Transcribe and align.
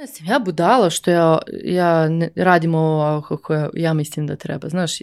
Mislim, 0.00 0.28
ja 0.28 0.38
budala 0.38 0.90
što 0.90 1.10
ja, 1.10 1.38
ja 1.64 2.08
ne, 2.08 2.30
radim 2.36 2.74
ovo 2.74 3.22
kako 3.22 3.54
ja, 3.54 3.68
ja 3.74 3.92
mislim 3.92 4.26
da 4.26 4.36
treba. 4.36 4.68
Znaš, 4.68 4.98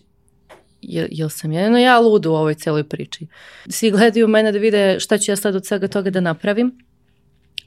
jel, 0.82 1.08
jel 1.12 1.30
sam 1.30 1.52
jedno 1.52 1.78
ja 1.78 2.00
ludu 2.00 2.32
u 2.32 2.36
ovoj 2.36 2.54
celoj 2.54 2.84
priči. 2.84 3.28
Svi 3.70 3.92
gledaju 3.92 4.28
mene 4.28 4.52
da 4.52 4.60
vide 4.60 5.00
šta 5.00 5.18
ću 5.18 5.32
ja 5.32 5.36
sad 5.36 5.56
od 5.56 5.66
svega 5.66 5.88
toga 5.88 6.10
da 6.10 6.20
napravim. 6.20 6.78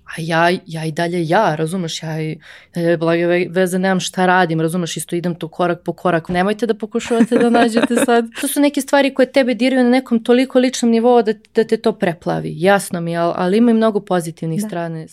A 0.05 0.13
ja, 0.19 0.59
ja 0.67 0.85
i 0.85 0.93
dalje 0.93 1.29
ja, 1.29 1.55
razumeš, 1.55 2.03
ja 2.03 2.23
i 2.23 2.39
dalje 2.75 2.97
blage 2.97 3.27
veze 3.51 3.79
nemam 3.79 4.01
šta 4.01 4.27
radim, 4.27 4.61
razumeš, 4.61 4.97
isto 4.97 5.17
idem 5.17 5.35
tu 5.35 5.49
korak 5.49 5.83
po 5.85 5.93
korak. 5.93 6.29
Nemojte 6.29 6.67
da 6.67 6.75
pokušavate 6.75 7.39
da 7.39 7.51
nađete 7.51 7.97
sad. 8.05 8.27
To 8.41 8.49
su 8.49 8.61
neke 8.61 8.81
stvari 8.81 9.15
koje 9.15 9.33
tebe 9.33 9.55
diraju 9.55 9.85
na 9.85 9.91
nekom 9.91 10.25
toliko 10.25 10.59
ličnom 10.59 10.91
nivou 10.91 11.23
da, 11.23 11.33
da 11.55 11.65
te 11.65 11.77
to 11.77 11.93
preplavi. 11.93 12.53
Jasno 12.57 13.01
mi, 13.01 13.17
ali, 13.17 13.35
ali 13.37 13.59
ima 13.59 13.71
i 13.71 13.75
mnogo 13.75 14.01
pozitivnih 14.01 14.61
da. 14.63 14.69
strane. 14.69 15.07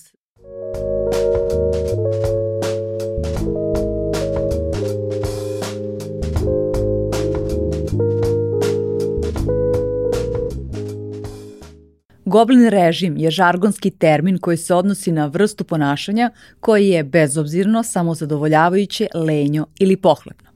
Goblin 12.26 12.70
režim 12.70 13.18
je 13.18 13.32
žargonski 13.32 13.92
termin 13.92 14.38
koji 14.38 14.58
se 14.58 14.76
odnosi 14.76 15.12
na 15.12 15.26
vrstu 15.26 15.64
ponašanja 15.64 16.32
koji 16.60 16.90
je 16.90 17.04
bezobzirno, 17.04 17.84
samozadovoljavajuće, 17.84 19.08
lenjo 19.14 19.66
ili 19.80 19.98
pohlepno. 19.98 20.50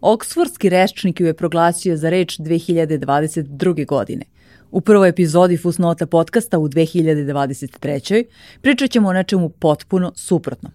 Oksfordski 0.00 0.68
rečnik 0.68 1.20
ju 1.20 1.26
je 1.26 1.34
proglasio 1.34 1.96
za 1.96 2.10
reč 2.10 2.38
2022. 2.38 3.86
godine. 3.86 4.24
U 4.70 4.80
prvoj 4.80 5.08
epizodi 5.08 5.56
Fusnota 5.56 6.06
podcasta 6.06 6.58
u 6.58 6.68
2023. 6.68 8.24
pričat 8.62 8.90
ćemo 8.90 9.08
o 9.08 9.12
nečemu 9.12 9.48
potpuno 9.48 10.12
suprotnom. 10.16 10.72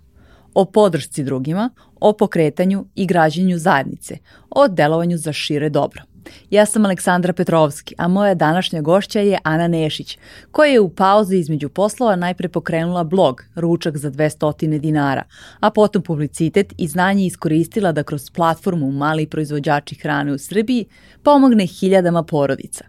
O 0.54 0.66
podršci 0.66 1.24
drugima, 1.24 1.70
o 2.00 2.14
pokretanju 2.14 2.86
i 2.96 3.06
građenju 3.06 3.58
zajednice, 3.58 4.18
o 4.50 4.68
delovanju 4.68 5.18
za 5.18 5.34
šire 5.34 5.70
dobro. 5.70 6.13
Ja 6.50 6.66
sam 6.66 6.86
Aleksandra 6.86 7.34
Petrovski, 7.34 7.96
a 7.98 8.08
moja 8.08 8.34
današnja 8.34 8.82
gošća 8.82 9.20
je 9.20 9.40
Ana 9.44 9.68
Nešić, 9.68 10.18
koja 10.52 10.72
je 10.72 10.80
u 10.80 10.90
pauzi 10.90 11.38
između 11.38 11.70
poslova 11.70 12.16
najpre 12.16 12.50
pokrenula 12.50 13.04
blog 13.04 13.44
Ručak 13.56 13.98
za 13.98 14.12
200 14.12 14.80
dinara, 14.80 15.24
a 15.60 15.70
potom 15.70 16.02
publicitet 16.02 16.74
i 16.78 16.88
znanje 16.88 17.26
iskoristila 17.26 17.92
da 17.92 18.04
kroz 18.04 18.30
platformu 18.30 18.92
Mali 18.92 19.28
proizvođači 19.28 19.96
hrane 19.96 20.34
u 20.34 20.38
Srbiji 20.38 20.86
pomogne 21.24 21.66
hiljadama 21.66 22.24
porodica. 22.24 22.86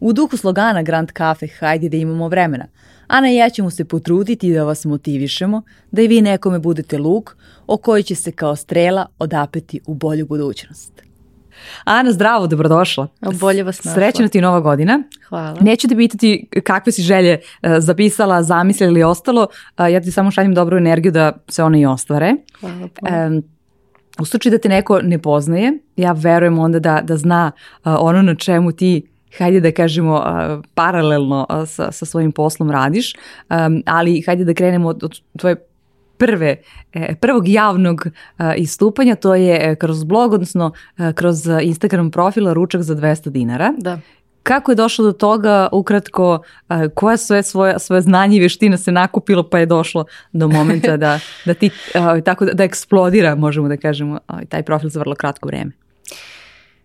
U 0.00 0.12
duhu 0.12 0.36
slogana 0.36 0.82
Grand 0.82 1.08
Cafe 1.18 1.46
Hajde 1.46 1.88
da 1.88 1.96
imamo 1.96 2.28
vremena, 2.28 2.66
Ana 3.08 3.30
i 3.30 3.36
ja 3.36 3.50
ćemo 3.50 3.70
se 3.70 3.84
potruditi 3.84 4.52
da 4.54 4.64
vas 4.64 4.84
motivišemo, 4.84 5.62
da 5.90 6.02
i 6.02 6.08
vi 6.08 6.20
nekome 6.20 6.58
budete 6.58 6.98
luk 6.98 7.36
o 7.66 7.76
koji 7.76 8.02
će 8.02 8.14
se 8.14 8.32
kao 8.32 8.56
strela 8.56 9.06
odapeti 9.18 9.80
u 9.86 9.94
bolju 9.94 10.26
budućnost. 10.26 10.97
Ana, 11.84 12.12
zdravo, 12.12 12.46
dobrodošla. 12.46 13.08
Bolje 13.40 13.62
vas 13.62 13.84
našla. 13.84 13.94
Srećna 13.94 14.28
ti 14.28 14.40
nova 14.40 14.60
godina. 14.60 15.02
Hvala. 15.28 15.56
Neću 15.60 15.88
te 15.88 15.96
pitati 15.96 16.48
kakve 16.64 16.92
si 16.92 17.02
želje 17.02 17.38
uh, 17.62 17.70
zapisala, 17.78 18.42
zamislila 18.42 18.90
ili 18.90 19.02
ostalo. 19.02 19.46
Ja 19.78 20.00
ti 20.00 20.12
samo 20.12 20.30
šaljem 20.30 20.54
dobru 20.54 20.76
energiju 20.76 21.12
da 21.12 21.32
se 21.48 21.62
one 21.62 21.80
i 21.80 21.86
ostvare. 21.86 22.34
Hvala 22.60 22.88
Um, 23.26 23.42
u 24.20 24.24
slučaju 24.24 24.50
da 24.50 24.58
te 24.58 24.68
neko 24.68 25.00
ne 25.02 25.18
poznaje, 25.18 25.72
ja 25.96 26.12
verujem 26.12 26.58
onda 26.58 26.78
da, 26.78 27.00
da 27.02 27.16
zna 27.16 27.52
ono 27.84 28.22
na 28.22 28.34
čemu 28.34 28.72
ti 28.72 29.02
hajde 29.38 29.60
da 29.60 29.72
kažemo 29.72 30.14
uh, 30.14 30.64
paralelno 30.74 31.46
uh, 31.50 31.68
sa, 31.68 31.92
sa 31.92 32.04
svojim 32.04 32.32
poslom 32.32 32.70
radiš, 32.70 33.14
um, 33.14 33.82
ali 33.86 34.22
hajde 34.26 34.44
da 34.44 34.54
krenemo 34.54 34.88
od, 34.88 35.04
od 35.04 35.20
tvoje 35.38 35.56
prve, 36.18 36.56
e, 36.92 37.14
prvog 37.14 37.48
javnog 37.48 38.06
e, 38.06 38.54
istupanja, 38.56 39.14
to 39.14 39.34
je 39.34 39.70
e, 39.70 39.76
kroz 39.76 40.04
blog, 40.04 40.32
odnosno 40.32 40.72
kroz 41.14 41.46
Instagram 41.62 42.10
profila 42.10 42.52
Ručak 42.52 42.82
za 42.82 42.94
200 42.94 43.30
dinara. 43.30 43.74
Da. 43.78 43.98
Kako 44.42 44.72
je 44.72 44.76
došlo 44.76 45.04
do 45.04 45.12
toga, 45.12 45.68
ukratko, 45.72 46.42
koja 46.94 47.16
sve 47.16 47.42
svoje, 47.42 47.78
svoje 47.78 48.00
znanje 48.00 48.36
i 48.36 48.40
veština 48.40 48.76
se 48.76 48.92
nakupilo 48.92 49.50
pa 49.50 49.58
je 49.58 49.66
došlo 49.66 50.04
do 50.32 50.48
momenta 50.48 50.96
da, 50.96 51.20
da 51.46 51.54
ti, 51.54 51.70
tako 52.24 52.44
da, 52.44 52.52
da 52.52 52.64
eksplodira, 52.64 53.34
možemo 53.34 53.68
da 53.68 53.76
kažemo, 53.76 54.18
taj 54.48 54.62
profil 54.62 54.90
za 54.90 55.00
vrlo 55.00 55.14
kratko 55.14 55.48
vreme? 55.48 55.72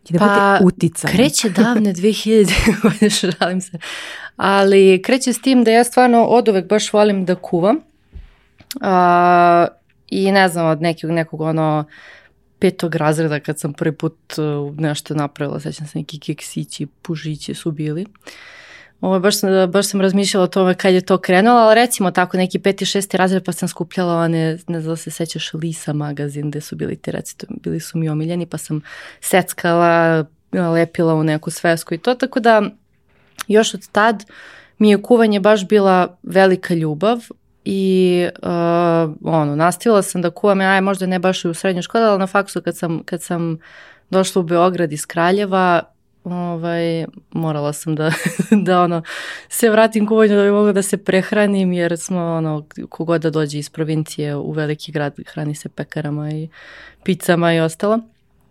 I 0.09 0.13
da 0.13 0.19
pa, 0.19 0.59
uticaj. 0.65 1.11
kreće 1.11 1.49
davne 1.49 1.93
2000 1.93 2.81
godine, 2.81 3.09
šalim 3.09 3.61
se, 3.61 3.77
ali 4.35 5.01
kreće 5.01 5.33
s 5.33 5.41
tim 5.41 5.63
da 5.63 5.71
ja 5.71 5.83
stvarno 5.83 6.23
od 6.23 6.47
uvek 6.47 6.69
baš 6.69 6.93
volim 6.93 7.25
da 7.25 7.35
kuvam 7.35 7.79
I 10.07 10.31
ne 10.31 10.49
znam, 10.49 10.65
od 10.65 10.81
nekog, 10.81 11.11
nekog 11.11 11.41
ono 11.41 11.85
petog 12.59 12.95
razreda 12.95 13.39
kad 13.39 13.59
sam 13.59 13.73
prvi 13.73 13.95
put 13.95 14.17
uh, 14.37 14.79
nešto 14.79 15.13
napravila, 15.13 15.59
sećam 15.59 15.87
se 15.87 15.97
neki 15.97 16.19
keksići, 16.19 16.87
pužići 17.01 17.53
su 17.53 17.71
bili. 17.71 18.05
Ovo, 19.01 19.19
baš, 19.19 19.39
sam, 19.39 19.71
baš 19.71 19.87
sam 19.87 20.01
razmišljala 20.01 20.43
o 20.43 20.47
tome 20.47 20.73
kad 20.73 20.93
je 20.93 21.01
to 21.01 21.17
krenulo, 21.17 21.57
ali 21.57 21.75
recimo 21.75 22.11
tako 22.11 22.37
neki 22.37 22.59
peti, 22.59 22.85
šesti 22.85 23.17
razred 23.17 23.43
pa 23.45 23.51
sam 23.51 23.67
skupljala 23.67 24.15
one, 24.15 24.57
ne 24.67 24.81
znam 24.81 24.93
da 24.93 24.95
se 24.95 25.11
sećaš, 25.11 25.53
Lisa 25.53 25.93
magazin 25.93 26.49
gde 26.49 26.61
su 26.61 26.75
bili 26.75 26.95
ti 26.95 27.11
recito, 27.11 27.47
bili 27.63 27.79
su 27.79 27.97
mi 27.97 28.09
omiljeni 28.09 28.45
pa 28.45 28.57
sam 28.57 28.81
seckala, 29.21 30.25
lepila 30.51 31.13
u 31.13 31.23
neku 31.23 31.51
svesku 31.51 31.93
i 31.93 31.97
to, 31.97 32.15
tako 32.15 32.39
da 32.39 32.61
još 33.47 33.73
od 33.73 33.87
tad 33.91 34.23
mi 34.77 34.89
je 34.89 35.01
kuvanje 35.01 35.39
baš 35.39 35.67
bila 35.67 36.17
velika 36.23 36.73
ljubav, 36.73 37.19
i 37.65 38.27
uh, 38.41 38.49
ono, 39.23 39.55
nastavila 39.55 40.01
sam 40.01 40.21
da 40.21 40.29
kuvam, 40.29 40.61
aj 40.61 40.81
možda 40.81 41.05
ne 41.05 41.19
baš 41.19 41.45
u 41.45 41.53
srednjoj 41.53 41.81
školi, 41.81 42.03
ali 42.03 42.19
na 42.19 42.27
faksu 42.27 42.61
kad 42.61 42.77
sam, 42.77 43.03
kad 43.05 43.21
sam 43.21 43.57
došla 44.09 44.39
u 44.39 44.43
Beograd 44.43 44.93
iz 44.93 45.05
Kraljeva, 45.05 45.81
ovaj, 46.23 47.05
morala 47.31 47.73
sam 47.73 47.95
da, 47.95 48.11
da 48.65 48.81
ono, 48.81 49.01
se 49.49 49.69
vratim 49.69 50.07
kuvanju 50.07 50.35
da 50.35 50.43
bi 50.43 50.51
mogla 50.51 50.71
da 50.71 50.81
se 50.81 50.97
prehranim, 50.97 51.73
jer 51.73 51.97
smo 51.97 52.19
ono, 52.19 52.65
kogod 52.89 53.21
da 53.21 53.29
dođe 53.29 53.59
iz 53.59 53.69
provincije 53.69 54.35
u 54.35 54.51
veliki 54.51 54.91
grad, 54.91 55.19
hrani 55.27 55.55
se 55.55 55.69
pekarama 55.69 56.31
i 56.31 56.49
pizzama 57.03 57.53
i 57.53 57.59
ostalo. 57.59 57.99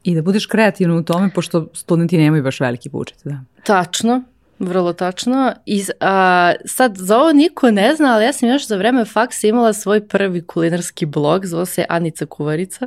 I 0.05 0.15
da 0.15 0.23
budeš 0.23 0.47
kreativna 0.47 0.97
u 0.97 1.03
tome, 1.03 1.31
pošto 1.35 1.69
studenti 1.73 2.19
nemaju 2.19 2.43
baš 2.43 2.61
veliki 2.61 2.89
budžet, 2.89 3.19
da. 3.25 3.41
Tačno, 3.65 4.23
Vrlo 4.63 4.93
tačno. 4.93 5.53
I, 5.67 5.85
a, 6.01 6.53
sad, 6.65 6.97
za 6.97 7.19
ovo 7.19 7.33
niko 7.33 7.71
ne 7.71 7.95
zna, 7.97 8.15
ali 8.15 8.25
ja 8.25 8.33
sam 8.33 8.49
još 8.49 8.67
za 8.67 8.77
vreme 8.77 9.05
faksa 9.05 9.47
imala 9.47 9.73
svoj 9.73 10.09
prvi 10.09 10.43
kulinarski 10.47 11.07
blog, 11.07 11.47
zvao 11.47 11.67
se 11.67 11.85
Anica 11.89 12.27
Kuvarica. 12.27 12.87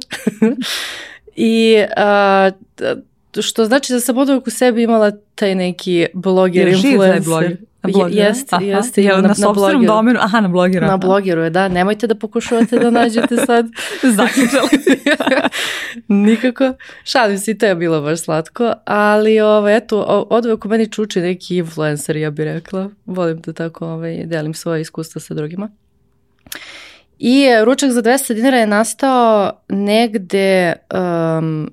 I 1.36 1.84
a, 1.98 2.52
što 3.42 3.66
znači 3.66 3.94
da 3.94 4.00
sam 4.00 4.18
od 4.18 4.30
u 4.30 4.50
sebi 4.50 4.84
imala 4.84 5.12
taj 5.36 5.56
neki 5.56 6.08
bloger, 6.14 6.68
influencer. 6.68 7.58
Na 7.88 7.94
blogeru? 7.94 8.22
Jeste, 8.22 8.56
jeste. 8.62 9.04
Ja, 9.04 9.22
na, 9.22 9.28
na 9.28 9.36
sobstvenom 9.36 9.86
domenu, 9.86 10.20
aha, 10.22 10.42
na 10.42 10.48
blogeru. 10.48 10.86
Na 10.86 10.98
blogeru 10.98 11.42
je, 11.42 11.50
da. 11.50 11.68
Nemojte 11.68 12.08
da 12.08 12.16
pokušavate 12.16 12.80
da 12.80 12.90
nađete 12.90 13.38
sad. 13.38 13.66
Zaključali. 14.18 14.70
Nikako. 16.08 16.74
Šalim 17.04 17.38
se 17.38 17.52
i 17.52 17.58
to 17.58 17.66
je 17.66 17.76
bilo 17.76 18.02
baš 18.02 18.20
slatko, 18.20 18.74
ali 18.86 19.40
ovaj, 19.40 19.78
eto, 19.78 20.26
od 20.30 20.46
uvek 20.46 20.66
u 20.66 20.68
meni 20.68 20.92
čuči 20.92 21.22
neki 21.22 21.58
influencer, 21.58 22.16
ja 22.16 22.32
bih 22.32 22.44
rekla. 22.44 22.90
Volim 23.06 23.42
da 23.42 23.54
tako 23.54 23.88
ovaj, 23.88 24.26
delim 24.26 24.54
svoje 24.54 24.82
iskustva 24.82 25.22
sa 25.22 25.34
drugima. 25.34 25.70
I 27.20 27.44
e, 27.44 27.66
ručak 27.66 27.92
za 27.92 28.02
200 28.02 28.34
dinara 28.34 28.58
je 28.58 28.68
nastao 28.68 29.52
negde 29.70 30.74
um, 30.94 31.72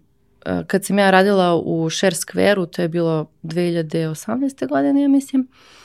kad 0.67 0.85
sam 0.85 0.99
ja 0.99 1.11
radila 1.11 1.55
u 1.55 1.91
Share 1.91 2.15
Square-u, 2.15 2.67
to 2.67 2.83
je 2.83 2.89
bilo 2.89 3.31
2018. 3.43 4.69
godine, 4.69 5.03
ja 5.03 5.09
mislim, 5.09 5.49
Uh, 5.49 5.82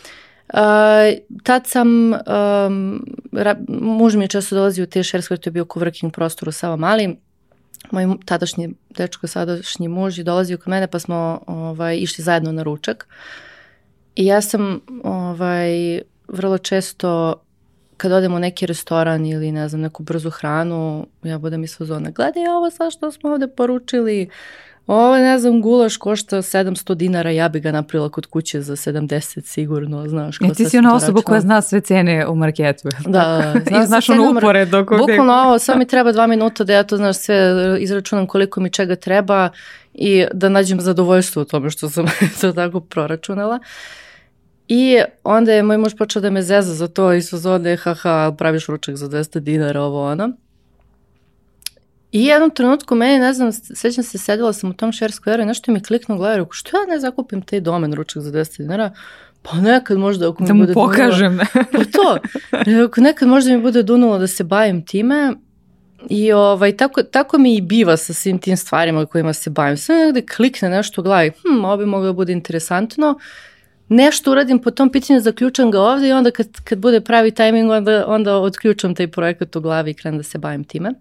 tad 1.44 1.68
sam, 1.68 2.13
um, 2.13 3.06
ra, 3.31 3.56
muž 3.68 4.16
mi 4.16 4.24
je 4.24 4.28
često 4.28 4.56
dolazio 4.56 4.84
u 4.84 4.88
te 4.88 5.00
square, 5.00 5.38
to 5.38 5.47
je 5.47 5.52
bio 5.52 5.66
coworking 5.66 6.12
prostor 6.12 6.50
u 6.50 6.52
Sava 6.52 6.75
Mali, 6.75 7.18
moj 7.92 8.07
tadašnji 8.25 8.74
dečko, 8.89 9.27
sadašnji 9.27 9.88
muž 9.88 10.18
je 10.18 10.24
dolazio 10.24 10.57
kod 10.57 10.68
mene 10.68 10.88
pa 10.88 11.00
smo 11.00 11.42
ovaj, 11.48 11.98
išli 11.98 12.24
zajedno 12.24 12.51
na 12.51 12.63
ručak. 12.63 13.07
I 14.16 14.25
ja 14.25 14.42
sam 14.42 14.81
ovaj, 15.04 16.01
vrlo 16.27 16.57
često 16.57 17.42
kad 17.98 18.12
odem 18.12 18.33
u 18.33 18.39
neki 18.39 18.66
restoran 18.66 19.25
ili 19.25 19.51
ne 19.51 19.69
znam 19.69 19.81
neku 19.81 20.04
brzu 20.04 20.30
hranu, 20.30 21.07
ja 21.24 21.38
budem 21.38 21.63
iz 21.63 21.77
fazona, 21.77 22.10
gledaj 22.10 22.48
ovo 22.48 22.71
sa 22.71 22.89
što 22.89 23.12
smo 23.12 23.30
ovde 23.30 23.48
poručili, 23.48 24.30
ovo 24.88 25.18
ne 25.18 25.39
znam, 25.39 25.62
gulaš 25.62 25.98
košta 25.98 26.38
700 26.38 26.95
dinara, 26.95 27.31
ja 27.31 27.50
bi 27.50 27.60
ga 27.60 27.72
napravila 27.72 28.10
kod 28.10 28.25
kuće 28.25 28.62
za 28.62 28.75
70 28.75 29.45
sigurno, 29.45 30.07
znaš. 30.07 30.38
E, 30.42 30.54
ti 30.54 30.66
si 30.66 30.78
ona 30.78 30.95
osoba 30.95 31.22
koja 31.22 31.42
zna 31.42 31.62
sve 31.62 31.81
cene 31.81 32.28
u 32.28 32.36
marketu. 32.36 32.89
Da, 33.06 33.10
da. 33.10 33.62
Zna 33.68 33.81
I 33.84 33.86
znaš 33.86 34.10
ono 34.10 34.31
upored 34.31 34.69
dok 34.69 34.89
Bukvalno 34.89 35.34
ovo, 35.34 35.60
samo 35.60 35.80
mi 35.80 35.88
treba 35.88 36.12
dva 36.12 36.28
minuta 36.28 36.63
da 36.63 36.74
ja 36.74 36.84
to, 36.84 36.98
znaš, 36.98 37.18
sve 37.18 37.56
izračunam 37.80 38.28
koliko 38.28 38.62
mi 38.62 38.69
čega 38.69 38.95
treba 38.95 39.50
i 39.94 40.25
da 40.34 40.50
nađem 40.50 40.81
zadovoljstvo 40.81 41.42
u 41.42 41.45
tome 41.45 41.69
što 41.69 41.90
sam 41.90 42.06
to 42.42 42.54
tako 42.54 42.80
proračunala. 42.80 43.60
I 44.68 45.00
onda 45.24 45.54
je 45.54 45.63
moj 45.63 45.78
muž 45.78 45.94
počeo 45.98 46.22
da 46.22 46.30
me 46.30 46.42
zeza 46.42 46.74
za 46.74 46.88
to 46.88 47.13
i 47.13 47.22
su 47.22 47.38
zode, 47.38 47.75
haha, 47.75 48.36
praviš 48.38 48.68
ručak 48.68 48.95
za 48.95 49.10
200 49.10 49.40
dinara, 49.40 49.81
ovo 49.81 50.12
ono. 50.12 50.31
I 52.18 52.25
jednom 52.25 52.50
trenutku 52.50 52.96
meni, 52.96 53.19
ne 53.19 53.34
znam, 53.34 53.52
sećam 53.52 54.04
se, 54.04 54.18
sedela 54.18 54.54
sam 54.54 54.69
u 54.69 54.74
tom 54.74 54.94
share 54.94 55.14
square 55.14 55.42
i 55.42 55.46
nešto 55.46 55.72
mi 55.72 55.84
kliknu 55.84 56.16
u 56.16 56.18
glavu, 56.18 56.48
što 56.52 56.78
ja 56.78 56.86
ne 56.86 57.00
zakupim 57.00 57.42
taj 57.42 57.60
domen 57.60 57.94
ručak 57.94 58.24
za 58.24 58.31
10 58.31 58.58
dinara, 58.58 58.92
pa 59.42 59.58
nekad 59.58 59.98
možda 59.98 60.30
ako 60.30 60.44
mi 60.44 60.48
da 60.48 60.54
bude 60.54 60.74
pokažem. 60.74 61.40
pa 61.54 61.84
to, 61.92 62.18
ako 62.86 63.02
nekad 63.02 63.28
možda 63.28 63.52
mi 63.52 63.62
bude 63.62 63.84
dunulo 63.84 64.18
da 64.18 64.28
se 64.28 64.44
bavim 64.44 64.86
time, 64.86 65.34
I 66.10 66.31
ovaj, 66.31 66.78
tako, 66.78 67.04
tako 67.04 67.38
mi 67.38 67.56
i 67.56 67.62
biva 67.62 67.98
sa 67.98 68.14
svim 68.14 68.38
tim 68.40 68.58
stvarima 68.58 69.06
kojima 69.06 69.34
se 69.34 69.50
bavim. 69.50 69.78
Sve 69.78 69.96
negde 69.96 70.22
klikne 70.22 70.69
nešto 70.69 71.02
u 71.02 71.04
glavi, 71.04 71.31
hm, 71.31 71.66
ovo 71.66 71.78
bi 71.78 71.86
moglo 71.86 72.08
da 72.08 72.14
bude 72.14 72.34
interesantno, 72.34 73.19
nešto 73.90 74.31
uradim 74.31 74.60
po 74.60 74.72
tom 74.72 74.92
pitanju, 74.92 75.19
zaključam 75.19 75.72
ga 75.72 75.81
ovde 75.81 76.08
i 76.08 76.12
onda 76.12 76.31
kad, 76.31 76.48
kad 76.64 76.80
bude 76.80 77.02
pravi 77.02 77.31
tajming, 77.31 77.72
onda, 77.72 78.06
onda 78.08 78.38
odključam 78.38 78.96
taj 78.96 79.08
projekat 79.08 79.56
u 79.56 79.62
glavi 79.62 79.92
i 79.92 79.94
krenem 79.94 80.18
da 80.18 80.24
se 80.24 80.38
bavim 80.38 80.64
time. 80.64 80.94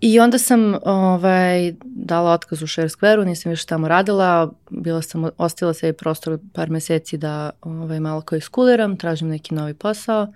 I 0.00 0.20
onda 0.20 0.38
sam 0.38 0.74
ovaj, 0.82 1.74
dala 1.84 2.32
otkaz 2.32 2.62
u 2.62 2.66
Share 2.66 2.88
Square-u, 2.88 3.24
nisam 3.24 3.50
više 3.50 3.66
tamo 3.66 3.88
radila, 3.88 4.52
bila 4.70 5.02
sam, 5.02 5.28
ostila 5.38 5.74
se 5.74 5.92
prostor 5.92 6.38
par 6.54 6.70
meseci 6.70 7.16
da 7.16 7.50
ovaj, 7.60 8.00
malo 8.00 8.20
kao 8.20 8.36
iskuliram, 8.36 8.96
tražim 8.96 9.28
neki 9.28 9.54
novi 9.54 9.74
posao 9.74 10.32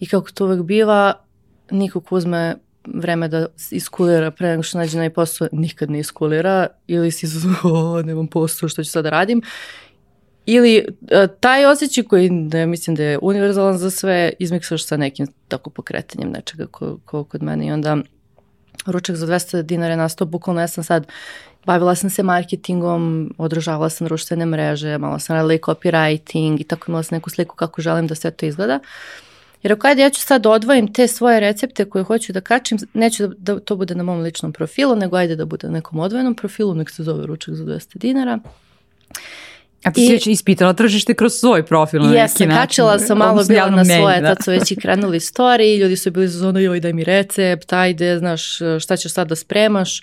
i 0.00 0.06
kako 0.06 0.30
to 0.30 0.44
uvek 0.44 0.62
biva, 0.62 1.12
niko 1.70 2.00
ko 2.00 2.16
uzme 2.16 2.56
vreme 2.86 3.28
da 3.28 3.46
iskulira 3.70 4.30
pre 4.30 4.48
nego 4.48 4.62
što 4.62 4.78
nađe 4.78 4.98
naj 4.98 5.10
posao, 5.10 5.48
nikad 5.52 5.90
ne 5.90 5.98
iskulira 5.98 6.66
ili 6.86 7.10
si 7.10 7.26
o, 7.64 8.02
nemam 8.02 8.26
posao, 8.26 8.68
što 8.68 8.84
ću 8.84 8.90
sad 8.90 9.04
da 9.04 9.10
radim. 9.10 9.42
Ili 10.46 10.86
a, 11.10 11.26
taj 11.26 11.66
osjećaj 11.66 12.04
koji 12.04 12.30
ne 12.30 12.66
mislim 12.66 12.96
da 12.96 13.02
je 13.02 13.18
univerzalan 13.22 13.78
za 13.78 13.90
sve, 13.90 14.32
izmiksaš 14.38 14.86
sa 14.86 14.96
nekim 14.96 15.26
tako 15.48 15.70
pokretanjem 15.70 16.30
nečega 16.30 16.66
ko, 16.66 16.98
ko 17.04 17.24
kod 17.24 17.42
mene 17.42 17.66
i 17.66 17.72
onda 17.72 17.96
ručak 18.86 19.16
za 19.16 19.26
200 19.26 19.62
dinara 19.62 19.92
je 19.92 19.96
nastao, 19.96 20.26
bukvalno 20.26 20.60
ja 20.60 20.68
sam 20.68 20.84
sad 20.84 21.06
bavila 21.66 21.94
sam 21.94 22.10
se 22.10 22.22
marketingom, 22.22 23.34
održavala 23.38 23.90
sam 23.90 24.06
društvene 24.06 24.46
mreže, 24.46 24.98
malo 24.98 25.18
sam 25.18 25.36
radila 25.36 25.54
i 25.54 25.58
copywriting 25.58 26.60
i 26.60 26.64
tako 26.64 26.84
imala 26.88 27.02
sam 27.02 27.16
neku 27.16 27.30
sliku 27.30 27.56
kako 27.56 27.82
želim 27.82 28.06
da 28.06 28.14
sve 28.14 28.30
to 28.30 28.46
izgleda. 28.46 28.80
Jer 29.62 29.72
ako 29.72 29.86
ajde 29.86 30.02
ja 30.02 30.10
ću 30.10 30.20
sad 30.20 30.42
da 30.42 30.50
odvojim 30.50 30.92
te 30.92 31.08
svoje 31.08 31.40
recepte 31.40 31.84
koje 31.84 32.04
hoću 32.04 32.32
da 32.32 32.40
kačim, 32.40 32.78
neću 32.94 33.26
da, 33.26 33.54
da 33.54 33.60
to 33.60 33.76
bude 33.76 33.94
na 33.94 34.02
mom 34.02 34.20
ličnom 34.20 34.52
profilu, 34.52 34.96
nego 34.96 35.16
ajde 35.16 35.36
da 35.36 35.44
bude 35.44 35.66
na 35.66 35.72
nekom 35.72 35.98
odvojenom 35.98 36.34
profilu, 36.34 36.74
nek 36.74 36.90
se 36.90 37.02
zove 37.02 37.26
ručak 37.26 37.54
za 37.54 37.64
200 37.64 37.98
dinara. 37.98 38.38
A 39.84 39.90
ti 39.90 40.04
I, 40.04 40.06
si 40.06 40.12
već 40.12 40.26
ispitala 40.26 40.72
tržište 40.72 41.14
kroz 41.14 41.32
svoj 41.32 41.66
profil 41.66 42.02
na 42.02 42.12
jesam, 42.12 42.36
neki 42.38 42.46
način. 42.46 42.62
kačila 42.62 42.98
sam 42.98 43.18
malo 43.18 43.44
bila 43.48 43.70
na 43.70 43.84
svoje, 43.84 44.20
da. 44.20 44.34
tad 44.34 44.44
su 44.44 44.50
već 44.50 44.72
i 44.72 44.76
krenuli 44.76 45.20
story, 45.20 45.78
ljudi 45.78 45.96
su 45.96 46.10
bili 46.10 46.28
za 46.28 46.38
zonu, 46.38 46.60
joj 46.60 46.80
daj 46.80 46.92
mi 46.92 47.04
recept, 47.04 47.72
ajde, 47.72 48.18
znaš 48.18 48.58
šta 48.80 48.96
ćeš 48.96 49.12
sad 49.12 49.28
da 49.28 49.36
spremaš 49.36 50.02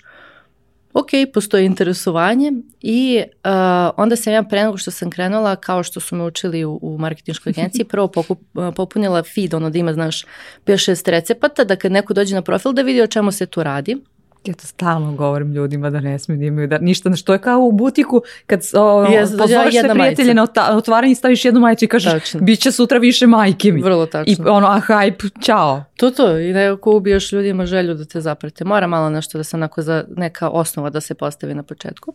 ok, 0.92 1.08
postoji 1.34 1.66
interesovanje 1.66 2.52
i 2.80 3.22
uh, 3.44 3.50
onda 3.96 4.16
sam 4.16 4.32
ja 4.32 4.42
pre 4.42 4.62
nego 4.62 4.76
što 4.76 4.90
sam 4.90 5.10
krenula, 5.10 5.56
kao 5.56 5.82
što 5.82 6.00
su 6.00 6.16
me 6.16 6.24
učili 6.24 6.64
u, 6.64 6.78
u 6.82 6.98
marketinškoj 6.98 7.50
agenciji, 7.50 7.84
prvo 7.84 8.08
pokup, 8.08 8.40
uh, 8.54 8.74
popunila 8.76 9.22
feed, 9.22 9.54
ono 9.54 9.70
da 9.70 9.78
ima, 9.78 9.92
znaš, 9.92 10.24
5-6 10.66 11.10
recepata, 11.10 11.64
da 11.64 11.76
kad 11.76 11.92
neko 11.92 12.14
dođe 12.14 12.34
na 12.34 12.42
profil 12.42 12.72
da 12.72 12.82
vidi 12.82 13.02
o 13.02 13.06
čemu 13.06 13.32
se 13.32 13.46
tu 13.46 13.62
radi. 13.62 13.96
Ja 14.44 14.54
to 14.54 14.66
stalno 14.66 15.12
govorim 15.12 15.52
ljudima 15.52 15.90
da 15.90 16.00
ne 16.00 16.18
smiju 16.18 16.38
da 16.38 16.44
imaju 16.44 16.68
da, 16.68 16.78
ništa, 16.78 17.16
što 17.16 17.32
je 17.32 17.38
kao 17.38 17.58
u 17.58 17.72
butiku 17.72 18.22
kad 18.46 18.60
o, 18.74 18.78
yes, 18.78 19.38
pozoveš 19.38 19.74
sve 19.74 19.90
prijatelje 19.94 20.34
na 20.34 20.46
otvaranje 20.70 21.14
staviš 21.14 21.44
jednu 21.44 21.60
majicu 21.60 21.84
i 21.84 21.88
kažeš 21.88 22.12
tačno. 22.12 22.40
bit 22.40 22.60
će 22.60 22.72
sutra 22.72 22.98
više 22.98 23.26
majke 23.26 23.72
mi. 23.72 23.82
Vrlo 23.82 24.06
tačno. 24.06 24.32
I 24.32 24.48
ono, 24.48 24.66
a 24.66 24.80
hype, 24.88 25.44
čao. 25.44 25.84
To 25.96 26.10
to, 26.10 26.38
i 26.38 26.52
nekako 26.52 26.96
ubijaš 26.96 27.32
ljudima 27.32 27.66
želju 27.66 27.94
da 27.94 28.04
te 28.04 28.20
zaprate. 28.20 28.64
Mora 28.64 28.86
malo 28.86 29.10
nešto 29.10 29.38
da 29.38 29.44
se 29.44 29.56
onako 29.56 29.82
za 29.82 30.04
neka 30.16 30.48
osnova 30.48 30.90
da 30.90 31.00
se 31.00 31.14
postavi 31.14 31.54
na 31.54 31.62
početku. 31.62 32.14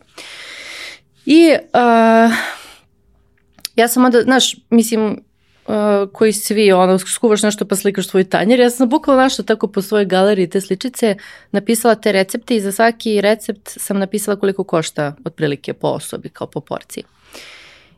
I 1.26 1.50
uh, 1.52 2.32
ja 3.76 3.88
sam 3.88 4.04
onda, 4.04 4.22
znaš, 4.22 4.56
mislim, 4.70 5.20
uh, 5.68 6.12
koji 6.12 6.32
svi, 6.32 6.72
ono, 6.72 6.98
skuvaš 6.98 7.42
nešto 7.42 7.64
pa 7.64 7.76
slikaš 7.76 8.08
svoj 8.08 8.24
tanjer. 8.24 8.60
Ja 8.60 8.70
sam 8.70 8.88
bukvalno 8.88 9.22
našla 9.22 9.44
tako 9.44 9.66
po 9.66 9.82
svojoj 9.82 10.04
galeriji 10.04 10.50
te 10.50 10.60
sličice, 10.60 11.16
napisala 11.52 11.94
te 11.94 12.12
recepte 12.12 12.56
i 12.56 12.60
za 12.60 12.72
svaki 12.72 13.20
recept 13.20 13.68
sam 13.76 13.98
napisala 13.98 14.36
koliko 14.36 14.64
košta 14.64 15.14
otprilike 15.24 15.72
po 15.72 15.88
osobi, 15.88 16.28
kao 16.28 16.46
po 16.46 16.60
porciji. 16.60 17.04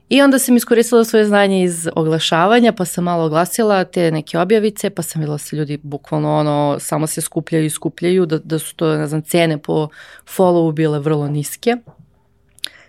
I 0.09 0.23
onda 0.23 0.39
sam 0.39 0.57
iskoristila 0.57 1.05
svoje 1.05 1.25
znanje 1.25 1.65
iz 1.65 1.89
oglašavanja, 1.97 2.73
pa 2.73 2.85
sam 2.85 3.05
malo 3.05 3.25
oglasila 3.25 3.85
te 3.85 4.11
neke 4.11 4.39
objavice, 4.39 4.91
pa 4.91 5.03
sam 5.03 5.21
videla 5.21 5.35
da 5.35 5.39
se 5.39 5.57
ljudi 5.57 5.79
bukvalno 5.83 6.37
ono, 6.37 6.77
samo 6.81 7.07
se 7.07 7.21
skupljaju 7.21 7.65
i 7.65 7.71
skupljaju, 7.71 8.27
da, 8.27 8.39
da 8.39 8.59
su 8.59 8.77
to, 8.77 8.97
ne 8.97 9.07
znam, 9.07 9.23
cene 9.23 9.59
po 9.59 9.89
followu 10.37 10.73
bile 10.73 10.99
vrlo 10.99 11.29
niske 11.29 11.77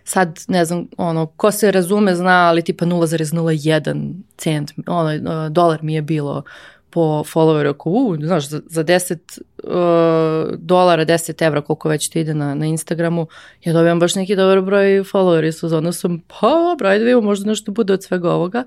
sad, 0.04 0.40
ne 0.48 0.66
znam, 0.66 0.88
ono, 0.98 1.26
ko 1.26 1.52
se 1.52 1.72
razume 1.72 2.16
zna, 2.16 2.48
ali 2.48 2.62
tipa 2.62 2.86
0,01 2.86 4.14
cent, 4.38 4.72
ono, 4.88 5.50
dolar 5.50 5.84
mi 5.84 5.94
je 5.94 6.02
bilo 6.02 6.44
po 6.90 7.24
followeru, 7.24 7.70
ako, 7.70 7.90
u, 7.90 8.18
znaš, 8.22 8.48
za, 8.48 8.62
za 8.70 8.84
10 8.84 9.18
uh, 9.64 10.60
dolara, 10.60 11.06
10 11.06 11.46
evra, 11.46 11.62
koliko 11.62 11.90
već 11.90 12.10
ti 12.10 12.20
ide 12.20 12.34
na, 12.34 12.56
na 12.56 12.66
Instagramu, 12.66 13.28
ja 13.64 13.74
dobijam 13.74 14.00
baš 14.00 14.16
neki 14.16 14.36
dobar 14.36 14.62
broj 14.62 15.04
followeri 15.04 15.52
su, 15.52 15.78
onda 15.78 15.92
sam, 15.92 16.20
pa, 16.28 16.76
broj 16.78 17.00
da 17.00 17.06
vidimo, 17.06 17.22
možda 17.22 17.50
nešto 17.50 17.72
bude 17.72 17.94
od 17.94 18.04
svega 18.04 18.32
ovoga. 18.32 18.64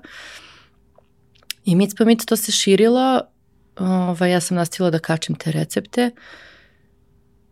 I 1.65 1.75
mic 1.75 1.91
pa 1.97 2.05
mic 2.05 2.25
to 2.25 2.35
se 2.35 2.51
širilo, 2.51 3.21
ovaj, 3.79 4.31
ja 4.31 4.39
sam 4.39 4.57
nastavila 4.57 4.89
da 4.89 4.99
kačem 4.99 5.35
te 5.35 5.51
recepte, 5.51 6.11
uh, 6.13 6.23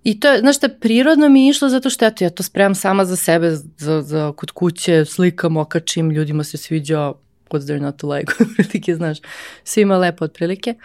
I 0.04 0.20
to 0.20 0.38
znaš 0.40 0.58
šta, 0.58 0.70
prirodno 0.70 1.30
mi 1.30 1.46
je 1.46 1.50
išlo 1.50 1.70
zato 1.70 1.90
što 1.90 2.06
eto, 2.06 2.24
ja 2.24 2.30
to 2.30 2.44
spremam 2.44 2.76
sama 2.76 3.06
za 3.06 3.16
sebe, 3.16 3.52
za, 3.78 4.02
za 4.02 4.32
kod 4.36 4.52
kuće, 4.52 5.06
slikam, 5.06 5.58
okačim, 5.58 6.12
ljudima 6.12 6.44
se 6.44 6.58
sviđa, 6.58 7.12
what's 7.50 7.66
there 7.66 7.80
not 7.80 7.98
to 7.98 8.10
like, 8.10 8.34
otprilike, 8.44 8.96
znaš, 8.96 9.18
svima 9.64 9.98
lepo 9.98 10.26
otprilike. 10.26 10.76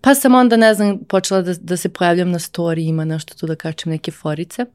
Pa 0.00 0.14
sam 0.14 0.34
onda, 0.34 0.56
ne 0.56 0.74
znam, 0.74 0.98
počela 1.08 1.42
da, 1.42 1.54
da 1.54 1.76
se 1.76 1.88
pojavljam 1.88 2.30
na 2.30 2.38
story, 2.38 2.88
ima 2.88 3.04
nešto 3.04 3.34
tu 3.34 3.46
da 3.46 3.56
kačem 3.56 3.92
neke 3.92 4.10
forice. 4.10 4.66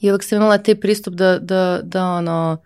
I 0.00 0.10
uvek 0.10 0.22
sam 0.24 0.36
imala 0.36 0.58
taj 0.58 0.74
pristup 0.74 1.14
da, 1.14 1.38
da, 1.38 1.80
da 1.82 2.04
ono, 2.04 2.56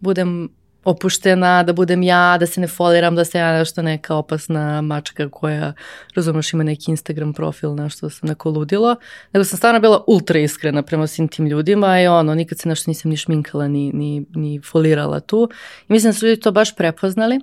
budem 0.00 0.48
opuštena, 0.86 1.62
da 1.62 1.72
budem 1.72 2.02
ja, 2.02 2.36
da 2.40 2.46
se 2.46 2.60
ne 2.60 2.66
foliram, 2.66 3.16
da 3.16 3.24
se 3.24 3.38
ja 3.38 3.58
nešto 3.58 3.82
neka 3.82 4.14
opasna 4.14 4.80
mačka 4.80 5.28
koja, 5.28 5.72
razumeš, 6.14 6.52
ima 6.52 6.62
neki 6.62 6.90
Instagram 6.90 7.32
profil, 7.32 7.74
nešto 7.74 8.06
da 8.06 8.10
sam 8.10 8.28
neko 8.28 8.50
ludilo, 8.50 8.96
nego 9.32 9.44
sam 9.44 9.56
stvarno 9.56 9.80
bila 9.80 10.04
ultra 10.06 10.38
iskrena 10.38 10.82
prema 10.82 11.06
svim 11.06 11.28
tim 11.28 11.46
ljudima 11.46 12.00
i 12.00 12.06
ono, 12.06 12.34
nikad 12.34 12.58
se 12.58 12.68
nešto 12.68 12.90
nisam 12.90 13.10
ni 13.10 13.16
šminkala, 13.16 13.68
ni, 13.68 13.92
ni, 13.92 14.26
ni 14.34 14.60
folirala 14.60 15.20
tu. 15.20 15.48
I 15.88 15.92
mislim 15.92 16.12
da 16.12 16.18
su 16.18 16.26
ljudi 16.26 16.40
to 16.40 16.52
baš 16.52 16.76
prepoznali 16.76 17.40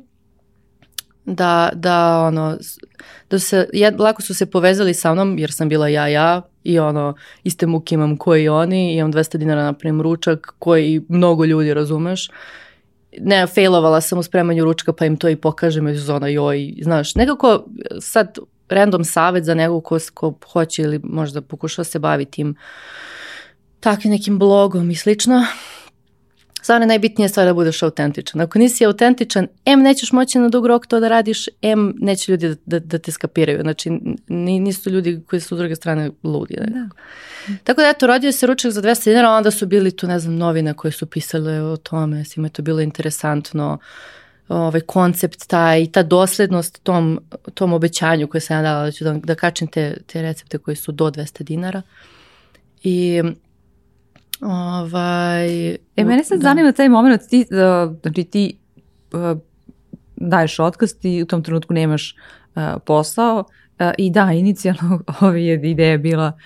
da, 1.26 1.70
da 1.74 2.20
ono, 2.20 2.58
da 3.30 3.40
se, 3.40 3.70
ja, 3.74 3.92
lako 4.00 4.22
su 4.22 4.34
se 4.34 4.46
povezali 4.46 4.94
sa 4.94 5.14
mnom 5.14 5.38
jer 5.38 5.52
sam 5.52 5.70
bila 5.70 5.88
ja, 5.88 6.08
ja 6.08 6.42
i 6.64 6.80
ono, 6.80 7.16
iste 7.44 7.66
muke 7.66 7.96
imam 7.96 8.18
koji 8.18 8.50
oni, 8.50 8.96
imam 8.96 9.14
200 9.14 9.38
dinara 9.38 9.64
napravim 9.64 10.02
ručak 10.02 10.54
koji 10.60 11.02
mnogo 11.10 11.46
ljudi 11.46 11.74
razumeš 11.74 12.30
ne, 13.20 13.48
failovala 13.48 14.02
sam 14.02 14.20
u 14.20 14.24
spremanju 14.24 14.66
ručka 14.66 14.94
pa 14.94 15.06
im 15.06 15.18
to 15.18 15.30
i 15.30 15.36
pokažem 15.36 15.88
iz 15.88 16.06
zona 16.06 16.28
joj, 16.28 16.74
znaš, 16.82 17.16
nekako 17.16 17.66
sad 18.00 18.38
random 18.70 19.04
savet 19.04 19.44
za 19.44 19.54
nekog 19.54 19.84
ko, 19.84 19.98
ko 20.14 20.34
hoće 20.52 20.82
ili 20.82 21.00
možda 21.04 21.42
pokušava 21.42 21.84
se 21.84 22.00
baviti 22.00 22.32
tim 22.32 22.56
takvim 23.80 24.12
nekim 24.12 24.40
blogom 24.40 24.92
i 24.92 24.96
slično, 24.96 25.46
stvarno 26.64 26.88
najbitnije 26.88 27.30
stvar 27.30 27.46
da 27.46 27.54
budeš 27.54 27.84
autentičan. 27.84 28.42
Ako 28.42 28.60
nisi 28.60 28.86
autentičan, 28.86 29.48
em 29.66 29.82
nećeš 29.82 30.12
moći 30.12 30.40
na 30.40 30.50
dug 30.50 30.66
rok 30.66 30.88
to 30.88 31.00
da 31.00 31.08
radiš, 31.08 31.46
em 31.62 31.94
neće 32.00 32.32
ljudi 32.32 32.48
da, 32.48 32.56
da, 32.66 32.80
da 32.80 32.98
te 32.98 33.12
skapiraju. 33.12 33.62
Znači, 33.62 33.90
nisu 34.28 34.90
ljudi 34.90 35.22
koji 35.28 35.40
su 35.40 35.56
s 35.56 35.58
druge 35.58 35.76
strane 35.76 36.12
ludi. 36.24 36.56
Da. 36.68 36.90
Tako 37.64 37.82
da, 37.82 37.90
eto, 37.90 38.08
rodio 38.08 38.32
se 38.32 38.48
ručak 38.48 38.72
za 38.72 38.82
200 38.82 39.04
dinara, 39.06 39.30
onda 39.30 39.52
su 39.52 39.66
bili 39.66 39.92
tu, 39.92 40.08
ne 40.08 40.20
znam, 40.20 40.36
novine 40.36 40.74
koje 40.74 40.92
su 40.92 41.06
pisale 41.06 41.62
o 41.62 41.78
tome, 41.78 42.26
svima 42.26 42.46
je 42.48 42.52
to 42.52 42.62
bilo 42.62 42.82
interesantno 42.82 43.78
ovaj 44.48 44.82
koncept 44.82 45.48
taj 45.48 45.82
i 45.82 45.92
ta 45.92 46.04
doslednost 46.04 46.84
tom, 46.84 47.20
tom 47.54 47.74
obećanju 47.74 48.28
koje 48.28 48.42
sam 48.42 48.58
ja 48.58 48.62
dala 48.62 48.84
da 48.84 48.92
ću 48.92 49.04
da, 49.04 49.14
da 49.14 49.36
kačem 49.36 49.68
te, 49.68 49.98
te 50.08 50.22
recepte 50.22 50.58
koji 50.58 50.76
su 50.76 50.92
do 50.92 51.12
200 51.12 51.44
dinara. 51.44 51.82
I 52.84 53.22
Ovaj, 54.44 55.70
e, 55.70 56.04
mene 56.06 56.24
sad 56.24 56.40
da. 56.40 56.44
zanima 56.44 56.72
taj 56.72 56.90
moment, 56.90 57.22
ti, 57.30 57.46
uh, 57.52 57.96
znači 58.02 58.24
ti 58.24 58.58
uh, 59.14 59.40
daješ 60.16 60.60
otkaz, 60.60 60.94
ti 61.02 61.24
u 61.24 61.26
tom 61.26 61.44
trenutku 61.44 61.74
nemaš 61.74 62.16
uh, 62.56 62.64
posao 62.86 63.44
i 63.98 64.12
da, 64.12 64.32
inicijalno 64.32 65.00
ova 65.22 65.36
je 65.36 65.72
ideja 65.72 65.98
bila 65.98 66.38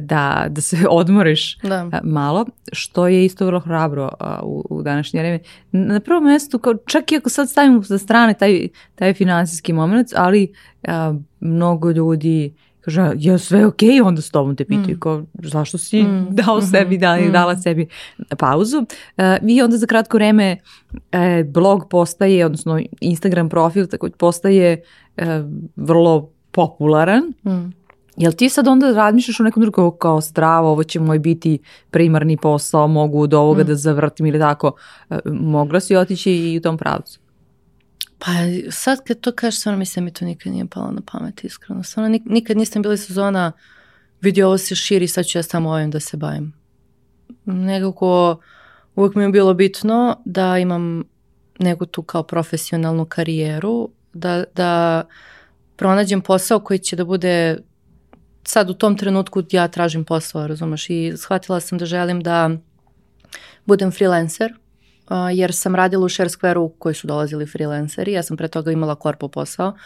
da, 0.00 0.46
da 0.48 0.60
se 0.60 0.76
odmoriš 0.90 1.58
da. 1.58 2.00
Malo, 2.04 2.46
što 2.72 3.08
je 3.08 3.24
isto 3.24 3.46
vrlo 3.46 3.60
hrabro 3.60 4.10
u, 4.42 4.64
u 4.70 4.82
današnje 4.82 5.20
vreme. 5.20 5.38
Na 5.72 6.00
prvom 6.00 6.24
mestu, 6.24 6.58
kao, 6.58 6.74
čak 6.86 7.12
i 7.12 7.16
ako 7.16 7.28
sad 7.30 7.50
stavimo 7.50 7.82
sa 7.82 7.98
strane 7.98 8.34
taj, 8.34 8.68
taj 8.94 9.14
finansijski 9.14 9.72
moment, 9.72 10.08
ali 10.16 10.52
uh, 10.82 11.16
mnogo 11.40 11.90
ljudi 11.90 12.54
Kaže, 12.80 13.12
je 13.16 13.38
sve 13.38 13.66
ok, 13.66 13.82
onda 14.04 14.22
s 14.22 14.30
tobom 14.30 14.56
te 14.56 14.64
pitaju, 14.64 14.96
mm. 14.96 15.00
kao, 15.00 15.24
zašto 15.42 15.78
si 15.78 16.02
mm. 16.02 16.26
dao 16.40 16.56
mm-hmm. 16.56 16.70
sebi, 16.70 16.98
da, 16.98 17.16
mm. 17.16 17.32
dala 17.32 17.56
sebi 17.56 17.88
pauzu. 18.38 18.78
Uh, 18.78 19.48
I 19.48 19.62
onda 19.62 19.76
za 19.76 19.86
kratko 19.86 20.16
vreme 20.16 20.56
e, 21.12 21.44
blog 21.44 21.88
postaje, 21.90 22.46
odnosno 22.46 22.80
Instagram 23.00 23.48
profil 23.48 23.86
tako 23.86 24.08
postaje 24.18 24.82
e, 25.16 25.42
vrlo 25.76 26.30
popularan. 26.50 27.22
Mm. 27.46 27.80
Jel 28.16 28.32
ti 28.32 28.48
sad 28.48 28.68
onda 28.68 28.92
razmišljaš 28.92 29.40
o 29.40 29.42
nekom 29.42 29.60
drugom 29.60 29.92
kao 29.98 30.20
strava, 30.20 30.68
ovo 30.68 30.84
će 30.84 31.00
moj 31.00 31.18
biti 31.18 31.58
primarni 31.90 32.36
posao, 32.36 32.88
mogu 32.88 33.22
od 33.22 33.34
ovoga 33.34 33.62
mm. 33.62 33.66
da 33.66 33.74
zavrtim 33.74 34.26
ili 34.26 34.38
tako. 34.38 34.72
E, 35.10 35.18
mogla 35.24 35.80
si 35.80 35.96
otići 35.96 36.32
i 36.32 36.58
u 36.58 36.60
tom 36.60 36.78
pravcu? 36.78 37.20
Pa 38.24 38.30
sad 38.70 38.98
kad 39.06 39.20
to 39.20 39.32
kažeš, 39.32 39.60
stvarno 39.60 39.78
mislim 39.78 40.04
mi 40.04 40.12
to 40.12 40.24
nikad 40.24 40.52
nije 40.52 40.66
palo 40.66 40.90
na 40.90 41.00
pamet, 41.12 41.44
iskreno. 41.44 41.82
Stvarno 41.82 42.18
nikad 42.24 42.56
nisam 42.56 42.82
bila 42.82 42.96
sezona, 42.96 43.52
vidi 44.20 44.42
ovo 44.42 44.58
se 44.58 44.74
širi, 44.74 45.08
sad 45.08 45.26
ću 45.26 45.38
ja 45.38 45.42
samo 45.42 45.70
ovim 45.70 45.90
da 45.90 46.00
se 46.00 46.16
bavim. 46.16 46.52
Nekako 47.44 48.40
uvijek 48.94 49.14
mi 49.14 49.22
je 49.22 49.28
bilo 49.28 49.54
bitno 49.54 50.22
da 50.24 50.58
imam 50.58 51.04
neku 51.58 51.86
tu 51.86 52.02
kao 52.02 52.22
profesionalnu 52.22 53.04
karijeru, 53.04 53.90
da, 54.12 54.44
da 54.54 55.02
pronađem 55.76 56.20
posao 56.20 56.60
koji 56.60 56.78
će 56.78 56.96
da 56.96 57.04
bude 57.04 57.58
sad 58.44 58.70
u 58.70 58.74
tom 58.74 58.96
trenutku 58.96 59.42
ja 59.50 59.68
tražim 59.68 60.04
posao, 60.04 60.46
razumeš, 60.46 60.90
i 60.90 61.12
shvatila 61.16 61.60
sam 61.60 61.78
da 61.78 61.86
želim 61.86 62.20
da 62.20 62.50
budem 63.66 63.90
freelancer, 63.90 64.54
jer 65.34 65.54
sam 65.54 65.74
radila 65.74 66.04
u 66.04 66.08
Share 66.08 66.30
Square-u 66.30 66.68
koji 66.78 66.94
su 66.94 67.06
dolazili 67.06 67.46
freelanceri, 67.46 68.12
ja 68.12 68.22
sam 68.22 68.36
pre 68.36 68.48
toga 68.48 68.72
imala 68.72 68.94
korpo 68.94 69.28
posao 69.28 69.76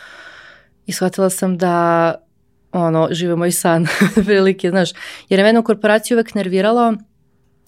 i 0.87 0.93
shvatila 0.93 1.31
sam 1.31 1.59
da 1.59 2.14
ono, 2.73 3.09
žive 3.11 3.37
moj 3.37 3.52
san, 3.52 3.87
velike, 4.16 4.71
znaš, 4.71 4.90
jer 5.28 5.40
je 5.40 5.45
mene 5.45 5.59
u 5.59 5.64
korporaciji 5.64 6.14
uvek 6.14 6.35
nerviralo 6.35 6.95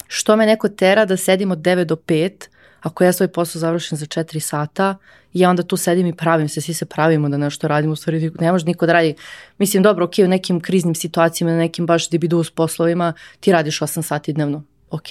što 0.07 0.35
me 0.35 0.45
neko 0.45 0.69
tera 0.69 1.05
da 1.05 1.17
sedim 1.17 1.51
od 1.51 1.59
9 1.59 1.83
do 1.83 1.95
5, 1.95 2.47
ako 2.81 3.03
ja 3.03 3.13
svoj 3.13 3.27
posao 3.27 3.59
završim 3.59 3.97
za 3.97 4.05
4 4.05 4.39
sata, 4.39 4.95
ja 5.33 5.49
onda 5.49 5.63
tu 5.63 5.77
sedim 5.77 6.07
i 6.07 6.15
pravim 6.15 6.49
se, 6.49 6.61
svi 6.61 6.73
se 6.73 6.85
pravimo 6.85 7.29
da 7.29 7.37
nešto 7.37 7.67
radimo, 7.67 7.93
u 7.93 7.95
stvari 7.95 8.31
ne 8.39 8.51
može 8.51 8.65
niko 8.65 8.85
da 8.85 8.93
radi. 8.93 9.15
Mislim, 9.57 9.83
dobro, 9.83 10.05
ok, 10.05 10.13
u 10.25 10.27
nekim 10.27 10.59
kriznim 10.59 10.95
situacijama, 10.95 11.51
na 11.51 11.57
nekim 11.57 11.85
baš 11.85 12.07
s 12.45 12.51
poslovima, 12.55 13.13
ti 13.39 13.51
radiš 13.51 13.79
8 13.79 14.01
sati 14.01 14.33
dnevno, 14.33 14.63
ok, 14.89 15.07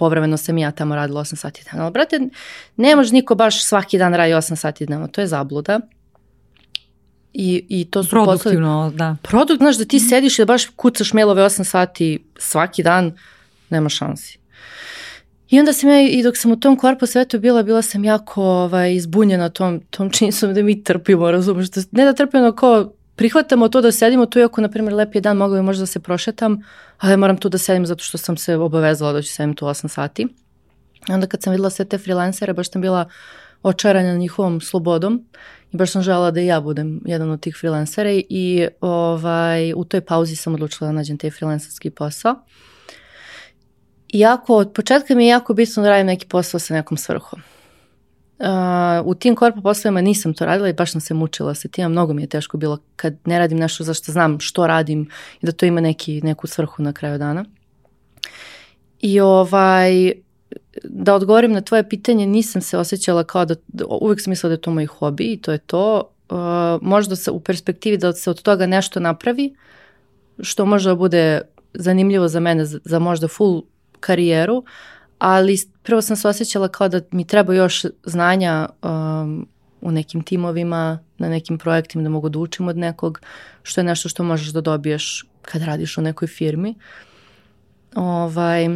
povremeno 0.00 0.36
sam 0.36 0.58
ja 0.58 0.70
tamo 0.70 0.94
radila 0.96 1.20
8 1.20 1.36
sati 1.36 1.62
dnevno. 1.64 1.84
Ali, 1.84 1.92
brate, 1.92 2.20
ne 2.76 2.96
može 2.96 3.12
niko 3.12 3.34
baš 3.34 3.64
svaki 3.64 3.98
dan 3.98 4.14
radi 4.14 4.32
8 4.32 4.56
sati 4.56 4.86
dnevno, 4.86 5.08
to 5.08 5.20
je 5.20 5.26
zabluda. 5.26 5.80
I, 7.32 7.64
i 7.68 7.84
to 7.84 8.02
su 8.02 8.10
Produktivno, 8.10 8.76
poslovi. 8.76 8.96
da. 8.96 9.16
Produkt, 9.22 9.58
znaš, 9.58 9.76
da 9.76 9.84
ti 9.84 10.00
sediš 10.00 10.38
i 10.38 10.42
da 10.42 10.46
baš 10.46 10.66
kucaš 10.76 11.12
mailove 11.12 11.42
8 11.42 11.64
sati 11.64 12.24
svaki 12.38 12.82
dan, 12.82 13.12
nema 13.70 13.88
šansi. 13.88 14.38
I 15.50 15.60
onda 15.60 15.72
sam 15.72 15.90
ja, 15.90 16.00
i 16.02 16.22
dok 16.22 16.36
sam 16.36 16.52
u 16.52 16.56
tom 16.56 16.76
korpo 16.76 17.06
svetu 17.06 17.38
bila, 17.38 17.62
bila 17.62 17.82
sam 17.82 18.04
jako 18.04 18.42
ovaj, 18.42 18.94
izbunjena 18.94 19.48
tom, 19.48 19.80
tom 19.90 20.10
činjenicom 20.10 20.54
da 20.54 20.62
mi 20.62 20.84
trpimo, 20.84 21.30
razumiješ? 21.30 21.68
Ne 21.90 22.04
da 22.04 22.12
trpimo 22.12 22.52
kao 22.52 22.92
prihvatamo 23.20 23.68
to 23.68 23.80
da 23.80 23.92
sedimo 23.92 24.26
tu, 24.26 24.40
ako, 24.40 24.60
na 24.60 24.68
primjer, 24.68 24.94
lep 24.94 25.14
je 25.14 25.20
dan, 25.20 25.36
mogu 25.36 25.54
bi 25.54 25.62
možda 25.62 25.82
da 25.82 25.86
se 25.86 26.00
prošetam, 26.00 26.62
ali 26.98 27.16
moram 27.16 27.36
tu 27.36 27.48
da 27.48 27.58
sedim 27.58 27.86
zato 27.86 28.04
što 28.04 28.18
sam 28.18 28.36
se 28.36 28.56
obavezala 28.56 29.12
da 29.12 29.22
ću 29.22 29.28
sedim 29.28 29.54
tu 29.54 29.66
8 29.66 29.88
sati. 29.88 30.22
I 31.08 31.12
onda 31.12 31.26
kad 31.26 31.42
sam 31.42 31.50
videla 31.50 31.70
sve 31.70 31.84
te 31.84 31.98
freelancere, 31.98 32.52
baš 32.52 32.70
sam 32.70 32.80
bila 32.82 33.04
očarana 33.62 34.14
njihovom 34.16 34.60
slobodom 34.60 35.24
i 35.72 35.76
baš 35.76 35.92
sam 35.92 36.02
žela 36.02 36.30
da 36.30 36.40
i 36.40 36.46
ja 36.46 36.60
budem 36.60 37.00
jedan 37.04 37.30
od 37.30 37.40
tih 37.40 37.56
freelancera 37.60 38.10
i 38.12 38.68
ovaj, 38.80 39.72
u 39.76 39.84
toj 39.84 40.00
pauzi 40.00 40.36
sam 40.36 40.54
odlučila 40.54 40.88
da 40.88 40.92
nađem 40.92 41.18
taj 41.18 41.30
freelancerski 41.30 41.90
posao. 41.90 42.34
Iako 44.08 44.56
od 44.56 44.72
početka 44.72 45.14
mi 45.14 45.24
je 45.24 45.28
jako 45.28 45.54
bitno 45.54 45.82
da 45.82 45.88
radim 45.88 46.06
neki 46.06 46.26
posao 46.26 46.60
sa 46.60 46.74
nekom 46.74 46.96
svrhom. 46.96 47.42
Uh, 48.40 48.46
u 49.06 49.14
tim 49.14 49.36
korpo 49.36 49.60
poslovima 49.60 50.00
nisam 50.00 50.34
to 50.34 50.46
radila 50.46 50.68
i 50.68 50.72
baš 50.72 50.92
sam 50.92 51.00
se 51.00 51.14
mučila 51.14 51.54
sa 51.54 51.68
tim, 51.68 51.90
mnogo 51.90 52.12
mi 52.12 52.22
je 52.22 52.26
teško 52.26 52.56
bilo 52.56 52.78
kad 52.96 53.16
ne 53.24 53.38
radim 53.38 53.58
nešto 53.58 53.84
za 53.84 53.94
što 53.94 54.12
znam 54.12 54.40
što 54.40 54.66
radim 54.66 55.08
i 55.42 55.46
da 55.46 55.52
to 55.52 55.66
ima 55.66 55.80
neki, 55.80 56.20
neku 56.22 56.46
svrhu 56.46 56.82
na 56.82 56.92
kraju 56.92 57.18
dana. 57.18 57.44
I 59.00 59.20
ovaj, 59.20 60.12
da 60.84 61.14
odgovorim 61.14 61.52
na 61.52 61.60
tvoje 61.60 61.88
pitanje, 61.88 62.26
nisam 62.26 62.62
se 62.62 62.78
osjećala 62.78 63.24
kao 63.24 63.44
da, 63.44 63.54
uvijek 64.00 64.20
sam 64.20 64.30
mislila 64.30 64.48
da 64.48 64.54
je 64.54 64.60
to 64.60 64.70
moj 64.70 64.86
hobi 64.86 65.24
i 65.24 65.40
to 65.40 65.52
je 65.52 65.58
to. 65.58 66.10
Uh, 66.30 66.38
možda 66.82 67.16
se 67.16 67.30
u 67.30 67.40
perspektivi 67.40 67.98
da 67.98 68.12
se 68.12 68.30
od 68.30 68.42
toga 68.42 68.66
nešto 68.66 69.00
napravi, 69.00 69.54
što 70.40 70.66
možda 70.66 70.94
bude 70.94 71.40
zanimljivo 71.74 72.28
za 72.28 72.40
mene, 72.40 72.64
za, 72.64 72.78
za 72.84 72.98
možda 72.98 73.28
full 73.28 73.62
karijeru, 74.00 74.64
ali 75.20 75.56
prvo 75.82 76.02
sam 76.02 76.16
se 76.16 76.28
osjećala 76.28 76.68
kao 76.68 76.88
da 76.88 77.00
mi 77.10 77.26
treba 77.26 77.54
još 77.54 77.84
znanja 78.04 78.68
um, 78.82 79.48
u 79.80 79.90
nekim 79.90 80.22
timovima, 80.22 80.98
na 81.18 81.28
nekim 81.28 81.58
projektima 81.58 82.02
da 82.02 82.08
mogu 82.08 82.28
da 82.28 82.38
učim 82.38 82.68
od 82.68 82.76
nekog, 82.76 83.20
što 83.62 83.80
je 83.80 83.84
nešto 83.84 84.08
što 84.08 84.22
možeš 84.22 84.48
da 84.48 84.60
dobiješ 84.60 85.26
kad 85.42 85.62
radiš 85.62 85.98
u 85.98 86.02
nekoj 86.02 86.28
firmi. 86.28 86.74
Ovaj, 87.94 88.68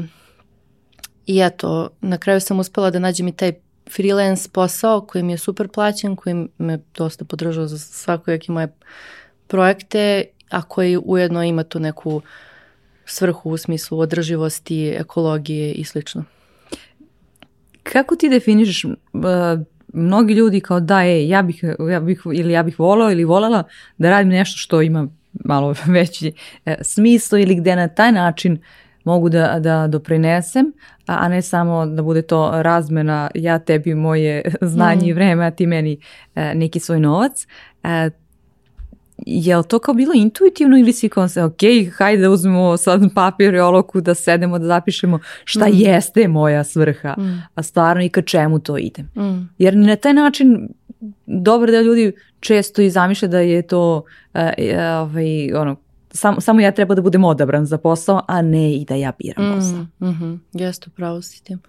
I 1.27 1.41
eto, 1.41 1.89
na 2.01 2.19
kraju 2.19 2.41
sam 2.41 2.61
uspela 2.61 2.91
da 2.91 2.99
nađem 2.99 3.29
i 3.29 3.33
taj 3.33 3.53
freelance 3.91 4.49
posao 4.53 5.01
koji 5.01 5.23
mi 5.23 5.33
je 5.33 5.39
super 5.39 5.69
plaćen, 5.69 6.17
koji 6.17 6.49
me 6.59 6.79
dosta 6.95 7.25
podržao 7.25 7.67
za 7.67 7.79
svakojake 7.79 8.53
moje 8.53 8.69
projekte, 9.47 10.25
a 10.51 10.63
koji 10.63 10.99
ujedno 11.05 11.45
ima 11.45 11.65
tu 11.65 11.81
neku 11.81 12.23
svrhu 13.05 13.51
u 13.51 13.57
smislu 13.57 13.99
održivosti, 13.99 14.89
ekologije 14.89 15.73
i 15.73 15.85
slično. 15.85 16.25
Kako 17.93 18.17
ti 18.17 18.29
definišeš 18.29 18.85
uh, 18.85 18.93
mnogi 19.93 20.35
ljudi 20.35 20.61
kao 20.61 20.81
da 20.81 21.03
je, 21.03 21.29
ja 21.29 21.43
bih, 21.43 21.65
ja 21.91 22.01
bih, 22.01 22.23
ili 22.35 22.53
ja 22.53 22.63
bih 22.63 22.79
volao 22.79 23.11
ili 23.11 23.25
volela 23.25 23.63
da 23.99 24.11
radim 24.11 24.29
nešto 24.29 24.59
što 24.59 24.83
ima 24.83 25.09
malo 25.45 25.75
veći 25.95 26.33
e, 26.67 26.77
smislo 26.83 27.39
ili 27.39 27.55
gde 27.55 27.77
na 27.77 27.89
taj 27.89 28.13
način 28.13 28.59
mogu 29.05 29.29
da, 29.29 29.59
da 29.61 29.87
doprinesem, 29.87 30.73
a 31.07 31.29
ne 31.29 31.43
samo 31.43 31.87
da 31.87 32.03
bude 32.03 32.23
to 32.23 32.51
razmena 32.55 33.31
ja 33.35 33.59
tebi 33.59 33.95
moje 33.95 34.43
znanje 34.73 35.07
mm. 35.07 35.09
i 35.09 35.13
vreme, 35.13 35.47
a 35.47 35.51
ti 35.51 35.67
meni 35.67 35.99
e, 36.35 36.55
neki 36.55 36.81
svoj 36.81 37.01
novac. 37.01 37.47
E, 37.83 38.11
je 39.27 39.57
li 39.57 39.65
to 39.65 39.79
kao 39.79 39.95
bilo 39.95 40.13
intuitivno 40.15 40.79
ili 40.79 40.93
si 40.93 41.09
kao 41.09 41.29
se, 41.29 41.43
ok, 41.43 41.61
hajde 41.97 42.23
da 42.23 42.31
uzmemo 42.31 42.77
sad 42.77 43.15
papir 43.15 43.55
i 43.55 43.61
oloku 43.61 44.01
da 44.01 44.15
sedemo, 44.15 44.59
da 44.59 44.67
zapišemo 44.67 45.19
šta 45.45 45.67
mm. 45.67 45.73
jeste 45.73 46.29
moja 46.29 46.65
svrha, 46.65 47.15
mm. 47.19 47.43
a 47.55 47.63
stvarno 47.63 48.03
i 48.03 48.09
ka 48.09 48.23
čemu 48.23 48.59
to 48.59 48.79
ide. 48.79 49.03
Mm. 49.03 49.49
Jer 49.59 49.77
na 49.77 49.97
taj 49.97 50.15
način 50.15 50.69
dobro 51.27 51.73
da 51.73 51.81
ljudi 51.81 52.13
često 52.41 52.83
i 52.83 52.91
zamišlja 52.91 53.29
da 53.29 53.39
je 53.39 53.63
to 53.63 54.05
uh, 54.35 54.41
ovaj, 55.01 55.55
ono, 55.55 55.77
sam, 56.11 56.41
samo 56.41 56.61
ja 56.61 56.73
treba 56.73 56.95
da 56.95 57.03
budem 57.03 57.25
odabran 57.25 57.67
za 57.67 57.79
posao, 57.79 58.23
a 58.29 58.43
ne 58.43 58.75
i 58.75 58.85
da 58.85 58.95
ja 58.95 59.13
biram 59.19 59.47
mm, 59.47 59.55
posao. 59.55 59.87
Mm, 60.01 60.27
mm, 60.27 60.41
jeste, 60.53 60.91
pravo 60.97 61.23
si 61.23 61.45
tim. 61.45 61.61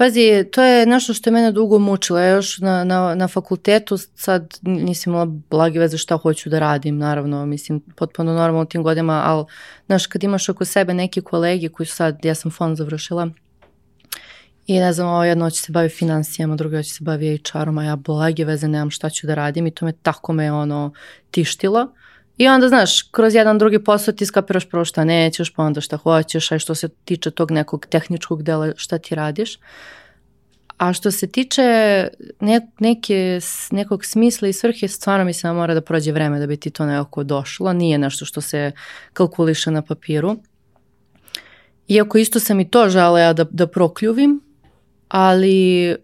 Pazi, 0.00 0.44
to 0.52 0.62
je 0.62 0.86
nešto 0.86 1.14
što 1.14 1.30
je 1.30 1.34
mene 1.34 1.52
dugo 1.52 1.78
mučilo. 1.78 2.18
Ja 2.18 2.28
još 2.28 2.58
na, 2.58 2.84
na, 2.84 3.14
na 3.14 3.28
fakultetu 3.28 3.98
sad 4.14 4.58
nisam 4.62 5.12
imala 5.12 5.24
blage 5.50 5.78
veze 5.78 5.98
šta 5.98 6.16
hoću 6.16 6.50
da 6.50 6.58
radim, 6.58 6.98
naravno, 6.98 7.46
mislim, 7.46 7.80
potpuno 7.96 8.32
normalno 8.32 8.62
u 8.62 8.64
tim 8.64 8.82
godinama, 8.82 9.22
ali, 9.26 9.44
znaš, 9.86 10.06
kad 10.06 10.24
imaš 10.24 10.48
oko 10.48 10.64
sebe 10.64 10.94
neki 10.94 11.20
kolegi 11.20 11.68
koji 11.68 11.86
su 11.86 11.94
sad, 11.94 12.24
ja 12.24 12.34
sam 12.34 12.50
fond 12.50 12.76
završila, 12.76 13.28
i 14.66 14.78
ne 14.78 14.92
znam, 14.92 15.08
ovo 15.08 15.24
jedno 15.24 15.50
će 15.50 15.62
se 15.62 15.72
bavi 15.72 15.88
financijama, 15.88 16.56
druga 16.56 16.82
će 16.82 16.90
se 16.90 17.04
bavi 17.04 17.38
HR-om, 17.52 17.78
a 17.78 17.84
ja 17.84 17.96
blage 17.96 18.44
veze 18.44 18.68
nemam 18.68 18.90
šta 18.90 19.10
ću 19.10 19.26
da 19.26 19.34
radim 19.34 19.66
i 19.66 19.70
to 19.70 19.84
me 19.84 19.92
tako 19.92 20.32
me 20.32 20.52
ono 20.52 20.92
tištilo. 21.30 21.92
I 22.40 22.48
onda, 22.48 22.68
znaš, 22.68 23.02
kroz 23.02 23.34
jedan 23.34 23.58
drugi 23.58 23.84
posao 23.84 24.14
ti 24.14 24.26
skapiraš 24.26 24.68
prvo 24.68 24.84
šta 24.84 25.04
nećeš, 25.04 25.50
pa 25.54 25.62
onda 25.62 25.80
šta 25.80 25.96
hoćeš, 25.96 26.52
a 26.52 26.58
što 26.58 26.74
se 26.74 26.88
tiče 26.88 27.30
tog 27.30 27.50
nekog 27.50 27.86
tehničkog 27.86 28.42
dela 28.42 28.72
šta 28.76 28.98
ti 28.98 29.14
radiš. 29.14 29.58
A 30.78 30.92
što 30.92 31.10
se 31.10 31.26
tiče 31.26 31.62
ne, 32.40 32.68
neke, 32.78 33.40
nekog 33.70 34.04
smisla 34.04 34.48
i 34.48 34.52
svrhe, 34.52 34.88
stvarno 34.88 35.24
mislim 35.24 35.50
da 35.50 35.58
mora 35.58 35.74
da 35.74 35.80
prođe 35.80 36.12
vreme 36.12 36.38
da 36.38 36.46
bi 36.46 36.56
ti 36.56 36.70
to 36.70 36.86
nekako 36.86 37.24
došlo. 37.24 37.72
Nije 37.72 37.98
nešto 37.98 38.24
što 38.24 38.40
se 38.40 38.72
kalkuliše 39.12 39.70
na 39.70 39.82
papiru. 39.82 40.36
Iako 41.88 42.18
isto 42.18 42.40
sam 42.40 42.60
i 42.60 42.70
to 42.70 42.88
žala 42.88 43.32
da, 43.32 43.44
da 43.50 43.66
prokljuvim, 43.66 44.40
ali 45.08 45.96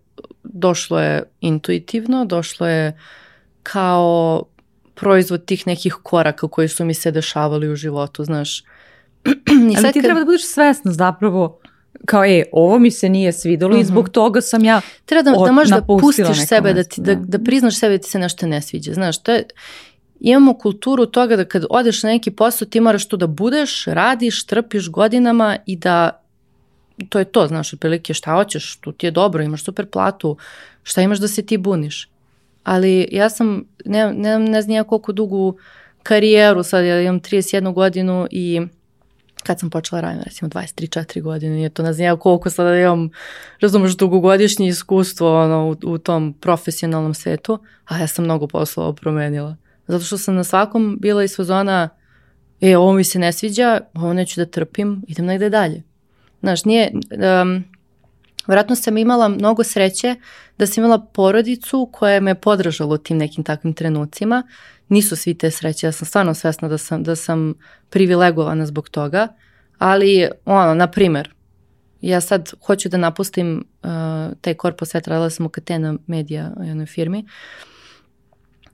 došlo 0.45 1.01
je 1.01 1.23
intuitivno, 1.41 2.25
došlo 2.25 2.69
je 2.69 2.99
kao 3.63 4.45
proizvod 4.97 5.45
tih 5.45 5.67
nekih 5.67 5.95
koraka 6.03 6.49
koji 6.49 6.69
su 6.69 6.85
mi 6.85 6.95
se 6.95 7.11
dešavali 7.11 7.69
u 7.69 7.77
životu, 7.77 8.25
znaš. 8.25 8.61
I 9.73 9.77
Ali 9.77 9.93
ti 9.93 9.93
kad... 9.93 10.03
treba 10.03 10.21
da 10.21 10.25
budeš 10.25 10.47
svesna 10.47 10.93
zapravo 10.93 11.61
kao 12.05 12.25
e, 12.25 12.45
ovo 12.53 12.79
mi 12.79 12.91
se 12.91 13.09
nije 13.09 13.33
svidalo 13.33 13.71
uh 13.71 13.77
-huh. 13.77 13.81
i 13.81 13.85
mhm. 13.85 13.93
zbog 13.93 14.09
toga 14.09 14.41
sam 14.41 14.65
ja 14.65 14.81
Treba 15.05 15.23
da, 15.23 15.31
da 15.47 15.53
možeš 15.53 15.71
da 15.71 15.83
pustiš 15.83 16.47
sebe, 16.49 16.73
da, 16.73 16.83
ti, 16.85 17.01
da, 17.01 17.15
da 17.15 17.39
priznaš 17.39 17.79
sebe 17.79 17.99
da 17.99 18.03
ti 18.03 18.11
se 18.11 18.19
nešto 18.19 18.47
ne 18.47 18.63
sviđa. 18.63 18.93
Znaš, 18.93 19.23
to 19.23 19.33
je, 19.33 19.45
imamo 20.21 20.55
kulturu 20.55 21.07
toga 21.07 21.37
da 21.37 21.45
kad 21.45 21.65
odeš 21.71 22.03
na 22.03 22.11
neki 22.11 22.31
posao 22.31 22.69
ti 22.69 22.81
moraš 22.81 23.09
tu 23.09 23.17
da 23.17 23.27
budeš, 23.27 23.85
radiš, 23.85 24.47
trpiš 24.47 24.91
godinama 24.91 25.57
i 25.67 25.77
da 25.77 26.23
to 27.09 27.19
je 27.19 27.25
to, 27.25 27.47
znaš, 27.47 27.73
otprilike 27.73 28.15
šta 28.15 28.33
hoćeš, 28.33 28.77
tu 28.77 28.93
ti 28.93 29.07
je 29.07 29.11
dobro, 29.11 29.43
imaš 29.43 29.65
super 29.65 29.87
platu, 29.87 30.37
šta 30.83 31.03
imaš 31.03 31.19
da 31.19 31.29
se 31.29 31.47
ti 31.47 31.57
buniš. 31.57 32.09
Ali 32.67 33.09
ja 33.13 33.31
sam, 33.31 33.65
ne, 33.85 34.13
ne, 34.13 34.39
ne 34.39 34.63
znam 34.63 34.77
ja 34.77 34.85
koliko 34.85 35.13
dugu 35.13 35.59
karijeru, 36.03 36.63
sad 36.63 36.85
ja 36.85 37.01
imam 37.01 37.21
31 37.21 37.73
godinu 37.73 38.27
i 38.31 38.61
kad 39.43 39.61
sam 39.61 39.71
počela 39.71 40.01
radim, 40.01 40.23
recimo 40.25 40.49
23-4 40.49 41.23
godine, 41.23 41.55
nije 41.57 41.69
to 41.69 41.83
ne 41.83 41.93
znam 41.93 42.19
koliko 42.19 42.51
sada 42.51 42.77
imam, 42.77 43.11
razumeš, 43.61 43.97
dugogodišnje 43.97 44.69
iskustvo 44.69 45.43
ono, 45.43 45.77
u, 45.85 45.91
u 45.93 45.99
tom 45.99 46.35
profesionalnom 46.41 47.15
svetu, 47.15 47.59
a 47.85 47.99
ja 47.99 48.07
sam 48.07 48.25
mnogo 48.25 48.47
poslova 48.47 48.93
promenila. 48.93 49.57
Zato 49.87 50.05
što 50.05 50.19
sam 50.19 50.35
na 50.35 50.45
svakom 50.45 50.99
bila 51.01 51.25
iz 51.25 51.37
fazona, 51.37 51.89
e, 52.61 52.77
ovo 52.77 52.93
mi 52.93 53.05
se 53.05 53.19
ne 53.19 53.33
sviđa, 53.33 53.81
ovo 53.95 54.13
neću 54.13 54.41
da 54.41 54.47
trpim, 54.47 55.03
idem 55.09 55.27
negde 55.27 55.51
dalje. 55.51 55.83
Znaš, 56.41 56.65
nije, 56.65 56.93
um, 57.43 57.65
vratno 58.47 58.77
sam 58.77 58.97
imala 58.97 59.29
mnogo 59.29 59.65
sreće 59.65 60.15
da 60.59 60.67
sam 60.67 60.85
imala 60.85 60.99
porodicu 60.99 61.91
koja 61.93 62.21
me 62.21 62.35
podržala 62.35 62.95
u 62.95 62.99
tim 62.99 63.19
nekim 63.19 63.45
takvim 63.45 63.75
trenucima. 63.75 64.43
Nisu 64.89 65.17
svi 65.17 65.35
te 65.35 65.51
sreće, 65.51 65.87
ja 65.87 65.93
sam 65.93 66.07
stvarno 66.07 66.35
svesna 66.35 66.69
da 66.69 66.79
sam, 66.79 67.03
da 67.03 67.17
sam 67.17 67.55
privilegovana 67.91 68.67
zbog 68.67 68.89
toga, 68.89 69.29
ali 69.79 70.29
ono, 70.45 70.75
na 70.75 70.87
primer, 70.87 71.35
ja 72.01 72.21
sad 72.21 72.53
hoću 72.67 72.89
da 72.89 72.97
napustim 72.97 73.65
uh, 73.83 73.91
taj 74.41 74.55
korpo 74.55 74.85
svet, 74.85 75.09
radila 75.09 75.31
sam 75.31 75.47
u 75.47 75.49
Katena 75.49 75.95
Media 76.07 76.53
u 76.57 76.65
jednoj 76.65 76.87
firmi, 76.87 77.27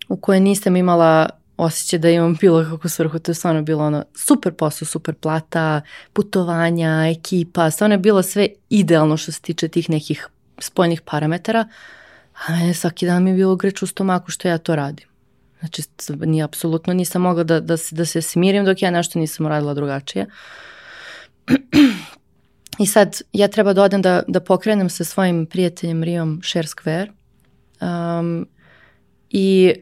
u 0.08 0.16
kojoj 0.16 0.40
nisam 0.40 0.76
imala 0.76 1.41
osjećaj 1.64 1.98
da 1.98 2.10
imam 2.10 2.36
bilo 2.40 2.64
kako 2.70 2.88
svrhu, 2.88 3.18
to 3.18 3.30
je 3.30 3.34
stvarno 3.34 3.62
bilo 3.62 3.84
ono 3.84 4.04
super 4.14 4.52
posao, 4.52 4.86
super 4.86 5.14
plata, 5.14 5.80
putovanja, 6.12 7.10
ekipa, 7.10 7.70
stvarno 7.70 7.94
je 7.94 7.98
bilo 7.98 8.22
sve 8.22 8.48
idealno 8.70 9.16
što 9.16 9.32
se 9.32 9.40
tiče 9.40 9.68
tih 9.68 9.90
nekih 9.90 10.28
spoljnih 10.58 11.00
parametara, 11.00 11.68
a 12.46 12.52
mene 12.52 12.74
svaki 12.74 13.06
dan 13.06 13.22
mi 13.22 13.30
je 13.30 13.36
bilo 13.36 13.56
greč 13.56 13.82
u 13.82 13.86
stomaku 13.86 14.30
što 14.30 14.48
ja 14.48 14.58
to 14.58 14.76
radim. 14.76 15.06
Znači, 15.60 15.82
ni 16.20 16.42
apsolutno 16.42 16.92
nisam 16.92 17.22
mogla 17.22 17.44
da, 17.44 17.60
da, 17.60 17.76
se, 17.76 17.94
da 17.94 18.04
se 18.04 18.22
smirim 18.22 18.64
dok 18.64 18.82
ja 18.82 18.90
nešto 18.90 19.18
nisam 19.18 19.46
radila 19.46 19.74
drugačije. 19.74 20.26
I 22.78 22.86
sad, 22.86 23.20
ja 23.32 23.48
treba 23.48 23.72
da 23.72 23.82
odem 23.82 24.02
da, 24.02 24.22
da 24.28 24.40
pokrenem 24.40 24.90
sa 24.90 25.04
svojim 25.04 25.46
prijateljem 25.46 26.02
Rijom 26.02 26.40
Share 26.44 26.66
Square 26.66 27.08
um, 27.80 28.46
i 29.30 29.74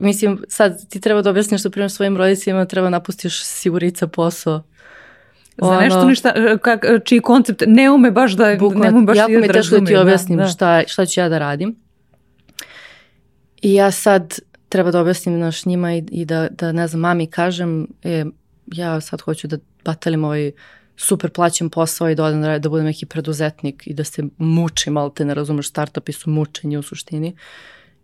mislim, 0.00 0.44
sad 0.48 0.88
ti 0.88 1.00
treba 1.00 1.22
da 1.22 1.30
objasniš 1.30 1.60
što 1.60 1.70
primjer 1.70 1.90
svojim 1.90 2.16
rodicima, 2.16 2.64
treba 2.64 2.90
napustiš 2.90 3.44
sigurica 3.44 4.06
posao. 4.06 4.62
Za 5.56 5.68
ono, 5.68 5.80
nešto 5.80 6.04
ništa, 6.04 6.58
kak, 6.62 6.84
čiji 7.04 7.20
koncept 7.20 7.62
ne 7.66 7.90
ume 7.90 8.10
baš 8.10 8.32
da, 8.32 8.56
bukla, 8.58 8.80
ne 8.80 8.90
ume 8.90 9.06
baš 9.06 9.16
jako 9.16 9.30
mi 9.30 9.36
je 9.36 9.52
teško 9.52 9.78
da 9.78 9.86
ti 9.86 9.96
objasnim 9.96 10.38
da, 10.38 10.44
da. 10.44 10.50
Šta, 10.50 10.82
šta 10.86 11.06
ću 11.06 11.20
ja 11.20 11.28
da 11.28 11.38
radim. 11.38 11.76
I 13.62 13.74
ja 13.74 13.90
sad 13.90 14.38
treba 14.68 14.90
da 14.90 15.00
objasnim 15.00 15.38
naš 15.38 15.66
njima 15.66 15.94
i, 15.94 16.04
i 16.10 16.24
da, 16.24 16.48
da, 16.50 16.72
ne 16.72 16.86
znam, 16.86 17.00
mami 17.00 17.26
kažem, 17.26 17.86
e, 18.02 18.24
ja 18.66 19.00
sad 19.00 19.20
hoću 19.20 19.46
da 19.46 19.58
batalim 19.84 20.24
ovaj 20.24 20.52
super 20.96 21.30
plaćen 21.30 21.70
posao 21.70 22.10
i 22.10 22.14
da 22.14 22.24
odem 22.24 22.42
da, 22.42 22.58
da 22.58 22.68
budem 22.68 22.86
neki 22.86 23.06
preduzetnik 23.06 23.82
i 23.86 23.94
da 23.94 24.04
se 24.04 24.22
mučim, 24.38 24.96
ali 24.96 25.10
te 25.14 25.24
ne 25.24 25.34
razumeš, 25.34 25.68
startupi 25.68 26.12
su 26.12 26.30
mučenje 26.30 26.78
u 26.78 26.82
suštini. 26.82 27.36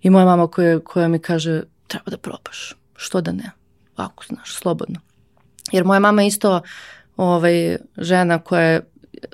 I 0.03 0.11
moja 0.11 0.25
mama 0.25 0.47
koja, 0.47 0.81
koja 0.81 1.09
mi 1.09 1.19
kaže, 1.19 1.63
treba 1.87 2.11
da 2.11 2.17
probaš, 2.17 2.75
što 2.97 3.21
da 3.21 3.33
ne, 3.33 3.51
ako 3.97 4.25
znaš, 4.25 4.55
slobodno. 4.55 5.01
Jer 5.73 5.85
moja 5.85 6.01
mama 6.01 6.23
isto 6.23 6.61
ovaj, 7.17 7.77
žena 7.97 8.39
koja 8.39 8.63
je, 8.63 8.81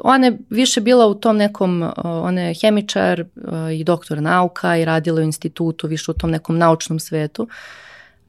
ona 0.00 0.26
je 0.26 0.38
više 0.50 0.80
bila 0.80 1.06
u 1.06 1.14
tom 1.14 1.36
nekom, 1.36 1.92
ona 2.04 2.40
je 2.40 2.54
hemičar 2.54 3.24
i 3.74 3.84
doktor 3.84 4.22
nauka 4.22 4.76
i 4.76 4.84
radila 4.84 5.20
u 5.20 5.24
institutu, 5.24 5.86
više 5.86 6.10
u 6.10 6.14
tom 6.14 6.30
nekom 6.30 6.58
naučnom 6.58 7.00
svetu, 7.00 7.48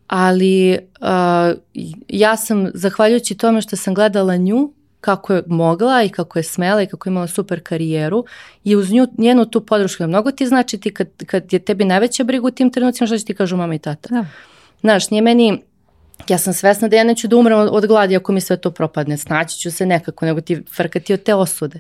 ali 0.08 0.78
uh, 1.02 1.60
ja 2.08 2.38
sam, 2.38 2.72
zahvaljujući 2.74 3.38
tome 3.38 3.62
što 3.62 3.76
sam 3.76 3.94
gledala 3.94 4.38
nju, 4.38 4.74
kako 5.04 5.34
je 5.34 5.44
mogla 5.48 6.04
i 6.04 6.10
kako 6.10 6.40
je 6.40 6.44
smela 6.44 6.82
i 6.82 6.88
kako 6.88 7.10
je 7.10 7.12
imala 7.12 7.28
super 7.28 7.60
karijeru 7.64 8.26
i 8.64 8.76
uz 8.76 8.92
nju, 8.92 9.08
njenu 9.18 9.46
tu 9.46 9.66
podršku. 9.66 10.08
Mnogo 10.08 10.32
ti 10.32 10.48
znači 10.48 10.78
ti 10.78 10.94
kad, 10.94 11.08
kad 11.26 11.54
je 11.54 11.60
tebi 11.60 11.86
najveća 11.86 12.24
briga 12.24 12.48
u 12.48 12.52
tim 12.52 12.72
trenucima, 12.72 13.08
što 13.08 13.18
će 13.18 13.26
ti 13.26 13.36
kažu 13.36 13.58
mama 13.58 13.76
i 13.76 13.80
tata. 13.80 14.10
Da. 14.10 14.26
Znaš, 14.82 15.10
nije 15.10 15.22
meni, 15.22 15.64
ja 16.28 16.38
sam 16.38 16.54
svesna 16.54 16.88
da 16.88 16.96
ja 16.96 17.04
neću 17.04 17.28
da 17.28 17.36
umrem 17.36 17.60
od 17.60 17.86
gladi 17.86 18.16
ako 18.16 18.32
mi 18.32 18.42
sve 18.42 18.58
to 18.58 18.72
propadne, 18.72 19.18
snaći 19.18 19.60
ću 19.60 19.72
se 19.72 19.86
nekako, 19.86 20.26
nego 20.26 20.42
ti 20.42 20.62
frkati 20.76 21.14
od 21.14 21.24
te 21.24 21.34
osude. 21.34 21.80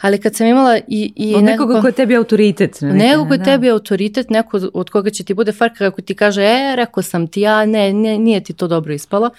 Ali 0.00 0.20
kad 0.20 0.34
sam 0.34 0.46
imala 0.46 0.78
i... 0.88 1.12
i 1.16 1.34
od 1.34 1.44
nekoga 1.44 1.80
ko 1.80 1.86
je 1.86 1.92
tebi 1.92 2.16
autoritet. 2.16 2.80
Ne 2.80 2.92
nekog 2.92 3.28
ko 3.28 3.34
je 3.34 3.38
da. 3.38 3.44
tebi 3.44 3.70
autoritet, 3.70 4.30
neko 4.30 4.60
od 4.74 4.90
koga 4.90 5.10
će 5.10 5.24
ti 5.24 5.34
bude 5.34 5.52
frka 5.52 5.74
kako 5.78 6.02
ti 6.02 6.14
kaže, 6.14 6.42
e, 6.42 6.76
rekao 6.76 7.02
sam 7.02 7.26
ti 7.26 7.40
ja, 7.40 7.66
ne, 7.66 7.92
ne, 7.92 8.18
nije 8.18 8.44
ti 8.44 8.52
to 8.52 8.68
dobro 8.68 8.92
ispalo. 8.92 9.30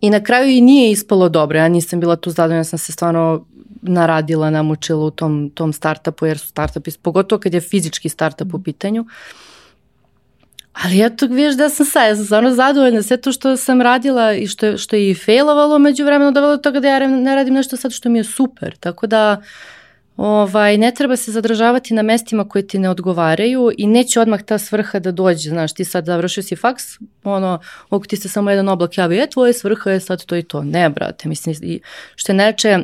I 0.00 0.10
na 0.10 0.22
kraju 0.22 0.48
i 0.50 0.60
nije 0.60 0.90
ispalo 0.90 1.28
dobro, 1.28 1.58
ja 1.58 1.68
nisam 1.68 2.00
bila 2.00 2.16
tu 2.16 2.30
zadovoljna, 2.30 2.64
sam 2.64 2.78
se 2.78 2.92
stvarno 2.92 3.44
naradila, 3.82 4.50
namučila 4.50 5.04
u 5.04 5.10
tom, 5.10 5.50
tom 5.54 5.72
startupu, 5.72 6.26
jer 6.26 6.38
su 6.38 6.48
startupi, 6.48 6.90
pogotovo 7.02 7.40
kad 7.40 7.54
je 7.54 7.60
fizički 7.60 8.08
startup 8.08 8.54
u 8.54 8.62
pitanju. 8.62 9.06
Ali 10.72 11.04
eto, 11.04 11.26
vidiš 11.26 11.56
da 11.56 11.68
sam 11.68 11.86
sad, 11.86 12.08
ja 12.08 12.16
sam 12.16 12.24
stvarno 12.24 12.54
zadovoljna, 12.54 13.02
sve 13.02 13.16
to 13.16 13.32
što 13.32 13.56
sam 13.56 13.80
radila 13.80 14.34
i 14.34 14.46
što, 14.46 14.78
što 14.78 14.96
je 14.96 15.10
i 15.10 15.14
failovalo 15.14 15.78
među 15.78 16.04
vremenu 16.04 16.32
dovelo 16.32 16.56
do 16.56 16.62
toga 16.62 16.80
da 16.80 16.88
ja 16.88 17.06
ne 17.06 17.34
radim 17.34 17.54
nešto 17.54 17.76
sad 17.76 17.92
što 17.92 18.08
mi 18.08 18.18
je 18.18 18.24
super, 18.24 18.76
tako 18.76 19.06
da 19.06 19.36
uh, 19.38 19.44
ovaj, 20.22 20.78
ne 20.78 20.90
treba 20.94 21.16
se 21.16 21.32
zadržavati 21.32 21.94
na 21.94 22.02
mestima 22.02 22.48
koje 22.48 22.66
ti 22.66 22.78
ne 22.78 22.90
odgovaraju 22.90 23.70
i 23.78 23.86
neće 23.86 24.20
odmah 24.20 24.42
ta 24.42 24.58
svrha 24.58 24.98
da 24.98 25.12
dođe, 25.12 25.50
znaš, 25.50 25.74
ti 25.74 25.84
sad 25.84 26.06
završio 26.06 26.42
si 26.42 26.56
faks, 26.56 26.84
ono, 27.24 27.60
ako 27.90 28.06
ti 28.06 28.16
se 28.16 28.28
samo 28.28 28.50
jedan 28.50 28.68
oblak 28.68 28.98
javi, 28.98 29.18
e, 29.18 29.26
tvoje 29.26 29.52
svrha 29.52 29.90
je 29.90 30.00
sad 30.00 30.24
to 30.24 30.36
i 30.36 30.42
to. 30.42 30.62
Ne, 30.62 30.90
brate, 30.90 31.28
mislim, 31.28 31.56
i 31.62 31.80
što 32.16 32.32
neče, 32.32 32.78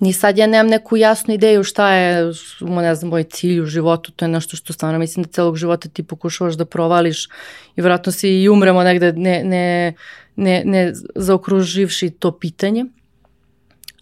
ni 0.00 0.12
sad 0.12 0.38
ja 0.38 0.46
nemam 0.46 0.66
neku 0.66 0.96
jasnu 0.96 1.34
ideju 1.34 1.64
šta 1.64 1.92
je, 1.92 2.32
ne 2.60 2.94
znam, 2.94 3.10
moj 3.10 3.24
cilj 3.24 3.60
u 3.60 3.66
životu, 3.66 4.12
to 4.12 4.24
je 4.24 4.28
nešto 4.28 4.56
što 4.56 4.72
stvarno 4.72 4.98
mislim 4.98 5.22
da 5.22 5.32
celog 5.32 5.56
života 5.56 5.88
ti 5.88 6.02
pokušavaš 6.02 6.54
da 6.54 6.64
provališ 6.64 7.28
i 7.76 7.80
vratno 7.80 8.12
si 8.12 8.28
i 8.28 8.48
umremo 8.48 8.82
negde 8.82 9.12
ne, 9.12 9.44
ne, 9.44 9.94
ne, 10.36 10.62
ne 10.64 10.92
zaokruživši 11.14 12.10
to 12.10 12.38
pitanje 12.38 12.84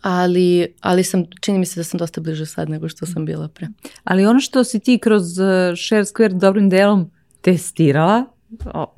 ali, 0.09 0.66
ali 0.81 1.05
sam, 1.05 1.25
čini 1.40 1.59
mi 1.59 1.66
se 1.66 1.81
da 1.81 1.85
sam 1.85 1.99
dosta 1.99 2.21
bliže 2.21 2.47
sad 2.47 2.69
nego 2.69 2.88
što 2.88 3.07
sam 3.07 3.25
bila 3.25 3.49
pre. 3.49 3.69
Ali 4.05 4.27
ono 4.27 4.40
što 4.40 4.64
si 4.64 4.81
ti 4.81 4.99
kroz 4.99 5.38
uh, 5.38 5.47
Share 5.87 6.05
Square 6.05 6.38
dobrim 6.38 6.71
delom 6.71 7.11
testirala, 7.40 8.25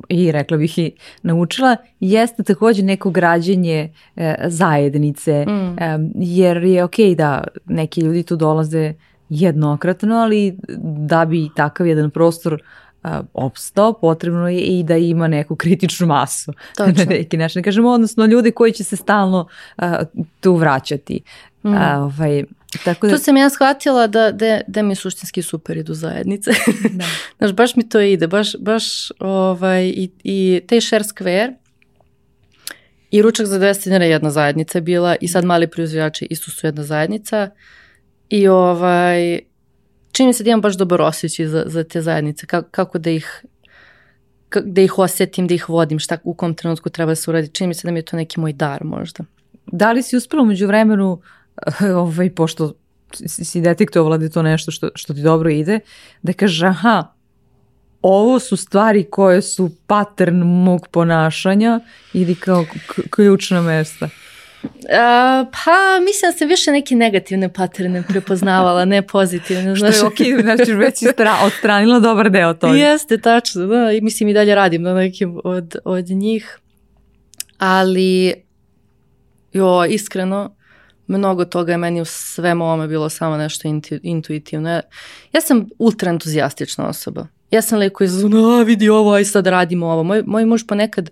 i 0.09 0.33
rekla 0.33 0.57
bih 0.57 0.79
i 0.79 0.93
naučila, 1.23 1.77
jeste 2.01 2.43
takođe 2.43 2.83
neko 2.83 3.11
građenje 3.11 3.93
e, 4.17 4.35
zajednice, 4.47 5.45
mm. 5.49 5.79
e, 5.79 5.99
jer 6.15 6.57
je 6.57 6.85
okej 6.85 7.07
okay 7.07 7.17
da 7.17 7.45
neki 7.67 8.01
ljudi 8.01 8.23
tu 8.23 8.37
dolaze 8.37 8.95
jednokratno, 9.29 10.17
ali 10.17 10.59
da 11.09 11.25
bi 11.25 11.49
takav 11.57 11.87
jedan 11.87 12.11
prostor 12.11 12.63
opstao, 13.35 13.93
potrebno 13.93 14.49
je 14.49 14.61
i 14.61 14.83
da 14.83 14.97
ima 14.97 15.29
neku 15.29 15.57
kritičnu 15.57 16.07
masu. 16.07 16.53
Točno. 16.77 16.95
Na 16.97 17.05
neki 17.05 17.37
način. 17.37 17.63
Kažemo, 17.63 17.91
odnosno 17.91 18.27
ljudi 18.27 18.51
koji 18.51 18.73
će 18.73 18.85
se 18.85 18.97
stalno 18.97 19.49
a, 19.77 20.03
tu 20.41 20.55
vraćati. 20.55 21.21
Mm. 21.63 21.75
A, 21.75 21.99
ovaj, 21.99 22.45
Tako 22.85 23.07
da... 23.07 23.13
Tu 23.13 23.23
sam 23.23 23.37
ja 23.37 23.51
shvatila 23.51 24.07
da, 24.07 24.33
da, 24.33 24.61
da 24.67 24.83
mi 24.83 24.95
suštinski 24.95 25.43
super 25.43 25.77
idu 25.77 25.95
zajednice. 25.95 26.51
Da. 26.91 27.05
Znaš, 27.39 27.53
baš 27.53 27.77
mi 27.77 27.89
to 27.89 28.01
ide, 28.01 28.27
baš, 28.27 28.57
baš 28.59 29.13
ovaj, 29.19 29.85
i, 29.87 30.11
i 30.25 30.61
taj 30.69 30.81
share 30.81 31.05
square 31.05 31.55
i 33.11 33.23
ručak 33.23 33.47
za 33.47 33.59
200 33.59 33.85
dinara 33.85 34.05
jedna 34.05 34.31
zajednica 34.31 34.81
bila 34.81 35.17
i 35.21 35.29
sad 35.29 35.45
mali 35.45 35.67
proizvođači 35.67 36.27
isto 36.31 36.51
su 36.51 36.67
jedna 36.67 36.83
zajednica 36.83 37.51
i 38.29 38.49
ovaj, 38.49 39.41
čini 40.19 40.33
se 40.33 40.45
da 40.45 40.51
imam 40.51 40.61
baš 40.61 40.77
dobar 40.77 41.03
osjećaj 41.03 41.47
za, 41.47 41.65
za 41.67 41.85
te 41.85 42.03
zajednice, 42.03 42.47
kako, 42.47 42.69
kako 42.71 42.99
da 42.99 43.11
ih 43.11 43.45
da 44.65 44.81
ih 44.81 44.99
osetim, 44.99 45.47
da 45.47 45.55
ih 45.55 45.69
vodim, 45.69 45.99
šta 45.99 46.19
u 46.25 46.35
kom 46.35 46.55
trenutku 46.55 46.91
treba 46.91 47.11
da 47.11 47.17
se 47.17 47.31
uradi. 47.31 47.49
Čini 47.49 47.69
mi 47.69 47.75
se 47.75 47.89
da 47.89 47.93
mi 47.93 47.99
je 47.99 48.05
to 48.05 48.17
neki 48.17 48.41
moj 48.41 48.53
dar 48.53 48.85
možda. 48.85 49.25
Da 49.67 49.93
li 49.93 50.03
si 50.03 50.17
uspela 50.17 50.45
među 50.45 50.67
vremenu, 50.67 51.21
ovaj, 52.03 52.31
pošto 52.35 52.73
si 53.27 53.61
detektovala 53.61 54.19
da 54.19 54.25
je 54.25 54.31
to 54.31 54.43
nešto 54.43 54.71
što, 54.71 54.91
što 54.95 55.15
ti 55.15 55.23
dobro 55.23 55.51
ide, 55.51 55.81
da 56.23 56.33
kaže, 56.33 56.67
aha, 56.67 57.13
ovo 58.03 58.39
su 58.39 58.57
stvari 58.57 59.05
koje 59.11 59.43
su 59.43 59.71
pattern 59.87 60.43
mog 60.43 60.89
ponašanja 60.89 61.81
ili 62.13 62.35
kao 62.35 62.65
ključna 63.11 63.63
mesta? 63.63 64.09
Pa 65.53 66.01
mislim 66.05 66.33
da 66.33 66.39
sam 66.39 66.49
više 66.49 66.73
neke 66.73 66.95
negativne 66.97 67.53
paterne 67.53 68.03
prepoznavala, 68.09 68.85
ne 68.85 69.03
pozitivne. 69.07 69.77
Što 69.77 69.87
je 69.87 70.03
ok, 70.03 70.43
znači 70.43 70.73
već 70.85 71.03
odstranila 71.45 72.01
dobar 72.01 72.31
deo 72.31 72.55
toga. 72.55 72.77
Jeste, 72.77 73.19
tačno. 73.19 73.67
Da, 73.67 73.93
I 73.93 74.01
mislim 74.01 74.29
i 74.29 74.35
dalje 74.35 74.55
radim 74.55 74.83
na 74.83 74.95
nekim 74.95 75.41
od, 75.45 75.77
od 75.85 76.09
njih. 76.09 76.59
Ali, 77.59 78.35
jo, 79.53 79.85
iskreno, 79.85 80.57
mnogo 81.07 81.45
toga 81.45 81.73
je 81.73 81.79
meni 81.79 82.01
u 82.01 82.05
svemu 82.05 82.65
ovome 82.65 82.89
bilo 82.89 83.09
samo 83.09 83.37
nešto 83.37 83.69
intuitivno. 84.03 84.81
Ja 85.33 85.41
sam 85.41 85.67
ultra 85.79 86.11
entuzijastična 86.11 86.89
osoba. 86.89 87.27
Ja 87.51 87.63
sam 87.63 87.79
lik 87.79 87.93
koji 87.93 88.09
a 88.61 88.63
vidi 88.63 88.89
ovo, 88.89 89.13
aj 89.13 89.25
sad 89.25 89.47
radimo 89.47 89.87
ovo. 89.87 90.03
Moj, 90.03 90.23
moj 90.27 90.45
muž 90.45 90.63
ponekad 90.69 91.11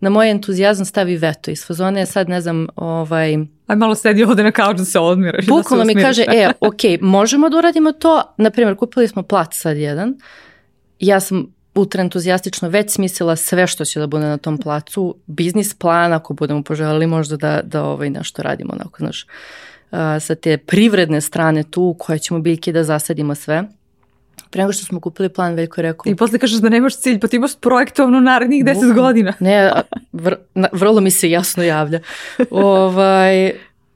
na 0.00 0.10
moj 0.10 0.30
entuzijazam 0.30 0.86
stavi 0.86 1.16
veto 1.16 1.50
iz 1.50 1.66
fazone, 1.66 2.06
sad 2.06 2.28
ne 2.28 2.40
znam, 2.40 2.66
ovaj... 2.76 3.34
Aj 3.66 3.76
malo 3.76 3.94
sedi 3.94 4.24
ovde 4.24 4.42
na 4.42 4.52
kauču 4.52 4.78
da 4.78 4.84
se 4.84 4.98
odmiraš. 4.98 5.46
Bukvalno 5.46 5.84
mi 5.84 5.94
kaže, 5.94 6.24
e, 6.28 6.50
ok, 6.60 7.00
možemo 7.00 7.48
da 7.48 7.58
uradimo 7.58 7.92
to, 7.92 8.34
na 8.36 8.50
primjer, 8.50 8.76
kupili 8.76 9.08
smo 9.08 9.22
plac 9.22 9.48
sad 9.52 9.76
jedan, 9.76 10.14
ja 10.98 11.20
sam 11.20 11.58
ultra 11.74 12.02
entuzijastično 12.02 12.68
već 12.68 12.90
smislila 12.90 13.36
sve 13.36 13.66
što 13.66 13.84
će 13.84 14.00
da 14.00 14.06
bude 14.06 14.24
na 14.24 14.36
tom 14.36 14.58
placu, 14.58 15.14
biznis 15.26 15.74
plan, 15.74 16.12
ako 16.12 16.34
budemo 16.34 16.62
poželjeli 16.62 17.06
možda 17.06 17.36
da, 17.36 17.60
da 17.64 17.84
ovaj 17.84 18.10
nešto 18.10 18.42
radimo, 18.42 18.72
onako, 18.72 18.96
znaš, 18.98 19.26
sa 20.20 20.34
te 20.34 20.56
privredne 20.56 21.20
strane 21.20 21.62
tu, 21.62 21.96
koje 21.98 22.18
ćemo 22.18 22.40
biljke 22.40 22.72
da 22.72 22.84
zasadimo 22.84 23.34
sve. 23.34 23.64
Pre 24.50 24.62
nego 24.62 24.72
što 24.72 24.84
smo 24.84 25.00
kupili 25.00 25.28
plan, 25.28 25.54
Veljko 25.54 25.80
je 25.80 25.82
rekao... 25.82 26.12
I 26.12 26.16
posle 26.16 26.38
kažeš 26.38 26.58
da 26.58 26.68
nemaš 26.68 26.96
cilj, 26.96 27.20
pa 27.20 27.28
ti 27.28 27.36
imaš 27.36 27.56
projektovno 27.60 28.20
narednih 28.20 28.64
deset 28.64 28.94
godina. 28.94 29.32
Ne, 29.40 29.72
vr, 30.12 30.34
vrlo 30.72 31.00
mi 31.00 31.10
se 31.10 31.30
jasno 31.30 31.62
javlja. 31.62 32.00
ovaj, 32.50 33.52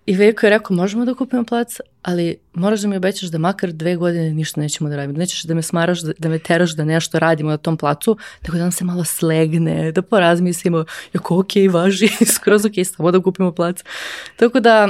I 0.07 0.17
Veljko 0.17 0.47
je 0.47 0.51
rekao, 0.51 0.77
možemo 0.77 1.05
da 1.05 1.15
kupimo 1.15 1.45
plac, 1.45 1.77
ali 2.03 2.37
moraš 2.55 2.81
da 2.81 2.89
mi 2.89 2.97
obećaš 2.97 3.29
da 3.29 3.39
makar 3.39 3.73
dve 3.73 3.97
godine 3.97 4.31
ništa 4.31 4.61
nećemo 4.61 4.91
da 4.91 4.97
radimo. 4.97 5.19
Nećeš 5.19 5.43
da 5.43 5.55
me 5.55 5.63
smaraš, 5.63 6.01
da, 6.01 6.13
da 6.19 6.29
me 6.29 6.39
teraš 6.39 6.77
da 6.77 6.85
nešto 6.85 7.19
radimo 7.19 7.51
na 7.51 7.57
tom 7.57 7.77
placu, 7.77 8.17
tako 8.43 8.57
da 8.57 8.63
nam 8.63 8.73
se 8.73 8.85
malo 8.85 9.05
slegne, 9.05 9.93
da 9.93 10.03
porazmislimo, 10.03 10.85
jako 11.13 11.39
ok, 11.39 11.53
važi, 11.71 12.09
skroz 12.35 12.65
ok, 12.65 12.73
samo 12.97 13.11
da 13.11 13.21
kupimo 13.21 13.53
plac. 13.53 13.85
Tako 14.37 14.61
da, 14.61 14.89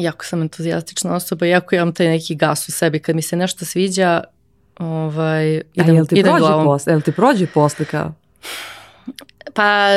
jako 0.00 0.24
sam 0.24 0.42
entuzijastična 0.42 1.14
osoba, 1.14 1.46
jako 1.46 1.74
imam 1.74 1.94
taj 1.94 2.08
neki 2.08 2.34
gas 2.34 2.68
u 2.68 2.72
sebi. 2.72 2.98
Kad 2.98 3.16
mi 3.16 3.22
se 3.22 3.36
nešto 3.36 3.64
sviđa, 3.64 4.24
ovaj, 4.78 5.60
idem, 5.74 5.90
A 5.90 5.92
jel 5.92 6.06
ti 6.06 6.14
idem 6.14 6.32
prođe 6.32 6.46
glavom. 6.46 6.64
Posle, 6.64 6.92
jel 6.92 7.00
ti 7.00 7.12
prođe 7.12 7.46
posle 7.46 7.84
kao? 7.84 8.14
Pa, 9.54 9.88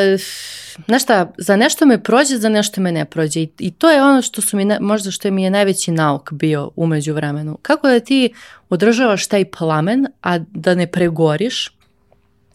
znaš 0.88 1.04
šta, 1.04 1.32
za 1.38 1.56
nešto 1.56 1.86
me 1.86 2.04
prođe, 2.04 2.38
za 2.38 2.50
nešto 2.50 2.82
me 2.82 2.92
ne 2.92 3.06
prođe. 3.06 3.39
I, 3.39 3.50
i 3.60 3.72
to 3.72 3.89
je 3.89 4.04
ono 4.04 4.22
što 4.22 4.42
su 4.42 4.58
mi, 4.58 4.68
možda 4.80 5.12
što 5.12 5.32
mi 5.32 5.44
je 5.44 5.50
najveći 5.50 5.92
nauk 5.92 6.32
bio 6.32 6.72
umeđu 6.76 7.13
vremenu. 7.13 7.58
Kako 7.62 7.88
da 7.88 8.00
ti 8.00 8.34
održavaš 8.70 9.28
taj 9.28 9.46
plamen, 9.46 10.08
a 10.22 10.38
da 10.38 10.76
ne 10.76 10.88
pregoriš 10.88 11.78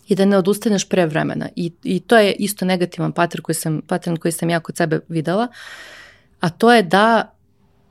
i 0.09 0.15
da 0.15 0.25
ne 0.25 0.39
odustaneš 0.39 0.89
pre 0.89 1.07
vremena. 1.07 1.49
I, 1.57 1.73
i 1.85 2.01
to 2.01 2.19
je 2.19 2.33
isto 2.33 2.65
negativan 2.65 3.13
pattern 3.13 3.43
koji 3.43 3.57
sam, 3.57 3.81
pattern 3.87 4.17
koji 4.17 4.33
sam 4.33 4.51
ja 4.51 4.61
kod 4.61 4.77
sebe 4.77 5.01
videla. 5.09 5.49
A 6.41 6.51
to 6.51 6.73
je 6.73 6.83
da 6.83 7.35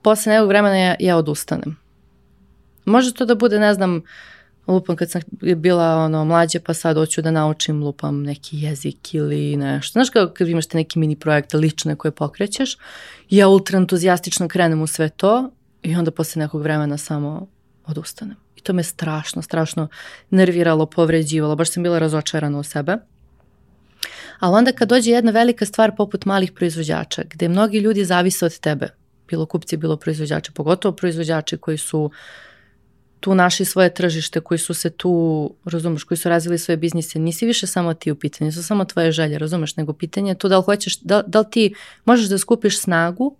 posle 0.01 0.33
nekog 0.33 0.47
vremena 0.47 0.77
ja, 0.77 0.95
ja 0.99 1.17
odustanem. 1.17 1.77
Može 2.85 3.13
to 3.13 3.25
da 3.25 3.35
bude, 3.35 3.59
ne 3.59 3.73
znam, 3.73 4.01
lupam 4.67 4.95
kad 4.95 5.11
sam 5.11 5.21
bila 5.39 5.95
ono 5.95 6.25
mlađa 6.25 6.59
pa 6.65 6.73
sad 6.73 6.97
hoću 6.97 7.21
da 7.21 7.31
naučim 7.31 7.83
lupam 7.83 8.23
neki 8.23 8.57
jezik 8.57 9.13
ili 9.13 9.57
nešto. 9.57 9.91
Znaš 9.91 10.09
kao 10.09 10.29
kad 10.33 10.47
imaš 10.47 10.65
te 10.65 10.77
neki 10.77 10.99
mini 10.99 11.15
projekte 11.15 11.57
lične 11.57 11.95
koje 11.95 12.11
pokrećeš, 12.11 12.77
ja 13.29 13.47
ultra 13.47 13.77
entuzijastično 13.77 14.47
krenem 14.47 14.81
u 14.81 14.87
sve 14.87 15.09
to 15.09 15.51
i 15.83 15.95
onda 15.95 16.11
posle 16.11 16.39
nekog 16.39 16.61
vremena 16.61 16.97
samo 16.97 17.47
odustanem. 17.85 18.35
I 18.55 18.61
to 18.61 18.73
me 18.73 18.83
strašno, 18.83 19.41
strašno 19.41 19.87
nerviralo, 20.29 20.85
povređivalo, 20.85 21.55
baš 21.55 21.71
sam 21.71 21.83
bila 21.83 21.99
razočarana 21.99 22.59
u 22.59 22.63
sebe. 22.63 22.97
Ali 24.39 24.55
onda 24.55 24.71
kad 24.71 24.89
dođe 24.89 25.11
jedna 25.11 25.31
velika 25.31 25.65
stvar 25.65 25.95
poput 25.95 26.25
malih 26.25 26.51
proizvođača, 26.51 27.23
gde 27.29 27.49
mnogi 27.49 27.79
ljudi 27.79 28.05
zavise 28.05 28.45
od 28.45 28.59
tebe, 28.59 28.89
bilo 29.27 29.45
kupci, 29.45 29.77
bilo 29.77 29.97
proizvođači, 29.97 30.51
pogotovo 30.51 30.95
proizvođači 30.95 31.57
koji 31.57 31.77
su 31.77 32.11
tu 33.19 33.35
našli 33.35 33.65
svoje 33.65 33.93
tržište, 33.93 34.39
koji 34.39 34.57
su 34.57 34.73
se 34.73 34.89
tu, 34.89 35.53
razumeš, 35.65 36.03
koji 36.03 36.17
su 36.17 36.29
razvili 36.29 36.57
svoje 36.57 36.77
biznise, 36.77 37.19
nisi 37.19 37.45
više 37.45 37.67
samo 37.67 37.93
ti 37.93 38.11
u 38.11 38.15
pitanju, 38.15 38.51
su 38.51 38.63
samo 38.63 38.85
tvoje 38.85 39.11
želje, 39.11 39.37
razumeš, 39.37 39.75
nego 39.75 39.93
pitanje 39.93 40.31
je 40.31 40.35
to 40.35 40.49
da 40.49 40.57
li 40.57 40.63
hoćeš, 40.63 40.99
da, 40.99 41.23
da 41.27 41.39
li 41.39 41.45
ti 41.51 41.73
možeš 42.05 42.29
da 42.29 42.37
skupiš 42.37 42.79
snagu 42.79 43.35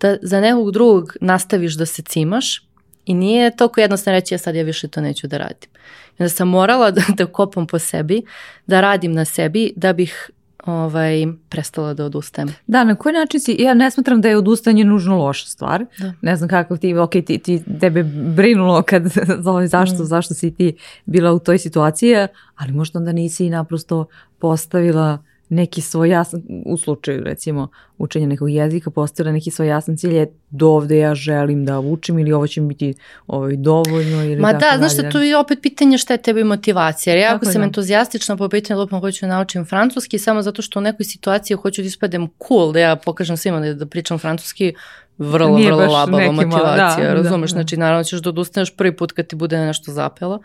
da 0.00 0.16
za 0.22 0.40
nekog 0.40 0.72
drugog 0.72 1.16
nastaviš 1.20 1.74
da 1.74 1.86
se 1.86 2.02
cimaš 2.02 2.68
i 3.04 3.14
nije 3.14 3.56
toliko 3.56 3.80
jednostavno 3.80 4.18
reći 4.18 4.34
ja 4.34 4.38
sad 4.38 4.54
ja 4.54 4.62
više 4.62 4.88
to 4.88 5.00
neću 5.00 5.26
da 5.26 5.38
radim. 5.38 5.70
I 6.18 6.22
onda 6.22 6.28
sam 6.28 6.48
morala 6.48 6.90
da, 6.96 7.02
da 7.16 7.26
kopam 7.26 7.66
po 7.66 7.78
sebi, 7.78 8.22
da 8.66 8.80
radim 8.80 9.12
na 9.12 9.24
sebi 9.24 9.72
da 9.76 9.92
bih 9.92 10.30
ovaj, 10.68 11.26
prestala 11.48 11.94
da 11.94 12.04
odustajem. 12.04 12.48
Da, 12.66 12.84
na 12.84 12.94
koji 12.94 13.12
način 13.12 13.40
si, 13.40 13.56
ja 13.58 13.74
ne 13.74 13.90
smatram 13.90 14.20
da 14.20 14.28
je 14.28 14.36
odustajanje 14.36 14.84
nužno 14.84 15.18
loša 15.18 15.46
stvar. 15.46 15.84
Da. 15.98 16.12
Ne 16.22 16.36
znam 16.36 16.48
kako 16.48 16.76
ti, 16.76 16.94
ok, 16.94 17.10
ti, 17.10 17.38
ti 17.38 17.62
tebe 17.80 18.02
brinulo 18.36 18.82
kad, 18.82 19.02
zašto, 19.68 20.02
mm. 20.02 20.06
zašto 20.06 20.34
si 20.34 20.54
ti 20.54 20.76
bila 21.04 21.32
u 21.32 21.38
toj 21.38 21.58
situaciji, 21.58 22.14
ali 22.56 22.72
možda 22.72 22.98
onda 22.98 23.12
nisi 23.12 23.50
naprosto 23.50 24.06
postavila 24.38 25.18
neki 25.48 25.80
svoj 25.80 26.08
jasan, 26.08 26.42
u 26.66 26.76
slučaju 26.76 27.24
recimo 27.24 27.68
učenja 27.98 28.26
nekog 28.26 28.50
jezika, 28.50 28.90
postavila 28.90 29.32
neki 29.32 29.50
svoj 29.50 29.68
jasan 29.68 29.96
cilj 29.96 30.14
je 30.14 30.32
do 30.50 30.68
ovde 30.68 30.98
ja 30.98 31.14
želim 31.14 31.64
da 31.64 31.80
učim 31.80 32.18
ili 32.18 32.32
ovo 32.32 32.46
će 32.46 32.60
mi 32.60 32.68
biti 32.68 32.94
ovaj, 33.26 33.56
dovoljno 33.56 34.24
ili 34.24 34.40
Ma 34.40 34.52
da, 34.52 34.74
znaš 34.78 34.92
što 34.92 35.02
tu 35.10 35.18
je 35.18 35.36
opet 35.36 35.58
pitanje 35.62 35.98
šta 35.98 36.14
je 36.14 36.22
tebi 36.22 36.44
motivacija, 36.44 37.14
jer 37.14 37.22
ja 37.22 37.34
ako 37.34 37.44
sam 37.44 37.60
da. 37.60 37.62
entuzijastična 37.62 38.36
po 38.36 38.48
pitanju 38.48 38.80
lupom 38.80 39.00
hoću 39.00 39.26
da 39.26 39.32
naučim 39.32 39.64
francuski 39.64 40.18
samo 40.18 40.42
zato 40.42 40.62
što 40.62 40.78
u 40.78 40.82
nekoj 40.82 41.04
situaciji 41.04 41.56
hoću 41.56 41.82
da 41.82 41.86
ispadem 41.86 42.28
cool, 42.48 42.72
da 42.72 42.80
ja 42.80 42.96
pokažem 42.96 43.36
svima 43.36 43.60
da, 43.60 43.74
da 43.74 43.86
pričam 43.86 44.18
francuski, 44.18 44.74
vrlo, 45.18 45.56
Nije 45.56 45.72
vrlo 45.72 45.92
labava 45.92 46.32
motivacija, 46.32 47.08
da, 47.08 47.14
razumeš, 47.14 47.50
da, 47.50 47.54
znači 47.54 47.76
naravno 47.76 48.04
ćeš 48.04 48.20
da 48.20 48.28
odustaneš 48.28 48.76
prvi 48.76 48.96
put 48.96 49.12
kad 49.12 49.26
ti 49.26 49.36
bude 49.36 49.58
nešto 49.58 49.92
zapelo, 49.92 50.40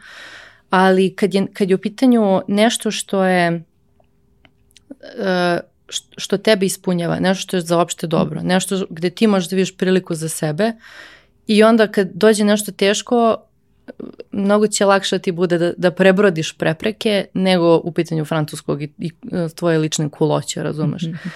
ali 0.69 1.15
kad 1.15 1.33
je, 1.33 1.45
kad 1.53 1.69
je 1.69 1.75
u 1.75 1.79
pitanju 1.79 2.41
nešto 2.47 2.91
što 2.91 3.23
je 3.23 3.63
što 6.17 6.37
tebe 6.37 6.65
ispunjava, 6.65 7.19
nešto 7.19 7.41
što 7.41 7.57
je 7.57 7.61
za 7.61 7.79
opšte 7.79 8.07
dobro, 8.07 8.41
nešto 8.41 8.85
gde 8.89 9.09
ti 9.09 9.27
možeš 9.27 9.49
da 9.49 9.55
vidiš 9.55 9.77
priliku 9.77 10.15
za 10.15 10.29
sebe 10.29 10.71
i 11.47 11.63
onda 11.63 11.87
kad 11.87 12.09
dođe 12.13 12.43
nešto 12.43 12.71
teško, 12.71 13.37
mnogo 14.31 14.67
će 14.67 14.85
lakše 14.85 15.19
ti 15.19 15.31
bude 15.31 15.57
da, 15.57 15.73
da 15.77 15.91
prebrodiš 15.91 16.57
prepreke 16.57 17.25
nego 17.33 17.77
u 17.83 17.91
pitanju 17.91 18.25
francuskog 18.25 18.81
i, 18.81 18.89
i 18.97 19.11
e, 19.31 19.49
tvoje 19.55 19.77
lične 19.77 20.09
kuloće, 20.09 20.63
razumeš. 20.63 21.03
Mhm. 21.03 21.29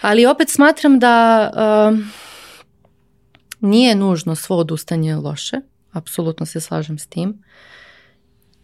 Ali 0.00 0.26
opet 0.26 0.50
smatram 0.50 0.98
da 0.98 1.50
um, 1.90 2.10
nije 3.60 3.94
nužno 3.94 4.34
svo 4.34 4.56
odustanje 4.56 5.16
loše, 5.16 5.56
apsolutno 5.92 6.46
se 6.46 6.60
slažem 6.60 6.98
s 6.98 7.06
tim. 7.06 7.42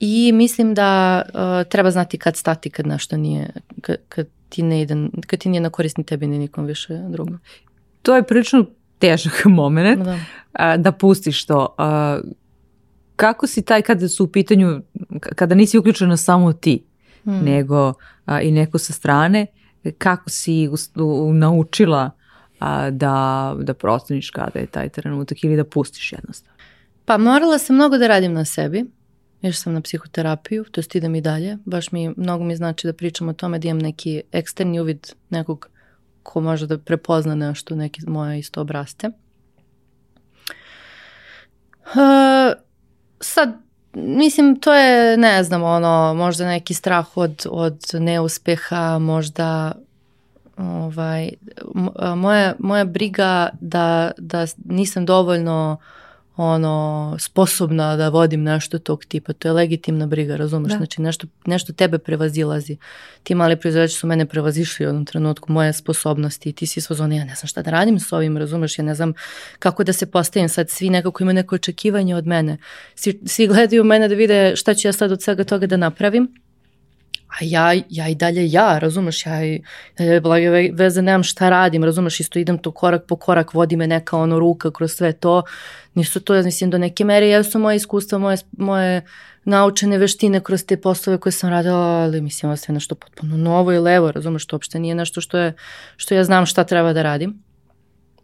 I 0.01 0.33
mislim 0.33 0.75
da 0.75 1.23
uh, 1.23 1.71
treba 1.71 1.91
znati 1.91 2.19
kad 2.19 2.37
stati 2.37 2.71
kad 2.71 2.87
nešto 2.87 3.17
nije, 3.17 3.51
kad, 3.81 3.97
kad 4.09 4.27
ti 4.49 4.63
ne 4.63 4.81
ide, 4.81 4.95
kad 5.27 5.41
ti 5.41 5.49
nije 5.49 5.61
na 5.61 5.71
korist 5.71 5.97
ni 5.97 6.05
tebi 6.05 6.27
ni 6.27 6.39
nikom 6.39 6.65
više 6.65 6.99
drugom. 7.09 7.41
To 8.03 8.17
je 8.17 8.23
prilično 8.23 8.67
težak 8.99 9.45
moment 9.61 10.05
da, 10.05 10.19
a, 10.53 10.77
da 10.77 10.93
pustiš 10.93 11.47
to. 11.47 11.75
A, 11.79 12.21
kako 13.17 13.47
si 13.47 13.63
taj 13.63 13.83
kada 13.83 14.09
su 14.09 14.25
u 14.25 14.29
pitanju, 14.29 14.81
kada 15.21 15.55
nisi 15.55 15.79
uključena 15.79 16.17
samo 16.17 16.53
ti, 16.53 16.85
hmm. 17.25 17.45
nego 17.45 17.93
a, 18.25 18.41
i 18.41 18.51
neko 18.51 18.79
sa 18.79 18.93
strane, 18.93 19.47
kako 19.99 20.31
si 20.31 20.69
u, 20.69 21.03
u, 21.03 21.33
naučila 21.33 22.11
a, 22.59 22.91
da, 22.91 23.57
da 23.61 23.75
proceniš 23.75 24.31
kada 24.31 24.59
je 24.59 24.67
taj 24.67 24.89
trenutak 24.89 25.45
ili 25.45 25.57
da 25.57 25.65
pustiš 25.65 26.13
jednostavno? 26.13 26.59
Pa 27.05 27.19
morala 27.19 27.59
sam 27.59 27.77
mnogo 27.77 27.99
da 27.99 28.07
radim 28.07 28.33
na 28.33 28.45
sebi 28.45 28.85
Išla 29.43 29.53
sam 29.53 29.73
na 29.73 29.81
psihoterapiju, 29.81 30.65
to 30.65 30.81
jest 30.81 30.95
idem 30.95 31.15
i 31.15 31.21
dalje. 31.21 31.59
Baš 31.65 31.93
mi, 31.93 32.15
mnogo 32.17 32.45
mi 32.45 32.57
znači 32.57 32.87
da 32.87 32.93
pričam 32.93 33.29
o 33.29 33.33
tome 33.33 33.59
da 33.59 33.69
imam 33.69 33.79
neki 33.79 34.23
eksterni 34.33 34.81
uvid 34.81 35.13
nekog 35.31 35.69
ko 36.23 36.41
može 36.41 36.67
da 36.67 36.79
prepozna 36.79 37.35
nešto, 37.35 37.75
neke 37.75 38.01
moje 38.07 38.39
isto 38.39 38.61
obraste. 38.61 39.11
Uh, 41.85 42.53
sad, 43.21 43.53
mislim, 43.95 44.61
to 44.61 44.75
je, 44.75 45.17
ne 45.17 45.45
znam, 45.45 45.63
ono, 45.63 46.15
možda 46.15 46.47
neki 46.47 46.75
strah 46.75 47.17
od, 47.17 47.47
od 47.51 47.81
neuspeha, 47.93 48.99
možda 48.99 49.73
ovaj, 50.57 51.31
moja, 52.17 52.55
moja 52.59 52.85
briga 52.85 53.49
da, 53.61 54.11
da 54.19 54.47
nisam 54.65 55.07
dovoljno 55.07 55.79
ono, 56.41 57.17
sposobna 57.19 57.97
da 57.97 58.09
vodim 58.09 58.43
nešto 58.43 58.79
tog 58.79 59.05
tipa. 59.05 59.33
To 59.33 59.49
je 59.49 59.53
legitimna 59.53 60.07
briga, 60.07 60.37
razumeš? 60.37 60.73
Znači, 60.77 61.03
nešto, 61.03 61.27
nešto 61.47 61.73
tebe 61.73 61.99
prevazilazi. 61.99 62.77
Ti 63.23 63.35
mali 63.35 63.57
proizvođači 63.57 63.95
su 63.95 64.07
mene 64.07 64.27
prevazišli 64.27 64.87
u 64.87 64.89
jednom 64.89 65.05
trenutku, 65.05 65.53
moje 65.53 65.73
sposobnosti. 65.73 66.53
Ti 66.53 66.67
si 66.67 66.81
svozoni, 66.81 67.17
ja 67.17 67.25
ne 67.25 67.35
znam 67.35 67.49
šta 67.49 67.63
da 67.63 67.71
radim 67.71 68.01
s 68.01 68.13
ovim, 68.13 68.37
razumeš? 68.37 68.79
Ja 68.79 68.85
ne 68.85 68.95
znam 68.95 69.13
kako 69.59 69.85
da 69.85 69.93
se 69.93 70.07
postavim 70.07 70.49
sad. 70.49 70.71
Svi 70.71 70.91
nekako 70.91 71.23
imaju 71.23 71.35
neko 71.35 71.55
očekivanje 71.55 72.17
od 72.17 72.27
mene. 72.27 72.57
Svi, 72.95 73.21
svi 73.27 73.47
gledaju 73.47 73.85
mene 73.85 74.09
da 74.09 74.15
vide 74.15 74.57
šta 74.57 74.75
ću 74.75 74.89
ja 74.89 74.93
sad 74.93 75.13
od 75.13 75.23
svega 75.23 75.45
toga 75.45 75.67
da 75.67 75.77
napravim 75.77 76.35
a 77.29 77.37
ja, 77.41 77.83
ja 77.89 78.09
i 78.09 78.15
dalje 78.15 78.53
ja, 78.53 78.79
razumeš, 78.79 79.27
ja 79.27 79.45
i 79.45 79.63
dalje 79.99 80.21
blage 80.21 80.71
veze 80.73 81.03
nemam 81.03 81.23
šta 81.23 81.49
radim, 81.49 81.85
razumeš, 81.85 82.21
isto 82.21 82.39
idem 82.39 82.59
tu 82.59 82.73
korak 82.73 83.07
po 83.07 83.17
korak, 83.17 83.55
vodi 83.55 83.77
me 83.77 83.87
neka 83.87 84.17
ono 84.17 84.39
ruka 84.39 84.71
kroz 84.71 84.93
sve 84.93 85.13
to, 85.13 85.43
nisu 85.95 86.21
to, 86.21 86.35
ja 86.35 86.43
mislim, 86.43 86.71
do 86.71 86.79
neke 86.79 87.05
mere 87.05 87.29
jesu 87.29 87.59
moje 87.59 87.77
iskustva, 87.77 88.19
moje, 88.19 88.39
moje 88.53 89.03
naučene 89.45 89.99
veštine 89.99 90.41
kroz 90.41 90.65
te 90.65 90.77
poslove 90.77 91.19
koje 91.19 91.33
sam 91.33 91.51
radila, 91.51 91.87
ali 92.03 92.21
mislim, 92.21 92.51
ovo 92.51 92.59
je 92.69 92.75
nešto 92.75 92.95
potpuno 92.95 93.37
novo 93.37 93.73
i 93.73 93.79
levo, 93.79 94.13
razumeš, 94.13 94.47
to 94.47 94.57
uopšte 94.57 94.79
nije 94.79 94.95
nešto 94.95 95.21
što, 95.21 95.39
je, 95.39 95.53
što 95.97 96.15
ja 96.15 96.25
znam 96.25 96.47
šta 96.47 96.65
treba 96.65 96.93
da 96.93 97.03
radim. 97.03 97.48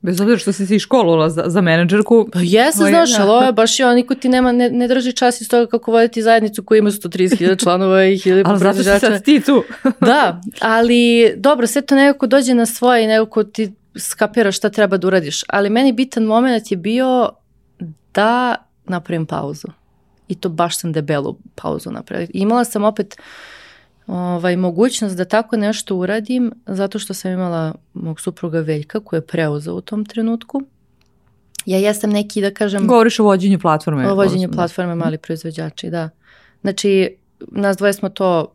Bez 0.04 0.20
obzira 0.20 0.38
što 0.38 0.52
si 0.52 0.66
si 0.66 0.78
školovala 0.78 1.30
za, 1.30 1.44
za 1.46 1.60
menadžerku. 1.60 2.28
Pa 2.32 2.38
jesam, 2.42 2.80
ovaj, 2.80 2.92
znaš, 2.92 3.18
ali 3.18 3.30
ovo 3.30 3.42
je 3.42 3.52
baš 3.52 3.80
i 3.80 3.84
niko 3.84 4.14
ti 4.14 4.28
nema, 4.28 4.52
ne, 4.52 4.70
ne 4.70 4.88
drži 4.88 5.12
čas 5.12 5.40
iz 5.40 5.48
toga 5.48 5.66
kako 5.66 5.92
voditi 5.92 6.22
zajednicu 6.22 6.62
koja 6.62 6.78
ima 6.78 6.90
130.000 6.90 7.62
članova 7.62 8.04
i 8.04 8.16
1000 8.16 8.42
Ali 8.46 8.58
zato 8.58 8.78
si 8.78 8.84
sad 8.84 9.24
ti 9.24 9.40
tu. 9.40 9.64
da, 10.00 10.40
ali 10.60 11.32
dobro, 11.36 11.66
sve 11.66 11.82
to 11.82 11.94
nekako 11.94 12.26
dođe 12.26 12.54
na 12.54 12.66
svoje 12.66 13.04
i 13.04 13.06
nekako 13.06 13.44
ti 13.44 13.72
skapira 13.96 14.52
šta 14.52 14.70
treba 14.70 14.96
da 14.96 15.06
uradiš. 15.06 15.42
Ali 15.48 15.70
meni 15.70 15.92
bitan 15.92 16.24
moment 16.24 16.70
je 16.70 16.76
bio 16.76 17.30
da 18.14 18.54
napravim 18.84 19.26
pauzu. 19.26 19.68
I 20.28 20.34
to 20.34 20.48
baš 20.48 20.78
sam 20.78 20.92
debelu 20.92 21.36
pauzu 21.54 21.90
napravila. 21.90 22.28
Imala 22.34 22.64
sam 22.64 22.84
opet 22.84 23.16
ovaj, 24.06 24.56
mogućnost 24.56 25.16
da 25.16 25.24
tako 25.24 25.56
nešto 25.56 25.96
uradim 25.96 26.52
zato 26.66 26.98
što 26.98 27.14
sam 27.14 27.32
imala 27.32 27.74
mog 27.94 28.20
supruga 28.20 28.60
Veljka 28.60 29.00
koji 29.00 29.18
je 29.18 29.26
preuzeo 29.26 29.74
u 29.74 29.80
tom 29.80 30.04
trenutku. 30.04 30.62
Ja 31.66 31.78
jesam 31.78 32.10
neki, 32.10 32.40
da 32.40 32.50
kažem... 32.50 32.86
Govoriš 32.86 33.20
o 33.20 33.24
vođenju 33.24 33.58
platforme. 33.58 34.12
O 34.12 34.14
vođenju 34.14 34.50
platforme 34.52 34.94
mali 34.94 35.18
proizvođači, 35.18 35.90
da. 35.90 36.08
Znači, 36.60 37.16
nas 37.50 37.76
dvoje 37.76 37.92
smo 37.92 38.08
to 38.08 38.52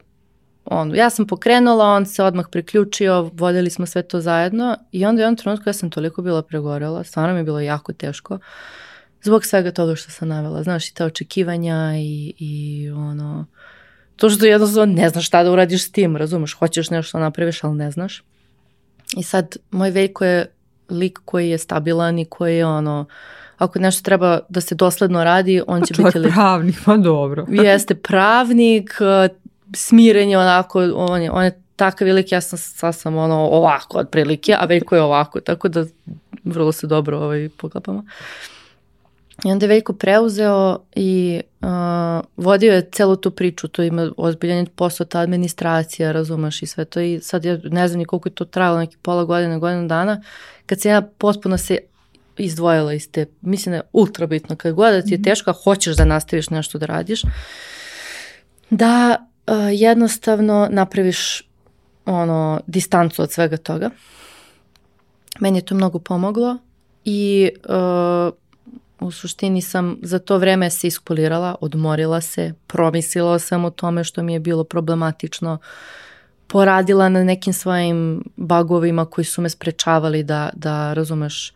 on, 0.65 0.95
ja 0.95 1.09
sam 1.09 1.27
pokrenula, 1.27 1.85
on 1.85 2.05
se 2.05 2.23
odmah 2.23 2.45
priključio, 2.51 3.31
vodili 3.33 3.69
smo 3.69 3.85
sve 3.85 4.01
to 4.03 4.21
zajedno 4.21 4.77
i 4.91 5.05
onda 5.05 5.19
u 5.19 5.23
jednom 5.23 5.35
trenutku 5.35 5.69
ja 5.69 5.73
sam 5.73 5.89
toliko 5.89 6.21
bila 6.21 6.41
pregorela, 6.41 7.03
stvarno 7.03 7.33
mi 7.33 7.39
je 7.39 7.43
bilo 7.43 7.59
jako 7.59 7.93
teško 7.93 8.39
zbog 9.23 9.45
svega 9.45 9.71
toga 9.71 9.95
što 9.95 10.11
sam 10.11 10.27
navela, 10.27 10.63
znaš 10.63 10.89
i 10.89 10.93
ta 10.93 11.05
očekivanja 11.05 11.93
i, 11.97 12.33
i 12.37 12.89
ono, 12.89 13.45
to 14.19 14.29
što 14.29 14.45
jednostavno 14.45 14.93
ne 14.93 15.09
znaš 15.09 15.27
šta 15.27 15.43
da 15.43 15.51
uradiš 15.51 15.85
s 15.85 15.91
tim, 15.91 16.15
razumeš, 16.15 16.53
hoćeš 16.53 16.89
nešto 16.89 17.17
da 17.17 17.23
napraviš, 17.23 17.63
ali 17.63 17.75
ne 17.75 17.91
znaš. 17.91 18.23
I 19.17 19.23
sad, 19.23 19.57
moj 19.71 19.91
Veljko 19.91 20.25
je 20.25 20.51
lik 20.89 21.19
koji 21.25 21.49
je 21.49 21.57
stabilan 21.57 22.19
i 22.19 22.25
koji 22.25 22.57
je 22.57 22.65
ono, 22.65 23.05
ako 23.57 23.79
nešto 23.79 24.03
treba 24.03 24.39
da 24.49 24.61
se 24.61 24.75
dosledno 24.75 25.23
radi, 25.23 25.61
on 25.67 25.81
će 25.81 25.93
pa 25.97 26.03
biti 26.03 26.19
lik. 26.19 26.33
pravnik, 26.33 26.75
pa 26.85 26.97
dobro. 26.97 27.45
Jeste 27.63 27.95
pravnik, 27.95 28.93
smiren 29.75 30.29
je 30.29 30.37
onako, 30.37 30.91
on 30.95 31.21
je, 31.21 31.31
on 31.31 31.43
je 31.43 31.61
takav 31.75 32.07
lik, 32.07 32.31
ja 32.31 32.41
sam 32.41 32.59
sasvim 32.59 33.17
ono 33.17 33.35
ovako 33.35 33.97
otprilike, 33.97 34.55
a 34.59 34.65
Veljko 34.65 34.95
je 34.95 35.01
ovako, 35.01 35.39
tako 35.39 35.67
da 35.67 35.85
vrlo 36.43 36.71
se 36.71 36.87
dobro 36.87 37.19
ovaj, 37.19 37.49
poklapamo. 37.57 38.03
I 39.45 39.51
onda 39.51 39.65
je 39.65 39.67
Veljko 39.67 39.93
preuzeo 39.93 40.79
i 40.95 41.41
uh, 41.61 41.69
vodio 42.37 42.73
je 42.73 42.89
celu 42.91 43.15
tu 43.15 43.31
priču, 43.31 43.67
to 43.67 43.83
ima 43.83 44.11
ozbiljan 44.17 44.65
posao, 44.65 45.05
ta 45.05 45.19
administracija, 45.19 46.11
razumeš 46.11 46.61
i 46.61 46.65
sve 46.65 46.85
to 46.85 46.99
i 46.99 47.19
sad 47.21 47.45
ja 47.45 47.57
ne 47.63 47.87
znam 47.87 47.99
ni 47.99 48.05
koliko 48.05 48.29
je 48.29 48.35
to 48.35 48.45
trajalo, 48.45 48.79
neki 48.79 48.97
pola 49.01 49.23
godine, 49.23 49.59
godinu 49.59 49.87
dana, 49.87 50.21
kad 50.65 50.81
se 50.81 50.89
ja 50.89 51.01
potpuno 51.01 51.57
se 51.57 51.77
izdvojila 52.37 52.93
iz 52.93 53.11
te, 53.11 53.25
mislim 53.41 53.71
da 53.71 53.77
je 53.77 53.89
ultra 53.93 54.27
bitno, 54.27 54.55
kad 54.55 54.73
god 54.73 54.93
da 54.93 55.01
ti 55.01 55.11
je 55.11 55.17
mhm. 55.17 55.23
teško, 55.23 55.49
a 55.49 55.53
hoćeš 55.63 55.95
da 55.95 56.05
nastaviš 56.05 56.49
nešto 56.49 56.77
da 56.77 56.85
radiš, 56.85 57.21
da 58.69 59.17
uh, 59.47 59.55
jednostavno 59.71 60.67
napraviš 60.71 61.49
ono, 62.05 62.61
distancu 62.67 63.21
od 63.21 63.31
svega 63.31 63.57
toga. 63.57 63.89
Meni 65.39 65.57
je 65.57 65.65
to 65.65 65.75
mnogo 65.75 65.99
pomoglo 65.99 66.57
i 67.05 67.49
uh, 67.69 68.33
u 68.99 69.11
suštini 69.11 69.61
sam 69.61 69.97
za 70.01 70.19
to 70.19 70.37
vreme 70.37 70.69
se 70.69 70.87
iskulirala, 70.87 71.55
odmorila 71.61 72.21
se, 72.21 72.53
promislila 72.67 73.39
sam 73.39 73.65
o 73.65 73.69
tome 73.69 74.03
što 74.03 74.23
mi 74.23 74.33
je 74.33 74.39
bilo 74.39 74.63
problematično, 74.63 75.57
poradila 76.47 77.09
na 77.09 77.23
nekim 77.23 77.53
svojim 77.53 78.23
bagovima 78.35 79.05
koji 79.05 79.25
su 79.25 79.41
me 79.41 79.49
sprečavali 79.49 80.23
da, 80.23 80.49
da 80.53 80.93
razumeš, 80.93 81.53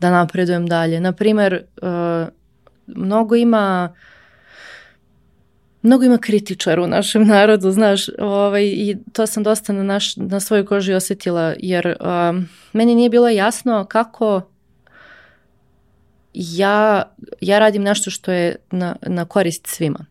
da 0.00 0.10
napredujem 0.10 0.66
dalje. 0.66 1.00
Naprimer, 1.00 1.64
uh, 1.82 2.28
mnogo 2.86 3.34
ima 3.34 3.94
mnogo 5.82 6.04
ima 6.04 6.18
kritičara 6.18 6.82
u 6.82 6.86
našem 6.86 7.26
narodu, 7.26 7.70
znaš, 7.70 8.08
ovaj, 8.18 8.64
i 8.64 8.96
to 9.12 9.26
sam 9.26 9.42
dosta 9.42 9.72
na, 9.72 9.82
naš, 9.82 10.16
na 10.16 10.40
svojoj 10.40 10.66
koži 10.66 10.92
osetila, 10.94 11.54
jer 11.58 11.96
uh, 12.00 12.42
meni 12.72 12.94
nije 12.94 13.10
bilo 13.10 13.28
jasno 13.28 13.84
kako 13.84 14.42
ja, 16.34 17.02
ja 17.40 17.58
radim 17.58 17.82
nešto 17.82 18.10
što 18.10 18.32
je 18.32 18.56
na, 18.70 18.96
na 19.02 19.24
korist 19.24 19.66
svima. 19.66 20.06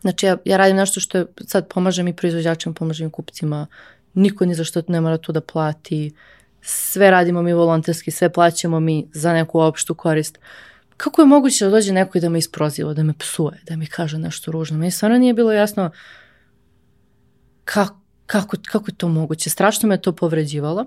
Znači 0.00 0.26
ja, 0.26 0.36
ja 0.44 0.56
radim 0.56 0.76
nešto 0.76 1.00
što 1.00 1.18
je, 1.18 1.26
sad 1.46 1.68
pomažem 1.68 2.08
i 2.08 2.16
proizvođačima, 2.16 2.74
pomažem 2.74 3.08
i 3.08 3.10
kupcima, 3.10 3.66
niko 4.14 4.46
ni 4.46 4.54
za 4.54 4.64
što 4.64 4.82
ne 4.88 5.00
mora 5.00 5.18
tu 5.18 5.32
da 5.32 5.40
plati, 5.40 6.12
sve 6.62 7.10
radimo 7.10 7.42
mi 7.42 7.52
volonterski, 7.52 8.10
sve 8.10 8.32
plaćamo 8.32 8.80
mi 8.80 9.06
za 9.12 9.32
neku 9.32 9.60
opštu 9.60 9.94
korist. 9.94 10.38
Kako 10.96 11.22
je 11.22 11.26
moguće 11.26 11.64
da 11.64 11.70
dođe 11.70 11.92
neko 11.92 12.18
i 12.18 12.20
da 12.20 12.28
me 12.28 12.38
isproziva, 12.38 12.94
da 12.94 13.02
me 13.02 13.14
psuje, 13.18 13.60
da 13.66 13.76
mi 13.76 13.86
kaže 13.86 14.18
nešto 14.18 14.52
ružno? 14.52 14.78
Meni 14.78 14.90
stvarno 14.90 15.18
nije 15.18 15.34
bilo 15.34 15.52
jasno 15.52 15.90
kako, 17.64 18.00
kako, 18.26 18.56
kako 18.66 18.90
je 18.90 18.94
to 18.94 19.08
moguće. 19.08 19.50
Strašno 19.50 19.88
me 19.88 20.00
to 20.00 20.12
povređivalo. 20.12 20.86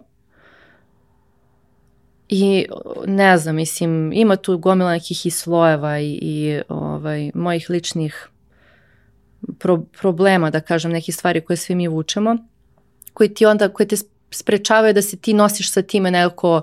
I 2.29 2.65
ne 3.05 3.37
znam, 3.37 3.55
mislim, 3.55 4.13
ima 4.13 4.35
tu 4.35 4.57
gomila 4.57 4.91
nekih 4.91 5.25
i 5.25 5.31
slojeva 5.31 5.99
i, 5.99 6.19
i 6.21 6.61
ovaj, 6.69 7.31
mojih 7.33 7.69
ličnih 7.69 8.29
pro, 9.59 9.81
problema, 9.99 10.49
da 10.49 10.61
kažem, 10.61 10.91
nekih 10.91 11.15
stvari 11.15 11.41
koje 11.41 11.57
svi 11.57 11.75
mi 11.75 11.87
vučemo, 11.87 12.37
koji 13.13 13.33
ti 13.33 13.45
onda, 13.45 13.69
koje 13.69 13.87
te 13.87 13.95
sprečavaju 14.31 14.93
da 14.93 15.01
se 15.01 15.17
ti 15.17 15.33
nosiš 15.33 15.71
sa 15.71 15.81
time 15.81 16.11
nekako 16.11 16.61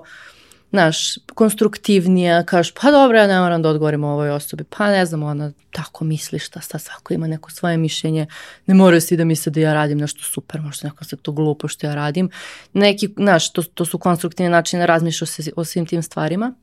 znaš, 0.73 1.17
konstruktivnije, 1.35 2.45
kažeš, 2.45 2.73
pa 2.81 2.91
dobro, 2.91 3.17
ja 3.17 3.27
ne 3.27 3.39
moram 3.39 3.61
da 3.61 3.69
odgovorim 3.69 4.03
ovoj 4.03 4.29
osobi, 4.29 4.63
pa 4.69 4.87
ne 4.87 5.05
znam, 5.05 5.23
ona 5.23 5.51
tako 5.71 6.05
misli 6.05 6.39
šta, 6.39 6.61
šta 6.61 6.79
svako 6.79 7.13
ima 7.13 7.27
neko 7.27 7.51
svoje 7.51 7.77
mišljenje, 7.77 8.27
ne 8.65 8.73
moraju 8.73 9.01
svi 9.01 9.17
da 9.17 9.25
misle 9.25 9.51
da 9.51 9.59
ja 9.59 9.73
radim 9.73 9.97
nešto 9.97 10.23
super, 10.23 10.61
možda 10.61 10.87
neko 10.87 11.03
se 11.03 11.15
to 11.15 11.31
glupo 11.31 11.67
što 11.67 11.87
ja 11.87 11.95
radim. 11.95 12.29
Neki, 12.73 13.09
znaš, 13.17 13.53
to, 13.53 13.63
to 13.63 13.85
su 13.85 13.97
konstruktivni 13.97 14.49
načini 14.49 14.81
da 14.81 14.85
razmišljaš 14.85 15.29
o, 15.39 15.41
o 15.55 15.65
svim 15.65 15.85
tim 15.85 16.03
stvarima. 16.03 16.53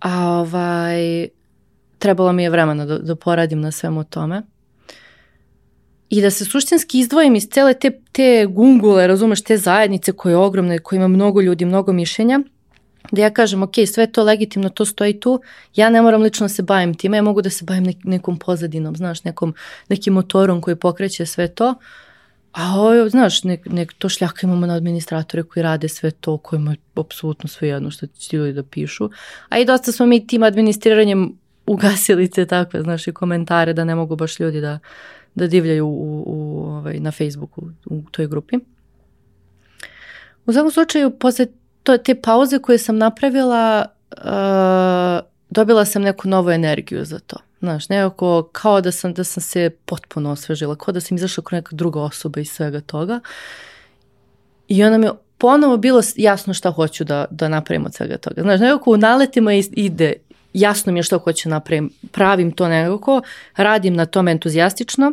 A 0.00 0.28
ovaj, 0.28 1.28
trebalo 1.98 2.32
mi 2.32 2.42
je 2.42 2.50
vremena 2.50 2.86
da, 2.86 2.98
da 2.98 3.16
poradim 3.16 3.60
na 3.60 3.70
svemu 3.70 4.04
tome 4.04 4.42
i 6.10 6.20
da 6.20 6.30
se 6.30 6.44
suštinski 6.44 6.98
izdvojim 6.98 7.34
iz 7.34 7.48
cele 7.48 7.74
te, 7.74 8.00
te 8.12 8.46
gungule, 8.46 9.06
razumeš, 9.06 9.42
te 9.42 9.56
zajednice 9.56 10.12
koje 10.12 10.32
je 10.32 10.36
ogromne, 10.36 10.78
koje 10.78 10.96
ima 10.96 11.08
mnogo 11.08 11.40
ljudi, 11.40 11.64
mnogo 11.64 11.92
mišljenja 11.92 12.40
da 13.10 13.22
ja 13.22 13.30
kažem, 13.30 13.62
ok, 13.62 13.74
sve 13.86 14.06
to 14.12 14.22
legitimno, 14.22 14.68
to 14.68 14.84
stoji 14.84 15.20
tu, 15.20 15.40
ja 15.74 15.90
ne 15.90 16.02
moram 16.02 16.22
lično 16.22 16.44
da 16.44 16.48
se 16.48 16.62
bavim 16.62 16.94
time, 16.94 17.16
ja 17.16 17.22
mogu 17.22 17.42
da 17.42 17.50
se 17.50 17.64
bavim 17.64 17.94
nekom 18.04 18.38
pozadinom, 18.38 18.96
znaš, 18.96 19.24
nekom, 19.24 19.54
nekim 19.88 20.14
motorom 20.14 20.60
koji 20.60 20.76
pokreće 20.76 21.26
sve 21.26 21.48
to, 21.48 21.74
a 22.52 22.74
ovo, 22.80 23.08
znaš, 23.08 23.44
nek, 23.44 23.66
nek 23.66 23.92
to 23.92 24.08
šljaka 24.08 24.46
imamo 24.46 24.66
na 24.66 24.74
administratore 24.74 25.42
koji 25.42 25.62
rade 25.62 25.88
sve 25.88 26.10
to, 26.10 26.36
kojima 26.38 26.70
je 26.70 26.76
apsolutno 26.94 27.48
sve 27.48 27.68
jedno 27.68 27.90
što 27.90 28.06
će 28.06 28.36
ljudi 28.36 28.52
da 28.52 28.62
pišu, 28.62 29.10
a 29.48 29.58
i 29.58 29.64
dosta 29.64 29.92
smo 29.92 30.06
mi 30.06 30.26
tim 30.26 30.42
administriranjem 30.42 31.38
ugasili 31.66 32.30
te 32.30 32.46
takve, 32.46 32.82
znaš, 32.82 33.06
i 33.08 33.12
komentare 33.12 33.72
da 33.72 33.84
ne 33.84 33.94
mogu 33.94 34.16
baš 34.16 34.40
ljudi 34.40 34.60
da, 34.60 34.78
da 35.34 35.46
divljaju 35.46 35.86
u, 35.86 36.22
u, 36.26 36.64
ovaj, 36.64 37.00
na 37.00 37.10
Facebooku 37.10 37.62
u 37.84 38.02
toj 38.10 38.26
grupi. 38.26 38.56
U 40.46 40.52
svakom 40.52 40.70
slučaju, 40.70 41.10
posle 41.10 41.46
to, 41.82 41.98
te 41.98 42.14
pauze 42.14 42.58
koje 42.58 42.78
sam 42.78 42.98
napravila, 42.98 43.86
uh, 44.16 45.26
dobila 45.50 45.84
sam 45.84 46.02
neku 46.02 46.28
novu 46.28 46.50
energiju 46.50 47.04
za 47.04 47.18
to. 47.18 47.36
Znaš, 47.60 47.88
nekako 47.88 48.48
kao 48.52 48.80
da 48.80 48.92
sam, 48.92 49.14
da 49.14 49.24
sam 49.24 49.42
se 49.42 49.70
potpuno 49.84 50.30
osvežila, 50.30 50.76
kao 50.76 50.92
da 50.92 51.00
sam 51.00 51.16
izašla 51.16 51.44
kao 51.44 51.56
neka 51.56 51.76
druga 51.76 52.00
osoba 52.00 52.40
iz 52.40 52.50
svega 52.50 52.80
toga. 52.80 53.20
I 54.68 54.84
onda 54.84 54.98
mi 54.98 55.08
ponovo 55.38 55.76
bilo 55.76 56.02
jasno 56.16 56.54
šta 56.54 56.70
hoću 56.70 57.04
da, 57.04 57.24
da 57.30 57.48
napravim 57.48 57.86
od 57.86 57.94
svega 57.94 58.16
toga. 58.16 58.42
Znaš, 58.42 58.60
nekako 58.60 58.90
u 58.90 58.96
naletima 58.96 59.52
ide 59.72 60.12
jasno 60.52 60.92
mi 60.92 60.98
je 60.98 61.02
što 61.02 61.18
hoću 61.18 61.48
napravim, 61.48 61.90
pravim 62.12 62.52
to 62.52 62.68
nekako, 62.68 63.22
radim 63.56 63.94
na 63.94 64.06
tome 64.06 64.30
entuzijastično, 64.32 65.12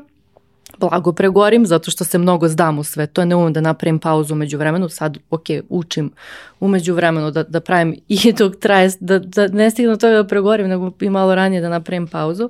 blago 0.79 1.13
pregorim 1.13 1.65
zato 1.65 1.91
što 1.91 2.03
se 2.03 2.17
mnogo 2.17 2.47
zdam 2.47 2.79
u 2.79 2.83
sve 2.83 3.07
to, 3.07 3.25
ne 3.25 3.35
umem 3.35 3.53
da 3.53 3.61
napravim 3.61 3.99
pauzu 3.99 4.33
umeđu 4.33 4.57
vremenu, 4.57 4.89
sad 4.89 5.17
ok, 5.29 5.45
učim 5.69 6.11
umeđu 6.59 6.93
vremenu 6.93 7.31
da, 7.31 7.43
da 7.43 7.59
pravim 7.59 7.95
i 8.07 8.33
dok 8.39 8.55
traje, 8.55 8.91
da, 8.99 9.19
da 9.19 9.47
ne 9.47 9.71
stignu 9.71 9.97
toga 9.97 10.15
da 10.15 10.27
pregorim, 10.27 10.67
nego 10.67 10.91
i 11.01 11.09
malo 11.09 11.35
ranije 11.35 11.61
da 11.61 11.69
napravim 11.69 12.07
pauzu. 12.07 12.49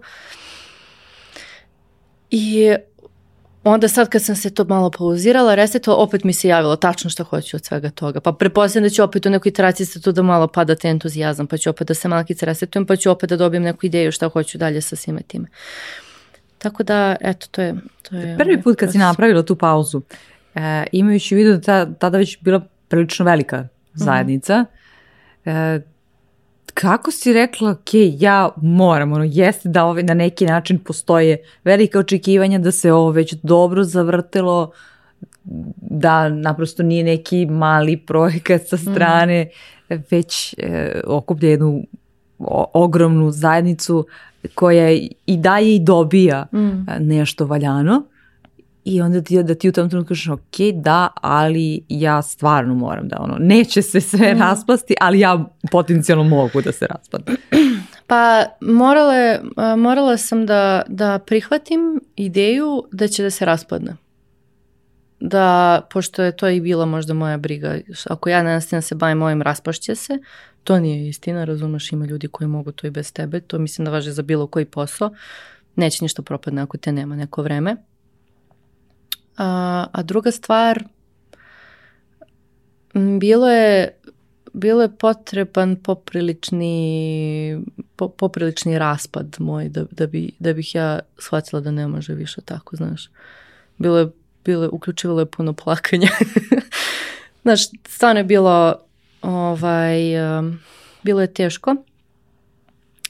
I 2.31 2.75
onda 3.63 3.87
sad 3.87 4.09
kad 4.09 4.23
sam 4.23 4.35
se 4.35 4.49
to 4.49 4.65
malo 4.65 4.91
pauzirala, 4.91 5.55
resetovala, 5.55 6.03
opet 6.03 6.23
mi 6.23 6.33
se 6.33 6.47
javilo 6.47 6.75
tačno 6.75 7.09
što 7.09 7.23
hoću 7.23 7.57
od 7.57 7.65
svega 7.65 7.89
toga. 7.89 8.19
Pa 8.19 8.31
prepostavljam 8.31 8.89
da 8.89 8.89
ću 8.89 9.03
opet 9.03 9.25
u 9.25 9.29
nekoj 9.29 9.53
traciji 9.53 9.85
se 9.85 10.01
tu 10.01 10.11
da 10.11 10.21
malo 10.21 10.47
padate 10.47 10.89
entuzijazam, 10.89 11.47
pa 11.47 11.57
ću 11.57 11.69
opet 11.69 11.87
da 11.87 11.93
se 11.93 12.07
malkice 12.07 12.45
resetujem, 12.45 12.85
pa 12.85 12.95
ću 12.95 13.11
opet 13.11 13.29
da 13.29 13.37
dobijem 13.37 13.63
neku 13.63 13.85
ideju 13.85 14.11
šta 14.11 14.29
hoću 14.29 14.57
dalje 14.57 14.81
sa 14.81 14.95
svime 14.95 15.21
time. 15.27 15.47
Tako 16.59 16.83
da, 16.83 17.15
eto, 17.21 17.47
to 17.51 17.61
je... 17.61 17.75
To 18.01 18.15
je 18.15 18.37
Prvi 18.37 18.53
ovaj 18.53 18.63
put 18.63 18.79
kad 18.79 18.91
si 18.91 18.97
napravila 18.97 19.43
tu 19.43 19.55
pauzu, 19.55 20.01
e, 20.55 20.85
imajući 20.91 21.35
u 21.35 21.37
vidu 21.37 21.51
da 21.51 21.61
ta, 21.61 21.93
tada 21.93 22.17
već 22.17 22.37
bila 22.41 22.61
prilično 22.87 23.25
velika 23.25 23.57
mhm. 23.57 23.67
zajednica, 23.93 24.61
mm 24.61 24.65
-hmm. 25.45 25.77
e, 25.77 25.81
kako 26.73 27.11
si 27.11 27.33
rekla, 27.33 27.71
ok, 27.71 27.89
ja 27.93 28.49
moram, 28.61 29.13
ono, 29.13 29.23
jeste 29.23 29.69
da 29.69 29.85
ovaj, 29.85 30.03
na 30.03 30.13
neki 30.13 30.45
način 30.45 30.79
postoje 30.79 31.37
velika 31.63 31.99
očekivanja 31.99 32.59
da 32.59 32.71
se 32.71 32.93
ovo 32.93 33.11
već 33.11 33.33
dobro 33.33 33.83
zavrtelo, 33.83 34.71
da 35.81 36.29
naprosto 36.29 36.83
nije 36.83 37.03
neki 37.03 37.45
mali 37.45 37.97
projekat 37.97 38.61
sa 38.67 38.75
mhm. 38.75 38.91
strane, 38.91 39.49
mm. 39.89 39.95
već 40.11 40.55
e, 40.57 41.01
okuplja 41.07 41.49
jednu 41.49 41.83
o, 42.39 42.71
ogromnu 42.73 43.31
zajednicu 43.31 44.07
koja 44.55 44.91
i 45.25 45.37
daje 45.37 45.75
i 45.75 45.79
dobija 45.79 46.47
mm. 46.53 46.85
nešto 46.99 47.45
valjano 47.45 48.03
i 48.85 49.01
onda 49.01 49.21
ti, 49.21 49.43
da 49.43 49.55
ti 49.55 49.69
u 49.69 49.71
tom 49.71 49.89
trenutku 49.89 50.07
kažeš 50.07 50.27
ok, 50.27 50.73
da, 50.73 51.07
ali 51.15 51.81
ja 51.89 52.21
stvarno 52.21 52.75
moram 52.75 53.07
da 53.07 53.17
ono, 53.19 53.35
neće 53.39 53.81
se 53.81 54.01
sve 54.01 54.33
mm. 54.35 54.39
raspasti, 54.39 54.95
ali 55.01 55.19
ja 55.19 55.45
potencijalno 55.71 56.23
mogu 56.23 56.61
da 56.61 56.71
se 56.71 56.87
raspadne. 56.87 57.35
Pa 58.07 58.45
morale, 58.61 59.39
morala 59.77 60.17
sam 60.17 60.45
da, 60.45 60.81
da 60.87 61.19
prihvatim 61.19 62.01
ideju 62.15 62.83
da 62.91 63.07
će 63.07 63.23
da 63.23 63.29
se 63.29 63.45
raspadne. 63.45 63.95
Da, 65.19 65.81
pošto 65.91 66.23
je 66.23 66.37
to 66.37 66.47
i 66.47 66.61
bila 66.61 66.85
možda 66.85 67.13
moja 67.13 67.37
briga, 67.37 67.75
ako 68.09 68.29
ja 68.29 68.43
ne 68.43 68.53
nastavim 68.53 68.77
da 68.77 68.81
se 68.81 68.95
bavim 68.95 69.21
ovim, 69.21 69.41
raspašće 69.41 69.95
se, 69.95 70.19
to 70.69 70.79
nije 70.79 71.07
istina, 71.07 71.45
razumeš, 71.45 71.91
ima 71.91 72.05
ljudi 72.05 72.27
koji 72.27 72.47
mogu 72.47 72.71
to 72.71 72.87
i 72.87 72.89
bez 72.89 73.13
tebe, 73.13 73.39
to 73.39 73.59
mislim 73.59 73.85
da 73.85 73.91
važe 73.91 74.11
za 74.11 74.21
bilo 74.21 74.47
koji 74.47 74.65
posao, 74.65 75.09
neće 75.75 76.03
ništa 76.03 76.21
propadne 76.21 76.61
ako 76.61 76.77
te 76.77 76.91
nema 76.91 77.15
neko 77.15 77.41
vreme. 77.41 77.75
A, 79.37 79.85
a 79.91 80.03
druga 80.03 80.31
stvar, 80.31 80.83
bilo 83.19 83.49
je 83.49 83.97
bilo 84.53 84.81
je 84.81 84.97
potreban 84.97 85.75
poprilični, 85.75 87.63
po, 87.95 88.09
poprilični 88.09 88.79
raspad 88.79 89.35
moj 89.39 89.69
da, 89.69 89.85
da, 89.91 90.07
bi, 90.07 90.31
da 90.39 90.53
bih 90.53 90.75
ja 90.75 90.99
shvatila 91.17 91.61
da 91.61 91.71
ne 91.71 91.87
može 91.87 92.13
više 92.13 92.41
tako, 92.41 92.75
znaš. 92.75 93.09
Bilo 93.77 93.97
je, 93.97 94.07
bilo 94.45 94.63
je, 94.63 94.69
uključivalo 94.69 95.19
je 95.19 95.25
puno 95.25 95.53
plakanja. 95.53 96.09
znaš, 97.43 97.61
stvarno 97.87 98.19
je 98.19 98.23
bilo 98.23 98.88
ovaj, 99.21 99.97
bilo 101.03 101.21
je 101.21 101.33
teško. 101.33 101.75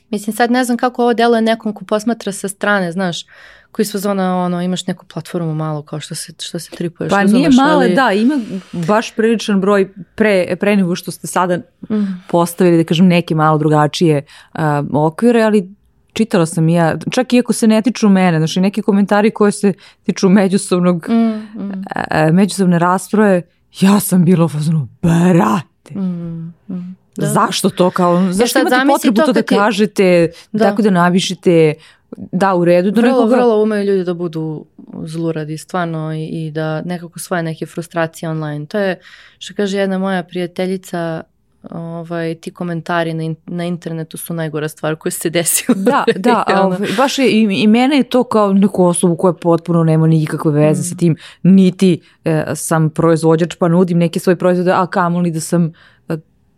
Mislim, 0.10 0.36
sad 0.36 0.52
ne 0.52 0.64
znam 0.64 0.78
kako 0.78 1.02
ovo 1.02 1.14
deluje 1.14 1.42
nekom 1.42 1.74
ko 1.74 1.86
posmatra 1.86 2.32
sa 2.32 2.48
strane, 2.48 2.92
znaš, 2.92 3.26
koji 3.72 3.86
su 3.86 4.00
zona, 4.00 4.38
ono, 4.38 4.62
imaš 4.62 4.88
neku 4.88 5.06
platformu 5.06 5.56
malo 5.56 5.82
kao 5.82 6.00
što 6.00 6.16
se, 6.16 6.34
što 6.42 6.60
se 6.60 6.70
tripuješ. 6.72 7.10
Pa 7.10 7.24
nije 7.24 7.50
male, 7.50 7.86
ali... 7.86 7.96
da, 7.96 8.12
ima 8.12 8.40
baš 8.72 9.16
priličan 9.16 9.62
broj 9.62 9.94
pre, 10.16 10.56
pre 10.60 10.76
nego 10.76 10.96
što 10.96 11.12
ste 11.12 11.28
sada 11.28 11.58
mm. 11.90 11.96
postavili, 12.30 12.78
da 12.78 12.84
kažem, 12.84 13.08
neke 13.08 13.36
malo 13.36 13.58
drugačije 13.58 14.26
uh, 14.54 14.62
okvire, 14.94 15.42
ali 15.42 15.70
čitala 16.14 16.46
sam 16.46 16.70
i 16.70 16.74
ja, 16.74 16.98
čak 17.12 17.34
i 17.34 17.40
ako 17.40 17.54
se 17.54 17.68
ne 17.68 17.82
tiču 17.82 18.10
mene, 18.10 18.38
znači 18.38 18.62
neki 18.62 18.82
komentari 18.82 19.32
koji 19.32 19.52
se 19.52 19.74
tiču 20.04 20.30
međusobnog, 20.30 21.06
mm, 21.10 21.14
mm. 21.14 21.84
Uh, 21.96 22.34
međusobne 22.34 22.80
rasprave, 22.80 23.42
ja 23.80 24.00
sam 24.00 24.26
bila 24.26 24.46
u 24.46 24.50
fazonu, 24.50 24.88
brate, 25.02 25.79
mm, 25.96 26.54
mm. 26.70 26.96
Da. 27.16 27.28
Zašto 27.28 27.70
to 27.70 27.90
kao, 27.90 28.18
e, 28.30 28.34
zašto 28.34 28.60
imate 28.60 28.76
potrebu 28.88 29.22
to, 29.22 29.34
da 29.34 29.42
ti... 29.42 29.56
kažete, 29.56 30.32
da. 30.52 30.64
tako 30.64 30.82
da 30.82 30.90
navišite, 30.90 31.74
da 32.18 32.56
u 32.56 32.66
redu. 32.66 32.92
Do 32.92 33.02
vrlo, 33.02 33.14
nekoga... 33.14 33.36
vrlo 33.36 33.64
umeju 33.64 33.84
ljudi 33.84 34.04
da 34.04 34.14
budu 34.14 34.66
zluradi 35.04 35.58
stvarno 35.58 36.14
i, 36.14 36.26
i 36.26 36.52
da 36.52 36.82
nekako 36.82 37.20
svoje 37.20 37.44
neke 37.44 37.66
frustracije 37.66 38.30
online. 38.30 38.66
To 38.66 38.80
je 38.80 39.00
što 39.40 39.54
kaže 39.54 39.78
jedna 39.78 39.98
moja 39.98 40.24
prijateljica, 40.24 41.24
ovaj, 41.72 42.36
ti 42.36 42.52
komentari 42.52 43.14
na, 43.14 43.24
in, 43.24 43.36
na 43.46 43.66
internetu 43.66 44.18
su 44.18 44.34
najgora 44.34 44.68
stvar 44.68 44.96
koja 44.96 45.12
se 45.12 45.30
desila. 45.30 45.76
Da, 45.78 46.04
da, 46.16 46.44
ovaj, 46.64 46.80
baš 46.98 47.20
je, 47.20 47.32
i, 47.32 47.42
i 47.42 47.68
mene 47.68 47.98
je 47.98 48.04
to 48.04 48.24
kao 48.24 48.54
neku 48.54 48.86
osobu 48.86 49.16
koja 49.16 49.34
potpuno 49.34 49.84
nema 49.84 50.08
nikakve 50.08 50.52
veze 50.52 50.82
mm. 50.82 50.84
sa 50.84 50.96
tim, 50.96 51.16
niti 51.44 52.02
e, 52.26 52.46
sam 52.56 52.90
proizvođač 52.90 53.56
pa 53.56 53.68
nudim 53.68 53.98
neke 53.98 54.20
svoje 54.20 54.36
proizvode, 54.36 54.72
a 54.72 54.88
kamoli 54.88 55.32
da 55.32 55.40
sam 55.40 55.72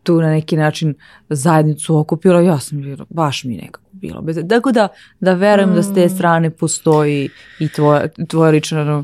tu 0.03 0.21
na 0.21 0.29
neki 0.29 0.57
način 0.57 0.93
zajednicu 1.29 1.97
okupila, 1.97 2.41
ja 2.41 2.59
sam 2.59 2.81
bila, 2.81 3.05
baš 3.09 3.43
mi 3.43 3.55
nekako 3.55 3.89
bilo 3.91 4.21
bez... 4.21 4.37
Tako 4.49 4.71
da, 4.71 4.87
da 5.19 5.33
verujem 5.33 5.69
mm. 5.69 5.75
da 5.75 5.83
s 5.83 5.93
te 5.93 6.05
mm. 6.05 6.09
strane 6.09 6.49
postoji 6.49 7.29
i 7.59 7.69
tvoja, 7.69 8.07
tvoja 8.27 8.51
lična, 8.51 8.83
no, 8.83 9.03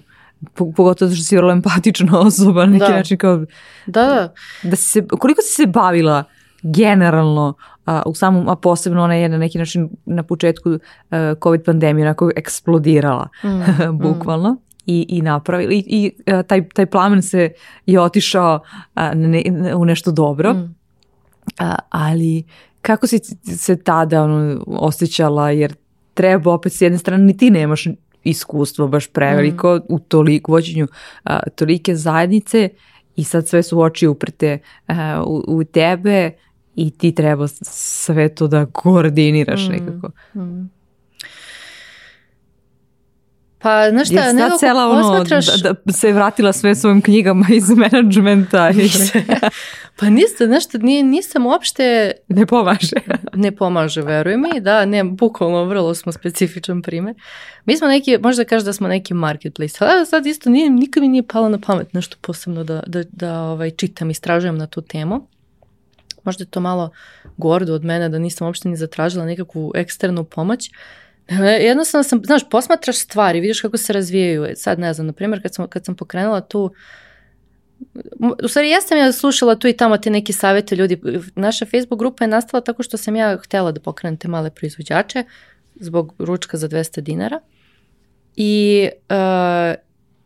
pogotovo 0.53 1.11
što 1.11 1.23
si 1.23 1.37
vrlo 1.37 1.51
empatična 1.51 2.19
osoba, 2.19 2.65
na 2.65 2.71
neki 2.71 2.91
da. 2.91 2.97
način 2.97 3.17
kao... 3.17 3.37
Da, 3.85 4.05
da. 4.05 4.33
da 4.63 4.75
si 4.75 4.85
se, 4.85 5.07
koliko 5.07 5.41
si 5.41 5.53
se 5.53 5.65
bavila 5.65 6.23
generalno 6.61 7.53
a, 7.85 8.03
u 8.05 8.13
samom, 8.13 8.49
a 8.49 8.55
posebno 8.55 9.03
ona 9.03 9.15
je 9.15 9.29
na 9.29 9.37
neki 9.37 9.57
način 9.57 9.89
na 10.05 10.23
početku 10.23 10.79
a, 11.11 11.33
COVID 11.43 11.63
pandemije 11.63 12.07
onako 12.07 12.31
eksplodirala, 12.35 13.27
mm, 13.43 13.97
bukvalno. 14.03 14.51
Mm. 14.51 14.57
I, 14.85 15.05
i 15.09 15.21
napravila 15.21 15.73
i, 15.73 15.83
i 15.87 16.31
a, 16.31 16.43
taj, 16.43 16.69
taj 16.69 16.85
plamen 16.85 17.21
se 17.21 17.51
je 17.85 18.01
otišao 18.01 18.59
a, 18.93 19.13
ne, 19.13 19.43
u 19.75 19.85
nešto 19.85 20.11
dobro. 20.11 20.53
Mm. 20.53 20.75
A, 21.59 21.75
ali 21.89 22.43
kako 22.81 23.07
si 23.07 23.19
se 23.57 23.83
tada 23.83 24.23
ono, 24.23 24.63
osjećala, 24.67 25.51
jer 25.51 25.75
treba 26.13 26.53
opet 26.53 26.73
s 26.73 26.81
jedne 26.81 26.97
strane 26.97 27.23
ni 27.23 27.37
ti 27.37 27.49
nemaš 27.49 27.87
iskustvo 28.29 28.87
baš 28.87 29.07
preveliko 29.07 29.75
mm. 29.75 29.81
u 29.89 29.99
toliko 29.99 30.51
vođenju 30.51 30.87
a, 31.23 31.49
tolike 31.49 31.95
zajednice 31.95 32.69
i 33.15 33.23
sad 33.23 33.47
sve 33.47 33.63
su 33.63 33.79
oči 33.79 34.07
uprte 34.07 34.59
a, 34.87 35.23
u, 35.25 35.43
u 35.47 35.63
tebe 35.63 36.31
i 36.75 36.91
ti 36.91 37.15
treba 37.15 37.47
sve 37.61 38.35
to 38.35 38.47
da 38.47 38.65
koordiniraš 38.65 39.67
mm. 39.67 39.71
nekako. 39.71 40.11
Mm. 40.35 40.76
Pa, 43.59 43.89
znaš 43.89 44.07
šta, 44.07 44.33
nekako 44.33 44.57
cela 44.57 44.89
ono, 44.89 45.11
osmatraš... 45.11 45.45
da, 45.45 45.73
da 45.85 45.93
se 45.93 46.13
vratila 46.13 46.53
sve 46.53 46.75
svojim 46.75 47.01
knjigama 47.01 47.45
iz 47.57 47.69
menadžmenta. 47.69 48.69
I... 48.69 48.89
pa 49.99 50.09
niste, 50.09 50.45
znaš 50.45 50.63
šta, 50.63 50.77
nije, 50.77 51.03
nisam 51.03 51.45
uopšte... 51.45 52.11
Ne 52.27 52.45
pomaže. 52.45 52.95
ne 53.33 53.51
pomaže, 53.55 54.01
veruj 54.01 54.37
mi, 54.37 54.61
da, 54.61 54.85
ne, 54.85 55.03
bukvalno 55.03 55.63
vrlo 55.63 55.95
smo 55.95 56.11
specifičan 56.11 56.81
primer. 56.81 57.15
Mi 57.65 57.77
smo 57.77 57.87
neki, 57.87 58.17
možda 58.17 58.43
kažeš 58.43 58.65
da 58.65 58.73
smo 58.73 58.87
neki 58.87 59.13
marketplace, 59.13 59.77
ali 59.79 60.05
sad 60.05 60.25
isto 60.25 60.49
nije, 60.49 60.69
nikad 60.69 61.03
mi 61.03 61.09
nije 61.09 61.23
palo 61.27 61.49
na 61.49 61.59
pamet 61.59 61.93
nešto 61.93 62.17
posebno 62.21 62.63
da, 62.63 62.83
da, 62.87 63.03
da 63.11 63.41
ovaj, 63.41 63.71
čitam, 63.71 64.09
istražujem 64.09 64.57
na 64.57 64.67
tu 64.67 64.81
temu. 64.81 65.27
Možda 66.23 66.41
je 66.43 66.49
to 66.49 66.59
malo 66.59 66.89
gordo 67.37 67.73
od 67.73 67.85
mene 67.85 68.09
da 68.09 68.19
nisam 68.19 68.47
uopšte 68.47 68.69
ni 68.69 68.75
zatražila 68.75 69.25
nekakvu 69.25 69.71
eksternu 69.75 70.23
pomoć, 70.23 70.71
Jednostavno 71.61 72.03
sam, 72.03 72.21
znaš, 72.25 72.49
posmatraš 72.49 72.97
stvari, 72.97 73.39
vidiš 73.39 73.61
kako 73.61 73.77
se 73.77 73.93
razvijaju. 73.93 74.47
Sad 74.55 74.79
ne 74.79 74.93
znam, 74.93 75.07
na 75.07 75.13
primjer, 75.13 75.41
kad 75.41 75.55
sam, 75.55 75.67
kad 75.67 75.85
sam 75.85 75.95
pokrenula 75.95 76.41
tu 76.41 76.73
U 78.43 78.47
stvari, 78.47 78.69
ja 78.69 78.81
sam 78.81 78.97
ja 78.97 79.11
slušala 79.11 79.55
tu 79.55 79.67
i 79.67 79.73
tamo 79.73 79.97
te 79.97 80.09
neke 80.09 80.33
savete 80.33 80.75
ljudi. 80.75 81.01
Naša 81.35 81.65
Facebook 81.65 81.99
grupa 81.99 82.23
je 82.23 82.27
nastala 82.27 82.61
tako 82.61 82.83
što 82.83 82.97
sam 82.97 83.15
ja 83.15 83.37
htela 83.37 83.71
da 83.71 83.79
pokrenem 83.79 84.17
te 84.17 84.27
male 84.27 84.49
proizvođače 84.49 85.23
zbog 85.75 86.13
ručka 86.19 86.57
za 86.57 86.69
200 86.69 87.01
dinara. 87.01 87.39
I 88.35 88.89
uh, 89.09 89.75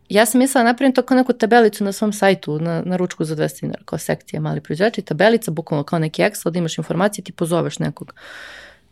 ja 0.09 0.25
sam 0.25 0.39
mislila 0.39 0.63
napravim 0.63 0.93
to 0.93 1.01
kao 1.01 1.17
neku 1.17 1.33
tabelicu 1.33 1.83
na 1.83 1.91
svom 1.91 2.13
sajtu, 2.13 2.59
na, 2.59 2.81
na 2.85 2.97
ručku 2.97 3.23
za 3.25 3.35
200 3.35 3.61
dinara, 3.61 3.83
kao 3.85 3.99
sekcija 3.99 4.41
mali 4.41 4.61
proizvođači, 4.61 5.01
tabelica, 5.01 5.51
bukvalno 5.51 5.83
kao 5.83 5.99
neki 5.99 6.21
Excel, 6.21 6.49
da 6.49 6.59
imaš 6.59 6.77
informacije, 6.77 7.23
ti 7.23 7.31
pozoveš 7.31 7.79
nekog 7.79 8.13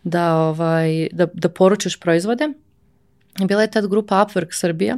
da, 0.04 0.36
ovaj, 0.36 1.08
da, 1.12 1.28
da 1.34 1.50
poručiš 1.50 2.00
proizvode. 2.00 2.50
Bila 3.47 3.62
je 3.62 3.72
tad 3.72 3.88
grupa 3.88 4.26
Upwork 4.26 4.47
Srbija, 4.52 4.97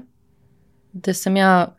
gde 0.94 1.14
sam 1.14 1.38
ja 1.38 1.76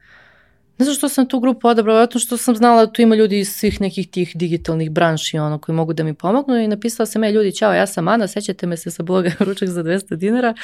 Ne 0.79 0.85
znam 0.85 0.95
što 0.95 1.09
sam 1.09 1.29
tu 1.29 1.41
grupu 1.41 1.69
odabrala, 1.69 2.01
zato 2.01 2.19
što 2.19 2.37
sam 2.37 2.57
znala 2.57 2.87
da 2.87 2.93
tu 2.93 3.03
ima 3.03 3.15
ljudi 3.15 3.39
iz 3.39 3.49
svih 3.53 3.81
nekih 3.81 4.11
tih 4.11 4.33
digitalnih 4.35 4.91
branši 4.91 5.39
ono, 5.39 5.59
koji 5.59 5.77
mogu 5.77 5.93
da 5.93 6.05
mi 6.05 6.15
pomognu 6.15 6.59
i 6.59 6.69
napisala 6.69 7.07
sam, 7.07 7.25
e, 7.25 7.33
ljudi, 7.33 7.57
čao, 7.57 7.75
ja 7.75 7.87
sam 7.87 8.09
Ana, 8.09 8.27
sećate 8.27 8.67
me 8.67 8.77
se 8.77 8.91
sa 8.91 9.03
bloga 9.03 9.31
Ručak 9.47 9.69
za 9.69 9.83
200 9.83 10.17
dinara. 10.17 10.55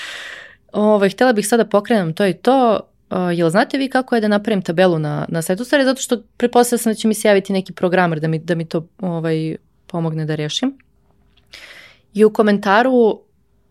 Ovaj, 0.72 1.10
htjela 1.10 1.32
bih 1.32 1.48
sada 1.48 1.64
pokrenem 1.64 2.14
to 2.14 2.26
i 2.26 2.32
to, 2.32 2.80
Uh, 3.10 3.16
jel 3.38 3.50
znate 3.50 3.78
vi 3.78 3.88
kako 3.88 4.14
je 4.14 4.20
da 4.20 4.28
napravim 4.28 4.62
tabelu 4.62 4.98
na, 4.98 5.26
na 5.28 5.42
sajtu? 5.42 5.64
Stvari, 5.64 5.84
zato 5.84 6.02
što 6.02 6.22
pretpostavljam 6.36 6.78
sam 6.78 6.92
da 6.92 6.94
će 6.94 7.08
mi 7.08 7.14
se 7.14 7.28
javiti 7.28 7.52
neki 7.52 7.72
programer 7.72 8.20
da 8.20 8.28
mi, 8.28 8.38
da 8.38 8.54
mi 8.54 8.64
to 8.64 8.86
ovaj, 9.00 9.56
pomogne 9.86 10.24
da 10.24 10.34
rešim. 10.34 10.78
I 12.14 12.24
u 12.24 12.30
komentaru 12.30 13.20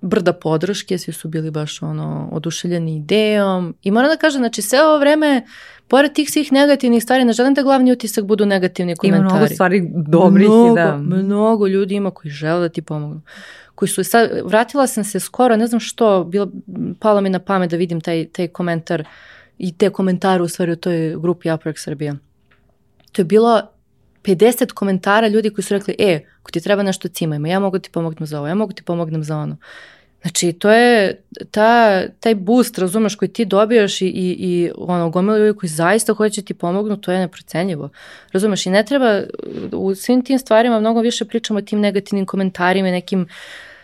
brda 0.02 0.34
podrške, 0.34 0.98
svi 0.98 1.14
su 1.14 1.28
bili 1.28 1.52
baš 1.52 1.82
ono 1.82 2.30
oduševljeni 2.32 2.96
idejom 2.96 3.76
i 3.84 3.92
moram 3.92 4.10
da 4.10 4.18
kažem, 4.18 4.42
znači 4.42 4.62
sve 4.62 4.84
ovo 4.84 5.00
vreme 5.00 5.46
pored 5.88 6.14
tih 6.14 6.32
svih 6.32 6.52
negativnih 6.54 7.04
stvari, 7.04 7.26
ne 7.26 7.34
želim 7.34 7.54
da 7.54 7.62
glavni 7.62 7.92
utisak 7.92 8.26
budu 8.26 8.46
negativni 8.46 8.96
komentari. 8.96 9.22
Ima 9.22 9.30
mnogo 9.30 9.48
stvari 9.48 9.90
dobrih 10.08 10.48
mnogo, 10.48 10.76
da. 10.76 10.98
Mnogo 10.98 11.68
ljudi 11.68 11.96
ima 11.96 12.12
koji 12.12 12.32
žele 12.32 12.60
da 12.60 12.70
ti 12.70 12.82
pomognu. 12.82 13.22
Koji 13.76 13.90
su 13.90 14.04
sad, 14.04 14.30
vratila 14.44 14.88
sam 14.88 15.04
se 15.04 15.20
skoro, 15.20 15.56
ne 15.56 15.68
znam 15.68 15.80
što, 15.80 16.24
bilo, 16.24 16.52
palo 17.00 17.22
mi 17.22 17.30
na 17.30 17.40
pamet 17.40 17.72
da 17.72 17.78
vidim 17.78 18.02
taj, 18.02 18.26
taj 18.26 18.48
komentar 18.48 19.08
i 19.58 19.78
te 19.78 19.90
komentare 19.90 20.44
u 20.44 20.48
stvari 20.48 20.72
u 20.72 20.76
toj 20.76 21.16
grupi 21.20 21.50
Upwork 21.50 21.84
Srbija. 21.84 22.16
To 23.12 23.22
je 23.22 23.26
bilo 23.26 23.62
50 24.28 24.72
komentara 24.72 25.28
ljudi 25.28 25.50
koji 25.50 25.66
su 25.66 25.74
rekli, 25.74 25.96
e, 26.00 26.20
ako 26.42 26.52
ti 26.52 26.62
treba 26.62 26.84
nešto 26.84 27.08
cimajmo, 27.08 27.48
ja 27.48 27.60
mogu 27.60 27.80
ti 27.80 27.90
pomognem 27.90 28.28
za 28.28 28.40
ovo, 28.40 28.48
ja 28.48 28.56
mogu 28.56 28.74
ti 28.74 28.84
pomognem 28.84 29.24
za 29.24 29.38
ono. 29.38 29.58
Znači, 30.22 30.54
to 30.54 30.72
je 30.72 31.22
ta, 31.52 32.02
taj 32.20 32.36
boost, 32.36 32.78
razumeš, 32.78 33.16
koji 33.16 33.30
ti 33.30 33.46
dobijaš 33.46 34.02
i, 34.02 34.06
i, 34.06 34.36
i 34.40 34.72
ono, 34.78 35.10
gomilo 35.10 35.38
ljudi 35.38 35.60
koji 35.60 35.70
zaista 35.70 36.14
hoće 36.14 36.42
ti 36.42 36.54
pomognu, 36.54 36.98
to 36.98 37.12
je 37.12 37.20
neprocenjivo. 37.20 37.90
Razumeš, 38.32 38.66
i 38.66 38.70
ne 38.70 38.84
treba, 38.84 39.22
u 39.72 39.96
svim 39.96 40.22
tim 40.22 40.40
stvarima 40.40 40.80
mnogo 40.80 41.02
više 41.02 41.26
pričamo 41.26 41.60
o 41.60 41.62
tim 41.62 41.80
negativnim 41.80 42.26
komentarima, 42.26 42.92
nekim, 42.92 43.28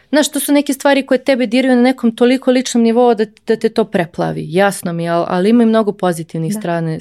znaš, 0.10 0.32
to 0.32 0.40
su 0.40 0.54
neke 0.54 0.74
stvari 0.74 1.06
koje 1.06 1.24
tebe 1.24 1.46
diraju 1.46 1.76
na 1.76 1.82
nekom 1.82 2.16
toliko 2.16 2.52
ličnom 2.52 2.84
nivou 2.84 3.16
da, 3.16 3.26
da 3.48 3.56
te 3.56 3.70
to 3.70 3.86
preplavi, 3.86 4.46
jasno 4.50 4.94
mi, 4.94 5.10
ali, 5.10 5.26
ali 5.30 5.50
ima 5.50 5.64
i 5.64 5.66
mnogo 5.66 5.92
pozitivnih 5.92 6.54
da. 6.54 6.60
strane 6.60 7.00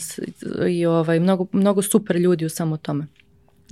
i 0.68 0.86
ovaj, 0.86 1.20
mnogo, 1.20 1.46
mnogo 1.52 1.82
super 1.82 2.16
ljudi 2.16 2.44
u 2.44 2.50
samo 2.50 2.76
tome. 2.76 3.06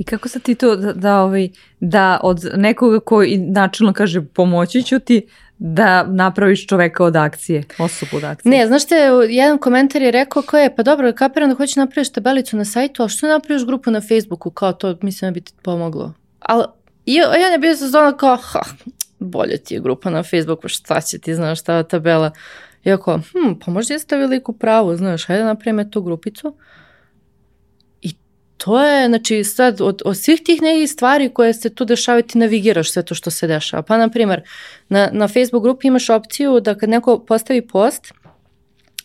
I 0.01 0.05
kako 0.05 0.29
sad 0.29 0.43
ti 0.43 0.55
to 0.55 0.77
da, 0.77 0.93
da, 0.93 1.21
ovaj, 1.23 1.49
da 1.81 2.21
od 2.23 2.51
nekoga 2.57 3.01
koji 3.01 3.39
načelno 3.39 3.93
kaže 3.93 4.25
pomoći 4.25 4.83
ću 4.83 4.99
ti, 4.99 5.27
da 5.59 6.03
napraviš 6.03 6.67
čoveka 6.67 7.05
od 7.05 7.17
akcije, 7.17 7.63
osobu 7.79 8.17
od 8.17 8.25
akcije. 8.25 8.51
Ne, 8.51 8.67
znaš 8.67 8.87
te, 8.87 8.97
jedan 9.29 9.59
komentar 9.59 10.03
je 10.03 10.11
rekao 10.11 10.43
ko 10.43 10.59
je, 10.59 10.77
pa 10.77 10.83
dobro, 10.83 11.13
kapiram 11.13 11.49
da 11.49 11.57
hoćeš 11.57 11.77
napraviš 11.77 12.13
tabelicu 12.13 12.57
na 12.57 12.65
sajtu, 12.65 13.03
a 13.03 13.09
što 13.09 13.29
napraviš 13.29 13.67
grupu 13.67 13.91
na 13.91 14.01
Facebooku, 14.01 14.51
kao 14.51 14.73
to, 14.73 14.97
mislim 15.03 15.31
da 15.31 15.35
bi 15.35 15.41
ti 15.41 15.53
pomoglo. 15.63 16.13
Ali 16.41 16.65
ja 17.07 17.51
ne 17.51 17.59
bio 17.59 17.77
sa 17.77 17.89
zona 17.89 18.17
kao, 18.17 18.37
ha, 18.37 18.61
bolje 19.19 19.57
ti 19.57 19.75
je 19.75 19.81
grupa 19.81 20.11
na 20.11 20.23
Facebooku, 20.23 20.69
šta 20.69 21.01
će 21.01 21.19
ti, 21.19 21.35
znaš, 21.35 21.63
ta 21.63 21.83
tabela. 21.83 22.31
Iako, 22.85 23.17
hm, 23.17 23.53
pa 23.65 23.71
možda 23.71 23.95
jeste 23.95 24.17
veliku 24.17 24.53
pravu, 24.53 24.97
znaš, 24.97 25.27
hajde 25.27 25.45
napravim 25.45 25.91
tu 25.91 26.03
grupicu 26.03 26.55
to 28.65 28.83
je, 28.83 29.09
znači 29.09 29.45
sad 29.45 29.81
od, 29.81 30.03
od 30.05 30.17
svih 30.17 30.41
tih 30.45 30.63
nekih 30.63 30.91
stvari 30.91 31.29
koje 31.29 31.55
se 31.55 31.75
tu 31.75 31.85
dešavaju 31.85 32.23
ti 32.23 32.39
navigiraš 32.39 32.91
sve 32.91 33.03
to 33.03 33.15
što 33.15 33.31
se 33.31 33.47
dešava. 33.47 33.83
Pa 33.83 33.97
na 33.97 34.09
primjer, 34.09 34.43
na, 34.89 35.09
na 35.13 35.29
Facebook 35.29 35.63
grupi 35.63 35.89
imaš 35.89 36.11
opciju 36.11 36.61
da 36.61 36.75
kad 36.75 36.89
neko 36.89 37.19
postavi 37.19 37.67
post, 37.67 38.13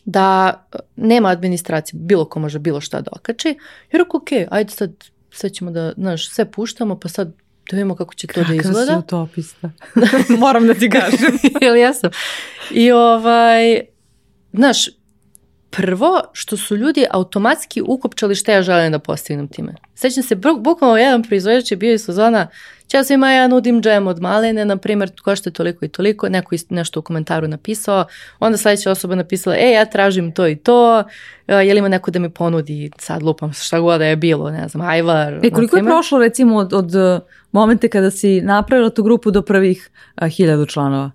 da 0.06 0.54
nema 0.96 1.30
administracije, 1.30 2.00
bilo 2.04 2.26
ko 2.26 2.40
može 2.40 2.60
bilo 2.60 2.82
šta 2.82 3.02
da 3.02 3.12
okači, 3.20 3.58
jer 3.92 4.02
ako 4.02 4.18
ok, 4.18 4.30
ajde 4.50 4.72
sad 4.72 4.92
sve 5.32 5.50
ćemo 5.50 5.72
da, 5.72 5.94
znaš, 5.98 6.30
sve 6.30 6.52
puštamo, 6.52 7.00
pa 7.00 7.10
sad 7.10 7.28
da 7.72 7.78
vidimo 7.78 7.96
kako 7.96 8.14
će 8.14 8.28
to 8.28 8.34
Kaka 8.34 8.48
da 8.48 8.56
izgleda. 8.56 8.80
Kakav 8.80 9.02
si 9.02 9.06
utopista. 9.06 9.72
Moram 10.46 10.68
da 10.68 10.74
ti 10.74 10.90
kažem. 10.90 11.38
Jel 11.62 11.76
jesam? 11.76 12.10
I 12.72 12.92
ovaj, 12.92 13.82
znaš, 14.54 14.90
prvo 15.76 16.22
što 16.34 16.58
su 16.58 16.76
ljudi 16.76 17.06
automatski 17.12 17.82
ukopčali 17.82 18.36
šta 18.36 18.52
ja 18.52 18.62
želim 18.62 18.92
da 18.92 19.00
postignem 19.00 19.48
time. 19.48 19.76
Sećam 19.96 20.24
se, 20.24 20.36
bukvalno 20.60 20.98
jedan 20.98 21.24
proizvođač 21.24 21.72
je 21.72 21.78
bio 21.78 21.94
iz 21.94 22.06
sezona, 22.06 22.48
Ćao 22.88 23.04
svima, 23.04 23.32
ja 23.32 23.48
nudim 23.48 23.82
džem 23.82 24.08
od 24.08 24.22
maline, 24.22 24.66
na 24.66 24.78
primjer, 24.78 25.12
košta 25.24 25.52
toliko 25.52 25.86
i 25.86 25.88
toliko, 25.88 26.30
neko 26.30 26.56
nešto 26.70 27.00
u 27.00 27.04
komentaru 27.04 27.48
napisao, 27.48 28.06
onda 28.40 28.58
sledeća 28.58 28.92
osoba 28.92 29.16
napisala, 29.16 29.56
e, 29.56 29.72
ja 29.72 29.86
tražim 29.86 30.32
to 30.32 30.48
i 30.48 30.56
to, 30.56 31.04
e, 31.48 31.56
je 31.56 31.74
li 31.74 31.80
ima 31.80 31.88
neko 31.88 32.12
da 32.12 32.20
mi 32.20 32.30
ponudi, 32.30 32.92
sad 32.98 33.24
lupam 33.24 33.54
šta 33.54 33.80
god 33.80 34.00
da 34.00 34.06
je 34.06 34.16
bilo, 34.16 34.52
ne 34.52 34.68
znam, 34.68 34.88
ajvar. 34.88 35.40
E, 35.44 35.50
koliko 35.50 35.78
je 35.78 35.84
prošlo 35.84 36.20
recimo 36.20 36.58
od, 36.58 36.74
od 36.74 36.92
momente 37.52 37.90
kada 37.90 38.12
si 38.12 38.42
napravila 38.42 38.90
tu 38.90 39.04
grupu 39.04 39.32
do 39.32 39.42
prvih 39.42 39.90
a, 40.16 40.28
hiljadu 40.28 40.66
članova? 40.66 41.12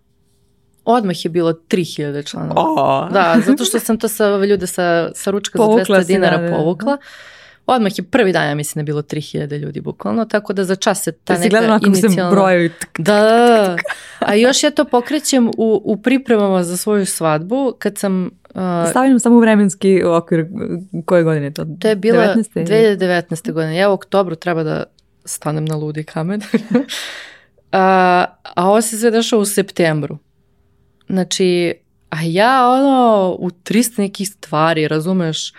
Odmah 0.90 1.24
je 1.24 1.28
bilo 1.28 1.52
3000 1.52 2.30
članova. 2.30 2.62
Oh. 2.62 3.12
Da, 3.12 3.36
zato 3.46 3.64
što 3.64 3.78
sam 3.78 3.98
to 3.98 4.08
sa 4.08 4.36
ljude 4.36 4.66
sa, 4.66 5.10
sa 5.14 5.30
ručka 5.30 5.58
povukla 5.58 5.84
za 5.84 6.02
200 6.02 6.06
dinara 6.06 6.36
da, 6.36 6.42
da, 6.42 6.50
da. 6.50 6.56
povukla. 6.56 6.96
Odmah 7.66 7.98
je 7.98 8.04
prvi 8.04 8.32
dan, 8.32 8.48
ja 8.48 8.54
mislim 8.54 8.74
da 8.74 8.80
je 8.80 8.84
bilo 8.84 9.02
3000 9.02 9.58
ljudi 9.58 9.80
bukvalno, 9.80 10.24
tako 10.24 10.52
da 10.52 10.64
za 10.64 10.76
čas 10.76 11.02
se 11.02 11.12
ta 11.12 11.38
neka 11.38 11.78
inicijalna... 11.86 12.30
se 12.30 12.34
brojaju. 12.34 12.70
Da, 12.98 13.20
da, 13.20 13.76
a 14.18 14.34
još 14.34 14.62
ja 14.62 14.70
to 14.70 14.84
pokrećem 14.84 15.48
u, 15.48 15.80
u 15.84 16.02
pripremama 16.02 16.62
za 16.62 16.76
svoju 16.76 17.06
svadbu, 17.06 17.74
kad 17.78 17.98
sam 17.98 18.30
Uh, 18.54 18.90
Stavljam 18.90 19.18
samo 19.18 19.40
vremenski 19.40 20.02
okvir 20.04 20.46
koje 21.04 21.22
godine 21.22 21.46
je 21.46 21.54
to? 21.54 21.66
To 21.80 21.88
je 21.88 21.96
bilo 21.96 22.22
19. 22.22 22.66
2019. 22.66 23.52
godine. 23.52 23.76
Ja 23.76 23.90
u 23.90 23.92
oktobru 23.92 24.36
treba 24.36 24.62
da 24.62 24.84
stanem 25.24 25.64
na 25.64 25.76
ludi 25.76 26.04
kamen. 26.04 26.40
a, 27.72 28.24
a 28.54 28.68
ovo 28.68 28.80
se 28.80 28.98
sve 28.98 29.10
dešao 29.10 29.38
u 29.38 29.44
septembru. 29.44 30.18
Znači, 31.10 31.74
a 32.10 32.22
ja 32.22 32.68
ono 32.68 33.36
u 33.38 33.50
300 33.50 33.98
nekih 33.98 34.28
stvari, 34.28 34.88
razumeš, 34.88 35.52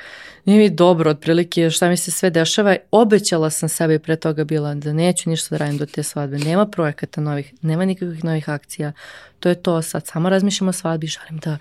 nije 0.46 0.60
mi 0.60 0.70
dobro 0.70 1.12
otprilike 1.12 1.70
šta 1.70 1.90
mi 1.90 1.98
se 1.98 2.12
sve 2.12 2.30
dešava. 2.30 2.76
Obećala 2.92 3.50
sam 3.50 3.70
sebi 3.70 4.00
pre 4.00 4.16
toga 4.16 4.44
bila 4.44 4.74
da 4.74 4.94
neću 4.94 5.30
ništa 5.30 5.48
da 5.50 5.58
radim 5.58 5.78
do 5.78 5.86
te 5.86 6.04
svadbe. 6.04 6.38
Nema 6.38 6.66
projekata 6.66 7.22
novih, 7.22 7.54
nema 7.62 7.86
nikakvih 7.86 8.24
novih 8.24 8.50
akcija. 8.50 8.92
To 9.40 9.50
je 9.50 9.56
to 9.56 9.82
sad, 9.82 10.08
samo 10.08 10.30
razmišljam 10.30 10.68
o 10.68 10.72
svadbi, 10.72 11.08
želim 11.08 11.38
da 11.38 11.58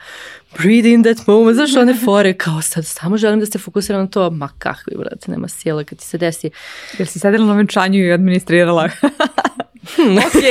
breathe 0.59 0.89
in 0.89 1.05
that 1.05 1.27
moment, 1.27 1.55
znaš 1.55 1.77
one 1.77 1.95
fore, 2.05 2.33
kao 2.33 2.63
sad, 2.63 2.87
samo 2.87 3.17
želim 3.17 3.41
da 3.41 3.47
se 3.47 3.59
fokusiram 3.59 4.01
na 4.01 4.07
to, 4.07 4.31
ma 4.31 4.49
kakvi, 4.59 4.97
brate, 4.99 5.31
nema 5.31 5.49
sjela 5.49 5.85
kad 5.85 5.99
ti 5.99 6.05
se 6.05 6.19
desi. 6.19 6.51
Jer 6.99 7.09
si 7.09 7.19
sedela 7.19 7.47
na 7.47 7.55
venčanju 7.55 8.05
i 8.05 8.13
administrirala? 8.13 8.89
Hmm, 9.87 10.19
ok. 10.19 10.43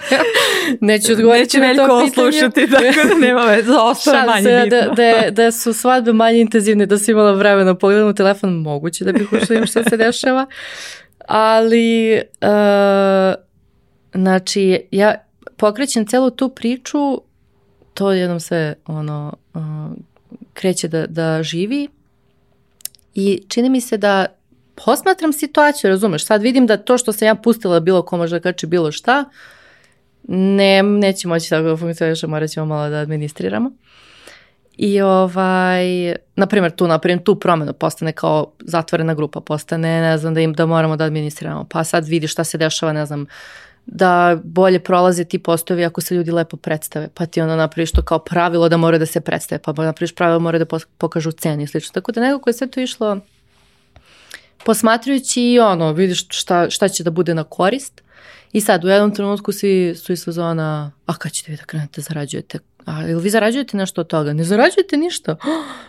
Neću 0.80 1.12
odgovoriti 1.12 1.58
na 1.58 1.74
to 1.74 2.04
pitanje. 2.04 2.10
slušati, 2.10 2.70
tako 2.70 3.08
da 3.08 3.14
nema 3.26 3.44
veze, 3.44 3.72
ostalo 3.72 4.26
manje 4.26 4.50
da, 4.50 4.64
bitno. 4.64 4.94
Da, 4.94 5.30
da 5.30 5.52
su 5.52 5.72
svadbe 5.72 6.12
manje 6.12 6.40
intenzivne, 6.40 6.86
da 6.86 6.98
si 6.98 7.10
imala 7.10 7.32
vremena, 7.32 7.74
pogledam 7.74 8.08
u 8.08 8.14
telefon, 8.14 8.54
moguće 8.54 9.04
da 9.04 9.12
bih 9.12 9.32
ušla 9.32 9.56
im 9.56 9.66
što 9.66 9.84
se 9.84 9.96
dešava. 9.96 10.46
Ali, 11.26 12.14
uh, 12.42 13.34
znači, 14.14 14.80
ja 14.90 15.14
pokrećem 15.56 16.06
celu 16.06 16.30
tu 16.30 16.48
priču, 16.48 17.20
to 17.94 18.12
jednom 18.12 18.40
sve 18.40 18.74
ono, 18.86 19.32
uh, 19.54 19.62
kreće 20.52 20.88
da, 20.88 21.06
da 21.06 21.42
živi 21.42 21.88
i 23.14 23.42
čini 23.48 23.70
mi 23.70 23.80
se 23.80 23.96
da 23.96 24.26
posmatram 24.84 25.32
situaciju, 25.32 25.90
razumeš, 25.90 26.26
sad 26.26 26.42
vidim 26.42 26.66
da 26.66 26.76
to 26.76 26.98
što 26.98 27.12
sam 27.12 27.28
ja 27.28 27.34
pustila 27.34 27.80
bilo 27.80 28.02
ko 28.02 28.16
može 28.16 28.36
da 28.36 28.40
kači 28.40 28.66
bilo 28.66 28.92
šta, 28.92 29.24
ne, 30.28 30.82
neće 30.82 31.28
moći 31.28 31.50
tako 31.50 31.68
da 31.68 31.76
funkcioniše, 31.76 32.26
morat 32.26 32.50
ćemo 32.50 32.66
malo 32.66 32.88
da 32.90 32.96
administriramo. 32.96 33.70
I 34.76 35.00
ovaj, 35.00 36.14
na 36.36 36.46
primjer, 36.46 36.72
tu 36.72 36.86
napravim 36.86 37.24
tu 37.24 37.34
promenu, 37.40 37.72
postane 37.72 38.12
kao 38.12 38.52
zatvorena 38.60 39.14
grupa, 39.14 39.40
postane, 39.40 40.00
ne 40.00 40.18
znam, 40.18 40.34
da 40.34 40.40
im 40.40 40.52
da 40.52 40.66
moramo 40.66 40.96
da 40.96 41.04
administriramo, 41.04 41.66
pa 41.70 41.84
sad 41.84 42.06
vidi 42.06 42.28
šta 42.28 42.44
se 42.44 42.58
dešava, 42.58 42.92
ne 42.92 43.06
znam, 43.06 43.26
da 43.86 44.38
bolje 44.44 44.78
prolaze 44.80 45.24
ti 45.24 45.38
postovi 45.38 45.84
ako 45.84 46.00
se 46.00 46.14
ljudi 46.14 46.30
lepo 46.30 46.56
predstave, 46.56 47.08
pa 47.14 47.26
ti 47.26 47.40
onda 47.40 47.56
napraviš 47.56 47.92
to 47.92 48.02
kao 48.02 48.18
pravilo 48.18 48.68
da 48.68 48.76
mora 48.76 48.98
da 48.98 49.06
se 49.06 49.20
predstave, 49.20 49.58
pa 49.58 49.72
napraviš 49.72 50.14
pravilo 50.14 50.38
da 50.38 50.42
mora 50.42 50.58
da 50.58 50.66
pokažu 50.98 51.32
ceni 51.32 51.62
i 51.62 51.66
slično. 51.66 51.92
Tako 51.92 52.12
da 52.12 52.20
nekako 52.20 52.50
je 52.50 52.54
sve 52.54 52.66
to 52.66 52.80
išlo 52.80 53.20
posmatrajući 54.64 55.42
i 55.42 55.58
ono, 55.58 55.92
vidiš 55.92 56.26
šta, 56.28 56.70
šta 56.70 56.88
će 56.88 57.04
da 57.04 57.10
bude 57.10 57.34
na 57.34 57.44
korist. 57.44 58.02
I 58.52 58.60
sad 58.60 58.84
u 58.84 58.88
jednom 58.88 59.14
trenutku 59.14 59.52
svi 59.52 59.94
su 59.94 60.12
iz 60.12 60.24
fazona, 60.24 60.92
a 61.06 61.16
kad 61.16 61.32
ćete 61.32 61.52
vi 61.52 61.56
da 61.56 61.64
krenete, 61.64 62.00
zarađujete? 62.00 62.58
A 62.86 63.08
ili 63.08 63.22
vi 63.22 63.30
zarađujete 63.30 63.76
nešto 63.76 64.00
od 64.00 64.06
toga? 64.06 64.32
Ne 64.32 64.44
zarađujete 64.44 64.96
ništa. 64.96 65.36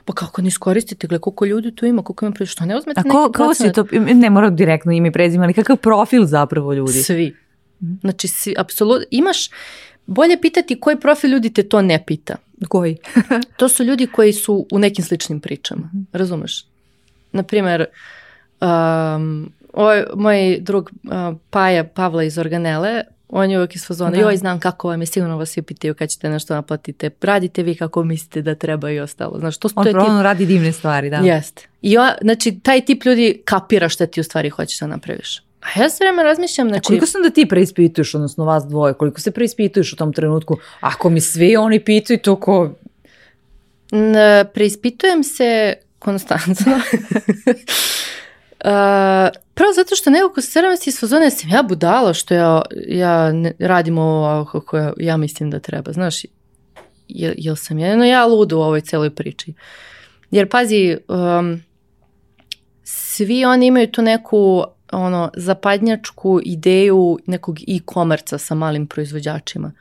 Pa 0.05 0.13
kako 0.13 0.41
ne 0.41 0.47
iskoristite, 0.47 1.07
gle 1.07 1.19
koliko 1.19 1.45
ljudi 1.45 1.75
tu 1.75 1.85
ima, 1.85 2.03
koliko 2.03 2.25
ima 2.25 2.33
pre, 2.33 2.45
što 2.45 2.65
ne 2.65 2.77
uzmete 2.77 3.01
neki 3.01 3.09
ko, 3.09 3.31
ko 3.31 3.53
si 3.53 3.71
to, 3.71 3.85
ne 4.15 4.29
mora 4.29 4.49
direktno 4.49 4.91
ime 4.91 5.07
i 5.07 5.11
prezime, 5.11 5.43
ali 5.43 5.53
kakav 5.53 5.77
profil 5.77 6.25
zapravo 6.25 6.73
ljudi? 6.73 7.03
Svi. 7.03 7.35
Znači, 8.01 8.27
si, 8.27 8.55
apsolutno, 8.57 9.05
imaš, 9.11 9.49
bolje 10.05 10.41
pitati 10.41 10.79
koji 10.79 10.99
profil 10.99 11.29
ljudi 11.29 11.53
te 11.53 11.63
to 11.63 11.81
ne 11.81 12.03
pita. 12.07 12.35
Koji? 12.67 12.97
to 13.59 13.69
su 13.69 13.83
ljudi 13.83 14.07
koji 14.07 14.33
su 14.33 14.67
u 14.71 14.79
nekim 14.79 15.05
sličnim 15.05 15.39
pričama, 15.39 15.91
razumeš? 16.13 16.65
na 17.31 17.43
primjer, 17.43 17.85
um, 18.61 19.51
ovaj, 19.73 20.03
moj 20.15 20.59
drug 20.61 20.91
uh, 21.03 21.37
Paja 21.49 21.83
Pavla 21.83 22.23
iz 22.23 22.37
Organele, 22.37 23.03
on 23.29 23.51
je 23.51 23.57
uvijek 23.57 23.75
iz 23.75 23.87
fazona, 23.87 24.17
joj 24.17 24.37
znam 24.37 24.59
kako 24.59 24.87
vam 24.87 25.01
je, 25.01 25.05
sigurno 25.05 25.37
vas 25.37 25.49
svi 25.49 25.61
pitaju 25.61 25.95
kad 25.95 26.09
ćete 26.09 26.29
nešto 26.29 26.53
naplatite, 26.53 27.09
radite 27.21 27.63
vi 27.63 27.75
kako 27.75 28.03
mislite 28.03 28.41
da 28.41 28.55
treba 28.55 28.91
i 28.91 28.99
ostalo. 28.99 29.39
Znaš, 29.39 29.57
to, 29.57 29.69
on 29.75 29.83
to 29.83 29.89
je 29.89 29.93
tip... 29.93 30.21
radi 30.21 30.45
divne 30.45 30.71
stvari, 30.71 31.09
da. 31.09 31.17
Jeste. 31.17 31.67
I 31.81 31.97
on, 31.97 32.09
znači, 32.21 32.59
taj 32.59 32.85
tip 32.85 33.05
ljudi 33.05 33.41
kapira 33.45 33.89
šta 33.89 34.05
ti 34.05 34.21
u 34.21 34.23
stvari 34.23 34.49
hoćeš 34.49 34.79
da 34.79 34.87
napraviš. 34.87 35.39
A 35.61 35.81
ja 35.81 35.89
sve 35.89 36.05
vreme 36.05 36.23
razmišljam, 36.23 36.69
znači... 36.69 36.87
koliko 36.87 37.05
sam 37.05 37.21
da 37.21 37.29
ti 37.29 37.45
preispituješ, 37.45 38.15
odnosno 38.15 38.45
vas 38.45 38.63
dvoje, 38.63 38.93
koliko 38.93 39.21
se 39.21 39.31
preispituješ 39.31 39.93
u 39.93 39.95
tom 39.95 40.13
trenutku? 40.13 40.57
Ako 40.79 41.09
mi 41.09 41.21
svi 41.21 41.57
oni 41.57 41.83
pitaju 41.83 42.19
to 42.19 42.35
ko... 42.35 42.71
preispitujem 44.53 45.23
se 45.23 45.73
konstantno. 45.99 46.79
prvo 49.53 49.73
zato 49.75 49.95
što 49.95 50.09
nekako 50.09 50.41
se 50.41 50.61
misli 50.61 50.89
iz 50.89 50.99
fazone 50.99 51.31
sam 51.31 51.49
ja 51.49 51.63
budala 51.63 52.13
što 52.13 52.33
ja, 52.33 52.61
ja 52.87 53.31
ne, 53.31 53.53
radim 53.59 53.97
ovo 53.97 54.45
kako 54.45 54.77
ja, 54.77 54.93
ja 54.97 55.17
mislim 55.17 55.49
da 55.49 55.59
treba. 55.59 55.91
Znaš, 55.91 56.25
jel, 57.07 57.33
jel 57.37 57.55
sam 57.55 57.79
jedno 57.79 58.05
ja 58.05 58.25
ludo 58.25 58.57
u 58.57 58.61
ovoj 58.61 58.81
celoj 58.81 59.15
priči. 59.15 59.53
Jer 60.31 60.49
pazi, 60.49 60.97
um, 61.07 61.63
svi 62.83 63.45
oni 63.45 63.67
imaju 63.67 63.91
tu 63.91 64.01
neku 64.01 64.63
ono 64.91 65.31
zapadnjačku 65.35 66.39
ideju 66.43 67.19
nekog 67.25 67.59
e-komerca 67.67 68.37
sa 68.37 68.55
malim 68.55 68.87
proizvođačima. 68.87 69.71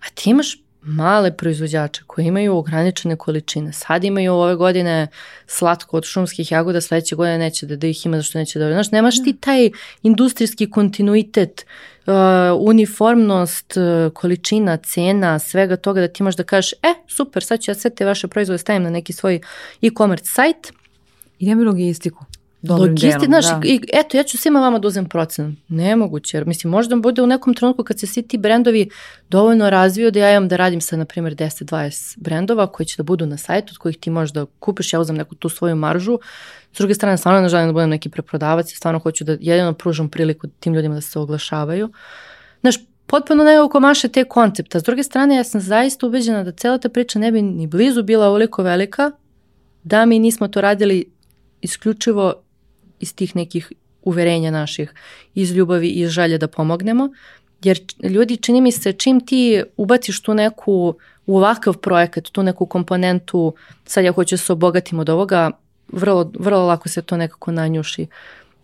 A 0.00 0.10
ti 0.14 0.30
imaš 0.30 0.56
male 0.82 1.36
proizvođače 1.36 2.02
koji 2.06 2.26
imaju 2.26 2.56
ograničene 2.56 3.16
količine. 3.16 3.72
Sad 3.72 4.04
imaju 4.04 4.34
ove 4.34 4.54
godine 4.54 5.06
slatko 5.46 5.96
od 5.96 6.04
šumskih 6.04 6.52
jagoda, 6.52 6.80
sledeće 6.80 7.16
godine 7.16 7.38
neće 7.38 7.66
da, 7.66 7.76
da 7.76 7.86
ih 7.86 8.06
ima 8.06 8.16
zašto 8.16 8.38
neće 8.38 8.58
da... 8.58 8.72
Znaš, 8.72 8.90
nemaš 8.90 9.24
ti 9.24 9.36
taj 9.40 9.70
industrijski 10.02 10.70
kontinuitet, 10.70 11.66
uh, 12.06 12.14
uniformnost, 12.60 13.76
uh, 13.76 14.12
količina, 14.12 14.76
cena, 14.76 15.38
svega 15.38 15.76
toga 15.76 16.00
da 16.00 16.08
ti 16.08 16.22
imaš 16.22 16.36
da 16.36 16.44
kažeš, 16.44 16.72
e, 16.72 16.94
super, 17.08 17.44
sad 17.44 17.60
ću 17.60 17.70
ja 17.70 17.74
sve 17.74 17.90
te 17.90 18.04
vaše 18.04 18.28
proizvode 18.28 18.58
stavim 18.58 18.82
na 18.82 18.90
neki 18.90 19.12
svoj 19.12 19.40
e-commerce 19.82 20.26
sajt. 20.34 20.72
I 21.38 21.46
nema 21.46 21.62
logistiku. 21.62 22.24
Logisti, 22.62 23.26
znaš, 23.26 23.44
i, 23.64 23.80
eto, 23.92 24.16
ja 24.16 24.22
ću 24.22 24.38
svima 24.38 24.60
vama 24.60 24.78
da 24.78 24.88
uzem 24.88 25.08
procen. 25.08 25.56
Nemoguće, 25.68 26.36
jer 26.36 26.46
mislim, 26.46 26.70
možda 26.70 26.96
bude 26.96 27.22
u 27.22 27.26
nekom 27.26 27.54
trenutku 27.54 27.84
kad 27.84 28.00
se 28.00 28.06
svi 28.06 28.22
ti 28.22 28.38
brendovi 28.38 28.90
dovoljno 29.28 29.70
razviju 29.70 30.10
da 30.10 30.18
ja 30.18 30.30
imam 30.30 30.48
da 30.48 30.56
radim 30.56 30.80
sa, 30.80 30.96
na 30.96 31.04
primjer, 31.04 31.34
10-20 31.34 32.18
brendova 32.18 32.66
koji 32.66 32.86
će 32.86 32.94
da 32.96 33.02
budu 33.02 33.26
na 33.26 33.36
sajtu, 33.36 33.72
od 33.72 33.78
kojih 33.78 33.98
ti 33.98 34.10
možda 34.10 34.46
kupiš, 34.58 34.92
ja 34.92 35.00
uzem 35.00 35.16
neku 35.16 35.34
tu 35.34 35.48
svoju 35.48 35.76
maržu. 35.76 36.18
S 36.72 36.78
druge 36.78 36.94
strane, 36.94 37.16
stvarno 37.16 37.40
ne 37.40 37.48
želim 37.48 37.66
da 37.66 37.72
budem 37.72 37.90
neki 37.90 38.08
preprodavac, 38.08 38.72
stvarno 38.74 38.98
hoću 39.00 39.24
da 39.24 39.36
jedino 39.40 39.72
pružam 39.72 40.08
priliku 40.08 40.46
tim 40.60 40.74
ljudima 40.74 40.94
da 40.94 41.00
se 41.00 41.18
oglašavaju. 41.18 41.92
Znaš, 42.60 42.76
potpuno 43.06 43.44
nekako 43.44 43.80
maše 43.80 44.08
te 44.08 44.24
koncepta. 44.24 44.80
S 44.80 44.82
druge 44.82 45.02
strane, 45.02 45.36
ja 45.36 45.44
sam 45.44 45.60
zaista 45.60 46.06
ubeđena 46.06 46.44
da 46.44 46.52
cela 46.52 46.78
ta 46.78 46.88
priča 46.88 47.18
ne 47.18 47.32
bi 47.32 47.42
ni 47.42 47.66
blizu 47.66 48.02
bila 48.02 48.26
ovoliko 48.26 48.62
velika 48.62 49.10
da 49.82 50.04
mi 50.06 50.18
nismo 50.18 50.48
to 50.48 50.60
radili 50.60 51.04
isključivo 51.60 52.34
iz 53.00 53.14
tih 53.14 53.36
nekih 53.36 53.72
uverenja 54.02 54.50
naših, 54.50 54.92
iz 55.34 55.52
ljubavi 55.52 55.88
i 55.88 56.06
želje 56.06 56.38
da 56.38 56.48
pomognemo, 56.48 57.10
jer 57.62 57.80
ljudi 58.02 58.36
čini 58.36 58.60
mi 58.60 58.72
se 58.72 58.92
čim 58.92 59.20
ti 59.26 59.62
ubaciš 59.76 60.22
tu 60.22 60.34
neku 60.34 60.94
u 61.26 61.36
ovakav 61.36 61.76
projekat, 61.76 62.24
tu 62.24 62.42
neku 62.42 62.66
komponentu, 62.66 63.54
sad 63.84 64.04
ja 64.04 64.12
hoću 64.12 64.34
da 64.34 64.38
se 64.38 64.52
obogatim 64.52 64.98
od 64.98 65.08
ovoga, 65.08 65.50
vrlo, 65.92 66.30
vrlo 66.38 66.66
lako 66.66 66.88
se 66.88 67.02
to 67.02 67.16
nekako 67.16 67.52
nanjuši. 67.52 68.06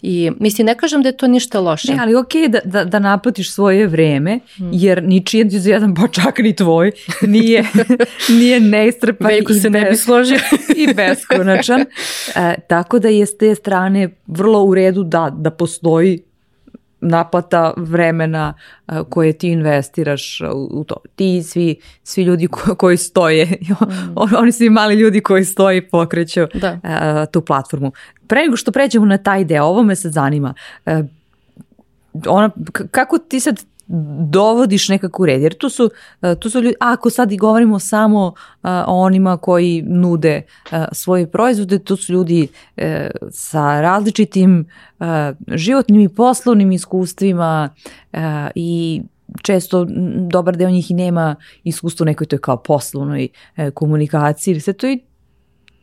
I 0.07 0.31
mislim, 0.41 0.67
ne 0.67 0.75
kažem 0.75 1.03
da 1.03 1.09
je 1.09 1.17
to 1.17 1.27
ništa 1.27 1.61
loše. 1.61 1.93
Ne, 1.93 1.99
ali 2.01 2.15
okej 2.15 2.49
da, 2.49 2.61
da, 2.65 2.85
da 2.85 2.99
naplatiš 2.99 3.53
svoje 3.53 3.87
vreme, 3.87 4.39
hmm. 4.57 4.71
jer 4.73 5.03
ničiji 5.03 5.41
entuzijazam, 5.41 5.95
pa 5.95 6.09
čak 6.09 6.39
ni 6.39 6.57
tvoj, 6.57 6.93
nije, 7.23 7.65
nije 8.39 8.61
neistrpan 8.61 9.31
i, 9.51 9.55
se 9.55 9.71
ne 9.71 9.91
bi 9.91 9.97
složio. 9.97 10.39
i 10.83 10.95
beskonačan. 10.95 11.81
E, 11.81 12.55
tako 12.69 12.99
da 12.99 13.09
je 13.09 13.27
s 13.27 13.37
te 13.37 13.55
strane 13.55 14.09
vrlo 14.27 14.65
u 14.65 14.75
redu 14.75 15.03
da, 15.03 15.31
da 15.37 15.51
postoji 15.51 16.23
naplata 17.05 17.75
vremena 17.77 18.55
koje 19.09 19.33
ti 19.33 19.49
investiraš 19.49 20.41
u 20.71 20.85
to. 20.85 20.97
Ti 21.17 21.43
svi, 21.43 21.77
svi 22.03 22.23
ljudi 22.23 22.49
koji 22.77 22.97
stoje, 22.97 23.47
mm. 23.71 24.37
oni 24.37 24.53
svi 24.53 24.71
mali 24.71 24.95
ljudi 24.95 25.21
koji 25.21 25.45
stoje 25.45 25.77
i 25.79 25.89
pokreću 25.89 26.41
da. 26.55 27.27
tu 27.27 27.41
platformu. 27.41 27.93
Pre 28.27 28.41
nego 28.43 28.57
što 28.57 28.73
pređemo 28.73 29.07
na 29.07 29.19
taj 29.19 29.45
deo, 29.45 29.65
ovo 29.65 29.83
me 29.83 29.97
sad 29.97 30.13
zanima. 30.13 30.55
Ona, 32.27 32.51
kako 32.91 33.19
ti 33.19 33.41
sad 33.41 33.65
dovodiš 33.87 34.89
nekako 34.89 35.27
red, 35.27 35.43
jer 35.43 35.55
tu 35.55 35.69
su, 35.69 35.91
e, 36.23 36.35
tu 36.35 36.51
su 36.51 36.61
ljudi, 36.61 36.75
ako 36.81 37.11
sad 37.11 37.33
i 37.33 37.37
govorimo 37.37 37.79
samo 37.79 38.33
e, 38.37 38.69
o 38.69 39.01
onima 39.01 39.37
koji 39.37 39.83
nude 39.83 40.43
e, 40.73 40.85
svoje 40.93 41.31
proizvode, 41.31 41.79
tu 41.79 41.97
su 41.97 42.13
ljudi 42.13 42.49
sa 43.31 43.81
različitim 43.81 44.67
životnim 45.55 46.01
i 46.01 46.09
poslovnim 46.09 46.73
iskustvima 46.73 47.69
i 48.55 49.03
često 49.43 49.87
dobar 50.31 50.57
deo 50.57 50.71
njih 50.71 50.91
i 50.91 50.95
nema 50.95 51.37
iskustvo 51.65 52.07
nekoj 52.07 52.27
toj 52.27 52.39
kao 52.39 52.57
poslovnoj 52.57 53.29
komunikaciji, 53.75 54.61
sve 54.61 54.73
to 54.73 54.87
i 54.87 55.01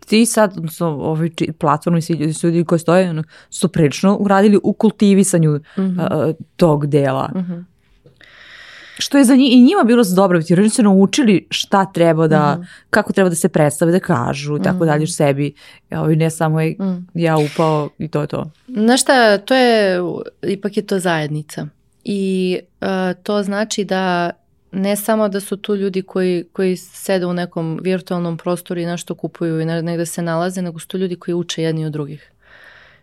ti 0.06 0.26
sad, 0.26 0.58
odnosno 0.58 0.88
ovi 0.88 1.32
platformi, 1.60 2.02
svi 2.02 2.14
ljudi, 2.14 2.34
ljudi 2.44 2.66
koji 2.66 2.80
stoje, 2.80 3.24
su 3.50 3.68
prilično 3.68 4.18
uradili 4.18 4.60
u 4.64 4.74
kultivisanju 4.74 5.52
mm 5.52 5.62
-hmm. 5.78 6.34
tog 6.56 6.88
dela. 6.88 7.32
Mm 7.36 7.40
-hmm 7.40 7.64
što 9.02 9.18
je 9.18 9.24
za 9.24 9.36
njih, 9.36 9.54
i 9.54 9.64
njima 9.64 9.84
bilo 9.84 10.04
za 10.04 10.16
dobro, 10.16 10.42
jer 10.48 10.60
oni 10.60 10.70
su 10.70 10.84
naučili 10.84 11.48
šta 11.50 11.86
treba 11.86 12.28
da, 12.28 12.56
mm. 12.56 12.68
kako 12.90 13.14
treba 13.14 13.30
da 13.30 13.36
se 13.36 13.50
predstave, 13.50 13.92
da 13.92 14.00
kažu 14.00 14.58
i 14.58 14.62
tako 14.62 14.78
mhm. 14.78 14.86
dalje 14.86 15.04
u 15.04 15.08
sebi. 15.08 15.54
Ja, 15.90 16.08
ne 16.08 16.30
samo 16.30 16.62
je 16.62 16.76
mm. 16.80 17.08
ja 17.14 17.38
upao 17.38 17.90
i 17.98 18.08
to 18.08 18.22
je 18.22 18.28
to. 18.28 18.52
Znaš 18.68 19.02
šta, 19.02 19.38
to 19.38 19.56
je, 19.56 20.00
ipak 20.42 20.78
je 20.78 20.86
to 20.86 21.00
zajednica. 21.00 21.68
I 22.04 22.60
uh, 22.82 22.88
to 23.24 23.44
znači 23.44 23.84
da 23.84 24.32
ne 24.72 24.96
samo 24.96 25.30
da 25.30 25.40
su 25.40 25.58
tu 25.58 25.76
ljudi 25.76 26.02
koji, 26.02 26.46
koji 26.54 26.78
sede 26.78 27.26
u 27.26 27.34
nekom 27.34 27.80
virtualnom 27.82 28.38
prostoru 28.38 28.80
i 28.80 28.86
nešto 28.86 29.16
kupuju 29.16 29.62
i 29.62 29.66
negde 29.66 30.06
se 30.06 30.22
nalaze, 30.22 30.62
nego 30.62 30.80
su 30.80 30.88
tu 30.88 30.98
ljudi 30.98 31.16
koji 31.16 31.36
uče 31.36 31.64
jedni 31.64 31.86
od 31.86 31.92
drugih. 31.92 32.32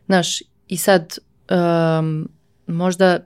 Znaš, 0.07 0.43
i 0.69 0.77
sad 0.77 1.19
um, 1.51 2.29
možda 2.67 3.19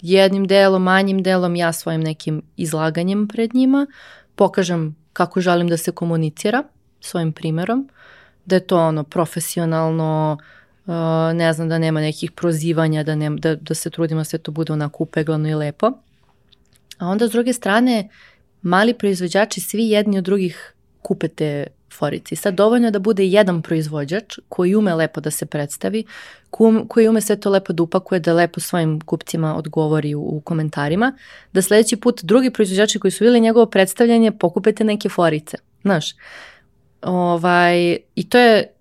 jednim 0.00 0.46
delom, 0.46 0.82
manjim 0.82 1.22
delom 1.22 1.56
ja 1.56 1.72
svojim 1.72 2.00
nekim 2.00 2.42
izlaganjem 2.56 3.28
pred 3.28 3.54
njima 3.54 3.86
pokažem 4.34 4.96
kako 5.12 5.40
želim 5.40 5.68
da 5.68 5.76
se 5.76 5.92
komunicira 5.92 6.62
svojim 7.00 7.32
primerom, 7.32 7.88
da 8.44 8.56
je 8.56 8.66
to 8.66 8.78
ono 8.78 9.04
profesionalno, 9.04 10.38
uh, 10.86 10.94
ne 11.34 11.52
znam, 11.52 11.68
da 11.68 11.78
nema 11.78 12.00
nekih 12.00 12.32
prozivanja, 12.32 13.02
da, 13.02 13.14
ne, 13.14 13.30
da, 13.30 13.54
da 13.54 13.74
se 13.74 13.90
trudimo 13.90 14.20
da 14.20 14.24
sve 14.24 14.38
to 14.38 14.52
bude 14.52 14.72
onako 14.72 15.02
upeglano 15.02 15.48
i 15.48 15.54
lepo. 15.54 15.92
A 16.98 17.08
onda 17.08 17.28
s 17.28 17.30
druge 17.30 17.52
strane, 17.52 18.08
mali 18.62 18.94
proizvođači 18.94 19.60
svi 19.60 19.88
jedni 19.88 20.18
od 20.18 20.24
drugih 20.24 20.74
kupe 21.02 21.28
te 21.28 21.66
forici. 21.98 22.36
Sad 22.36 22.54
dovoljno 22.54 22.86
je 22.86 22.90
da 22.90 22.98
bude 22.98 23.26
jedan 23.26 23.62
proizvođač 23.62 24.38
koji 24.48 24.74
ume 24.74 24.94
lepo 24.94 25.20
da 25.20 25.30
se 25.30 25.46
predstavi, 25.46 26.04
koji 26.88 27.08
ume 27.08 27.20
sve 27.20 27.36
to 27.36 27.50
lepo 27.50 27.72
da 27.72 27.82
upakuje, 27.82 28.20
da 28.20 28.32
lepo 28.32 28.60
svojim 28.60 29.00
kupcima 29.00 29.56
odgovori 29.56 30.14
u, 30.14 30.20
u 30.20 30.40
komentarima, 30.40 31.12
da 31.52 31.62
sledeći 31.62 31.96
put 31.96 32.22
drugi 32.22 32.50
proizvođači 32.50 32.98
koji 32.98 33.10
su 33.10 33.24
vidjeli 33.24 33.40
njegovo 33.40 33.66
predstavljanje 33.66 34.32
pokupete 34.32 34.84
neke 34.84 35.08
forice. 35.08 35.56
Znaš, 35.82 36.14
ovaj, 37.02 37.96
i 38.14 38.28
to 38.28 38.38
je 38.38 38.72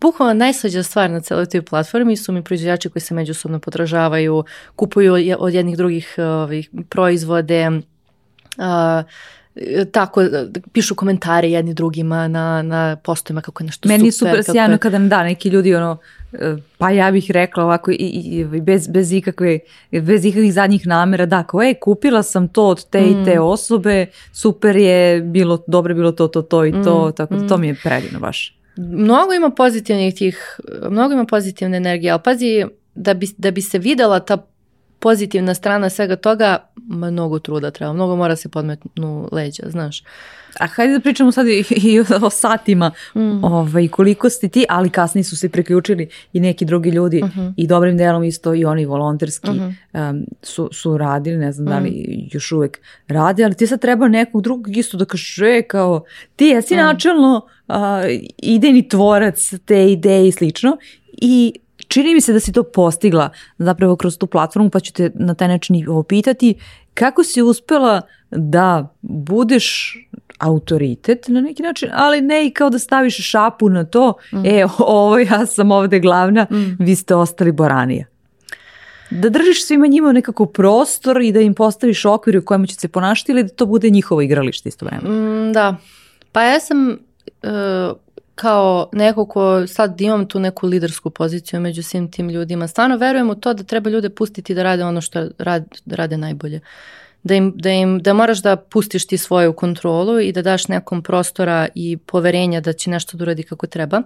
bukvalno 0.00 0.34
najslađa 0.34 0.82
stvar 0.82 1.10
na 1.10 1.20
celoj 1.20 1.46
toj 1.46 1.62
platformi 1.62 2.16
su 2.16 2.32
mi 2.32 2.42
proizvođači 2.44 2.88
koji 2.90 3.00
se 3.00 3.14
međusobno 3.14 3.58
podražavaju, 3.58 4.44
kupuju 4.76 5.14
od 5.38 5.54
jednih 5.54 5.76
drugih 5.76 6.14
ovih, 6.18 6.70
proizvode, 6.88 7.68
uh, 7.68 9.04
tako 9.92 10.22
pišu 10.72 10.94
komentare 10.94 11.50
jedni 11.50 11.74
drugima 11.74 12.28
na, 12.28 12.62
na 12.62 12.96
postojima 12.96 13.40
kako 13.40 13.62
je 13.62 13.66
nešto 13.66 13.88
Meni 13.88 14.12
super. 14.12 14.26
Meni 14.26 14.38
je 14.38 14.42
super 14.42 14.54
sjajno 14.54 14.78
kada 14.78 14.98
da 14.98 15.22
neki 15.22 15.48
ljudi 15.48 15.74
ono, 15.74 15.98
pa 16.78 16.90
ja 16.90 17.10
bih 17.10 17.30
rekla 17.30 17.64
ovako 17.64 17.90
i, 17.90 17.94
i 17.94 18.60
bez, 18.60 18.88
bez, 18.88 19.12
ikakve, 19.12 19.58
bez 19.92 20.24
ikakvih 20.24 20.52
zadnjih 20.54 20.86
namera, 20.86 21.26
da, 21.26 21.42
kao 21.42 21.62
ej, 21.62 21.74
kupila 21.74 22.22
sam 22.22 22.48
to 22.48 22.66
od 22.66 22.90
te 22.90 23.00
mm. 23.00 23.04
i 23.04 23.24
te 23.24 23.38
mm. 23.38 23.42
osobe, 23.42 24.06
super 24.32 24.76
je, 24.76 25.20
bilo, 25.20 25.64
dobro 25.66 25.94
bilo 25.94 26.12
to, 26.12 26.28
to, 26.28 26.42
to 26.42 26.66
i 26.66 26.72
to, 26.84 27.08
mm. 27.08 27.12
tako 27.12 27.34
da 27.34 27.48
to 27.48 27.56
mm. 27.56 27.60
mi 27.60 27.66
je 27.66 27.76
predivno 27.82 28.20
baš. 28.20 28.58
Mnogo 28.76 29.32
ima 29.32 29.50
pozitivnih 29.50 30.14
tih, 30.14 30.60
mnogo 30.90 31.14
ima 31.14 31.24
pozitivne 31.24 31.76
energije, 31.76 32.10
ali 32.12 32.20
pazi, 32.24 32.64
da 32.94 33.14
bi, 33.14 33.28
da 33.38 33.50
bi 33.50 33.62
se 33.62 33.78
videla 33.78 34.20
ta 34.20 34.46
pozitivna 34.98 35.54
strana 35.54 35.90
svega 35.90 36.16
toga, 36.16 36.58
mnogo 36.88 37.38
truda 37.38 37.70
treba, 37.70 37.92
mnogo 37.92 38.16
mora 38.16 38.36
se 38.36 38.48
podmetnu 38.48 39.28
leđa, 39.32 39.62
znaš. 39.66 40.02
A 40.60 40.66
hajde 40.66 40.92
da 40.92 41.00
pričamo 41.00 41.32
sad 41.32 41.46
i, 41.48 42.00
o 42.22 42.30
satima, 42.30 42.90
mm. 43.14 43.44
ovaj, 43.44 43.88
koliko 43.88 44.30
ste 44.30 44.48
ti, 44.48 44.64
ali 44.68 44.90
kasnije 44.90 45.24
su 45.24 45.36
se 45.36 45.48
priključili 45.48 46.08
i 46.32 46.40
neki 46.40 46.64
drugi 46.64 46.90
ljudi 46.90 47.22
mhm. 47.24 47.46
i 47.56 47.66
dobrim 47.66 47.96
delom 47.96 48.24
isto 48.24 48.54
i 48.54 48.64
oni 48.64 48.86
volonterski 48.86 49.50
um, 49.50 50.24
su, 50.42 50.68
su 50.72 50.96
radili, 50.96 51.36
ne 51.36 51.52
znam 51.52 51.66
da 51.66 51.78
li 51.78 51.90
mhm. 51.90 52.28
još 52.32 52.52
uvek 52.52 52.80
radi, 53.08 53.44
ali 53.44 53.54
ti 53.54 53.66
sad 53.66 53.80
treba 53.80 54.08
nekog 54.08 54.42
drugog 54.42 54.76
isto 54.76 54.96
da 54.96 55.04
kaže 55.04 55.62
kao 55.62 56.04
ti 56.36 56.44
jesi 56.44 56.74
mhm. 56.74 56.82
načelno 56.82 57.46
uh, 57.68 57.74
idejni 58.38 58.88
tvorac 58.88 59.52
te 59.64 59.92
ideje 59.92 60.28
i 60.28 60.32
slično 60.32 60.76
i 61.12 61.52
čini 61.88 62.14
mi 62.14 62.20
se 62.20 62.32
da 62.32 62.40
si 62.40 62.52
to 62.52 62.62
postigla 62.62 63.30
zapravo 63.58 63.96
kroz 63.96 64.18
tu 64.18 64.26
platformu 64.26 64.70
pa 64.70 64.80
ću 64.80 64.92
te 64.92 65.10
na 65.14 65.34
taj 65.34 65.48
način 65.48 65.84
pitati 66.08 66.54
kako 66.94 67.24
si 67.24 67.42
uspela 67.42 68.00
da 68.30 68.94
budeš 69.00 69.96
autoritet 70.42 71.28
na 71.28 71.40
neki 71.40 71.62
način, 71.62 71.88
ali 71.92 72.20
ne 72.20 72.46
i 72.46 72.50
kao 72.50 72.70
da 72.70 72.78
staviš 72.78 73.30
šapu 73.30 73.68
na 73.68 73.84
to, 73.84 74.14
mm. 74.32 74.46
e, 74.46 74.66
ovo 74.78 75.18
ja 75.18 75.46
sam 75.46 75.70
ovde 75.70 76.00
glavna, 76.00 76.46
mm. 76.50 76.76
vi 76.78 76.96
ste 76.96 77.14
ostali 77.14 77.52
boranija. 77.52 78.06
Da 79.10 79.28
držiš 79.28 79.66
svima 79.66 79.86
njima 79.86 80.12
nekako 80.12 80.46
prostor 80.46 81.22
i 81.22 81.32
da 81.32 81.40
im 81.40 81.54
postaviš 81.54 82.04
okvir 82.04 82.38
u 82.38 82.44
kojem 82.44 82.66
će 82.66 82.74
se 82.74 82.88
ponašati 82.88 83.32
ili 83.32 83.42
da 83.42 83.48
to 83.48 83.66
bude 83.66 83.90
njihovo 83.90 84.22
igralište 84.22 84.68
isto 84.68 84.86
vremena. 84.86 85.10
Mm, 85.10 85.52
da, 85.52 85.76
pa 86.32 86.42
ja 86.42 86.60
sam 86.60 86.88
uh, 86.88 87.96
kao 88.34 88.88
neko 88.92 89.26
ko 89.26 89.66
sad 89.66 90.00
imam 90.00 90.28
tu 90.28 90.40
neku 90.40 90.66
lidersku 90.66 91.10
poziciju 91.10 91.60
među 91.60 91.82
svim 91.82 92.10
tim 92.10 92.30
ljudima, 92.30 92.68
stvarno 92.68 92.96
verujem 92.96 93.30
u 93.30 93.34
to 93.34 93.54
da 93.54 93.62
treba 93.62 93.90
ljude 93.90 94.10
pustiti 94.10 94.54
da 94.54 94.62
rade 94.62 94.84
ono 94.84 95.00
što 95.00 95.28
rade 95.86 96.16
najbolje 96.16 96.60
da, 97.22 97.34
im, 97.34 97.52
da, 97.56 97.70
im, 97.70 97.98
da 97.98 98.12
moraš 98.12 98.42
da 98.42 98.56
pustiš 98.56 99.06
ti 99.06 99.18
svoju 99.18 99.52
kontrolu 99.52 100.20
i 100.20 100.32
da 100.32 100.42
daš 100.42 100.68
nekom 100.68 101.02
prostora 101.02 101.68
i 101.74 101.96
poverenja 101.96 102.60
da 102.60 102.72
će 102.72 102.90
nešto 102.90 103.16
da 103.16 103.24
uradi 103.24 103.42
kako 103.42 103.66
treba. 103.66 104.02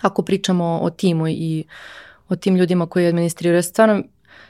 Ako 0.00 0.22
pričamo 0.22 0.78
o 0.82 0.90
timu 0.90 1.28
i 1.28 1.64
o 2.28 2.36
tim 2.36 2.56
ljudima 2.56 2.86
koji 2.86 3.06
administriraju, 3.06 3.62
stvarno 3.62 4.02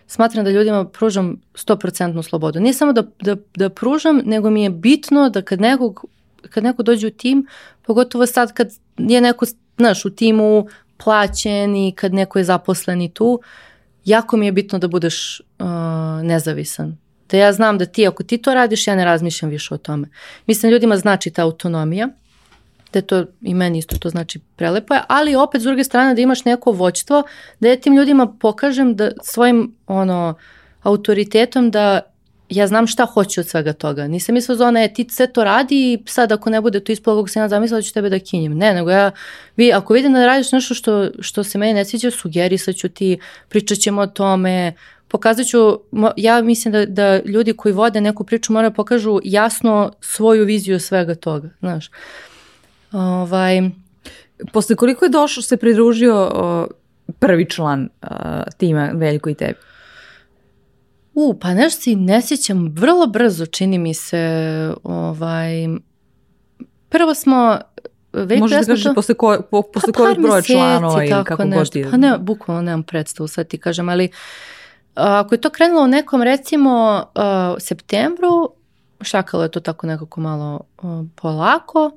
smatram 0.06 0.44
da 0.44 0.50
ljudima 0.50 0.84
pružam 0.84 1.40
100% 1.54 2.22
slobodu. 2.22 2.60
Nije 2.60 2.74
samo 2.74 2.92
da, 2.92 3.02
da, 3.20 3.36
da 3.56 3.68
pružam, 3.68 4.22
nego 4.24 4.50
mi 4.50 4.62
je 4.62 4.70
bitno 4.70 5.30
da 5.30 5.42
kad 5.42 5.60
nekog 5.60 6.04
kad 6.50 6.64
neko 6.64 6.82
dođe 6.82 7.06
u 7.06 7.10
tim, 7.10 7.46
pogotovo 7.86 8.26
sad 8.26 8.52
kad 8.52 8.70
je 8.98 9.20
neko, 9.20 9.46
znaš, 9.76 10.04
u 10.04 10.10
timu 10.10 10.66
plaćen 11.04 11.76
i 11.76 11.92
kad 11.96 12.14
neko 12.14 12.38
je 12.38 12.44
zaposlen 12.44 13.02
i 13.02 13.12
tu, 13.12 13.40
jako 14.04 14.36
mi 14.36 14.46
je 14.46 14.52
bitno 14.52 14.78
da 14.78 14.88
budeš 14.88 15.40
uh, 15.40 15.66
nezavisan 16.22 16.96
da 17.30 17.36
ja 17.36 17.52
znam 17.52 17.78
da 17.78 17.86
ti, 17.86 18.06
ako 18.06 18.22
ti 18.22 18.38
to 18.38 18.54
radiš, 18.54 18.86
ja 18.86 18.94
ne 18.94 19.04
razmišljam 19.04 19.50
više 19.50 19.74
o 19.74 19.78
tome. 19.78 20.08
Mislim, 20.46 20.72
ljudima 20.72 20.96
znači 20.96 21.30
ta 21.30 21.42
autonomija, 21.42 22.08
da 22.92 23.00
to 23.00 23.24
i 23.40 23.54
meni 23.54 23.78
isto 23.78 23.98
to 23.98 24.08
znači 24.08 24.40
prelepo 24.56 24.94
je, 24.94 25.00
ali 25.08 25.36
opet 25.36 25.60
s 25.60 25.64
druge 25.64 25.84
strane 25.84 26.14
da 26.14 26.20
imaš 26.20 26.44
neko 26.44 26.72
voćstvo, 26.72 27.22
da 27.60 27.68
ja 27.68 27.76
tim 27.76 27.96
ljudima 27.96 28.26
pokažem 28.26 28.96
da 28.96 29.10
svojim 29.22 29.74
ono 29.86 30.34
autoritetom 30.82 31.70
da 31.70 32.00
ja 32.50 32.66
znam 32.66 32.86
šta 32.86 33.04
hoću 33.04 33.40
od 33.40 33.48
svega 33.48 33.72
toga. 33.72 34.06
Nisam 34.06 34.34
mislila 34.34 34.56
zona 34.56 34.80
je 34.80 34.94
ti 34.94 35.06
sve 35.10 35.32
to 35.32 35.44
radi 35.44 35.92
i 35.92 35.98
sad 36.06 36.32
ako 36.32 36.50
ne 36.50 36.60
bude 36.60 36.80
to 36.80 36.92
ispolo 36.92 37.22
kako 37.22 37.28
sam 37.28 37.42
ja 37.42 37.48
zamislila 37.48 37.82
ću 37.82 37.94
tebe 37.94 38.10
da 38.10 38.18
kinjem. 38.18 38.58
Ne, 38.58 38.74
nego 38.74 38.90
ja, 38.90 39.10
vi, 39.56 39.72
ako 39.72 39.94
vidim 39.94 40.12
da 40.12 40.26
radiš 40.26 40.52
nešto 40.52 40.74
što, 40.74 41.10
što 41.20 41.44
se 41.44 41.58
meni 41.58 41.74
ne 41.74 41.84
sviđa, 41.84 42.10
sugerisat 42.10 42.76
ću 42.76 42.88
ti, 42.88 43.18
pričat 43.48 43.78
ćemo 43.78 44.02
o 44.02 44.06
tome, 44.06 44.72
pokazat 45.10 45.46
ću, 45.46 45.58
ja 46.16 46.42
mislim 46.42 46.72
da, 46.72 46.86
da 46.86 47.20
ljudi 47.22 47.52
koji 47.52 47.72
vode 47.72 48.00
neku 48.00 48.24
priču 48.24 48.52
moraju 48.52 48.74
pokažu 48.74 49.20
jasno 49.24 49.92
svoju 50.00 50.44
viziju 50.44 50.80
svega 50.80 51.14
toga, 51.14 51.50
znaš. 51.60 51.90
Ovaj, 52.92 53.70
Posle 54.52 54.76
koliko 54.76 55.04
je 55.04 55.08
došao, 55.08 55.42
se 55.42 55.56
pridružio 55.56 56.30
prvi 57.18 57.50
član 57.50 57.88
tima 58.56 58.90
Veljko 58.94 59.30
i 59.30 59.34
tebi? 59.34 59.58
U, 61.14 61.38
pa 61.40 61.54
nešto 61.54 61.82
si 61.82 61.96
ne 61.96 62.22
sjećam, 62.22 62.68
vrlo 62.68 63.06
brzo 63.06 63.46
čini 63.46 63.78
mi 63.78 63.94
se, 63.94 64.72
ovaj, 64.82 65.52
prvo 66.88 67.14
smo, 67.14 67.58
Veljko 68.12 68.40
Možeš 68.40 68.58
da 68.58 68.66
kažeš 68.66 68.84
to... 68.84 68.94
posle, 68.94 69.14
ko, 69.14 69.42
po, 69.50 69.62
posle 69.62 69.92
pa, 69.92 70.02
kojeg 70.02 70.20
broja 70.20 70.42
članova 70.42 71.04
ili 71.04 71.24
kako 71.24 71.44
nešto. 71.44 71.80
god 71.80 71.90
Pa 71.90 71.96
ne, 71.96 72.18
bukvalno 72.18 72.62
nemam 72.62 72.82
predstavu, 72.82 73.28
sad 73.28 73.48
ti 73.48 73.58
kažem, 73.58 73.88
ali 73.88 74.08
ako 74.94 75.34
je 75.34 75.40
to 75.40 75.50
krenulo 75.50 75.84
u 75.84 75.88
nekom 75.88 76.22
recimo 76.22 77.04
uh, 77.14 77.22
septembru, 77.58 78.52
šakalo 79.00 79.42
je 79.42 79.50
to 79.50 79.60
tako 79.60 79.86
nekako 79.86 80.20
malo 80.20 80.60
uh, 80.82 81.06
polako, 81.14 81.90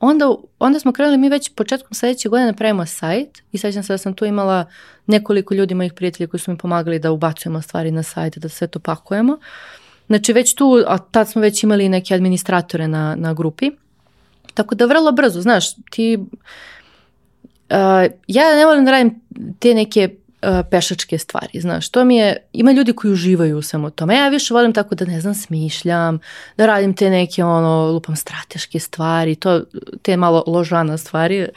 onda, 0.00 0.34
onda 0.58 0.80
smo 0.80 0.92
krenuli 0.92 1.18
mi 1.18 1.28
već 1.28 1.54
početkom 1.54 1.94
sljedeće 1.94 2.28
godine 2.28 2.52
da 2.52 2.56
pravimo 2.56 2.86
sajt 2.86 3.42
i 3.52 3.58
sećam 3.58 3.82
se 3.82 3.92
da 3.92 3.98
sam 3.98 4.14
tu 4.14 4.24
imala 4.24 4.64
nekoliko 5.06 5.54
ljudi 5.54 5.74
mojih 5.74 5.92
prijatelja 5.92 6.26
koji 6.26 6.40
su 6.40 6.50
mi 6.50 6.58
pomagali 6.58 6.98
da 6.98 7.12
ubacujemo 7.12 7.62
stvari 7.62 7.90
na 7.90 8.02
sajt, 8.02 8.38
da 8.38 8.48
sve 8.48 8.66
to 8.66 8.78
pakujemo. 8.78 9.38
Znači 10.06 10.32
već 10.32 10.54
tu, 10.54 10.84
a 10.86 10.98
tad 10.98 11.28
smo 11.28 11.42
već 11.42 11.62
imali 11.62 11.88
neke 11.88 12.14
administratore 12.14 12.88
na, 12.88 13.14
na 13.14 13.34
grupi. 13.34 13.70
Tako 14.54 14.74
da 14.74 14.86
vrlo 14.86 15.12
brzo, 15.12 15.40
znaš, 15.40 15.74
ti... 15.90 16.18
Uh, 17.70 17.76
ja 18.26 18.56
ne 18.56 18.66
volim 18.66 18.84
da 18.84 18.90
radim 18.90 19.20
te 19.58 19.74
neke 19.74 20.16
pešačke 20.70 21.18
stvari, 21.18 21.60
znaš, 21.60 21.88
to 21.88 22.04
mi 22.04 22.16
je, 22.16 22.36
ima 22.52 22.72
ljudi 22.72 22.92
koji 22.92 23.12
uživaju 23.12 23.58
u 23.58 23.62
svemu 23.62 23.90
tome, 23.90 24.14
ja 24.14 24.28
više 24.28 24.54
volim 24.54 24.72
tako 24.72 24.94
da 24.94 25.04
ne 25.04 25.20
znam, 25.20 25.34
smišljam, 25.34 26.18
da 26.56 26.66
radim 26.66 26.94
te 26.94 27.10
neke 27.10 27.44
ono, 27.44 27.92
lupam 27.92 28.16
strateške 28.16 28.78
stvari, 28.78 29.34
to, 29.34 29.62
te 30.02 30.16
malo 30.16 30.44
ložana 30.46 30.98
stvari, 30.98 31.48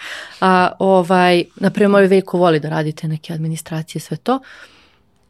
a 0.42 0.72
ovaj, 0.80 1.44
naprimjer, 1.56 1.90
moj 1.90 2.08
veko 2.08 2.38
voli 2.38 2.60
da 2.60 2.70
radite 2.70 3.08
neke 3.08 3.34
administracije, 3.34 4.02
sve 4.02 4.18
to, 4.18 4.40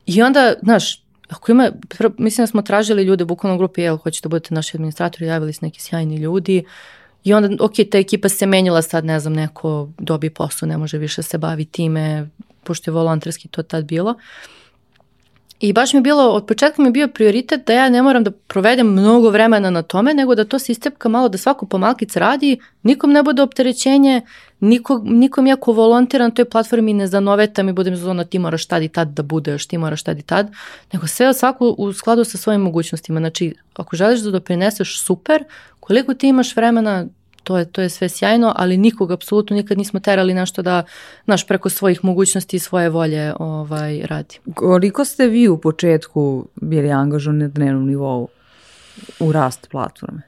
i 0.06 0.22
onda, 0.22 0.54
znaš, 0.62 1.04
ako 1.30 1.52
ima, 1.52 1.72
mislim 2.18 2.44
da 2.44 2.48
smo 2.48 2.62
tražili 2.62 3.04
ljude 3.04 3.26
bukvalno 3.26 3.56
u 3.56 3.58
grupi, 3.58 3.82
jel, 3.82 3.98
hoćete 3.98 4.26
da 4.26 4.30
budete 4.30 4.54
naši 4.56 4.78
administratori, 4.78 5.26
javili 5.26 5.54
se 5.54 5.60
neki 5.62 5.82
sjajni 5.82 6.16
ljudi, 6.16 6.64
i 7.24 7.34
onda, 7.34 7.64
ok, 7.66 7.74
ta 7.92 7.98
ekipa 7.98 8.30
se 8.30 8.46
menjala 8.46 8.82
sad, 8.82 9.06
ne 9.06 9.20
znam, 9.20 9.34
neko 9.34 9.90
dobi 9.98 10.30
posao, 10.30 10.68
ne 10.68 10.78
može 10.78 10.98
više 10.98 11.24
se 11.24 11.38
bavi 11.38 11.66
time, 11.66 12.30
pošto 12.64 12.92
je 12.92 12.94
volonterski 12.94 13.48
to 13.48 13.64
tad 13.64 13.86
bilo. 13.86 14.16
I 15.64 15.74
baš 15.74 15.94
mi 15.94 15.98
je 15.98 16.02
bilo, 16.02 16.24
od 16.24 16.46
početka 16.46 16.82
mi 16.82 16.88
je 16.88 16.92
bio 16.92 17.08
prioritet 17.08 17.68
da 17.68 17.74
ja 17.74 17.90
ne 17.90 18.02
moram 18.02 18.24
da 18.24 18.32
provedem 18.32 18.88
mnogo 18.88 19.30
vremena 19.30 19.70
na 19.70 19.82
tome, 19.82 20.14
nego 20.14 20.36
da 20.36 20.46
to 20.46 20.60
se 20.60 20.72
istepka 20.72 21.10
malo, 21.10 21.30
da 21.30 21.38
svako 21.38 21.66
pomalkic 21.66 22.16
radi, 22.16 22.60
nikom 22.84 23.12
ne 23.12 23.24
bude 23.24 23.42
opterećenje, 23.42 24.22
nikom, 24.60 25.02
nikom 25.06 25.48
ja 25.48 25.56
ko 25.56 25.72
volontiram 25.72 26.28
na 26.28 26.36
toj 26.36 26.46
platformi 26.46 26.94
ne 26.94 27.08
zanovetam 27.08 27.70
i 27.70 27.74
budem 27.74 27.96
zona 27.96 28.24
ti 28.24 28.40
moraš 28.40 28.66
tad 28.66 28.84
i 28.84 28.90
tad 28.90 29.08
da 29.08 29.24
budeš, 29.24 29.68
ti 29.68 29.78
moraš 29.78 30.04
tad 30.04 30.20
i 30.20 30.22
tad, 30.22 30.52
nego 30.94 31.08
sve 31.08 31.34
svako 31.34 31.76
u 31.78 31.94
skladu 31.94 32.24
sa 32.24 32.38
svojim 32.38 32.62
mogućnostima. 32.62 33.20
Znači, 33.20 33.56
ako 33.74 33.96
želiš 33.96 34.20
da 34.20 34.32
doprineseš 34.32 35.02
super, 35.02 35.44
koliko 35.80 36.14
ti 36.14 36.28
imaš 36.28 36.56
vremena, 36.56 37.06
to 37.44 37.58
je, 37.58 37.66
to 37.66 37.82
je 37.82 37.90
sve 37.90 38.10
sjajno, 38.10 38.54
ali 38.56 38.78
nikog 38.78 39.12
apsolutno 39.12 39.56
nikad 39.56 39.78
nismo 39.78 40.00
terali 40.00 40.34
nešto 40.34 40.62
da 40.62 40.84
naš 41.26 41.48
preko 41.48 41.70
svojih 41.70 42.04
mogućnosti 42.04 42.56
i 42.56 42.60
svoje 42.60 42.90
volje 42.90 43.34
ovaj, 43.40 44.02
radi. 44.06 44.40
Koliko 44.54 45.06
ste 45.06 45.28
vi 45.28 45.48
u 45.48 45.58
početku 45.58 46.48
bili 46.56 46.92
angažovani 46.92 47.40
na 47.40 47.48
dnevnom 47.48 47.88
nivou 47.88 48.28
u 49.20 49.32
rast 49.32 49.68
platforme? 49.72 50.22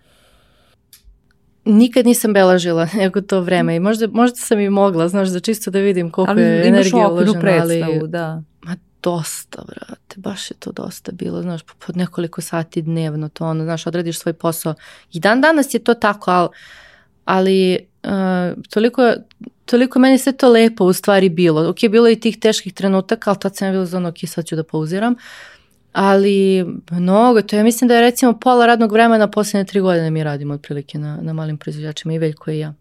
Nikad 1.66 2.05
nisam 2.05 2.34
belažila 2.34 2.88
nego 2.93 3.22
to 3.30 3.41
vreme 3.41 3.76
i 3.76 3.80
možda, 3.80 4.07
možda 4.07 4.36
sam 4.36 4.59
i 4.59 4.70
mogla, 4.70 5.07
znaš, 5.07 5.30
da 5.30 5.39
čisto 5.39 5.72
da 5.72 5.80
vidim 5.80 6.09
koliko 6.09 6.32
ali 6.32 6.41
je 6.41 6.68
energije 6.68 7.07
uloženo. 7.07 7.41
predstavu, 7.41 7.99
ali, 7.99 8.07
da. 8.07 8.41
Ma 8.61 8.76
dosta, 9.03 9.63
brate, 9.68 10.16
baš 10.16 10.51
je 10.51 10.55
to 10.59 10.72
dosta 10.72 11.11
bilo, 11.11 11.41
znaš, 11.41 11.61
pod 11.86 11.97
nekoliko 11.97 12.41
sati 12.41 12.82
dnevno 12.82 13.30
to 13.30 13.45
ono, 13.45 13.63
znaš, 13.63 13.88
odradiš 13.88 14.20
svoj 14.20 14.34
posao. 14.34 14.74
I 15.13 15.20
dan 15.20 15.41
danas 15.41 15.74
je 15.74 15.80
to 15.80 15.93
tako, 15.93 16.32
ali 16.32 16.49
ali 17.26 17.78
uh, 18.03 18.63
toliko, 18.69 19.13
toliko 19.65 19.99
meni 19.99 20.17
sve 20.17 20.32
to 20.32 20.49
lepo 20.49 20.84
u 20.86 20.93
stvari 20.93 21.30
bilo. 21.30 21.69
Ok, 21.69 21.78
bilo 21.91 22.07
je 22.07 22.13
i 22.13 22.19
tih 22.19 22.39
teških 22.39 22.73
trenutaka, 22.73 23.30
ali 23.30 23.39
tad 23.39 23.55
sam 23.55 23.67
ja 23.67 23.71
bilo 23.71 23.86
za 23.86 23.97
ono, 23.97 24.09
ok, 24.09 24.15
sad 24.28 24.45
ću 24.45 24.55
da 24.55 24.63
pauziram. 24.63 25.15
Ali 25.93 26.65
mnogo, 26.91 27.41
to 27.41 27.55
ja 27.55 27.63
mislim 27.63 27.88
da 27.88 27.95
je 27.95 28.01
recimo 28.01 28.39
pola 28.39 28.65
radnog 28.65 28.91
vremena 28.91 29.32
posljednje 29.32 29.65
tri 29.65 29.80
godine 29.80 30.11
mi 30.11 30.23
radimo 30.23 30.53
otprilike 30.53 30.97
na, 30.97 31.17
na 31.21 31.34
malim 31.34 31.57
proizvođačima 31.57 32.13
i 32.13 32.17
Veljko 32.17 32.51
i 32.51 32.59
ja. 32.59 32.73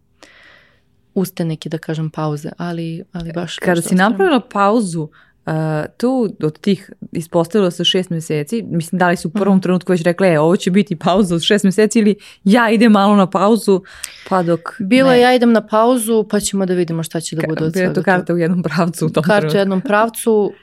Uste 1.13 1.45
neki 1.45 1.69
da 1.69 1.77
kažem 1.77 2.09
pauze, 2.09 2.49
ali, 2.57 3.03
ali 3.11 3.31
baš... 3.33 3.57
Kada 3.57 3.81
si 3.81 3.95
napravila 3.95 4.39
pauzu, 4.39 5.09
Uh, 5.45 5.53
tu 5.97 6.35
od 6.43 6.59
tih 6.59 6.91
ispostavilo 7.11 7.71
se 7.71 7.85
šest 7.85 8.09
mjeseci, 8.09 8.63
mislim 8.67 8.99
da 8.99 9.09
li 9.09 9.17
su 9.17 9.27
u 9.27 9.31
prvom 9.31 9.55
mhm. 9.55 9.61
trenutku 9.61 9.91
već 9.91 10.01
rekli, 10.01 10.27
e, 10.27 10.39
ovo 10.39 10.55
će 10.55 10.71
biti 10.71 10.95
pauza 10.95 11.35
od 11.35 11.41
šest 11.41 11.63
mjeseci 11.63 11.99
ili 11.99 12.15
ja 12.43 12.69
idem 12.69 12.91
malo 12.91 13.15
na 13.15 13.29
pauzu, 13.29 13.81
pa 14.29 14.43
dok... 14.43 14.59
Bilo 14.79 15.09
ne. 15.09 15.19
ja 15.19 15.35
idem 15.35 15.51
na 15.51 15.67
pauzu, 15.67 16.25
pa 16.29 16.39
ćemo 16.39 16.65
da 16.65 16.73
vidimo 16.73 17.03
šta 17.03 17.19
će 17.19 17.35
da 17.35 17.47
bude 17.47 17.65
od 17.65 17.73
svega. 17.73 17.93
to 17.93 18.03
karta 18.03 18.33
u 18.33 18.37
jednom 18.37 18.63
pravcu 18.63 19.05
u 19.05 19.09
tom 19.09 19.23
Karta 19.23 19.57
u 19.57 19.59
jednom 19.59 19.81
pravcu 19.81 20.53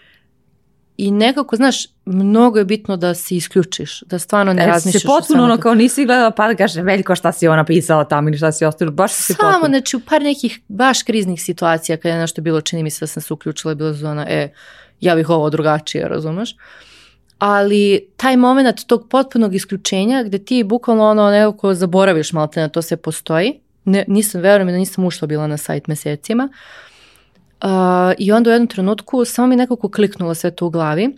i 1.03 1.11
nekako, 1.11 1.57
znaš, 1.57 1.86
mnogo 2.05 2.59
je 2.59 2.64
bitno 2.64 2.96
da 2.96 3.14
se 3.14 3.36
isključiš, 3.36 4.03
da 4.03 4.18
stvarno 4.18 4.53
ne 4.53 4.62
e, 4.62 4.66
razmišljaš. 4.66 5.03
se 5.03 5.09
potpuno 5.09 5.44
ono 5.44 5.59
kao 5.59 5.74
nisi 5.74 6.07
gledala 6.07 6.30
pa 6.30 6.48
da 6.48 6.55
kaže 6.55 6.82
Veljko 6.82 7.14
šta 7.14 7.32
si 7.32 7.48
ona 7.48 7.64
pisala 7.64 8.05
tamo 8.05 8.28
ili 8.28 8.36
šta 8.36 8.53
si 8.53 8.64
ostavila, 8.64 8.94
baš 8.94 9.12
se 9.12 9.34
Samo, 9.34 9.53
potpuno. 9.53 9.68
znači 9.68 9.96
u 9.96 10.00
par 10.00 10.22
nekih 10.22 10.61
baš 10.68 11.03
kriznih 11.03 11.42
situacija 11.42 11.96
kada 11.96 12.14
je 12.14 12.20
nešto 12.20 12.42
bilo, 12.42 12.61
čini 12.61 12.82
mi 12.82 12.90
se 12.90 13.00
da 13.00 13.07
sam 13.07 13.22
se 13.22 13.34
uključila, 13.34 13.74
bilo 13.74 13.92
zona, 13.92 14.26
e, 14.28 14.53
ja 15.00 15.14
bih 15.14 15.30
ovo 15.30 15.50
drugačije, 15.50 16.09
razumeš? 16.09 16.57
Ali 17.38 18.07
taj 18.16 18.36
moment 18.36 18.86
tog 18.86 19.09
potpunog 19.09 19.55
isključenja 19.55 20.22
gde 20.22 20.38
ti 20.38 20.64
bukvalno 20.64 21.05
ono 21.05 21.30
nekako 21.30 21.74
zaboraviš 21.74 22.32
malte 22.32 22.61
na 22.61 22.68
to 22.68 22.82
sve 22.82 22.96
postoji, 22.96 23.61
ne, 23.84 24.05
nisam, 24.09 24.40
verujem 24.40 24.68
da 24.68 24.76
nisam 24.76 25.05
ušla 25.05 25.26
bila 25.28 25.46
na 25.46 25.57
sajt 25.57 25.86
mesecima, 25.86 26.48
uh, 26.53 26.91
i 28.18 28.32
onda 28.32 28.50
u 28.50 28.52
jednom 28.52 28.66
trenutku 28.66 29.24
samo 29.24 29.48
mi 29.48 29.56
nekako 29.56 29.88
kliknulo 29.88 30.34
sve 30.34 30.50
to 30.50 30.66
u 30.66 30.70
glavi 30.70 31.16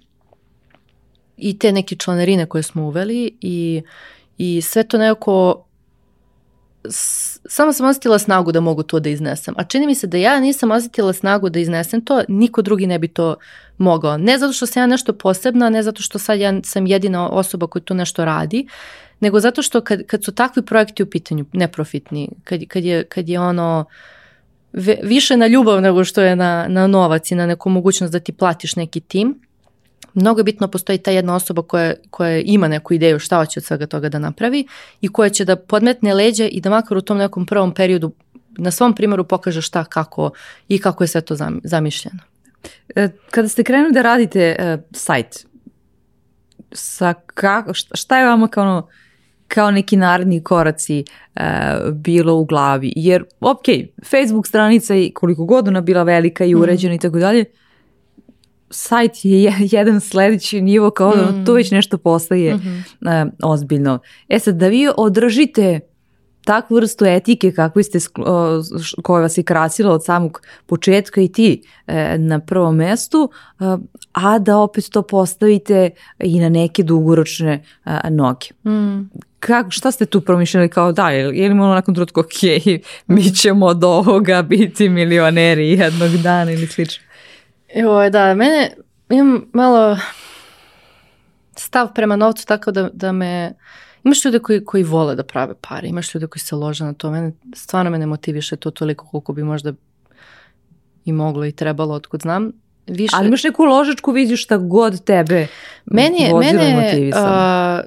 i 1.37 1.59
te 1.59 1.73
neke 1.73 1.97
članarine 1.97 2.47
koje 2.47 2.63
smo 2.63 2.83
uveli 2.83 3.37
i, 3.41 3.83
i 4.39 4.63
sve 4.63 4.85
to 4.85 4.99
nekako 4.99 5.65
samo 7.49 7.73
sam 7.73 7.87
osjetila 7.87 8.19
snagu 8.19 8.53
da 8.53 8.61
mogu 8.61 8.83
to 8.83 9.01
da 9.01 9.09
iznesem. 9.09 9.55
A 9.57 9.65
čini 9.65 9.87
mi 9.87 9.95
se 9.95 10.07
da 10.07 10.17
ja 10.17 10.41
nisam 10.41 10.71
osjetila 10.71 11.13
snagu 11.13 11.49
da 11.49 11.59
iznesem 11.59 12.05
to, 12.05 12.23
niko 12.29 12.63
drugi 12.63 12.87
ne 12.87 12.99
bi 12.99 13.09
to 13.09 13.37
mogao. 13.79 14.19
Ne 14.19 14.39
zato 14.39 14.53
što 14.53 14.67
sam 14.67 14.83
ja 14.83 14.87
nešto 14.87 15.13
posebna, 15.13 15.71
ne 15.71 15.83
zato 15.83 16.03
što 16.03 16.19
sad 16.19 16.41
ja 16.41 16.53
sam 16.65 16.87
jedina 16.87 17.29
osoba 17.29 17.67
koja 17.67 17.83
tu 17.83 17.95
nešto 17.95 18.25
radi, 18.25 18.67
nego 19.21 19.41
zato 19.41 19.63
što 19.63 19.81
kad, 19.81 20.07
kad 20.07 20.25
su 20.25 20.33
takvi 20.33 20.63
projekti 20.63 21.03
u 21.03 21.11
pitanju, 21.11 21.45
neprofitni, 21.53 22.29
kad, 22.45 22.61
kad, 22.69 22.85
je, 22.85 23.05
kad 23.05 23.29
je 23.29 23.41
ono 23.41 23.85
više 25.03 25.37
na 25.37 25.47
ljubav 25.47 25.81
nego 25.81 26.05
što 26.05 26.23
je 26.23 26.37
na, 26.37 26.67
na 26.69 26.87
novac 26.87 27.31
i 27.31 27.35
na 27.35 27.47
neku 27.47 27.71
mogućnost 27.71 28.13
da 28.13 28.21
ti 28.21 28.33
platiš 28.33 28.77
neki 28.77 29.01
tim, 29.01 29.41
mnogo 30.15 30.41
je 30.41 30.45
bitno 30.45 30.69
postoji 30.69 30.99
ta 30.99 31.11
jedna 31.11 31.35
osoba 31.35 31.63
koja, 31.63 31.95
koja 32.11 32.39
ima 32.39 32.69
neku 32.69 32.95
ideju 32.95 33.19
šta 33.19 33.37
hoće 33.37 33.61
od 33.61 33.65
svega 33.65 33.87
toga 33.87 34.09
da 34.09 34.19
napravi 34.19 34.67
i 35.01 35.09
koja 35.09 35.29
će 35.29 35.45
da 35.45 35.57
podmetne 35.57 36.15
leđe 36.15 36.47
i 36.47 36.61
da 36.61 36.71
makar 36.71 36.97
u 36.97 37.01
tom 37.01 37.19
nekom 37.19 37.47
prvom 37.47 37.75
periodu 37.75 38.13
na 38.59 38.71
svom 38.71 38.95
primjeru 38.95 39.25
pokaže 39.25 39.63
šta, 39.63 39.85
kako 39.85 40.31
i 40.69 40.79
kako 40.79 41.05
je 41.05 41.09
sve 41.09 41.21
to 41.21 41.37
zamišljeno. 41.65 42.19
E, 42.97 43.09
kada 43.31 43.49
ste 43.49 43.65
krenuli 43.65 43.93
da 43.93 44.03
radite 44.03 44.57
uh, 44.59 44.85
sajt, 44.93 45.47
sa 46.73 47.15
kako, 47.35 47.75
šta 47.75 48.19
je 48.19 48.27
vama 48.27 48.49
kao 48.49 48.65
ono, 48.65 48.89
kao 49.49 49.71
neki 49.71 49.97
naredni 49.97 50.43
koraci 50.43 51.05
uh, 51.37 51.43
bilo 51.93 52.35
u 52.35 52.45
glavi? 52.45 52.93
Jer, 52.97 53.25
ok, 53.41 53.65
Facebook 54.11 54.47
stranica 54.47 54.95
i 54.95 55.11
koliko 55.15 55.45
god 55.45 55.69
ona 55.69 55.81
bila 55.81 56.03
velika 56.03 56.45
i 56.45 56.55
mhm. 56.55 56.63
uređena 56.63 56.93
mm. 56.93 56.97
i 56.97 56.99
tako 56.99 57.19
dalje, 57.19 57.45
sajt 58.71 59.13
je 59.23 59.53
jedan 59.59 60.01
sledeći 60.01 60.61
nivo 60.61 60.91
kao 60.91 61.17
da 61.17 61.31
mm. 61.31 61.45
to 61.45 61.53
već 61.53 61.71
nešto 61.71 61.99
postaje 61.99 62.55
mm 62.55 62.61
-hmm. 62.61 63.27
uh, 63.27 63.33
ozbiljno. 63.43 63.99
E 64.29 64.39
sad, 64.39 64.55
da 64.57 64.69
vi 64.69 64.89
održite 64.97 65.81
takvu 66.45 66.77
vrstu 66.77 67.05
etike 67.05 67.53
kakvu 67.53 67.83
ste, 67.83 67.99
koja 69.03 69.23
vas 69.23 69.39
je 69.39 69.43
krasila 69.45 69.93
od 69.93 70.05
samog 70.05 70.43
početka 70.67 71.21
i 71.21 71.33
ti 71.33 71.63
e, 71.87 72.19
na 72.19 72.41
prvom 72.41 72.77
mestu, 72.77 73.31
a 74.15 74.39
da 74.39 74.59
opet 74.59 74.91
to 74.91 75.03
postavite 75.03 75.91
i 76.19 76.41
na 76.41 76.49
neke 76.49 76.83
dugoročne 76.83 77.65
noge. 78.11 78.47
Mm. 78.71 79.11
Kako, 79.39 79.71
šta 79.71 79.91
ste 79.91 80.07
tu 80.07 80.21
promišljali 80.21 80.69
kao 80.69 80.93
da, 80.93 81.11
je, 81.11 81.39
je 81.39 81.49
li 81.49 81.55
malo 81.55 81.75
nakon 81.75 81.95
trutku, 81.95 82.21
ok, 82.21 82.43
mi 83.07 83.31
ćemo 83.31 83.67
od 83.67 83.85
ovoga 83.85 84.43
biti 84.43 84.89
milioneri 84.89 85.71
jednog 85.71 86.11
dana 86.11 86.53
ili 86.53 86.67
slično? 86.67 87.05
Evo, 87.75 88.11
da, 88.11 88.35
mene 88.35 88.71
imam 89.11 89.45
malo 89.53 89.99
stav 91.57 91.95
prema 91.95 92.17
novcu 92.17 92.47
tako 92.47 92.71
da, 92.71 92.91
da 92.93 93.13
me... 93.13 93.53
Imaš 94.05 94.25
ljude 94.25 94.39
koji, 94.39 94.65
koji 94.65 94.83
vole 94.83 95.15
da 95.15 95.23
prave 95.23 95.55
pare, 95.61 95.89
imaš 95.89 96.15
ljude 96.15 96.27
koji 96.27 96.41
se 96.41 96.57
lože 96.57 96.85
na 96.85 96.93
to. 96.93 97.11
Mene, 97.11 97.33
stvarno 97.55 97.91
me 97.91 97.99
ne 97.99 98.07
motiviše 98.07 98.57
to 98.57 98.71
toliko 98.71 99.07
koliko 99.07 99.33
bi 99.33 99.43
možda 99.43 99.73
i 101.05 101.13
moglo 101.13 101.45
i 101.45 101.53
trebalo, 101.53 101.95
otkud 101.95 102.21
znam. 102.21 102.53
Više... 102.87 103.17
Ali 103.17 103.29
imaš 103.29 103.45
neku 103.45 103.65
ložačku 103.65 104.13
viziju 104.13 104.37
šta 104.37 104.57
god 104.57 105.05
tebe 105.05 105.47
meni 105.85 106.23
je, 106.23 106.35
mene, 106.35 107.11
a, 107.15 107.81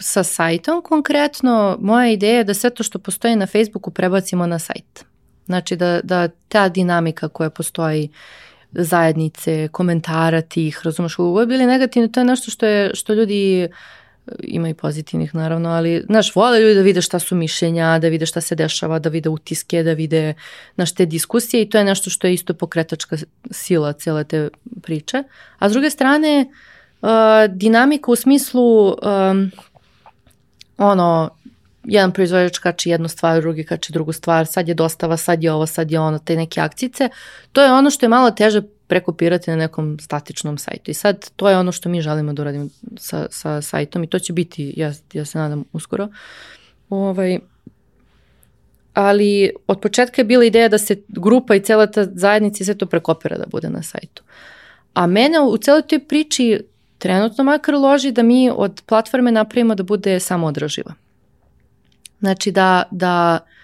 sa 0.00 0.22
sajtom 0.22 0.82
konkretno, 0.82 1.78
moja 1.80 2.10
ideja 2.10 2.36
je 2.36 2.44
da 2.44 2.54
sve 2.54 2.70
to 2.70 2.82
što 2.82 2.98
postoji 2.98 3.36
na 3.36 3.46
Facebooku 3.46 3.90
prebacimo 3.90 4.46
na 4.46 4.58
sajt. 4.58 5.04
Znači 5.46 5.76
da, 5.76 6.00
da 6.02 6.28
ta 6.48 6.68
dinamika 6.68 7.28
koja 7.28 7.50
postoji 7.50 8.08
zajednice, 8.72 9.68
komentara 9.72 10.40
tih, 10.40 10.80
razumeš, 10.84 11.18
uvijek 11.18 11.48
bili 11.48 11.66
negativni, 11.66 12.12
to 12.12 12.20
je 12.20 12.24
nešto 12.24 12.50
što, 12.50 12.66
je, 12.66 12.90
što 12.94 13.14
ljudi 13.14 13.68
ima 14.42 14.68
i 14.68 14.74
pozitivnih 14.74 15.34
naravno, 15.34 15.68
ali 15.68 16.04
znaš, 16.06 16.34
vole 16.34 16.60
ljudi 16.60 16.74
da 16.74 16.80
vide 16.80 17.02
šta 17.02 17.18
su 17.18 17.34
mišljenja, 17.34 17.98
da 17.98 18.08
vide 18.08 18.26
šta 18.26 18.40
se 18.40 18.54
dešava, 18.54 18.98
da 18.98 19.08
vide 19.08 19.28
utiske, 19.28 19.82
da 19.82 19.92
vide 19.92 20.34
naš 20.76 20.94
te 20.94 21.06
diskusije 21.06 21.62
i 21.62 21.70
to 21.70 21.78
je 21.78 21.84
nešto 21.84 22.10
što 22.10 22.26
je 22.26 22.34
isto 22.34 22.54
pokretačka 22.54 23.16
sila 23.50 23.92
cele 23.92 24.24
te 24.24 24.48
priče. 24.82 25.22
A 25.58 25.68
s 25.68 25.72
druge 25.72 25.90
strane, 25.90 26.46
uh, 27.02 27.08
dinamika 27.48 28.10
u 28.10 28.16
smislu 28.16 28.88
um, 28.88 29.50
ono, 30.78 31.30
jedan 31.84 32.12
proizvođač 32.12 32.58
kači 32.58 32.90
jednu 32.90 33.08
stvar, 33.08 33.40
drugi 33.40 33.64
kači 33.64 33.92
drugu 33.92 34.12
stvar, 34.12 34.46
sad 34.46 34.68
je 34.68 34.74
dostava, 34.74 35.16
sad 35.16 35.42
je 35.42 35.52
ovo, 35.52 35.66
sad 35.66 35.90
je 35.90 36.00
ono, 36.00 36.18
te 36.18 36.36
neke 36.36 36.60
akcice. 36.60 37.08
To 37.52 37.62
je 37.62 37.72
ono 37.72 37.90
što 37.90 38.06
je 38.06 38.10
malo 38.10 38.30
teže 38.30 38.62
prekopirati 38.90 39.50
na 39.50 39.56
nekom 39.56 39.98
statičnom 40.00 40.58
sajtu. 40.58 40.90
I 40.90 40.94
sad 40.94 41.30
to 41.36 41.48
je 41.48 41.58
ono 41.58 41.72
što 41.72 41.88
mi 41.88 42.02
želimo 42.02 42.32
da 42.32 42.42
uradimo 42.42 42.68
sa, 42.98 43.26
sa 43.30 43.62
sajtom 43.62 44.04
i 44.04 44.06
to 44.06 44.18
će 44.18 44.32
biti, 44.32 44.74
ja, 44.76 44.92
ja 45.12 45.24
se 45.24 45.38
nadam, 45.38 45.64
uskoro. 45.72 46.08
Ovaj, 46.88 47.38
ali 48.94 49.52
od 49.66 49.80
početka 49.80 50.20
je 50.20 50.24
bila 50.24 50.44
ideja 50.44 50.68
da 50.68 50.78
se 50.78 50.96
grupa 51.08 51.54
i 51.54 51.62
cela 51.62 51.86
ta 51.86 52.04
zajednica 52.04 52.62
i 52.62 52.64
sve 52.64 52.74
to 52.74 52.86
prekopira 52.86 53.38
da 53.38 53.46
bude 53.46 53.70
na 53.70 53.82
sajtu. 53.82 54.22
A 54.94 55.06
mene 55.06 55.40
u 55.40 55.56
celoj 55.58 55.82
toj 55.82 56.02
priči 56.08 56.60
trenutno 56.98 57.44
makar 57.44 57.74
loži 57.74 58.12
da 58.12 58.22
mi 58.22 58.50
od 58.50 58.82
platforme 58.86 59.32
napravimo 59.32 59.74
da 59.74 59.82
bude 59.82 60.20
samo 60.20 60.46
održiva. 60.46 60.94
Znači 62.20 62.50
da, 62.50 62.82
da 62.90 63.38
e, 63.38 63.59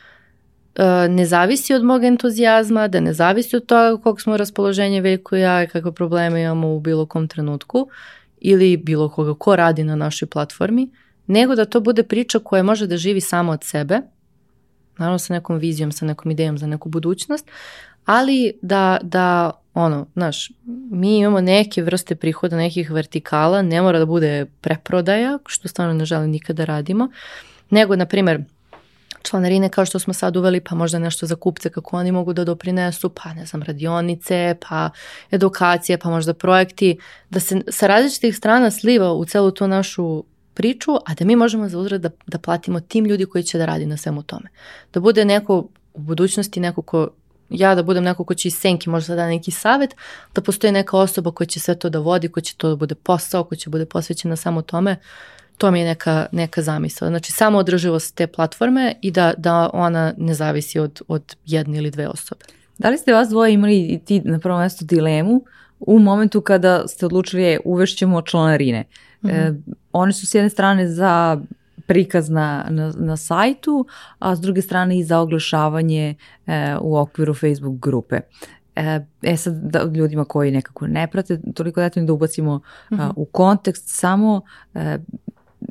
ne 1.09 1.27
zavisi 1.27 1.74
od 1.74 1.85
mog 1.85 2.05
entuzijazma, 2.05 2.89
da 2.89 3.01
ne 3.01 3.12
zavisi 3.12 3.57
od 3.57 3.66
toga 3.66 4.03
kog 4.03 4.20
smo 4.20 4.37
raspoloženje 4.37 5.01
Veljko 5.01 5.37
i 5.37 5.41
ja 5.41 5.62
i 5.62 5.66
kakve 5.66 5.93
probleme 5.93 6.43
imamo 6.43 6.74
u 6.74 6.81
bilo 6.81 7.07
kom 7.07 7.29
trenutku 7.29 7.89
ili 8.41 8.77
bilo 8.77 9.09
koga 9.09 9.35
ko 9.35 9.57
radi 9.57 9.85
na 9.85 9.97
našoj 9.97 10.29
platformi, 10.29 10.91
nego 11.27 11.55
da 11.55 11.64
to 11.64 11.81
bude 11.81 12.03
priča 12.03 12.39
koja 12.39 12.62
može 12.62 12.87
da 12.87 12.97
živi 12.97 13.20
samo 13.20 13.53
od 13.53 13.64
sebe, 13.64 14.01
naravno 14.99 15.18
sa 15.18 15.35
nekom 15.35 15.59
vizijom, 15.59 15.93
sa 15.93 16.05
nekom 16.05 16.31
idejom 16.31 16.59
za 16.59 16.66
neku 16.66 16.89
budućnost, 16.89 17.51
ali 18.05 18.53
da, 18.62 18.99
da 19.03 19.51
ono, 19.74 20.07
znaš, 20.14 20.51
mi 20.91 21.18
imamo 21.18 21.41
neke 21.41 21.83
vrste 21.83 22.14
prihoda, 22.14 22.57
nekih 22.57 22.91
vertikala, 22.91 23.62
ne 23.62 23.83
mora 23.83 23.99
da 23.99 24.07
bude 24.07 24.47
preprodaja, 24.61 25.39
što 25.47 25.68
stvarno 25.68 25.95
ne 25.95 26.05
želim 26.05 26.31
nikada 26.31 26.57
da 26.57 26.64
radimo, 26.64 27.09
nego, 27.70 27.97
na 27.97 28.07
primer, 28.07 28.41
članarine 29.27 29.68
kao 29.68 29.85
što 29.85 29.99
smo 29.99 30.14
sad 30.14 30.37
uveli, 30.37 30.61
pa 30.61 30.74
možda 30.74 30.99
nešto 30.99 31.27
za 31.27 31.37
kupce 31.37 31.70
kako 31.70 31.97
oni 31.97 32.12
mogu 32.12 32.33
da 32.33 32.45
doprinesu, 32.45 33.09
pa 33.09 33.35
ne 33.35 33.47
znam, 33.47 33.62
radionice, 33.62 34.57
pa 34.68 34.91
edukacije, 35.31 35.99
pa 35.99 36.11
možda 36.11 36.35
projekti, 36.35 36.99
da 37.31 37.41
se 37.41 37.61
sa 37.68 37.87
različitih 37.87 38.37
strana 38.37 38.70
sliva 38.70 39.12
u 39.12 39.24
celu 39.24 39.51
tu 39.51 39.68
našu 39.68 40.24
priču, 40.55 40.97
a 41.07 41.14
da 41.14 41.24
mi 41.24 41.37
možemo 41.37 41.68
za 41.68 41.79
uzrad 41.79 42.01
da, 42.01 42.11
da 42.27 42.39
platimo 42.39 42.81
tim 42.81 43.05
ljudi 43.05 43.27
koji 43.27 43.45
će 43.45 43.59
da 43.59 43.66
radi 43.66 43.87
na 43.87 43.97
svemu 43.97 44.22
tome. 44.22 44.49
Da 44.93 45.01
bude 45.01 45.24
neko 45.24 45.68
u 45.95 46.01
budućnosti, 46.01 46.61
neko 46.61 46.83
ko 46.83 47.09
ja 47.51 47.74
da 47.74 47.83
budem 47.83 48.05
neko 48.05 48.24
ko 48.24 48.35
će 48.35 48.49
iz 48.49 48.55
senki 48.55 48.91
možda 48.91 49.14
da 49.14 49.27
neki 49.27 49.51
savet, 49.51 49.95
da 50.35 50.43
postoji 50.43 50.72
neka 50.72 50.99
osoba 50.99 51.31
koja 51.31 51.47
će 51.47 51.61
sve 51.61 51.79
to 51.79 51.91
da 51.91 51.99
vodi, 51.99 52.29
koja 52.29 52.43
će 52.43 52.57
to 52.57 52.68
da 52.68 52.77
bude 52.77 52.95
posao, 52.95 53.45
koja 53.45 53.59
će 53.59 53.70
bude 53.70 53.87
posvećena 53.87 54.37
samo 54.37 54.62
tome 54.62 54.97
to 55.59 55.71
mi 55.71 55.81
je 55.81 55.87
neka, 55.87 56.27
neka 56.33 56.63
zamisla. 56.63 57.09
Znači 57.09 57.33
samo 57.33 57.59
održivost 57.59 58.15
te 58.15 58.27
platforme 58.27 58.95
i 59.03 59.11
da, 59.11 59.33
da 59.37 59.71
ona 59.73 60.15
ne 60.17 60.35
zavisi 60.35 60.79
od, 60.79 61.03
od 61.09 61.37
jedne 61.47 61.79
ili 61.79 61.91
dve 61.91 62.09
osobe. 62.09 62.45
Da 62.79 62.91
li 62.91 62.99
ste 62.99 63.13
vas 63.13 63.29
dvoje 63.29 63.53
imali 63.53 63.81
i 63.81 63.99
ti 63.99 64.21
na 64.21 64.39
prvom 64.39 64.61
mjestu 64.61 64.85
dilemu 64.85 65.45
u 65.81 65.99
momentu 65.99 66.41
kada 66.41 66.89
ste 66.89 67.07
odlučili 67.07 67.43
je 67.43 67.61
uvešćemo 67.65 68.23
članarine? 68.23 68.85
Mm 69.23 69.29
-hmm. 69.29 69.33
e, 69.33 69.55
one 69.93 70.13
su 70.13 70.27
s 70.27 70.35
jedne 70.35 70.51
strane 70.51 70.89
za 70.89 71.41
prikaz 71.87 72.31
na, 72.31 72.67
na, 72.71 72.93
na 72.97 73.17
sajtu, 73.17 73.87
a 74.19 74.37
s 74.37 74.41
druge 74.41 74.63
strane 74.63 74.99
i 74.99 75.05
za 75.05 75.21
oglašavanje 75.21 76.15
e, 76.47 76.77
u 76.81 76.97
okviru 76.97 77.35
Facebook 77.35 77.79
grupe. 77.79 78.21
E, 78.77 79.01
e 79.23 79.37
sad 79.37 79.55
da, 79.55 79.83
ljudima 79.95 80.25
koji 80.25 80.51
nekako 80.51 80.87
ne 80.87 81.07
prate 81.07 81.41
toliko 81.55 81.81
detaljno 81.81 82.07
da 82.07 82.13
ubacimo 82.13 82.57
mm 82.57 82.95
-hmm. 82.95 83.03
a, 83.03 83.13
u 83.17 83.25
kontekst 83.25 83.85
samo 83.87 84.41
e, 84.75 84.99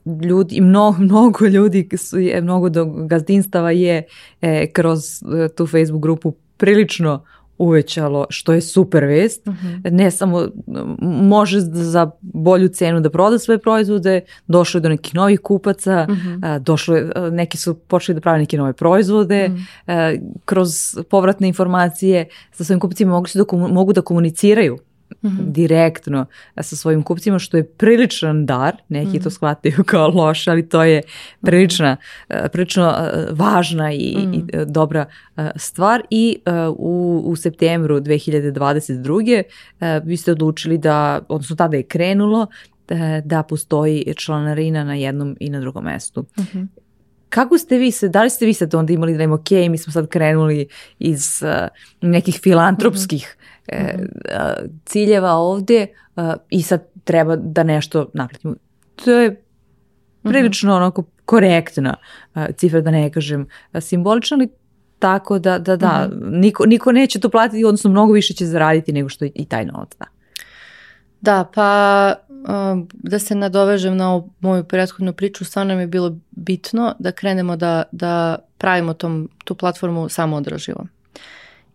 ljudi, 0.05 0.61
mnogo, 0.61 0.97
mnogo 0.99 1.45
ljudi, 1.45 1.89
su, 1.97 2.19
je, 2.19 2.41
mnogo 2.41 2.69
do 2.69 2.85
gazdinstava 2.85 3.71
je 3.71 4.03
e, 4.41 4.71
kroz 4.71 5.03
e, 5.23 5.49
tu 5.49 5.67
Facebook 5.67 6.01
grupu 6.01 6.33
prilično 6.57 7.23
uvećalo, 7.57 8.25
što 8.29 8.53
je 8.53 8.61
super 8.61 9.05
vest. 9.05 9.45
Mhm. 9.45 9.95
Ne 9.95 10.11
samo 10.11 10.47
može 11.01 11.59
za 11.61 12.11
bolju 12.21 12.67
cenu 12.67 12.99
da 12.99 13.09
proda 13.09 13.39
svoje 13.39 13.57
proizvode, 13.57 14.21
došlo 14.47 14.77
je 14.77 14.81
do 14.81 14.89
nekih 14.89 15.15
novih 15.15 15.39
kupaca, 15.39 16.07
mhm. 16.09 16.59
došlo 16.59 16.95
je, 16.95 17.11
neki 17.31 17.57
su 17.57 17.73
počeli 17.73 18.13
da 18.13 18.21
prave 18.21 18.39
neke 18.39 18.57
nove 18.57 18.73
proizvode, 18.73 19.49
mhm. 19.49 19.61
kroz 20.45 20.97
povratne 21.09 21.47
informacije 21.47 22.27
sa 22.51 22.63
svojim 22.63 22.79
kupcima 22.79 23.11
mogu, 23.11 23.27
da, 23.33 23.57
mogu 23.67 23.93
da 23.93 24.01
komuniciraju 24.01 24.77
mm 25.23 25.29
direktno 25.39 26.25
sa 26.61 26.75
svojim 26.75 27.03
kupcima, 27.03 27.39
što 27.39 27.57
je 27.57 27.67
priličan 27.67 28.45
dar, 28.45 28.75
neki 28.89 29.11
to 29.11 29.19
mhm. 29.19 29.29
shvataju 29.29 29.83
kao 29.91 30.07
loš, 30.07 30.47
ali 30.47 30.69
to 30.69 30.83
je 30.83 31.01
prilična, 31.41 31.97
mhm. 32.33 32.45
prilično 32.51 32.95
važna 33.31 33.93
i, 33.93 33.97
i 33.97 34.27
mhm. 34.27 34.47
dobra 34.67 35.05
stvar 35.55 36.01
i 36.09 36.37
u, 36.77 37.23
u 37.25 37.35
septembru 37.35 37.99
2022. 37.99 39.43
vi 40.03 40.17
ste 40.17 40.31
odlučili 40.31 40.77
da, 40.77 41.21
odnosno 41.29 41.55
tada 41.55 41.77
je 41.77 41.83
krenulo, 41.83 42.47
da 43.23 43.43
postoji 43.43 44.13
članarina 44.17 44.83
na 44.83 44.95
jednom 44.95 45.37
i 45.39 45.49
na 45.49 45.59
drugom 45.59 45.83
mestu. 45.83 46.25
Kako 47.35 47.57
ste 47.57 47.77
vi 47.77 47.91
se, 47.91 48.09
da 48.09 48.23
li 48.23 48.29
ste 48.29 48.45
vi 48.45 48.53
sad 48.53 48.75
onda 48.75 48.93
imali 48.93 49.17
da 49.17 49.23
im 49.23 49.31
ok, 49.31 49.51
mi 49.69 49.77
smo 49.77 49.93
sad 49.93 50.07
krenuli 50.07 50.67
iz 50.99 51.43
nekih 52.01 52.39
filantropskih 52.43 53.37
e, 53.67 53.97
ciljeva 54.85 55.31
ovdje 55.31 55.87
i 56.49 56.61
sad 56.61 56.87
treba 57.03 57.35
da 57.35 57.63
nešto 57.63 58.09
naplatimo. 58.13 58.55
To 58.95 59.11
je 59.11 59.43
prilično 60.23 60.71
uh 60.71 60.77
onako 60.77 61.03
korektna 61.25 61.95
cifra, 62.57 62.81
da 62.81 62.91
ne 62.91 63.11
kažem 63.11 63.47
simbolična, 63.79 64.37
ali 64.37 64.49
tako 64.99 65.39
da, 65.39 65.59
da, 65.59 65.75
da, 65.75 66.09
mhm. 66.11 66.39
niko, 66.39 66.65
niko 66.65 66.91
neće 66.91 67.19
to 67.19 67.29
platiti, 67.29 67.65
odnosno 67.65 67.89
mnogo 67.89 68.13
više 68.13 68.33
će 68.33 68.45
zaraditi 68.45 68.93
nego 68.93 69.09
što 69.09 69.25
i 69.25 69.45
taj 69.45 69.65
novac 69.65 69.89
da. 69.99 70.05
Da, 71.21 71.49
pa 71.53 72.13
da 72.93 73.19
se 73.19 73.35
nadovežem 73.35 73.97
na 73.97 74.21
moju 74.39 74.63
prethodnu 74.63 75.13
priču, 75.13 75.45
stvarno 75.45 75.75
mi 75.75 75.81
je 75.81 75.87
bilo 75.87 76.17
bitno 76.31 76.95
da 76.99 77.11
krenemo 77.11 77.55
da, 77.55 77.83
da 77.91 78.35
pravimo 78.57 78.93
tom, 78.93 79.29
tu 79.45 79.55
platformu 79.55 80.09
samo 80.09 80.35
održivo 80.35 80.85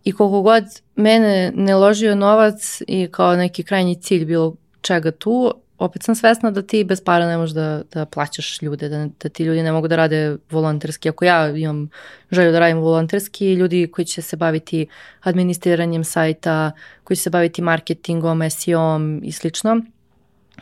i 0.05 0.12
koliko 0.12 0.43
god 0.43 0.64
mene 0.97 1.53
ne 1.55 1.75
ložio 1.75 2.14
novac 2.14 2.83
i 2.87 3.09
kao 3.11 3.37
neki 3.37 3.62
krajnji 3.62 3.95
cilj 3.95 4.25
bilo 4.25 4.57
čega 4.81 5.11
tu, 5.11 5.55
opet 5.79 6.03
sam 6.03 6.14
svesna 6.14 6.51
da 6.51 6.62
ti 6.62 6.85
bez 6.85 7.05
para 7.05 7.27
ne 7.27 7.37
možeš 7.37 7.55
da, 7.55 7.83
da 7.93 8.05
plaćaš 8.05 8.62
ljude, 8.62 8.89
da, 8.89 9.09
da 9.23 9.29
ti 9.29 9.45
ljudi 9.45 9.62
ne 9.62 9.73
mogu 9.73 9.89
da 9.89 9.97
rade 9.97 10.37
volonterski. 10.51 11.09
Ako 11.09 11.25
ja 11.25 11.57
imam 11.57 11.89
želju 12.31 12.53
da 12.53 12.59
radim 12.59 12.79
volonterski, 12.79 13.55
ljudi 13.55 13.89
koji 13.93 14.05
će 14.05 14.23
se 14.23 14.37
baviti 14.37 14.87
administriranjem 15.21 16.05
sajta, 16.05 16.73
koji 17.05 17.16
će 17.16 17.23
se 17.23 17.31
baviti 17.31 17.62
marketingom, 17.62 18.51
SEO-om 18.51 19.21
i 19.25 19.33
slično, 19.33 19.81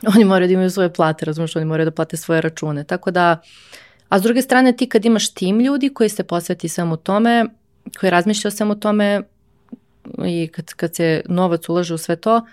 oni 0.14 0.24
moraju 0.24 0.48
da 0.48 0.54
imaju 0.54 0.70
svoje 0.70 0.92
plate, 0.92 1.24
razumiješ, 1.24 1.56
oni 1.56 1.64
moraju 1.64 1.84
da 1.84 1.90
plate 1.90 2.16
svoje 2.16 2.40
račune. 2.40 2.84
Tako 2.84 3.10
da, 3.10 3.40
a 4.08 4.18
s 4.18 4.22
druge 4.22 4.42
strane 4.42 4.76
ti 4.76 4.88
kad 4.88 5.04
imaš 5.04 5.34
tim 5.34 5.60
ljudi 5.60 5.88
koji 5.88 6.08
se 6.08 6.24
posveti 6.24 6.68
svemu 6.68 6.96
tome, 6.96 7.44
koji 8.00 8.10
razmišlja 8.10 8.48
o 8.48 8.50
svemu 8.50 8.74
tome 8.74 9.22
i 10.26 10.48
kad, 10.52 10.74
kad 10.74 10.94
se 10.94 11.22
novac 11.28 11.68
ulaže 11.68 11.94
u 11.94 11.98
sve 11.98 12.16
to, 12.16 12.46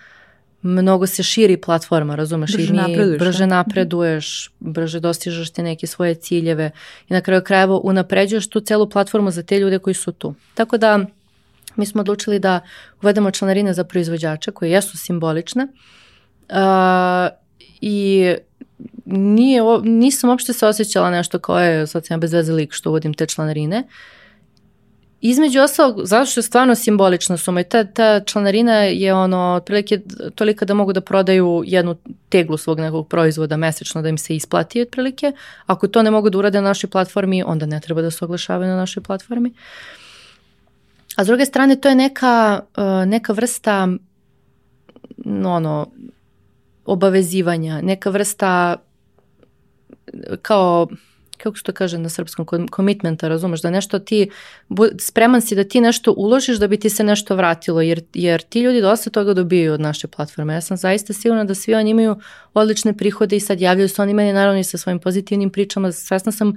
mnogo 0.62 1.06
se 1.06 1.22
širi 1.22 1.56
platforma, 1.56 2.14
razumeš? 2.14 2.52
Brže 2.52 2.72
I 2.72 2.76
napreduješ. 2.76 3.18
Brže 3.18 3.46
napreduješ, 3.46 4.50
brže 4.60 5.00
dostižeš 5.00 5.50
ti 5.50 5.62
neke 5.62 5.86
svoje 5.86 6.14
ciljeve 6.14 6.70
i 7.08 7.12
na 7.12 7.20
kraju 7.20 7.42
krajeva 7.42 7.78
unapređuješ 7.82 8.48
tu 8.48 8.60
celu 8.60 8.90
platformu 8.90 9.30
za 9.30 9.42
te 9.42 9.58
ljude 9.58 9.78
koji 9.78 9.94
su 9.94 10.12
tu. 10.12 10.34
Tako 10.54 10.78
da 10.78 11.06
mi 11.76 11.86
smo 11.86 12.00
odlučili 12.00 12.38
da 12.38 12.60
uvedemo 13.02 13.30
članarine 13.30 13.74
za 13.74 13.84
proizvođače 13.84 14.50
koje 14.50 14.70
jesu 14.70 14.98
simbolične 14.98 15.64
uh, 15.64 15.70
i 17.80 18.34
nije, 19.04 19.62
nisam 19.82 20.30
uopšte 20.30 20.52
se 20.52 20.66
osjećala 20.66 21.10
nešto 21.10 21.38
kao 21.38 21.60
je 21.60 21.86
sam 21.86 22.20
bez 22.20 22.32
veze 22.32 22.52
lik 22.52 22.72
što 22.72 22.90
uvodim 22.90 23.14
te 23.14 23.26
članarine. 23.26 23.84
Između 25.20 25.60
ostalog, 25.60 26.00
zato 26.04 26.26
što 26.26 26.40
je 26.40 26.44
stvarno 26.44 26.74
simbolična 26.74 27.36
suma 27.36 27.60
i 27.60 27.64
ta, 27.64 27.84
ta 27.84 28.20
članarina 28.20 28.74
je 28.74 29.14
ono, 29.14 29.54
otprilike 29.54 30.00
tolika 30.34 30.64
da 30.64 30.74
mogu 30.74 30.92
da 30.92 31.00
prodaju 31.00 31.62
jednu 31.66 31.96
teglu 32.28 32.56
svog 32.56 32.80
nekog 32.80 33.08
proizvoda 33.08 33.56
mesečno 33.56 34.02
da 34.02 34.08
im 34.08 34.18
se 34.18 34.36
isplati 34.36 34.82
otprilike. 34.82 35.32
Ako 35.66 35.88
to 35.88 36.02
ne 36.02 36.10
mogu 36.10 36.30
da 36.30 36.38
urade 36.38 36.60
na 36.60 36.68
našoj 36.68 36.90
platformi, 36.90 37.42
onda 37.42 37.66
ne 37.66 37.80
treba 37.80 38.02
da 38.02 38.10
se 38.10 38.24
oglašavaju 38.24 38.70
na 38.70 38.76
našoj 38.76 39.02
platformi. 39.02 39.52
A 41.16 41.24
s 41.24 41.26
druge 41.26 41.44
strane, 41.44 41.80
to 41.80 41.88
je 41.88 41.94
neka, 41.94 42.60
uh, 42.76 43.08
neka 43.08 43.32
vrsta 43.32 43.88
ono, 45.44 45.86
obavezivanja, 46.86 47.80
neka 47.80 48.10
vrsta 48.10 48.76
kao 50.42 50.88
kako 51.36 51.56
se 51.56 51.62
to 51.62 51.72
kaže 51.72 51.98
na 51.98 52.08
srpskom, 52.08 52.68
komitmenta, 52.70 53.28
razumeš, 53.28 53.62
da 53.62 53.70
nešto 53.70 53.98
ti, 53.98 54.30
spreman 55.00 55.40
si 55.40 55.54
da 55.54 55.64
ti 55.64 55.80
nešto 55.80 56.12
uložiš 56.12 56.58
da 56.58 56.68
bi 56.68 56.80
ti 56.80 56.90
se 56.90 57.04
nešto 57.04 57.36
vratilo, 57.36 57.80
jer, 57.80 58.02
jer 58.14 58.42
ti 58.42 58.60
ljudi 58.60 58.80
dosta 58.80 59.10
toga 59.10 59.34
dobiju 59.34 59.72
od 59.72 59.80
naše 59.80 60.08
platforme. 60.08 60.54
Ja 60.54 60.60
sam 60.60 60.76
zaista 60.76 61.12
sigurna 61.12 61.44
da 61.44 61.54
svi 61.54 61.74
oni 61.74 61.90
imaju 61.90 62.16
odlične 62.54 62.96
prihode 62.96 63.36
i 63.36 63.40
sad 63.40 63.60
javljaju 63.60 63.88
se 63.88 64.02
oni 64.02 64.14
meni 64.14 64.32
naravno 64.32 64.60
i 64.60 64.64
sa 64.64 64.78
svojim 64.78 64.98
pozitivnim 64.98 65.50
pričama, 65.50 65.92
svesna 65.92 66.32
sam 66.32 66.54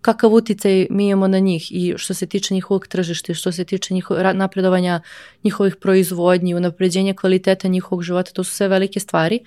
kakav 0.00 0.34
uticaj 0.34 0.86
mi 0.90 1.08
imamo 1.08 1.28
na 1.28 1.38
njih 1.38 1.72
i 1.72 1.94
što 1.96 2.14
se 2.14 2.26
tiče 2.26 2.54
njihovog 2.54 2.86
tržišta, 2.86 3.34
što 3.34 3.52
se 3.52 3.64
tiče 3.64 3.94
njihov, 3.94 4.16
napredovanja 4.34 5.00
njihovih 5.44 5.76
proizvodnji, 5.76 6.54
unapređenja 6.54 7.14
kvaliteta 7.14 7.68
njihovog 7.68 8.02
života, 8.02 8.32
to 8.32 8.44
su 8.44 8.54
sve 8.54 8.68
velike 8.68 9.00
stvari 9.00 9.40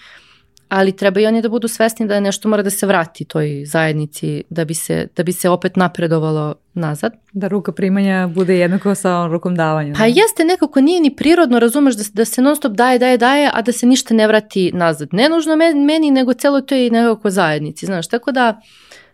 ali 0.74 0.92
treba 0.92 1.20
i 1.20 1.26
oni 1.26 1.42
da 1.42 1.50
budu 1.50 1.68
svesni 1.68 2.08
da 2.08 2.20
nešto 2.20 2.50
mora 2.50 2.64
da 2.64 2.70
se 2.70 2.88
vrati 2.88 3.26
toj 3.26 3.66
zajednici 3.66 4.44
da 4.50 4.66
bi 4.66 4.74
se, 4.74 5.08
da 5.16 5.24
bi 5.24 5.32
se 5.32 5.50
opet 5.50 5.76
napredovalo 5.76 6.56
nazad. 6.74 7.14
Da 7.34 7.48
ruka 7.48 7.72
primanja 7.72 8.28
bude 8.28 8.58
jednako 8.58 8.96
sa 8.96 9.28
rukom 9.28 9.56
davanja. 9.56 9.94
Pa 9.98 10.06
jeste, 10.06 10.46
nekako 10.46 10.82
nije 10.82 11.02
ni 11.02 11.16
prirodno, 11.16 11.60
razumeš, 11.60 11.96
da, 11.96 12.04
da 12.14 12.26
se 12.26 12.42
non 12.42 12.56
stop 12.56 12.74
daje, 12.74 13.00
daje, 13.00 13.18
daje, 13.18 13.50
a 13.54 13.62
da 13.62 13.72
se 13.72 13.86
ništa 13.86 14.14
ne 14.14 14.28
vrati 14.28 14.72
nazad. 14.74 15.10
Ne 15.12 15.30
nužno 15.30 15.56
meni, 15.86 16.12
nego 16.12 16.34
celo 16.34 16.62
toj 16.62 16.90
nekako 16.90 17.30
zajednici, 17.30 17.86
znaš, 17.86 18.08
tako 18.08 18.32
da 18.32 18.62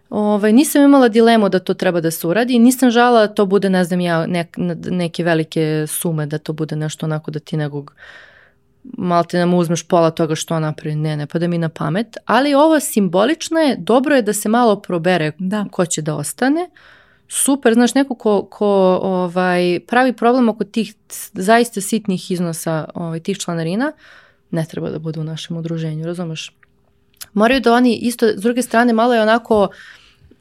ovaj, 0.09 0.53
nisam 0.53 0.83
imala 0.83 1.07
dilemu 1.07 1.49
da 1.49 1.59
to 1.59 1.73
treba 1.73 2.01
da 2.01 2.11
se 2.11 2.27
uradi, 2.27 2.59
nisam 2.59 2.91
žala 2.91 3.27
da 3.27 3.33
to 3.33 3.45
bude, 3.45 3.69
ne 3.69 3.83
znam 3.83 3.99
ja, 3.99 4.25
neke 4.89 5.23
velike 5.23 5.85
sume, 5.87 6.25
da 6.25 6.37
to 6.37 6.53
bude 6.53 6.75
nešto 6.75 7.05
onako 7.05 7.31
da 7.31 7.39
ti 7.39 7.57
nekog 7.57 7.93
malo 8.83 9.23
te 9.23 9.37
nam 9.37 9.53
uzmeš 9.53 9.83
pola 9.83 10.11
toga 10.11 10.35
što 10.35 10.59
napravi, 10.59 10.95
ne, 10.95 11.17
ne 11.17 11.27
pada 11.27 11.47
mi 11.47 11.57
na 11.57 11.69
pamet, 11.69 12.17
ali 12.25 12.53
ovo 12.53 12.79
simbolično 12.79 13.59
je, 13.59 13.75
dobro 13.79 14.15
je 14.15 14.21
da 14.21 14.33
se 14.33 14.49
malo 14.49 14.81
probere 14.81 15.31
da. 15.39 15.65
ko 15.71 15.85
će 15.85 16.01
da 16.01 16.15
ostane, 16.15 16.69
super, 17.27 17.73
znaš, 17.73 17.93
neko 17.93 18.15
ko, 18.15 18.47
ko 18.51 18.99
ovaj, 19.01 19.79
pravi 19.87 20.13
problem 20.13 20.49
oko 20.49 20.63
tih 20.63 20.93
zaista 21.33 21.81
sitnih 21.81 22.31
iznosa 22.31 22.85
ovaj, 22.95 23.19
tih 23.19 23.37
članarina, 23.37 23.91
ne 24.51 24.65
treba 24.65 24.89
da 24.89 24.99
bude 24.99 25.19
u 25.19 25.23
našem 25.23 25.57
udruženju, 25.57 26.05
razumeš? 26.05 26.55
Moraju 27.33 27.61
da 27.61 27.73
oni 27.73 27.95
isto, 27.95 28.27
s 28.27 28.41
druge 28.41 28.61
strane, 28.61 28.93
malo 28.93 29.13
je 29.13 29.21
onako 29.21 29.67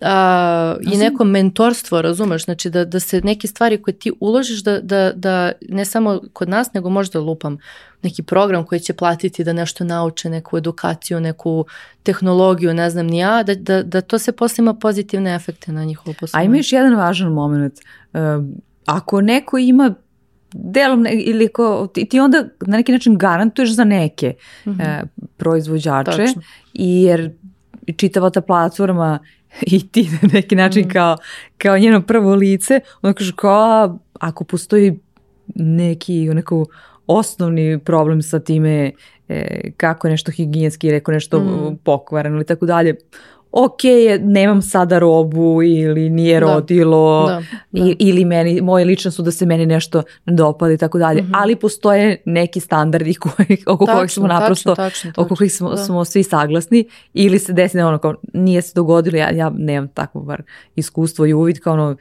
a, 0.00 0.76
i 0.92 0.96
neko 0.96 1.24
mentorstvo, 1.24 2.02
razumeš, 2.02 2.44
znači 2.44 2.70
da, 2.70 2.84
da 2.84 3.00
se 3.00 3.20
neke 3.20 3.46
stvari 3.46 3.82
koje 3.82 3.98
ti 3.98 4.12
uložiš 4.20 4.62
da, 4.62 4.80
da, 4.80 5.12
da 5.12 5.52
ne 5.68 5.84
samo 5.84 6.20
kod 6.32 6.48
nas, 6.48 6.72
nego 6.72 6.90
možda 6.90 7.20
lupam 7.20 7.58
neki 8.02 8.22
program 8.22 8.64
koji 8.64 8.80
će 8.80 8.92
platiti 8.92 9.44
da 9.44 9.52
nešto 9.52 9.84
nauče, 9.84 10.30
neku 10.30 10.56
edukaciju, 10.56 11.20
neku 11.20 11.64
tehnologiju, 12.02 12.74
ne 12.74 12.90
znam 12.90 13.06
ni 13.06 13.18
ja, 13.18 13.42
da, 13.42 13.54
da, 13.54 13.82
da 13.82 14.00
to 14.00 14.18
se 14.18 14.32
posle 14.32 14.62
ima 14.62 14.74
pozitivne 14.74 15.34
efekte 15.34 15.72
na 15.72 15.84
njihovo 15.84 16.14
poslovanje. 16.20 16.44
A 16.44 16.46
ima 16.46 16.56
još 16.56 16.72
jedan 16.72 16.94
važan 16.94 17.32
moment. 17.32 17.74
Uh, 18.12 18.20
ako 18.86 19.20
neko 19.20 19.58
ima 19.58 19.94
delom 20.52 21.06
ili 21.10 21.48
ko, 21.48 21.88
ti, 21.94 22.08
ti 22.08 22.20
onda 22.20 22.44
na 22.60 22.76
neki 22.76 22.92
način 22.92 23.18
garantuješ 23.18 23.70
za 23.70 23.84
neke 23.84 24.34
mm 24.66 24.70
-hmm. 24.70 25.06
proizvođače 25.36 26.10
Točno. 26.10 26.42
jer 26.74 27.30
čitava 27.96 28.30
ta 28.30 28.40
platforma 28.40 29.18
i 29.76 29.88
ti 29.88 30.08
na 30.22 30.28
neki 30.32 30.56
način 30.56 30.86
mm. 30.86 30.90
kao, 30.90 31.16
kao 31.58 31.78
njeno 31.78 32.02
prvo 32.02 32.34
lice, 32.34 32.80
onda 33.02 33.14
kažu 33.14 33.32
kao 33.36 33.98
ako 34.20 34.44
postoji 34.44 34.98
neki 35.54 36.28
onako 36.30 36.66
osnovni 37.06 37.78
problem 37.84 38.22
sa 38.22 38.40
time 38.40 38.92
e, 39.28 39.70
kako 39.76 40.06
je 40.06 40.10
nešto 40.10 40.32
higijenski, 40.32 40.90
reko 40.90 41.12
nešto 41.12 41.40
mm. 41.40 41.78
pokvareno 41.84 42.36
ili 42.36 42.46
tako 42.46 42.66
dalje, 42.66 42.94
ok, 43.52 43.80
nemam 44.20 44.62
sada 44.62 44.98
robu 44.98 45.62
ili 45.62 46.10
nije 46.10 46.40
rodilo 46.40 47.26
da, 47.26 47.42
da. 47.70 47.94
ili 47.98 48.24
meni, 48.24 48.60
moje 48.60 48.84
lično 48.84 49.10
su 49.10 49.22
da 49.22 49.30
se 49.30 49.46
meni 49.46 49.66
nešto 49.66 50.02
ne 50.24 50.34
dopada 50.34 50.72
i 50.72 50.78
tako 50.78 50.98
dalje, 50.98 51.22
mm 51.22 51.26
-hmm. 51.26 51.40
ali 51.40 51.56
postoje 51.56 52.22
neki 52.24 52.60
standardi 52.60 53.14
koji, 53.22 53.58
oko 53.66 53.86
tačno, 53.86 53.98
kojih 53.98 54.12
smo 54.12 54.26
naprosto, 54.26 54.74
tačno, 54.74 55.10
tačno, 55.10 55.22
oko 55.24 55.36
kojih 55.36 55.52
smo, 55.52 55.76
smo 55.76 56.04
svi 56.04 56.22
saglasni 56.22 56.84
ili 57.14 57.38
se 57.38 57.52
desi 57.52 57.80
ono 57.80 57.98
kao 57.98 58.14
nije 58.34 58.62
se 58.62 58.72
dogodilo, 58.74 59.16
ja, 59.16 59.30
ja 59.30 59.50
nemam 59.50 59.88
takvo 59.88 60.20
bar 60.20 60.42
iskustvo 60.76 61.26
i 61.26 61.34
uvid 61.34 61.60
kao 61.60 61.72
ono 61.72 61.96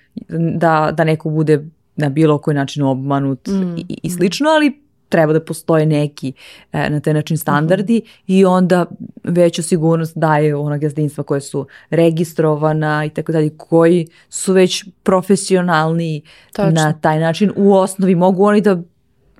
da, 0.55 0.91
da 0.93 1.03
neko 1.03 1.29
bude 1.29 1.65
na 1.95 2.09
bilo 2.09 2.37
koji 2.37 2.55
način 2.55 2.83
obmanut 2.83 3.47
mm. 3.47 3.77
i, 3.77 3.99
i 4.03 4.09
slično, 4.09 4.49
ali 4.49 4.86
treba 5.09 5.33
da 5.33 5.39
postoje 5.39 5.85
neki 5.85 6.33
e, 6.71 6.89
na 6.89 6.99
taj 6.99 7.13
način 7.13 7.37
standardi 7.37 8.01
uh 8.03 8.09
-huh. 8.09 8.23
i 8.27 8.45
onda 8.45 8.85
veću 9.23 9.63
sigurnost 9.63 10.17
daje 10.17 10.55
ona 10.55 10.77
gazdinstva 10.77 11.23
koje 11.23 11.41
su 11.41 11.67
registrovana 11.89 13.05
i 13.05 13.09
tako 13.09 13.31
dalje, 13.31 13.49
koji 13.57 14.07
su 14.29 14.53
već 14.53 14.85
profesionalni 15.03 16.21
Tačno. 16.53 16.71
na 16.71 16.93
taj 16.93 17.19
način. 17.19 17.51
U 17.55 17.73
osnovi 17.73 18.15
mogu 18.15 18.43
oni 18.43 18.61
da 18.61 18.81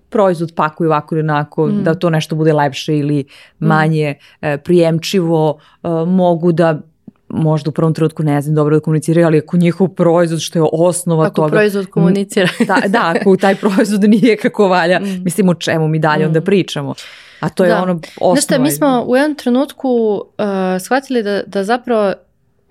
proizvod 0.10 0.54
pakuju 0.56 0.90
ovako 0.90 1.16
ili 1.16 1.22
onako, 1.22 1.68
mm. 1.68 1.84
da 1.84 1.96
to 1.96 2.10
nešto 2.10 2.36
bude 2.36 2.54
lepše 2.54 2.98
ili 2.98 3.26
manje 3.60 4.16
mm. 4.20 4.46
e, 4.46 4.58
prijemčivo, 4.58 5.60
e, 5.84 5.88
mogu 6.08 6.52
da 6.52 6.82
možda 7.30 7.70
u 7.70 7.74
prvom 7.74 7.94
trenutku 7.94 8.24
ne 8.24 8.42
znam 8.42 8.56
dobro 8.56 8.76
da 8.76 8.80
komuniciraju, 8.80 9.28
ali 9.28 9.38
ako 9.38 9.58
njihov 9.58 9.88
proizvod 9.88 10.42
što 10.42 10.60
je 10.60 10.66
osnova 10.74 11.26
ako 11.26 11.36
toga... 11.36 11.46
Ako 11.46 11.52
proizvod 11.52 11.86
komunicira. 11.86 12.50
da, 12.68 12.88
da, 12.88 13.14
ako 13.16 13.38
taj 13.38 13.56
proizvod 13.56 14.04
nije 14.10 14.38
kako 14.38 14.68
valja, 14.68 15.00
mm. 15.00 15.24
mislim 15.24 15.50
o 15.50 15.54
čemu 15.54 15.88
mi 15.88 16.00
dalje 16.00 16.26
mm. 16.26 16.28
onda 16.28 16.42
pričamo. 16.42 16.94
A 17.40 17.50
to 17.50 17.64
je 17.64 17.70
da. 17.70 17.82
ono 17.82 18.00
osnova. 18.22 18.42
Znaš 18.42 18.60
mi 18.60 18.72
smo 18.72 19.06
u 19.08 19.16
jednom 19.16 19.36
trenutku 19.36 19.90
uh, 20.14 20.82
shvatili 20.82 21.24
da, 21.24 21.44
da 21.48 21.64
zapravo 21.64 22.14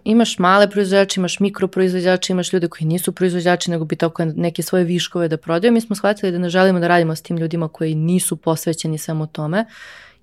imaš 0.05 0.39
male 0.39 0.71
proizvođače, 0.71 1.21
imaš 1.21 1.41
mikroproizvođače, 1.41 2.33
imaš 2.33 2.53
ljude 2.53 2.69
koji 2.69 2.87
nisu 2.87 3.13
proizvođači, 3.13 3.71
nego 3.71 3.85
bi 3.85 3.97
tako 3.97 4.25
neke 4.25 4.63
svoje 4.63 4.85
viškove 4.85 5.29
da 5.29 5.37
prodaju. 5.37 5.73
Mi 5.73 5.81
smo 5.81 5.97
shvatili 5.97 6.33
da 6.33 6.39
ne 6.39 6.49
želimo 6.49 6.81
da 6.81 6.89
radimo 6.89 7.17
s 7.17 7.23
tim 7.23 7.37
ljudima 7.37 7.69
koji 7.69 7.95
nisu 7.95 8.37
posvećeni 8.37 8.99
samo 8.99 9.27
tome, 9.27 9.65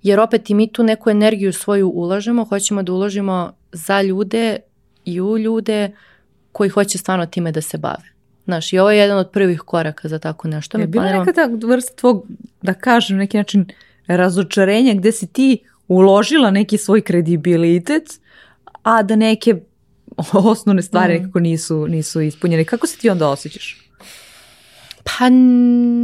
jer 0.03 0.19
opet 0.19 0.49
i 0.49 0.53
mi 0.53 0.71
tu 0.71 0.83
neku 0.83 1.09
energiju 1.09 1.53
svoju 1.53 1.89
ulažemo, 1.89 2.45
hoćemo 2.45 2.83
da 2.83 2.93
uložimo 2.93 3.53
za 3.71 4.01
ljude 4.01 4.57
i 5.05 5.21
u 5.21 5.37
ljude 5.37 5.91
koji 6.51 6.69
hoće 6.69 6.97
stvarno 6.97 7.25
time 7.25 7.51
da 7.51 7.61
se 7.61 7.77
bave. 7.77 8.13
Znaš, 8.45 8.73
i 8.73 8.79
ovo 8.79 8.91
je 8.91 8.97
jedan 8.97 9.17
od 9.17 9.29
prvih 9.31 9.59
koraka 9.59 10.07
za 10.07 10.19
tako 10.19 10.47
nešto. 10.47 10.77
Je 10.77 10.87
bila 10.87 11.01
planiramo... 11.01 11.25
nekada 11.25 11.67
vrsta 11.67 11.95
tvog, 11.95 12.27
da 12.61 12.73
kažem, 12.73 13.17
neki 13.17 13.37
način 13.37 13.65
razočarenja 14.07 14.93
gde 14.93 15.11
si 15.11 15.27
ti 15.27 15.57
uložila 15.87 16.51
neki 16.51 16.77
svoj 16.77 17.01
kredibilitet, 17.01 18.19
a 18.83 19.03
da 19.03 19.15
neke 19.15 19.55
osnovne 20.33 20.81
stvari 20.81 21.13
mm. 21.13 21.21
nekako 21.21 21.39
nisu, 21.39 21.87
nisu 21.87 22.21
ispunjene. 22.21 22.65
Kako 22.65 22.87
se 22.87 22.97
ti 22.97 23.09
onda 23.09 23.29
osjećaš? 23.29 23.82
Pa 25.03 25.29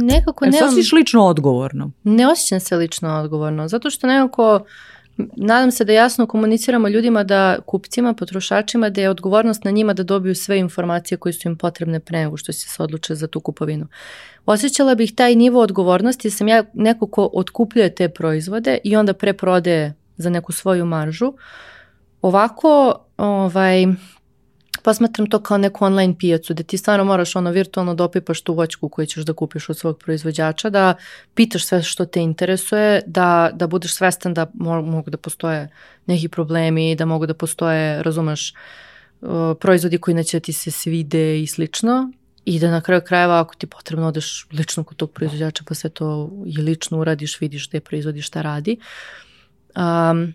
nekako. 0.02 0.44
E, 0.44 0.48
osjećaš 0.48 0.92
lično 0.92 1.26
odgovorno? 1.26 1.90
Ne 2.04 2.28
osjećam 2.28 2.60
se 2.60 2.76
lično 2.76 3.20
odgovorno, 3.20 3.68
zato 3.68 3.90
što 3.90 4.06
nekako 4.06 4.60
nadam 5.36 5.70
se 5.70 5.84
da 5.84 5.92
jasno 5.92 6.26
komuniciramo 6.26 6.88
ljudima 6.88 7.24
da 7.24 7.58
kupcima, 7.66 8.14
potrošačima 8.14 8.90
da 8.90 9.00
je 9.00 9.10
odgovornost 9.10 9.64
na 9.64 9.70
njima 9.70 9.92
da 9.92 10.02
dobiju 10.02 10.34
sve 10.34 10.58
informacije 10.58 11.18
koje 11.18 11.32
su 11.32 11.48
im 11.48 11.56
potrebne 11.56 12.00
pre 12.00 12.18
nego 12.18 12.36
što 12.36 12.52
se 12.52 12.82
odluče 12.82 13.14
za 13.14 13.26
tu 13.26 13.40
kupovinu. 13.40 13.86
Osjećala 14.46 14.94
bih 14.94 15.14
taj 15.14 15.34
nivo 15.34 15.60
odgovornosti 15.60 16.28
jer 16.28 16.32
sam 16.32 16.48
ja 16.48 16.64
neko 16.74 17.06
ko 17.06 17.30
otkupljuje 17.32 17.94
te 17.94 18.08
proizvode 18.08 18.78
i 18.84 18.96
onda 18.96 19.14
preprodaje 19.14 19.94
za 20.16 20.30
neku 20.30 20.52
svoju 20.52 20.86
maržu. 20.86 21.32
Ovako, 22.22 22.94
ovaj, 23.16 23.86
posmatram 24.82 25.26
to 25.30 25.42
kao 25.42 25.58
neku 25.58 25.84
online 25.84 26.14
pijacu 26.18 26.54
gde 26.54 26.62
ti 26.62 26.78
stvarno 26.78 27.04
moraš 27.04 27.36
ono 27.36 27.50
virtualno 27.50 27.94
da 27.94 28.04
opipaš 28.04 28.40
tu 28.40 28.54
voćku 28.54 28.88
koju 28.88 29.06
ćeš 29.06 29.24
da 29.24 29.32
kupiš 29.32 29.68
od 29.68 29.78
svog 29.78 29.98
proizvođača, 29.98 30.70
da 30.70 30.94
pitaš 31.34 31.66
sve 31.66 31.82
što 31.82 32.06
te 32.06 32.20
interesuje, 32.20 33.02
da, 33.06 33.50
da 33.54 33.66
budeš 33.66 33.94
svestan 33.94 34.34
da 34.34 34.46
mogu 34.54 35.10
da 35.10 35.16
postoje 35.16 35.68
neki 36.06 36.28
problemi, 36.28 36.96
da 36.96 37.04
mogu 37.04 37.26
da 37.26 37.34
postoje, 37.34 38.02
razumeš, 38.02 38.54
uh, 39.20 39.28
proizvodi 39.60 39.98
koji 39.98 40.14
neće 40.14 40.38
da 40.38 40.44
ti 40.44 40.52
se 40.52 40.70
svide 40.70 41.40
i 41.40 41.46
slično 41.46 42.12
i 42.44 42.58
da 42.58 42.70
na 42.70 42.80
kraju 42.80 43.00
krajeva 43.06 43.40
ako 43.40 43.54
ti 43.54 43.66
potrebno 43.66 44.08
odeš 44.08 44.46
lično 44.52 44.84
kod 44.84 44.96
tog 44.96 45.12
proizvođača 45.12 45.64
pa 45.68 45.74
sve 45.74 45.90
to 45.90 46.30
i 46.46 46.62
lično 46.62 46.98
uradiš, 46.98 47.40
vidiš 47.40 47.68
gde 47.68 47.80
proizvodi 47.80 48.22
šta 48.22 48.42
radi. 48.42 48.76
Um, 49.76 50.34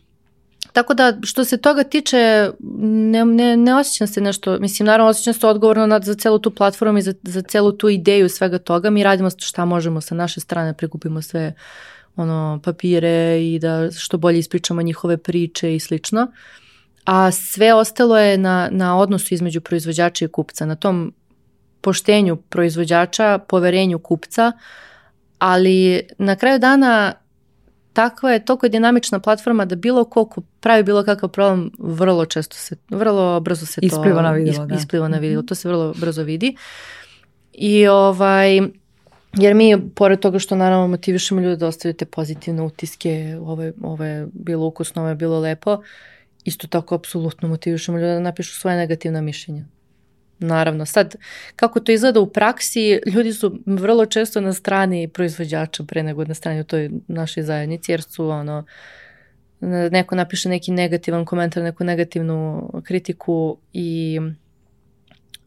Tako 0.76 0.94
da 0.94 1.18
što 1.24 1.46
se 1.46 1.58
toga 1.58 1.84
tiče 1.84 2.52
ne, 2.80 3.26
ne, 3.26 3.58
ne 3.58 3.76
osjećam 3.76 4.08
se 4.08 4.22
nešto, 4.22 4.60
mislim 4.60 4.86
naravno 4.86 5.10
osjećam 5.10 5.34
se 5.34 5.48
odgovorno 5.48 5.88
nad, 5.88 6.04
za 6.04 6.16
celu 6.16 6.40
tu 6.40 6.52
platformu 6.52 6.98
i 6.98 7.02
za, 7.02 7.14
za 7.24 7.42
celu 7.42 7.72
tu 7.72 7.90
ideju 7.90 8.30
svega 8.30 8.58
toga. 8.58 8.90
Mi 8.90 9.04
radimo 9.04 9.30
šta 9.38 9.66
možemo 9.66 10.02
sa 10.02 10.16
naše 10.16 10.40
strane, 10.40 10.74
prikupimo 10.74 11.22
sve 11.22 11.54
ono 12.16 12.60
papire 12.64 13.40
i 13.42 13.60
da 13.60 13.92
što 13.92 14.18
bolje 14.18 14.40
ispričamo 14.40 14.82
njihove 14.82 15.18
priče 15.18 15.76
i 15.76 15.80
slično. 15.80 16.28
A 17.06 17.32
sve 17.32 17.74
ostalo 17.74 18.18
je 18.18 18.38
na, 18.38 18.70
na 18.72 18.98
odnosu 18.98 19.34
između 19.34 19.62
proizvođača 19.62 20.26
i 20.26 20.28
kupca, 20.28 20.66
na 20.66 20.76
tom 20.76 21.14
poštenju 21.82 22.36
proizvođača, 22.36 23.40
poverenju 23.48 24.00
kupca, 24.00 24.52
ali 25.40 26.08
na 26.18 26.36
kraju 26.36 26.60
dana 26.60 27.14
takva 27.96 28.32
je 28.32 28.46
toliko 28.46 28.68
dinamična 28.68 29.20
platforma 29.20 29.66
da 29.66 29.76
bilo 29.76 30.04
ko 30.04 30.26
ko 30.26 30.42
pravi 30.60 30.84
bilo 30.84 31.04
kakav 31.04 31.30
problem 31.30 31.72
vrlo 31.80 32.26
često 32.26 32.56
se, 32.56 32.76
vrlo 32.90 33.40
brzo 33.40 33.66
se 33.66 33.82
to 33.82 33.86
ispliva 33.86 34.22
na 34.22 34.32
vidjelo, 34.32 34.64
is, 34.64 34.70
da. 34.70 34.76
ispliva 34.76 35.08
na 35.08 35.18
vidjelo, 35.18 35.44
to 35.44 35.56
se 35.56 35.68
vrlo 35.68 35.94
brzo 35.98 36.24
vidi. 36.24 36.56
I 37.54 37.88
ovaj, 37.88 38.62
jer 39.34 39.56
mi, 39.56 39.90
pored 39.96 40.20
toga 40.20 40.40
što 40.40 40.56
naravno 40.56 40.88
motivišemo 40.88 41.42
ljude 41.42 41.56
da 41.56 41.68
ostavite 41.68 42.06
te 42.06 42.12
pozitivne 42.12 42.62
utiske, 42.62 43.38
ovo 43.42 43.64
je, 43.64 43.74
ovo 43.82 44.04
je 44.04 44.28
bilo 44.34 44.66
ukusno, 44.66 45.02
ovo 45.02 45.10
je 45.10 45.16
bilo 45.16 45.40
lepo, 45.40 45.82
isto 46.44 46.68
tako 46.68 46.96
apsolutno 46.96 47.48
motivišemo 47.48 47.98
ljude 47.98 48.14
da 48.14 48.20
napišu 48.20 48.60
svoje 48.60 48.78
negativna 48.78 49.22
mišljenja. 49.22 49.66
Naravno, 50.40 50.86
sad 50.86 51.16
kako 51.56 51.80
to 51.80 51.92
izgleda 51.92 52.20
u 52.20 52.30
praksi, 52.30 53.00
ljudi 53.06 53.34
su 53.34 53.60
vrlo 53.66 54.06
često 54.06 54.42
na 54.42 54.54
strani 54.54 55.08
proizvođača 55.08 55.84
pre 55.84 56.04
nego 56.04 56.26
na 56.26 56.34
strani 56.34 56.62
u 56.62 56.64
toj 56.64 56.90
našoj 57.08 57.44
zajednici, 57.44 57.92
jer 57.92 58.02
su 58.02 58.30
ono, 58.30 58.66
neko 59.92 60.16
napiše 60.16 60.50
neki 60.50 60.72
negativan 60.72 61.26
komentar, 61.26 61.64
neku 61.64 61.84
negativnu 61.84 62.70
kritiku 62.84 63.58
i 63.74 64.20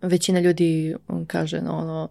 većina 0.03 0.41
ljudi 0.41 0.95
kaže 1.27 1.59
ono, 1.59 2.09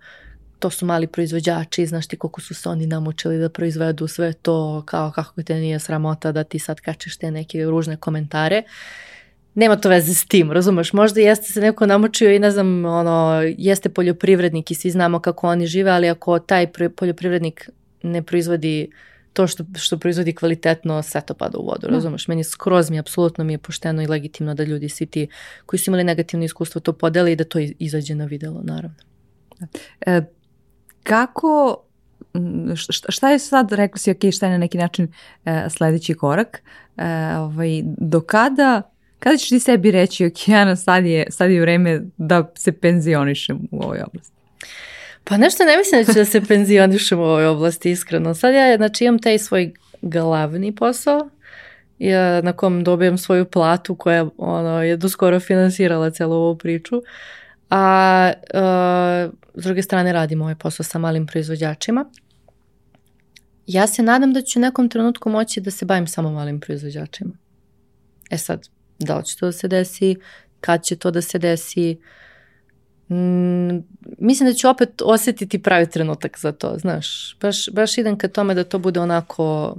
to 0.60 0.70
su 0.70 0.86
mali 0.86 1.08
proizvođači, 1.08 1.86
znaš 1.86 2.08
ti 2.08 2.18
koliko 2.18 2.42
su 2.42 2.54
se 2.56 2.70
oni 2.70 2.88
namučili 2.88 3.38
da 3.38 3.50
proizvedu 3.50 4.08
sve 4.08 4.34
to, 4.34 4.84
kao 4.86 5.12
kako 5.12 5.44
te 5.44 5.56
nije 5.56 5.80
sramota 5.80 6.32
da 6.32 6.44
ti 6.44 6.60
sad 6.60 6.80
kačeš 6.80 7.18
te 7.18 7.32
neke 7.32 7.66
ružne 7.66 7.98
komentare. 7.98 8.64
Uh, 8.66 9.17
nema 9.58 9.76
to 9.76 9.90
veze 9.90 10.14
s 10.14 10.26
tim, 10.26 10.52
razumeš? 10.52 10.94
Možda 10.94 11.22
jeste 11.22 11.46
se 11.46 11.62
neko 11.62 11.86
namočio 11.86 12.34
i 12.34 12.40
ne 12.40 12.52
znam, 12.52 12.86
ono, 12.86 13.42
jeste 13.58 13.90
poljoprivrednik 13.90 14.72
i 14.72 14.76
svi 14.76 14.92
znamo 14.92 15.20
kako 15.20 15.48
oni 15.48 15.68
žive, 15.68 15.92
ali 15.92 16.10
ako 16.10 16.40
taj 16.40 16.68
poljoprivrednik 16.96 17.70
ne 18.04 18.22
proizvodi 18.22 18.92
to 19.34 19.48
što, 19.48 19.64
što 19.76 19.98
proizvodi 19.98 20.34
kvalitetno, 20.34 21.04
sve 21.04 21.22
to 21.22 21.34
pada 21.34 21.58
u 21.58 21.66
vodu, 21.66 21.88
da. 21.88 21.94
razumeš? 21.94 22.28
Meni 22.28 22.44
skroz 22.44 22.90
mi, 22.90 23.00
apsolutno 23.00 23.44
mi 23.44 23.54
je 23.54 23.58
pošteno 23.58 24.02
i 24.02 24.08
legitimno 24.08 24.54
da 24.54 24.64
ljudi 24.64 24.90
svi 24.90 25.06
ti 25.06 25.28
koji 25.66 25.80
su 25.80 25.90
imali 25.90 26.04
negativno 26.04 26.46
iskustvo 26.46 26.82
to 26.82 26.94
podele 26.94 27.32
i 27.32 27.36
da 27.36 27.44
to 27.44 27.60
izađe 27.60 28.16
na 28.16 28.26
videlo, 28.26 28.62
naravno. 28.64 28.98
E, 30.06 30.22
kako 31.04 31.84
šta 33.10 33.30
je 33.30 33.40
sad, 33.40 33.72
rekao 33.72 33.98
si, 33.98 34.12
ok, 34.12 34.32
šta 34.32 34.46
je 34.46 34.52
na 34.52 34.58
neki 34.58 34.78
način 34.78 35.08
e, 35.46 35.66
sledeći 35.70 36.14
korak, 36.14 36.64
e, 36.98 37.38
ovaj, 37.38 37.82
do 37.84 38.22
kada 38.22 38.97
Kada 39.20 39.38
ćeš 39.38 39.50
ti 39.50 39.60
sebi 39.60 39.92
reći, 39.92 40.26
ok, 40.26 40.50
Ana, 40.50 40.76
sad 40.76 41.06
je, 41.06 41.26
sad 41.30 41.52
je 41.52 41.62
vreme 41.62 42.02
da 42.18 42.52
se 42.56 42.72
penzionišem 42.72 43.68
u 43.72 43.84
ovoj 43.84 44.02
oblasti? 44.08 44.38
Pa 45.24 45.38
nešto 45.38 45.66
ne 45.66 45.78
mislim 45.78 46.04
da 46.04 46.14
ću 46.14 46.20
da 46.20 46.26
se 46.26 46.42
penzionišem 46.42 47.20
u 47.20 47.24
ovoj 47.24 47.46
oblasti, 47.46 47.92
iskreno. 47.92 48.34
Sad 48.34 48.54
ja, 48.54 48.78
znači, 48.78 49.06
imam 49.06 49.20
taj 49.20 49.38
svoj 49.38 49.74
glavni 50.02 50.76
posao, 50.76 51.30
ja, 52.00 52.42
na 52.42 52.54
kom 52.54 52.84
dobijem 52.84 53.18
svoju 53.18 53.46
platu 53.46 53.96
koja 53.96 54.30
ono, 54.38 54.84
je 54.84 54.98
doskoro 54.98 55.40
finansirala 55.40 56.12
celu 56.12 56.36
ovu 56.36 56.58
priču. 56.58 57.02
A, 57.70 58.32
a 58.54 59.30
s 59.56 59.64
druge 59.64 59.82
strane 59.82 60.14
radim 60.14 60.42
ovaj 60.42 60.56
posao 60.56 60.84
sa 60.84 61.00
malim 61.00 61.28
proizvođačima. 61.28 62.06
Ja 63.68 63.88
se 63.88 64.04
nadam 64.04 64.34
da 64.34 64.42
ću 64.42 64.60
u 64.60 64.62
nekom 64.62 64.90
trenutku 64.90 65.30
moći 65.30 65.62
da 65.62 65.72
se 65.72 65.86
bavim 65.86 66.08
samo 66.08 66.32
malim 66.32 66.60
proizvođačima. 66.60 67.32
E 68.30 68.38
sad, 68.38 68.68
Da 69.00 69.18
li 69.18 69.26
će 69.26 69.38
to 69.38 69.46
da 69.46 69.52
se 69.52 69.68
desi, 69.68 70.16
kad 70.62 70.84
će 70.84 70.96
to 70.96 71.12
da 71.12 71.22
se 71.22 71.40
desi. 71.40 71.98
Mm, 73.10 73.78
mislim 74.20 74.50
da 74.50 74.54
ću 74.54 74.70
opet 74.70 75.02
osetiti 75.06 75.62
pravi 75.64 75.90
trenutak 75.90 76.40
za 76.40 76.52
to, 76.52 76.78
znaš. 76.78 77.38
Baš, 77.42 77.70
baš 77.70 77.98
idem 77.98 78.18
ka 78.18 78.28
tome 78.28 78.54
da 78.54 78.64
to 78.64 78.80
bude 78.80 79.00
onako 79.00 79.76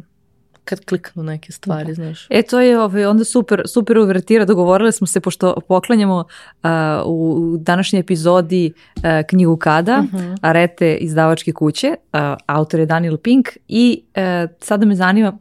kad 0.69 0.85
kliknu 0.85 1.23
neke 1.23 1.53
stvari, 1.53 1.89
da. 1.89 1.95
znaš. 1.95 2.27
E, 2.31 2.43
to 2.43 2.61
je 2.61 2.81
ovaj, 2.81 3.07
onda 3.07 3.25
super, 3.25 3.63
super 3.67 3.99
uvertira, 3.99 4.45
dogovorili 4.45 4.93
smo 4.93 5.07
se, 5.07 5.21
pošto 5.21 5.61
poklanjamo 5.69 6.17
uh, 6.63 6.71
u 7.07 7.57
današnjoj 7.61 8.01
epizodi 8.01 8.73
uh, 8.97 9.03
knjigu 9.29 9.57
Kada, 9.57 10.03
uh 10.05 10.21
-huh. 10.21 10.37
Arete 10.41 10.95
izdavačke 10.95 11.53
kuće, 11.53 11.89
uh, 11.89 12.21
autor 12.47 12.81
je 12.81 12.87
Daniel 12.87 13.17
Pink 13.17 13.49
i 13.69 14.03
uh, 14.07 14.51
sada 14.61 14.87
me 14.87 14.95
zanima, 14.95 15.39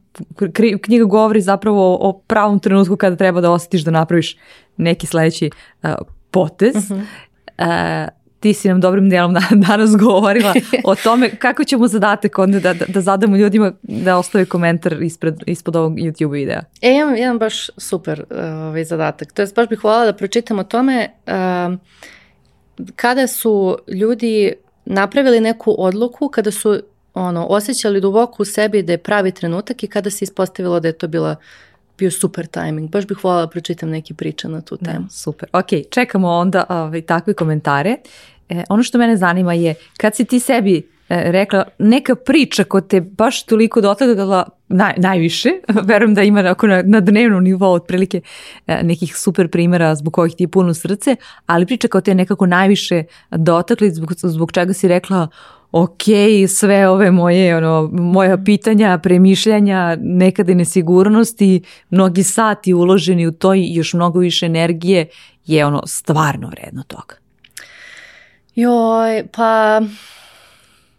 knjiga 0.81 1.05
govori 1.05 1.41
zapravo 1.41 1.97
o, 2.01 2.21
pravom 2.27 2.59
trenutku 2.59 2.95
kada 2.95 3.15
treba 3.15 3.41
da 3.41 3.51
osjetiš 3.51 3.81
da 3.81 3.91
napraviš 3.91 4.37
neki 4.77 5.07
sledeći 5.07 5.49
uh, 5.83 5.89
potez. 6.31 6.75
Uh 6.75 6.97
-huh. 6.97 8.05
uh, 8.05 8.17
ti 8.39 8.53
si 8.53 8.67
nam 8.67 8.81
dobrim 8.81 9.09
dijelom 9.09 9.35
danas 9.67 9.97
govorila 9.97 10.53
o 10.83 10.95
tome 10.95 11.35
kako 11.35 11.63
ćemo 11.63 11.87
zadatak 11.87 12.39
onda 12.39 12.59
da, 12.59 12.73
da, 12.73 12.85
da 12.87 13.01
zadamo 13.01 13.37
ljudima 13.37 13.71
da 13.81 14.17
ostave 14.17 14.45
komentar 14.45 15.01
ispred, 15.01 15.35
ispod 15.45 15.75
ovog 15.75 15.93
YouTube 15.93 16.31
videa. 16.31 16.61
E, 16.81 16.91
imam 16.91 17.15
jedan 17.15 17.39
baš 17.39 17.69
super 17.77 18.23
ovaj, 18.31 18.83
zadatak. 18.83 19.31
To 19.31 19.41
je 19.41 19.47
baš 19.55 19.69
bih 19.69 19.83
voljela 19.83 20.05
da 20.05 20.13
pročitam 20.13 20.59
o 20.59 20.63
tome 20.63 21.09
um, 21.27 21.79
kada 22.95 23.27
su 23.27 23.77
ljudi 23.87 24.53
napravili 24.85 25.39
neku 25.39 25.75
odluku, 25.77 26.29
kada 26.29 26.51
su 26.51 26.79
ono, 27.17 27.45
osjećali 27.49 28.01
duboko 28.01 28.43
u 28.43 28.45
sebi 28.45 28.83
da 28.83 28.91
je 28.91 28.97
pravi 28.97 29.31
trenutak 29.31 29.83
i 29.83 29.87
kada 29.87 30.09
se 30.09 30.25
ispostavilo 30.25 30.79
da 30.79 30.87
je 30.87 30.97
to 30.97 31.07
bila 31.07 31.35
bio 31.97 32.11
super 32.11 32.47
timing. 32.47 32.89
Baš 32.89 33.07
bih 33.07 33.23
voljela 33.23 33.41
da 33.41 33.49
pročitam 33.49 33.89
neki 33.89 34.13
priča 34.13 34.47
na 34.47 34.61
tu 34.61 34.77
temu. 34.77 35.05
super. 35.09 35.49
Ok, 35.53 35.67
čekamo 35.89 36.29
onda 36.29 36.63
ovaj, 36.69 37.01
takve 37.01 37.33
komentare. 37.33 37.95
E, 38.49 38.63
ono 38.69 38.83
što 38.83 38.97
mene 38.97 39.17
zanima 39.17 39.53
je 39.53 39.75
kad 39.97 40.15
si 40.15 40.25
ti 40.25 40.39
sebi 40.39 40.77
e, 41.09 41.31
rekla 41.31 41.63
neka 41.79 42.15
priča 42.15 42.63
ko 42.63 42.81
te 42.81 43.01
baš 43.01 43.45
toliko 43.45 43.81
dotakla 43.81 44.49
naj, 44.67 44.93
najviše, 44.97 45.49
verujem 45.89 46.13
da 46.13 46.23
ima 46.23 46.39
ako 46.39 46.67
na, 46.67 46.81
na 46.85 46.99
dnevnom 46.99 47.43
nivou 47.43 47.73
otprilike 47.73 48.21
e, 48.67 48.83
nekih 48.83 49.17
super 49.17 49.47
primjera 49.47 49.95
zbog 49.95 50.13
kojih 50.13 50.35
ti 50.35 50.43
je 50.43 50.47
puno 50.47 50.73
srce, 50.73 51.15
ali 51.45 51.65
priča 51.65 51.87
kao 51.87 52.01
te 52.01 52.15
nekako 52.15 52.45
najviše 52.45 53.03
dotakli 53.31 53.91
zbog, 53.91 54.13
zbog 54.13 54.51
čega 54.51 54.73
si 54.73 54.87
rekla 54.87 55.27
ok, 55.71 56.03
sve 56.47 56.87
ove 56.87 57.11
moje, 57.11 57.57
ono, 57.57 57.89
moja 57.93 58.37
pitanja, 58.37 58.99
premišljanja, 59.03 59.97
nekada 59.99 60.53
nesigurnosti, 60.53 61.61
mnogi 61.89 62.23
sati 62.23 62.73
uloženi 62.73 63.27
u 63.27 63.31
to 63.31 63.53
i 63.53 63.73
još 63.73 63.93
mnogo 63.93 64.19
više 64.19 64.45
energije 64.45 65.07
je 65.45 65.65
ono 65.65 65.81
stvarno 65.87 66.47
vredno 66.47 66.83
toga. 66.83 67.15
Joj, 68.55 69.27
pa 69.35 69.81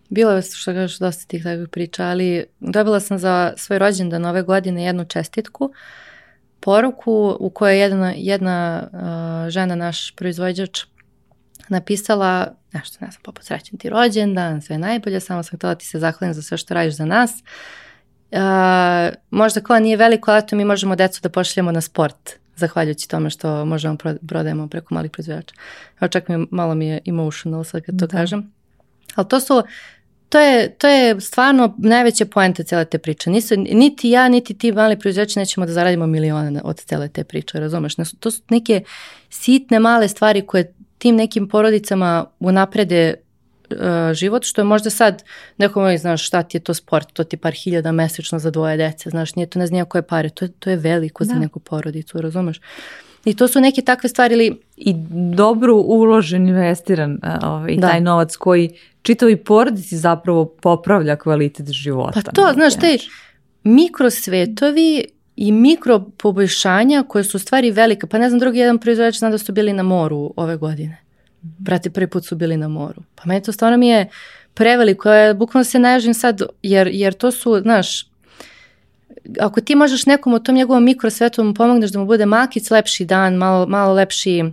bilo 0.09 0.33
je 0.33 0.43
što 0.43 0.73
kažeš 0.73 0.99
dosta 0.99 1.25
tih 1.27 1.43
takvih 1.43 1.69
priča, 1.69 2.05
ali 2.05 2.45
dobila 2.61 3.01
sam 3.01 3.19
za 3.19 3.53
svoj 3.57 3.79
rođendan 3.79 4.25
ove 4.25 4.43
godine 4.43 4.85
jednu 4.85 5.05
čestitku, 5.05 5.73
poruku 6.61 7.37
u 7.41 7.51
kojoj 7.51 7.81
jedna, 7.81 8.13
jedna 8.17 8.89
uh, 8.93 9.51
žena, 9.51 9.75
naš 9.75 10.11
proizvođač, 10.11 10.81
napisala 11.69 12.55
nešto, 12.73 12.97
ne 13.01 13.11
znam, 13.11 13.23
poput 13.23 13.45
srećen 13.45 13.79
ti 13.79 13.89
rođendan, 13.89 14.63
sve 14.63 14.79
najbolje, 14.79 15.21
samo 15.21 15.43
sam 15.43 15.57
htjela 15.57 15.75
ti 15.75 15.87
se 15.87 15.99
zahvalim 15.99 16.35
za 16.35 16.43
sve 16.43 16.59
što 16.59 16.75
radiš 16.75 16.95
za 16.95 17.05
nas. 17.05 17.33
Uh, 18.31 18.39
možda 19.31 19.61
koja 19.61 19.81
nije 19.81 19.97
veliko, 19.97 20.31
ali 20.31 20.47
to 20.47 20.57
mi 20.57 20.65
možemo 20.65 20.97
decu 20.97 21.21
da 21.23 21.29
pošljemo 21.29 21.73
na 21.73 21.81
sport, 21.81 22.31
zahvaljujući 22.57 23.09
tome 23.09 23.31
što 23.31 23.65
možemo 23.65 23.97
prodajemo 24.27 24.69
preko 24.69 24.95
malih 24.95 25.11
proizvođača. 25.11 25.55
Evo 26.01 26.09
čak 26.09 26.29
mi 26.29 26.47
malo 26.51 26.75
mi 26.75 26.87
je 26.87 27.01
emotional 27.07 27.65
sad 27.65 27.83
kad 27.83 27.99
to 27.99 28.07
da. 28.07 28.17
kažem. 28.17 28.53
Ali 29.15 29.29
to 29.29 29.41
su, 29.41 29.63
to 30.29 30.39
je, 30.39 30.75
to 30.75 30.89
je 30.89 31.21
stvarno 31.21 31.75
najveća 31.79 32.27
poenta 32.27 32.63
cijele 32.63 32.85
te 32.85 32.99
priče. 32.99 33.31
Nisu, 33.31 33.55
niti 33.57 34.11
ja, 34.11 34.29
niti 34.29 34.55
ti 34.55 34.73
mali 34.73 34.99
proizvođači 34.99 35.39
nećemo 35.39 35.67
da 35.67 35.73
zaradimo 35.73 36.07
milione 36.07 36.61
od 36.65 36.81
cijele 36.81 37.09
te 37.09 37.25
priče, 37.25 37.61
razumeš? 37.61 37.95
To 38.21 38.31
su 38.31 38.43
neke 38.51 38.83
sitne 39.31 39.79
male 39.79 40.09
stvari 40.09 40.47
koje 40.47 40.75
tim 40.99 41.17
nekim 41.17 41.49
porodicama 41.49 42.27
unaprede 42.41 43.15
uh, 43.71 43.77
život, 44.13 44.45
što 44.45 44.61
je 44.61 44.65
možda 44.65 44.91
sad 44.91 45.25
neko 45.59 45.81
moj, 45.81 45.99
znaš, 45.99 46.27
šta 46.27 46.43
ti 46.43 46.57
je 46.57 46.61
to 46.61 46.75
sport, 46.75 47.13
to 47.13 47.25
ti 47.25 47.37
par 47.37 47.53
hiljada 47.53 47.93
mesečno 47.93 48.39
za 48.39 48.51
dvoje 48.51 48.77
dece, 48.77 49.11
znaš, 49.11 49.35
nije 49.35 49.47
to 49.47 49.59
ne 49.59 49.67
znam 49.67 49.87
koje 49.87 50.03
pare, 50.03 50.29
to 50.29 50.45
je, 50.45 50.49
to 50.59 50.71
je 50.71 50.77
veliko 50.77 51.25
da. 51.25 51.29
za 51.29 51.35
neku 51.35 51.61
porodicu, 51.61 52.21
razumeš? 52.21 52.61
I 53.25 53.37
to 53.37 53.49
su 53.49 53.61
neke 53.61 53.83
takve 53.83 54.09
stvari 54.09 54.35
ili... 54.35 54.61
I 54.77 54.95
dobro 55.35 55.75
uložen, 55.75 56.49
investiran 56.49 57.19
ovaj, 57.43 57.77
da. 57.77 57.89
taj 57.89 58.01
novac 58.01 58.37
koji 58.37 58.71
čitavi 59.03 59.37
porodici 59.37 59.97
zapravo 59.97 60.45
popravlja 60.45 61.17
kvalitet 61.17 61.71
života. 61.71 62.23
Pa 62.25 62.33
to, 62.33 62.51
znaš, 62.55 62.75
te 62.75 62.99
mikrosvetovi 63.65 65.05
i 65.41 65.53
mikro 65.53 66.05
poboljšanja 66.17 67.05
koje 67.09 67.25
su 67.25 67.39
stvari 67.39 67.71
velike. 67.71 68.07
Pa 68.07 68.19
ne 68.19 68.29
znam, 68.29 68.39
drugi 68.39 68.59
jedan 68.59 68.79
proizvođač 68.79 69.19
znam 69.19 69.31
da 69.31 69.39
su 69.39 69.53
bili 69.53 69.73
na 69.73 69.83
moru 69.83 70.33
ove 70.37 70.57
godine. 70.57 70.99
Brati, 71.43 71.91
prvi 71.91 72.07
put 72.07 72.27
su 72.27 72.37
bili 72.37 72.57
na 72.57 72.69
moru. 72.69 73.03
Pa 73.15 73.23
meni 73.27 73.43
to 73.43 73.53
stvarno 73.53 73.79
mi 73.79 73.89
je 73.89 74.09
preveliko. 74.55 75.11
Ja 75.11 75.35
bukvalno 75.35 75.65
se 75.65 75.79
naježim 75.79 76.15
sad, 76.15 76.43
jer, 76.63 76.89
jer 76.93 77.15
to 77.15 77.31
su, 77.31 77.61
znaš, 77.63 78.07
ako 79.41 79.61
ti 79.61 79.75
možeš 79.75 80.07
nekom 80.07 80.35
u 80.35 80.39
tom 80.39 80.55
njegovom 80.55 80.85
mikrosvetu 80.85 81.45
mu 81.45 81.55
pomogneš 81.55 81.91
da 81.91 81.99
mu 81.99 82.07
bude 82.07 82.27
makic 82.27 82.71
lepši 82.71 83.05
dan, 83.05 83.35
malo, 83.35 83.67
malo 83.67 83.95
lepši 83.95 84.45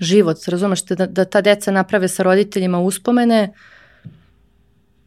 život, 0.00 0.36
razumeš, 0.46 0.84
da, 0.84 1.06
da 1.06 1.24
ta 1.24 1.40
deca 1.40 1.70
naprave 1.70 2.08
sa 2.08 2.22
roditeljima 2.22 2.80
uspomene, 2.80 3.52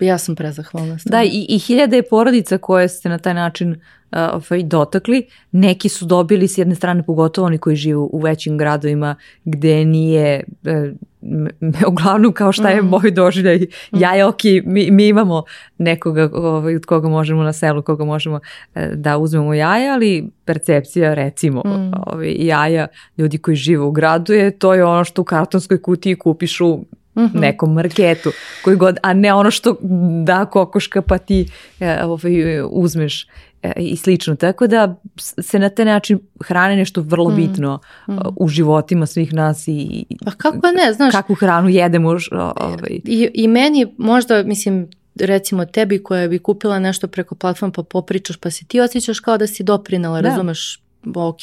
ja 0.05 0.17
sam 0.17 0.35
prezahvalna. 0.35 0.97
Da, 1.05 1.23
i, 1.23 1.45
i 1.49 1.59
hiljade 1.59 2.01
porodica 2.01 2.57
koje 2.57 2.89
ste 2.89 3.09
na 3.09 3.17
taj 3.17 3.33
način 3.33 3.75
ovaj, 4.13 4.63
dotakli. 4.63 5.27
Neki 5.51 5.89
su 5.89 6.05
dobili 6.05 6.47
s 6.47 6.57
jedne 6.57 6.75
strane, 6.75 7.03
pogotovo 7.03 7.47
oni 7.47 7.57
koji 7.57 7.75
žive 7.75 7.97
u 7.97 8.19
većim 8.19 8.57
gradovima 8.57 9.15
gde 9.45 9.85
nije 9.85 10.43
e, 10.65 10.91
uglavnom 11.91 12.33
kao 12.33 12.51
šta 12.51 12.69
je 12.69 12.81
mm. 12.81 12.85
moj 12.85 13.11
doživljaj, 13.11 13.57
mm. 13.57 13.99
ja 13.99 14.13
je 14.13 14.25
ok, 14.25 14.43
mi, 14.65 14.91
mi 14.91 15.07
imamo 15.07 15.43
nekoga 15.77 16.29
ovaj, 16.33 16.75
od 16.75 16.85
koga 16.85 17.09
možemo 17.09 17.43
na 17.43 17.53
selu, 17.53 17.81
koga 17.81 18.05
možemo 18.05 18.39
e, 18.75 18.91
da 18.95 19.17
uzmemo 19.17 19.53
jaja, 19.53 19.93
ali 19.93 20.29
percepcija 20.45 21.13
recimo 21.13 21.61
mm. 21.65 21.91
ovaj, 22.05 22.35
jaja 22.39 22.87
ljudi 23.17 23.37
koji 23.37 23.55
žive 23.55 23.83
u 23.83 23.91
gradu 23.91 24.33
je 24.33 24.51
to 24.51 24.73
je 24.73 24.85
ono 24.85 25.03
što 25.03 25.21
u 25.21 25.25
kartonskoj 25.25 25.81
kutiji 25.81 26.15
kupiš 26.15 26.61
u 26.61 26.85
Mm 27.15 27.21
-hmm. 27.21 27.39
nekom 27.39 27.73
marketu, 27.73 28.31
koji 28.63 28.75
god, 28.75 28.97
a 29.03 29.13
ne 29.13 29.33
ono 29.33 29.51
što 29.51 29.77
da 30.23 30.45
kokoška 30.45 31.01
pa 31.01 31.17
ti 31.17 31.49
e, 31.79 32.03
ovaj, 32.03 32.61
uzmeš 32.71 33.27
E, 33.63 33.71
i 33.77 33.95
slično. 33.95 34.35
Tako 34.35 34.67
da 34.67 34.95
se 35.17 35.59
na 35.59 35.69
taj 35.69 35.85
način 35.85 36.19
hrane 36.43 36.75
nešto 36.75 37.01
vrlo 37.01 37.29
mm. 37.29 37.35
bitno 37.35 37.79
mm. 38.07 38.13
u 38.35 38.47
životima 38.47 39.05
svih 39.05 39.33
nas 39.33 39.67
i 39.67 40.05
pa 40.25 40.31
kako 40.31 40.67
ne, 40.67 40.93
znaš, 40.93 41.11
kakvu 41.11 41.35
hranu 41.35 41.69
jedemo. 41.69 42.09
Ovaj. 42.31 42.99
I, 43.05 43.29
I 43.33 43.47
meni 43.47 43.93
možda, 43.97 44.43
mislim, 44.43 44.87
recimo 45.15 45.65
tebi 45.65 46.03
koja 46.03 46.27
bi 46.27 46.39
kupila 46.39 46.79
nešto 46.79 47.07
preko 47.07 47.35
platforma 47.35 47.71
pa 47.71 47.83
popričaš 47.83 48.37
pa 48.37 48.51
se 48.51 48.65
ti 48.65 48.79
osjećaš 48.79 49.19
kao 49.19 49.37
da 49.37 49.47
si 49.47 49.63
doprinala, 49.63 50.21
da. 50.21 50.29
razumeš, 50.29 50.82
ok, 51.15 51.41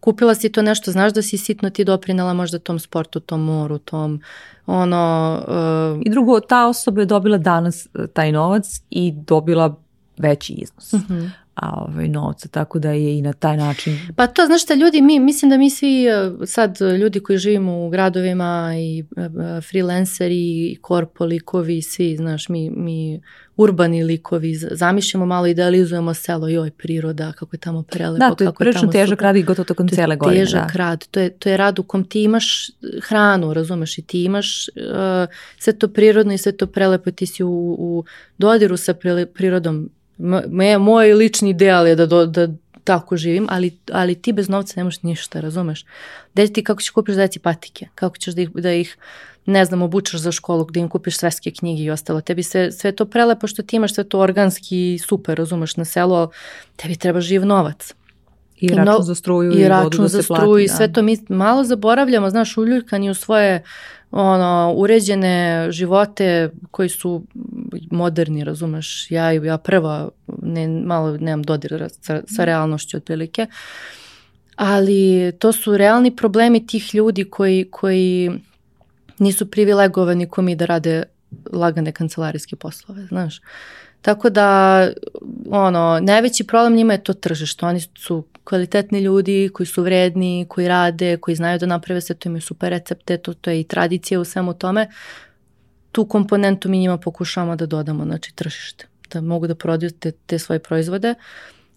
kupila 0.00 0.34
si 0.34 0.52
to 0.52 0.62
nešto, 0.62 0.90
znaš 0.90 1.12
da 1.12 1.22
si 1.22 1.38
sitno 1.38 1.70
ti 1.70 1.84
doprinala 1.84 2.34
možda 2.34 2.58
tom 2.58 2.78
sportu, 2.78 3.20
tom 3.20 3.40
moru, 3.40 3.78
tom 3.78 4.20
ono... 4.66 5.42
Uh... 5.48 6.02
I 6.04 6.10
drugo, 6.10 6.40
ta 6.40 6.66
osoba 6.66 7.00
je 7.00 7.06
dobila 7.06 7.38
danas 7.38 7.88
taj 8.12 8.32
novac 8.32 8.80
i 8.90 9.12
dobila 9.12 9.76
veći 10.18 10.52
iznos. 10.52 10.92
Uh 10.92 11.00
mhm. 11.00 11.14
-huh 11.14 11.30
a 11.54 11.84
ovaj, 11.88 12.08
novca, 12.08 12.48
tako 12.48 12.78
da 12.78 12.90
je 12.90 13.18
i 13.18 13.22
na 13.22 13.32
taj 13.32 13.56
način. 13.56 13.98
Pa 14.16 14.26
to, 14.26 14.46
znaš 14.46 14.62
šta, 14.62 14.74
ljudi, 14.74 15.02
mi, 15.02 15.18
mislim 15.18 15.50
da 15.50 15.56
mi 15.56 15.70
svi 15.70 16.06
e, 16.06 16.30
sad 16.46 16.78
ljudi 17.00 17.20
koji 17.20 17.38
živimo 17.38 17.86
u 17.86 17.90
gradovima 17.90 18.72
i 18.78 19.04
e, 19.16 19.20
e, 19.20 19.60
freelanceri 19.60 20.70
i 20.70 20.78
korpo 20.80 21.24
likovi, 21.24 21.82
svi, 21.82 22.16
znaš, 22.16 22.48
mi, 22.48 22.70
mi 22.70 23.20
urbani 23.56 24.04
likovi, 24.04 24.54
zamišljamo 24.54 25.26
malo, 25.26 25.46
idealizujemo 25.46 26.14
selo, 26.14 26.48
joj, 26.48 26.70
priroda, 26.70 27.32
kako 27.32 27.56
je 27.56 27.60
tamo 27.60 27.82
prelepo. 27.82 28.28
Da, 28.28 28.34
to 28.34 28.44
je 28.44 28.52
prilično 28.58 28.88
težak 28.88 29.22
rad 29.22 29.36
i 29.36 29.42
gotovo 29.42 29.64
tokom 29.64 29.88
cele 29.88 30.16
godine. 30.16 30.44
Težak 30.44 30.72
da. 30.72 30.78
rad, 30.78 31.06
to 31.10 31.20
je, 31.20 31.30
to 31.30 31.48
je 31.48 31.56
rad 31.56 31.78
u 31.78 31.82
kom 31.82 32.04
ti 32.04 32.22
imaš 32.22 32.70
hranu, 33.02 33.54
razumeš, 33.54 33.98
i 33.98 34.02
ti 34.02 34.24
imaš 34.24 34.68
uh, 34.68 34.74
sve 35.58 35.72
to 35.72 35.88
prirodno 35.88 36.32
i 36.32 36.38
sve 36.38 36.52
to 36.52 36.66
prelepo, 36.66 37.10
ti 37.10 37.26
si 37.26 37.44
u, 37.44 37.76
u 37.78 38.04
dodiru 38.38 38.76
sa 38.76 38.94
prirodom 39.34 39.90
me, 40.48 40.78
moj 40.78 41.14
lični 41.14 41.50
ideal 41.50 41.86
je 41.86 41.96
da, 41.96 42.06
do, 42.06 42.26
da 42.26 42.48
tako 42.84 43.16
živim, 43.16 43.46
ali, 43.50 43.76
ali 43.92 44.14
ti 44.14 44.32
bez 44.32 44.48
novca 44.48 44.74
ne 44.76 44.84
možeš 44.84 45.02
ništa, 45.02 45.40
razumeš? 45.40 45.84
Gde 46.32 46.46
ti 46.46 46.64
kako 46.64 46.80
ćeš 46.80 46.90
kupiš 46.90 47.14
deci 47.14 47.38
patike, 47.38 47.88
kako 47.94 48.16
ćeš 48.16 48.34
da 48.34 48.42
ih, 48.42 48.50
da 48.50 48.72
ih 48.72 48.96
ne 49.46 49.64
znam, 49.64 49.82
obučaš 49.82 50.20
za 50.20 50.32
školu, 50.32 50.64
gde 50.64 50.80
im 50.80 50.88
kupiš 50.88 51.18
sveske 51.18 51.50
knjige 51.50 51.82
i 51.82 51.90
ostalo. 51.90 52.20
Tebi 52.20 52.42
sve, 52.42 52.72
sve 52.72 52.92
to 52.92 53.04
prelepo 53.04 53.46
što 53.46 53.62
ti 53.62 53.76
imaš, 53.76 53.94
sve 53.94 54.04
to 54.04 54.18
organski 54.18 54.98
super, 54.98 55.38
razumeš, 55.38 55.76
na 55.76 55.84
selu, 55.84 56.14
ali 56.14 56.28
tebi 56.76 56.96
treba 56.96 57.20
živ 57.20 57.46
novac. 57.46 57.94
I 58.60 58.68
račun 58.68 58.84
no, 58.84 59.02
za 59.02 59.14
struju 59.14 59.52
i, 59.52 59.60
i 59.60 59.68
račun 59.68 60.02
da 60.02 60.08
za 60.08 60.22
struju 60.22 60.40
plati, 60.40 60.64
i 60.64 60.68
sve 60.68 60.88
da. 60.88 60.94
to 60.94 61.02
mi 61.02 61.18
malo 61.28 61.64
zaboravljamo, 61.64 62.30
znaš, 62.30 62.56
uljuljkani 62.56 63.10
u 63.10 63.14
svoje 63.14 63.62
ono, 64.10 64.72
uređene 64.76 65.66
živote 65.70 66.50
koji 66.70 66.88
su 66.88 67.22
moderni, 67.90 68.44
razumeš, 68.44 69.10
ja, 69.10 69.30
ja 69.30 69.58
prva 69.58 70.08
ne, 70.42 70.68
malo 70.68 71.16
nemam 71.16 71.42
dodir 71.42 71.88
sa, 72.00 72.22
sa 72.26 72.44
realnošću 72.44 72.96
otprilike, 72.96 73.46
ali 74.56 75.32
to 75.38 75.52
su 75.52 75.76
realni 75.76 76.16
problemi 76.16 76.66
tih 76.66 76.94
ljudi 76.94 77.24
koji, 77.24 77.68
koji 77.70 78.30
nisu 79.18 79.50
privilegovani 79.50 80.28
ko 80.28 80.42
mi 80.42 80.56
da 80.56 80.66
rade 80.66 81.02
lagane 81.52 81.92
kancelarijske 81.92 82.56
poslove, 82.56 83.06
znaš. 83.06 83.40
Tako 84.02 84.30
da, 84.30 84.88
ono, 85.50 85.98
najveći 86.02 86.46
problem 86.46 86.74
njima 86.74 86.92
je 86.92 87.04
to 87.04 87.12
tržište. 87.12 87.66
Oni 87.66 87.80
su 87.80 88.24
kvalitetni 88.44 89.00
ljudi 89.00 89.50
koji 89.54 89.66
su 89.66 89.82
vredni, 89.82 90.46
koji 90.48 90.68
rade, 90.68 91.16
koji 91.16 91.34
znaju 91.34 91.58
da 91.58 91.66
naprave 91.66 92.00
sve 92.00 92.14
to, 92.14 92.28
imaju 92.28 92.42
super 92.42 92.70
recepte, 92.70 93.18
to, 93.18 93.34
to 93.34 93.50
je 93.50 93.60
i 93.60 93.64
tradicija 93.64 94.20
u 94.20 94.24
svemu 94.24 94.54
tome. 94.54 94.88
Tu 95.92 96.04
komponentu 96.06 96.68
mi 96.68 96.78
njima 96.78 96.98
pokušavamo 96.98 97.56
da 97.56 97.66
dodamo, 97.66 98.04
znači 98.04 98.34
tržište, 98.34 98.86
da 99.12 99.20
mogu 99.20 99.46
da 99.46 99.54
prodaju 99.54 99.90
te, 99.90 100.10
te 100.10 100.38
svoje 100.38 100.58
proizvode. 100.58 101.14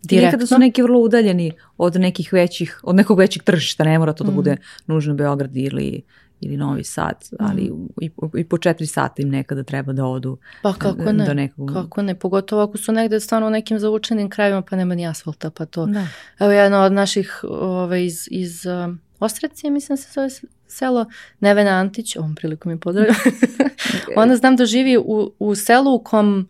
Direktno. 0.03 0.27
Nekada 0.27 0.45
su 0.45 0.57
neki 0.57 0.81
vrlo 0.81 0.99
udaljeni 0.99 1.51
od 1.77 1.95
nekih 1.95 2.33
većih, 2.33 2.79
od 2.83 2.95
nekog 2.95 3.19
većeg 3.19 3.43
tržišta, 3.43 3.83
ne 3.83 3.99
mora 3.99 4.13
to 4.13 4.23
da 4.23 4.31
mm. 4.31 4.35
bude 4.35 4.57
nužno 4.87 5.13
Beograd 5.13 5.57
ili 5.57 6.03
ili 6.45 6.57
Novi 6.57 6.83
Sad, 6.83 7.29
ali 7.39 7.61
mm. 7.61 7.87
i, 8.01 8.11
i 8.37 8.43
po 8.43 8.57
četiri 8.57 8.87
sata 8.87 9.21
im 9.21 9.29
nekada 9.29 9.63
treba 9.63 9.93
da 9.93 10.05
odu 10.05 10.37
pa 10.61 10.73
kako 10.73 11.11
ne, 11.11 11.25
do 11.25 11.33
nekog... 11.33 11.73
kako 11.73 12.01
ne, 12.01 12.15
pogotovo 12.15 12.61
ako 12.63 12.77
su 12.77 12.91
negde 12.91 13.19
stvarno 13.19 13.47
u 13.47 13.49
nekim 13.49 13.79
zavučenim 13.79 14.29
krajevima 14.29 14.61
pa 14.69 14.75
nema 14.75 14.95
ni 14.95 15.07
asfalta, 15.07 15.49
pa 15.49 15.65
to. 15.65 15.85
Da. 15.85 16.07
Evo 16.39 16.51
jedno 16.51 16.79
od 16.79 16.93
naših 16.93 17.39
ove, 17.49 18.05
iz, 18.05 18.27
iz 18.31 18.65
uh, 18.65 18.95
Ostrecije, 19.19 19.71
mislim 19.71 19.97
se 19.97 20.07
zove 20.13 20.29
selo, 20.73 21.05
Nevena 21.39 21.71
Antić, 21.71 22.15
ovom 22.15 22.35
prilikom 22.35 22.71
mi 22.71 22.79
pozdravljam, 22.79 23.15
ona 24.15 24.35
znam 24.35 24.55
da 24.55 24.65
živi 24.65 24.97
u, 24.97 25.31
u 25.39 25.55
selu 25.55 25.95
u 25.95 25.99
kom 25.99 26.47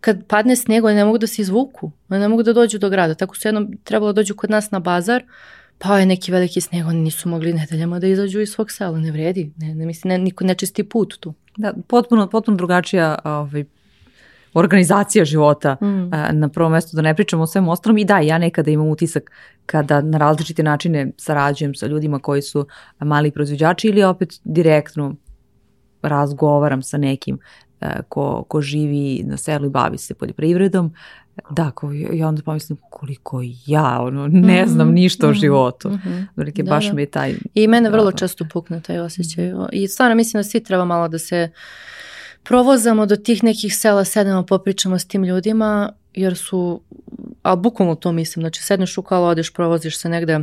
kad 0.00 0.26
padne 0.26 0.56
snijeg, 0.56 0.84
oni 0.84 0.94
ne 0.94 1.04
mogu 1.04 1.18
da 1.18 1.26
se 1.26 1.42
izvuku, 1.42 1.90
oni 2.08 2.20
ne 2.20 2.28
mogu 2.28 2.42
da 2.42 2.52
dođu 2.52 2.78
do 2.78 2.88
grada, 2.88 3.14
tako 3.14 3.36
su 3.36 3.48
jednom 3.48 3.78
trebalo 3.84 4.12
da 4.12 4.16
dođu 4.16 4.34
kod 4.34 4.50
nas 4.50 4.70
na 4.70 4.78
bazar, 4.78 5.24
pa 5.78 5.98
je 5.98 6.06
neki 6.06 6.32
veliki 6.32 6.60
sneg, 6.60 6.86
oni 6.86 7.00
nisu 7.00 7.28
mogli 7.28 7.52
nedeljama 7.52 7.98
da 7.98 8.06
izađu 8.06 8.40
iz 8.40 8.50
svog 8.50 8.70
sela, 8.70 8.98
ne 8.98 9.10
vredi, 9.10 9.52
ne, 9.56 9.74
ne 9.74 9.86
mislim, 9.86 10.08
ne, 10.08 10.18
niko 10.18 10.44
ne 10.44 10.54
čisti 10.54 10.84
put 10.84 11.16
tu. 11.20 11.34
Da, 11.56 11.74
potpuno, 11.88 12.28
potpuno 12.30 12.56
drugačija 12.56 13.18
ovaj, 13.24 13.64
organizacija 14.54 15.24
života 15.24 15.76
mm. 15.82 16.10
na 16.38 16.48
prvom 16.48 16.72
mestu, 16.72 16.96
da 16.96 17.02
ne 17.02 17.14
pričamo 17.14 17.42
o 17.42 17.46
svemu 17.46 17.70
ostalom 17.70 17.98
i 17.98 18.04
da, 18.04 18.18
ja 18.18 18.38
nekada 18.38 18.70
imam 18.70 18.88
utisak 18.88 19.30
kada 19.66 20.00
na 20.00 20.18
različite 20.18 20.62
načine 20.62 21.12
sarađujem 21.16 21.74
sa 21.74 21.86
ljudima 21.86 22.18
koji 22.18 22.42
su 22.42 22.66
mali 22.98 23.30
proizvođači 23.30 23.88
ili 23.88 24.02
opet 24.02 24.40
direktno 24.44 25.14
razgovaram 26.02 26.82
sa 26.82 26.98
nekim 26.98 27.38
ko, 28.08 28.44
ko 28.48 28.60
živi 28.60 29.22
na 29.24 29.36
selu 29.36 29.66
i 29.66 29.70
bavi 29.70 29.98
se 29.98 30.14
poljoprivredom, 30.14 30.94
Da, 31.50 31.70
ko, 31.70 31.92
ja 31.92 32.28
onda 32.28 32.42
pomislim 32.42 32.78
koliko 32.90 33.40
ja, 33.66 33.98
ono, 34.00 34.28
ne 34.28 34.62
mhm, 34.62 34.70
znam 34.70 34.88
mm 34.88 34.90
-hmm, 34.90 34.94
ništa 34.94 35.28
o 35.28 35.32
životu. 35.32 35.88
Mm 35.88 36.00
-hmm. 36.36 36.62
da, 36.62 36.70
baš 36.70 36.88
da. 36.88 36.92
mi 36.92 37.02
je 37.02 37.06
taj... 37.06 37.34
I 37.54 37.68
mene 37.68 37.90
vrlo 37.90 38.12
često 38.12 38.44
pukne 38.52 38.80
taj 38.80 38.98
osjećaj. 38.98 39.52
I 39.72 39.88
stvarno 39.88 40.14
mislim 40.14 40.38
da 40.38 40.44
svi 40.44 40.64
treba 40.64 40.84
malo 40.84 41.08
da 41.08 41.18
se 41.18 41.50
provozamo 42.42 43.06
do 43.06 43.16
tih 43.16 43.44
nekih 43.44 43.76
sela, 43.76 44.04
sedemo, 44.04 44.46
popričamo 44.46 44.98
s 44.98 45.04
tim 45.04 45.24
ljudima, 45.24 45.92
jer 46.14 46.36
su, 46.36 46.80
a 47.42 47.56
bukvalno 47.56 47.94
to 47.94 48.12
mislim, 48.12 48.42
znači 48.42 48.62
sedneš 48.62 48.98
u 48.98 49.02
kolo, 49.02 49.28
odeš, 49.28 49.52
provoziš 49.52 49.98
se 49.98 50.08
negde, 50.08 50.40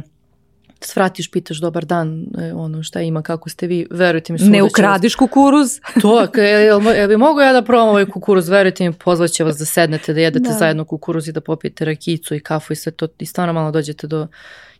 svratiš, 0.82 1.32
pitaš 1.32 1.58
dobar 1.58 1.86
dan, 1.86 2.26
e, 2.40 2.54
ono 2.54 2.84
šta 2.84 3.02
ima, 3.02 3.22
kako 3.22 3.50
ste 3.50 3.68
vi, 3.68 3.88
verujte 3.92 4.34
mi. 4.34 4.40
Ne 4.40 4.64
ukradiš 4.64 5.14
vas... 5.14 5.20
kukuruz? 5.20 5.80
To, 6.02 6.28
jel, 6.42 6.82
jel 6.96 7.08
bi 7.08 7.18
mogu 7.18 7.40
ja 7.40 7.54
da 7.54 7.62
probam 7.62 7.90
ovaj 7.90 8.06
kukuruz, 8.06 8.50
verujte 8.50 8.88
mi, 8.88 8.94
pozvaće 8.94 9.44
vas 9.44 9.58
da 9.58 9.66
sednete, 9.66 10.14
da 10.14 10.22
jedete 10.22 10.50
da. 10.50 10.56
zajedno 10.56 10.86
kukuruz 10.86 11.28
i 11.28 11.32
da 11.32 11.42
popijete 11.42 11.86
rakicu 11.86 12.36
i 12.36 12.40
kafu 12.40 12.74
i 12.74 12.76
sve 12.76 12.92
to, 12.92 13.08
i 13.20 13.26
stvarno 13.26 13.54
malo 13.54 13.72
dođete 13.72 14.08
do, 14.08 14.28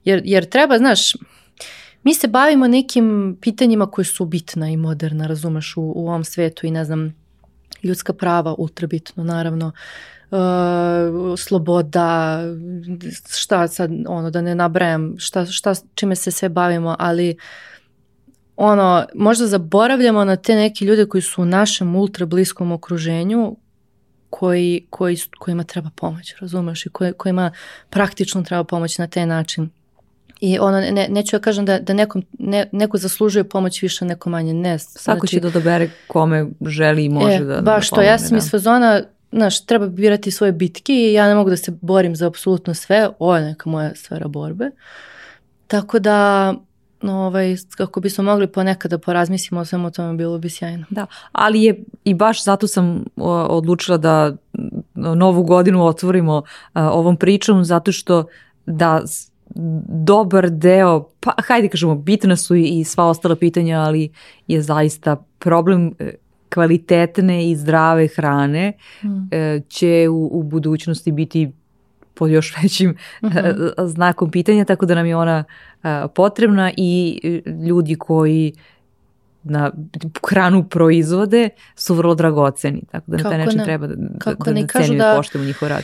jer, 0.06 0.22
jer 0.26 0.46
treba, 0.46 0.78
znaš, 0.78 1.14
mi 2.08 2.14
se 2.14 2.28
bavimo 2.28 2.68
nekim 2.68 3.38
pitanjima 3.42 3.92
koje 3.92 4.06
su 4.06 4.26
bitna 4.26 4.70
i 4.70 4.78
moderna, 4.78 5.28
razumeš, 5.28 5.78
u, 5.78 5.82
u 5.96 6.08
ovom 6.08 6.24
svetu 6.24 6.68
i 6.68 6.72
ne 6.72 6.86
znam, 6.86 7.16
ljudska 7.84 8.14
prava, 8.14 8.56
ultra 8.58 8.88
bitno, 8.88 9.24
naravno, 9.24 9.72
uh, 10.32 10.40
sloboda, 11.38 12.40
šta 13.38 13.68
sad, 13.68 13.92
ono, 14.08 14.30
da 14.30 14.42
ne 14.42 14.56
nabrajam, 14.56 15.16
šta, 15.18 15.46
šta, 15.46 15.74
čime 15.96 16.16
se 16.16 16.32
sve 16.32 16.50
bavimo, 16.50 16.96
ali 17.00 17.38
ono, 18.56 19.06
možda 19.16 19.48
zaboravljamo 19.48 20.26
na 20.26 20.36
te 20.36 20.56
neke 20.56 20.86
ljude 20.86 21.06
koji 21.06 21.22
su 21.22 21.42
u 21.42 21.46
našem 21.46 21.96
ultra 21.96 22.26
bliskom 22.26 22.72
okruženju, 22.72 23.56
koji, 24.30 24.88
koji, 24.90 25.18
kojima 25.40 25.64
treba 25.64 25.90
pomoć, 25.96 26.36
razumeš, 26.40 26.86
i 26.86 26.90
koji, 26.90 27.14
kojima 27.14 27.52
praktično 27.90 28.44
treba 28.44 28.64
pomoć 28.64 28.98
na 28.98 29.08
taj 29.08 29.26
način. 29.26 29.70
I 30.40 30.60
ono, 30.60 30.80
ne, 30.80 31.08
neću 31.10 31.36
ja 31.36 31.40
kažem 31.40 31.66
da, 31.66 31.80
da 31.80 31.94
nekom, 31.94 32.24
ne, 32.40 32.70
neko 32.72 32.98
zaslužuje 32.98 33.44
pomoć 33.44 33.82
više, 33.82 34.06
neko 34.06 34.30
manje, 34.30 34.54
ne. 34.54 34.80
Svako 34.80 35.20
znači, 35.20 35.36
će 35.36 35.40
da 35.40 35.50
dobere 35.50 35.90
kome 36.08 36.46
želi 36.66 37.06
i 37.06 37.10
može 37.10 37.36
e, 37.36 37.40
da 37.40 37.62
Baš 37.62 37.90
da 37.90 37.96
to, 37.96 38.02
ja 38.02 38.18
sam 38.18 38.30
da. 38.30 38.38
iz 38.38 38.52
fazona, 38.52 39.02
znaš, 39.32 39.66
treba 39.66 39.88
birati 39.88 40.32
svoje 40.32 40.52
bitke 40.52 40.94
i 40.94 41.14
ja 41.14 41.28
ne 41.28 41.36
mogu 41.36 41.50
da 41.50 41.58
se 41.58 41.72
borim 41.82 42.16
za 42.16 42.28
apsolutno 42.28 42.74
sve, 42.74 43.10
ovo 43.20 43.36
je 43.36 43.44
neka 43.44 43.70
moja 43.70 43.96
sfera 43.96 44.28
borbe. 44.28 44.72
Tako 45.68 46.00
da, 46.00 46.54
ovaj, 47.02 47.56
kako 47.78 48.00
bismo 48.00 48.24
mogli 48.24 48.48
ponekad 48.48 48.92
da 48.92 48.98
porazmislimo 48.98 49.62
o 49.62 49.66
svemu 49.66 49.92
tome, 49.92 50.18
bilo 50.18 50.38
bi 50.38 50.50
sjajno. 50.50 50.86
Da, 50.90 51.06
ali 51.32 51.64
je 51.64 51.84
i 52.04 52.14
baš 52.14 52.44
zato 52.44 52.68
sam 52.68 53.04
odlučila 53.50 53.98
da 53.98 54.36
novu 54.94 55.44
godinu 55.44 55.86
otvorimo 55.86 56.42
ovom 56.74 57.18
pričom, 57.18 57.64
zato 57.64 57.92
što 57.92 58.26
da 58.66 59.02
dobar 59.88 60.50
deo, 60.50 61.10
pa 61.20 61.34
hajde 61.48 61.68
kažemo, 61.68 61.96
bitna 61.96 62.36
su 62.36 62.56
i 62.56 62.84
sva 62.84 63.06
ostala 63.06 63.36
pitanja, 63.36 63.80
ali 63.80 64.10
je 64.48 64.62
zaista 64.62 65.24
problem 65.40 65.94
e, 66.00 66.14
kvalitetne 66.54 67.50
i 67.52 67.56
zdrave 67.56 68.08
hrane 68.08 68.74
mm. 69.04 69.08
će 69.70 70.08
u, 70.10 70.30
u 70.40 70.44
budućnosti 70.44 71.12
biti 71.12 71.52
pod 72.14 72.32
još 72.32 72.58
većim 72.62 72.90
mm 72.90 73.28
-hmm. 73.28 73.88
znakom 73.88 74.32
pitanja, 74.32 74.66
tako 74.66 74.86
da 74.86 74.96
nam 74.96 75.06
je 75.06 75.16
ona 75.16 75.44
potrebna 76.16 76.72
i 76.78 77.20
ljudi 77.68 77.96
koji 77.96 78.54
na 79.44 79.72
hranu 80.30 80.64
proizvode 80.64 81.50
su 81.76 81.96
vrlo 81.96 82.16
dragoceni, 82.16 82.84
tako 82.92 83.12
da 83.12 83.18
na 83.18 83.24
taj 83.24 83.38
način 83.38 83.64
treba 83.64 83.88
da, 83.88 83.96
da, 83.96 84.34
da, 84.46 84.52
da 84.52 84.68
cenimo 84.68 84.94
i 84.94 84.98
da 84.98 85.14
poštujemo 85.18 85.48
njihov 85.48 85.70
rad. 85.70 85.84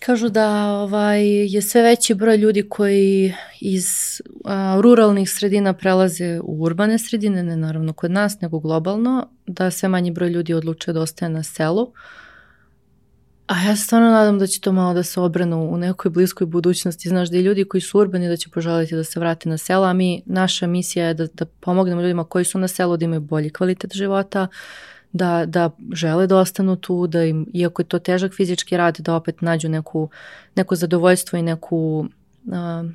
Kažu 0.00 0.28
da 0.28 0.70
ovaj, 0.72 1.44
je 1.54 1.62
sve 1.62 1.82
veći 1.82 2.14
broj 2.14 2.36
ljudi 2.36 2.68
koji 2.68 3.34
iz 3.60 4.20
a, 4.44 4.78
ruralnih 4.82 5.30
sredina 5.30 5.72
prelaze 5.72 6.40
u 6.42 6.62
urbane 6.62 6.98
sredine, 6.98 7.42
ne 7.42 7.56
naravno 7.56 7.92
kod 7.92 8.10
nas, 8.10 8.40
nego 8.40 8.58
globalno, 8.58 9.28
da 9.46 9.70
sve 9.70 9.88
manji 9.88 10.10
broj 10.10 10.30
ljudi 10.30 10.54
odluče 10.54 10.92
da 10.92 11.00
ostaje 11.00 11.28
na 11.28 11.42
selu. 11.42 11.92
A 13.46 13.62
ja 13.62 13.76
se 13.76 13.84
stvarno 13.84 14.10
nadam 14.10 14.38
da 14.38 14.46
će 14.46 14.60
to 14.60 14.72
malo 14.72 14.94
da 14.94 15.02
se 15.02 15.20
obranu 15.20 15.70
u 15.72 15.76
nekoj 15.78 16.10
bliskoj 16.10 16.46
budućnosti. 16.46 17.08
Znaš 17.08 17.30
da 17.30 17.36
i 17.36 17.42
ljudi 17.42 17.64
koji 17.64 17.80
su 17.80 17.98
urbani 17.98 18.28
da 18.28 18.36
će 18.36 18.50
poželiti 18.50 18.96
da 18.96 19.04
se 19.04 19.20
vrate 19.20 19.48
na 19.48 19.58
selo, 19.58 19.86
a 19.86 19.92
mi, 19.92 20.22
naša 20.26 20.66
misija 20.66 21.06
je 21.06 21.14
da, 21.14 21.26
da 21.26 21.44
pomognemo 21.46 22.02
ljudima 22.02 22.24
koji 22.24 22.44
su 22.44 22.58
na 22.58 22.68
selu 22.68 22.96
da 22.96 23.04
imaju 23.04 23.20
bolji 23.20 23.50
kvalitet 23.50 23.94
života, 23.94 24.48
da, 25.12 25.46
da 25.46 25.70
žele 25.92 26.26
da 26.26 26.36
ostanu 26.36 26.76
tu, 26.76 27.06
da 27.06 27.24
im, 27.24 27.46
iako 27.52 27.82
je 27.82 27.86
to 27.86 27.98
težak 27.98 28.34
fizički 28.34 28.76
rad, 28.76 28.98
da 28.98 29.14
opet 29.14 29.42
nađu 29.42 29.68
neku, 29.68 30.08
neko 30.54 30.76
zadovoljstvo 30.76 31.38
i 31.38 31.42
neku, 31.42 32.06
uh, 32.46 32.90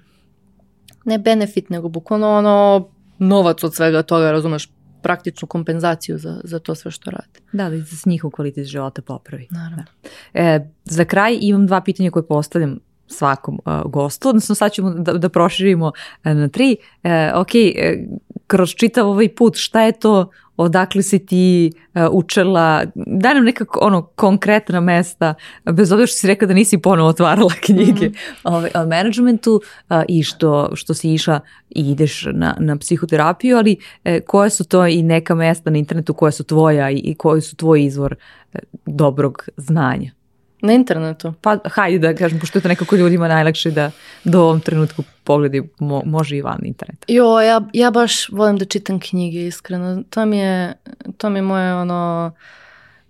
ne 1.05 1.17
benefit, 1.17 1.69
nego 1.69 1.89
bukvalno 1.89 2.29
ono 2.29 2.87
novac 3.19 3.63
od 3.63 3.75
svega 3.75 4.03
toga, 4.03 4.31
razumeš, 4.31 4.69
praktičnu 5.01 5.47
kompenzaciju 5.47 6.17
za, 6.17 6.41
za 6.43 6.59
to 6.59 6.75
sve 6.75 6.91
što 6.91 7.11
rade. 7.11 7.39
Da, 7.53 7.69
da 7.69 7.85
se 7.85 8.09
njihov 8.09 8.31
kvalitet 8.31 8.65
života 8.65 9.01
popravi. 9.01 9.47
Naravno. 9.51 9.83
Da. 10.33 10.39
E, 10.41 10.69
za 10.83 11.05
kraj 11.05 11.37
imam 11.41 11.67
dva 11.67 11.81
pitanja 11.81 12.11
koje 12.11 12.27
postavljam 12.27 12.79
svakom 13.07 13.59
uh, 13.65 13.91
gostu, 13.91 14.29
odnosno 14.29 14.55
sad 14.55 14.71
ćemo 14.71 14.89
da, 14.89 15.13
da 15.13 15.29
proširimo 15.29 15.87
uh, 15.87 16.31
na 16.31 16.47
tri. 16.47 16.77
E, 17.03 17.31
ok, 17.35 17.49
kroz 18.47 18.69
čitav 18.69 19.09
ovaj 19.09 19.35
put, 19.35 19.55
šta 19.57 19.81
je 19.81 19.91
to 19.91 20.29
odakle 20.57 21.03
si 21.03 21.25
ti 21.25 21.71
učela, 22.11 22.85
daj 22.95 23.33
nam 23.33 23.43
nekako 23.43 23.79
ono 23.81 24.01
konkretna 24.01 24.79
mesta, 24.79 25.33
bez 25.71 25.91
obzira 25.91 26.07
što 26.07 26.17
si 26.17 26.27
rekla 26.27 26.47
da 26.47 26.53
nisi 26.53 26.77
ponovo 26.77 27.09
otvarala 27.09 27.51
knjige 27.65 28.05
mm 28.05 28.11
-hmm. 28.11 28.39
ovaj, 28.43 28.69
o 28.75 28.85
managementu 28.85 29.61
uh, 29.89 30.01
i 30.07 30.23
što, 30.23 30.75
što 30.75 30.93
si 30.93 31.13
išla 31.13 31.39
i 31.69 31.91
ideš 31.91 32.27
na, 32.33 32.55
na 32.59 32.77
psihoterapiju, 32.77 33.57
ali 33.57 33.77
uh, 34.05 34.11
koje 34.27 34.49
su 34.49 34.63
to 34.63 34.87
i 34.87 35.03
neka 35.03 35.35
mesta 35.35 35.69
na 35.69 35.77
internetu 35.77 36.13
koje 36.13 36.31
su 36.31 36.43
tvoja 36.43 36.89
i, 36.89 36.97
i 36.97 37.15
koji 37.15 37.41
su 37.41 37.55
tvoj 37.55 37.83
izvor 37.83 38.15
uh, 38.53 38.59
dobrog 38.85 39.49
znanja? 39.57 40.11
Na 40.61 40.73
internetu? 40.73 41.33
Pa 41.41 41.57
hajde 41.65 42.07
da 42.07 42.15
kažem, 42.15 42.39
pošto 42.39 42.57
je 42.57 42.63
to 42.63 42.67
nekako 42.67 42.95
ljudima 42.95 43.27
najlakše 43.27 43.71
da 43.71 43.91
do 44.23 44.41
ovom 44.41 44.59
trenutku 44.59 45.03
pogledi 45.23 45.69
mo, 45.79 46.01
može 46.05 46.37
i 46.37 46.41
van 46.41 46.59
interneta. 46.63 47.05
Jo, 47.07 47.39
ja, 47.41 47.61
ja 47.73 47.91
baš 47.91 48.29
volim 48.29 48.57
da 48.57 48.65
čitam 48.65 48.99
knjige, 48.99 49.47
iskreno. 49.47 50.03
To 50.09 50.25
mi 50.25 50.37
je, 50.37 50.73
to 51.17 51.29
mi 51.29 51.37
je 51.37 51.43
moje 51.43 51.75
ono 51.75 52.31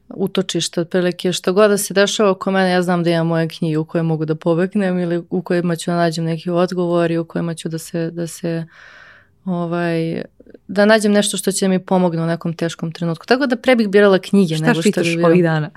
utočište 0.10 0.82
otprilike. 0.82 1.32
Što 1.32 1.54
god 1.54 1.70
da 1.70 1.78
se 1.78 1.94
dešava 1.94 2.32
oko 2.32 2.52
mene, 2.52 2.72
ja 2.72 2.82
znam 2.82 3.04
da 3.04 3.10
imam 3.10 3.28
moje 3.28 3.48
knjige 3.48 3.78
u 3.78 3.86
koje 3.86 4.04
mogu 4.04 4.26
da 4.26 4.36
pobegnem 4.36 5.00
ili 5.00 5.24
u 5.30 5.42
kojima 5.42 5.76
ću 5.76 5.92
da 5.92 5.98
nađem 5.98 6.26
neki 6.26 6.50
odgovor 6.50 7.12
i 7.12 7.18
u 7.18 7.26
kojima 7.26 7.54
ću 7.54 7.70
da 7.70 7.78
se, 7.78 8.12
da 8.12 8.28
se 8.28 8.66
ovaj, 9.46 10.24
da 10.68 10.86
nađem 10.86 11.12
nešto 11.12 11.38
što 11.38 11.52
će 11.52 11.68
mi 11.68 11.80
pomogne 11.80 12.22
u 12.22 12.26
nekom 12.26 12.54
teškom 12.54 12.92
trenutku. 12.92 13.26
Tako 13.26 13.48
da 13.48 13.56
pre 13.56 13.76
bih 13.76 13.90
birala 13.90 14.20
knjige. 14.20 14.56
Šta 14.56 14.66
nego 14.66 14.74
što 14.74 14.84
čitaš 14.84 15.08
ovih 15.26 15.44
dana? 15.44 15.70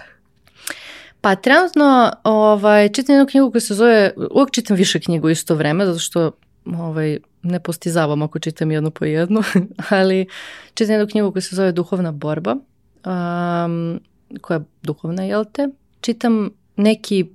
Pa 1.29 1.37
trenutno 1.37 2.13
ovaj, 2.25 2.89
čitam 2.89 3.15
jednu 3.15 3.27
knjigu 3.27 3.51
koja 3.51 3.61
se 3.61 3.75
zove, 3.75 4.13
uvijek 4.31 4.51
čitam 4.51 4.77
više 4.77 5.01
knjigu 5.01 5.29
isto 5.29 5.55
vreme, 5.55 5.87
zato 5.87 5.99
što 5.99 6.31
ovaj, 6.65 7.19
ne 7.43 7.61
postizavam 7.61 8.23
ako 8.23 8.39
čitam 8.39 8.71
jednu 8.71 8.91
po 8.91 9.05
jednu, 9.05 9.43
ali 9.91 10.27
čitam 10.75 10.93
jednu 10.93 11.07
knjigu 11.11 11.33
koja 11.33 11.43
se 11.43 11.57
zove 11.57 11.73
Duhovna 11.73 12.13
borba, 12.13 12.53
um, 12.53 14.01
koja 14.41 14.57
je 14.57 14.65
duhovna, 14.83 15.23
jel 15.23 15.45
te? 15.53 15.69
Čitam 16.01 16.51
neki 16.77 17.27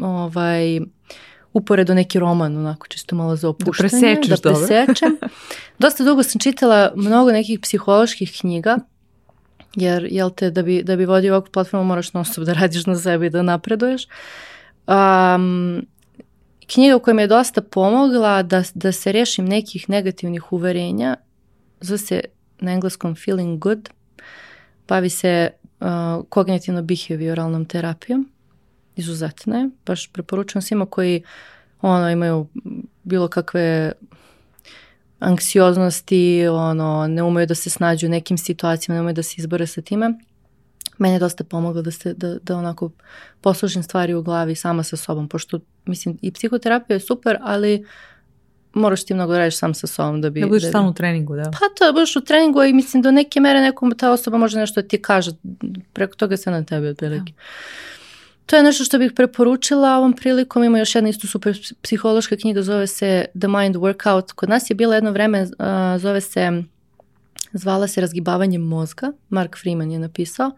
ovaj, 0.00 0.80
uporedo 1.52 1.94
neki 1.94 2.18
roman, 2.18 2.56
onako 2.56 2.86
čisto 2.86 3.16
malo 3.16 3.36
za 3.36 3.48
opuštanje. 3.48 4.18
Da 4.28 4.36
da 4.36 4.50
presečem. 4.50 5.16
Dosta 5.78 6.04
dugo 6.04 6.22
sam 6.22 6.40
čitala 6.40 6.92
mnogo 6.96 7.32
nekih 7.32 7.60
psiholoških 7.60 8.36
knjiga, 8.40 8.78
jer 9.74 10.06
jel 10.10 10.30
te, 10.30 10.50
da 10.50 10.62
bi, 10.62 10.82
da 10.82 10.96
bi 10.96 11.04
vodio 11.04 11.34
ovakvu 11.34 11.52
platformu 11.52 11.84
moraš 11.84 12.12
non 12.12 12.24
da 12.36 12.52
radiš 12.52 12.86
na 12.86 12.96
sebi 12.96 13.30
da 13.30 13.42
napreduješ. 13.42 14.06
Um, 14.86 15.86
knjiga 16.72 16.98
koja 16.98 17.14
mi 17.14 17.22
je 17.22 17.26
dosta 17.26 17.62
pomogla 17.62 18.42
da, 18.42 18.62
da 18.74 18.92
se 18.92 19.12
rešim 19.12 19.44
nekih 19.44 19.88
negativnih 19.90 20.52
uverenja, 20.52 21.16
zove 21.80 21.98
se 21.98 22.20
na 22.60 22.72
engleskom 22.72 23.14
feeling 23.14 23.58
good, 23.58 23.88
bavi 24.88 25.10
se 25.10 25.50
uh, 25.80 25.86
kognitivno-behavioralnom 26.28 27.66
terapijom, 27.68 28.28
izuzetna 28.96 29.58
je, 29.58 29.70
baš 29.86 30.12
preporučujem 30.12 30.62
svima 30.62 30.86
koji 30.86 31.22
ono, 31.82 32.10
imaju 32.10 32.46
bilo 33.02 33.28
kakve 33.28 33.92
anksioznosti, 35.20 36.48
ono, 36.48 37.06
ne 37.06 37.22
umeju 37.22 37.46
da 37.46 37.54
se 37.54 37.70
snađu 37.70 38.06
u 38.06 38.10
nekim 38.10 38.38
situacijama, 38.38 38.96
ne 38.96 39.00
umeju 39.00 39.14
da 39.14 39.22
se 39.22 39.34
izbore 39.38 39.66
sa 39.66 39.82
time. 39.82 40.14
Mene 40.98 41.14
je 41.14 41.18
dosta 41.18 41.44
pomoglo 41.44 41.82
da, 41.82 41.90
se, 41.90 42.14
da, 42.14 42.38
da 42.42 42.56
onako 42.56 42.90
poslužim 43.40 43.82
stvari 43.82 44.14
u 44.14 44.22
glavi 44.22 44.54
sama 44.54 44.82
sa 44.82 44.96
sobom, 44.96 45.28
pošto 45.28 45.60
mislim 45.86 46.18
i 46.22 46.32
psihoterapija 46.32 46.94
je 46.94 47.00
super, 47.00 47.38
ali 47.40 47.86
moraš 48.72 49.04
ti 49.04 49.14
mnogo 49.14 49.32
da 49.32 49.38
radiš 49.38 49.58
sam 49.58 49.74
sa 49.74 49.86
sobom 49.86 50.20
da 50.20 50.30
bi... 50.30 50.40
Da 50.40 50.46
budeš 50.46 50.68
stalno 50.68 50.90
u 50.90 50.94
treningu, 50.94 51.36
da. 51.36 51.42
Pa 51.42 51.58
to 51.78 51.84
je 51.84 51.92
baš 51.92 52.16
u 52.16 52.20
treningu 52.20 52.62
i 52.62 52.72
mislim 52.72 53.02
do 53.02 53.10
neke 53.10 53.40
mere 53.40 53.60
nekom 53.60 53.92
ta 53.98 54.10
osoba 54.10 54.38
može 54.38 54.58
nešto 54.58 54.82
da 54.82 54.88
ti 54.88 55.02
kaže, 55.02 55.30
preko 55.92 56.16
toga 56.16 56.36
se 56.36 56.50
na 56.50 56.64
tebi 56.64 56.88
otprilike. 56.88 57.32
Ja. 57.32 57.90
To 58.50 58.56
je 58.56 58.62
nešto 58.62 58.84
što 58.84 58.98
bih 58.98 59.12
preporučila 59.16 59.96
ovom 59.96 60.12
prilikom. 60.12 60.64
Ima 60.64 60.78
još 60.78 60.94
jedna 60.94 61.10
isto 61.10 61.26
super 61.26 61.58
psihološka 61.82 62.36
knjiga, 62.36 62.62
zove 62.62 62.86
se 62.86 63.24
The 63.38 63.48
Mind 63.48 63.76
Workout. 63.76 64.32
Kod 64.32 64.48
nas 64.48 64.70
je 64.70 64.74
bilo 64.74 64.94
jedno 64.94 65.10
vreme, 65.10 65.46
zove 65.98 66.20
se, 66.20 66.62
zvala 67.52 67.86
se 67.86 68.00
Razgibavanje 68.00 68.58
mozga. 68.58 69.12
Mark 69.28 69.56
Freeman 69.60 69.90
je 69.90 69.98
napisao. 69.98 70.50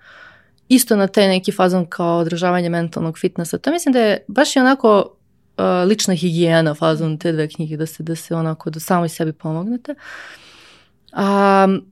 Isto 0.69 0.97
na 0.97 1.07
taj 1.07 1.29
neki 1.29 1.53
fazon 1.53 1.87
kao 1.87 2.19
održavanje 2.19 2.69
mentalnog 2.69 3.19
fitnessa. 3.19 3.59
To 3.59 3.71
mislim 3.71 3.93
da 3.93 4.01
je 4.01 4.25
baš 4.29 4.57
i 4.57 4.59
onako 4.59 5.17
lična 5.87 6.15
higijena 6.15 6.75
fazon 6.75 7.19
te 7.19 7.33
dve 7.33 7.49
knjige, 7.49 7.77
da 7.77 7.87
se, 7.87 8.03
da 8.03 8.17
se 8.17 8.35
onako 8.35 8.71
da 8.71 8.81
samoj 8.81 9.09
sebi 9.09 9.33
pomognete. 9.33 9.95
Um, 11.13 11.92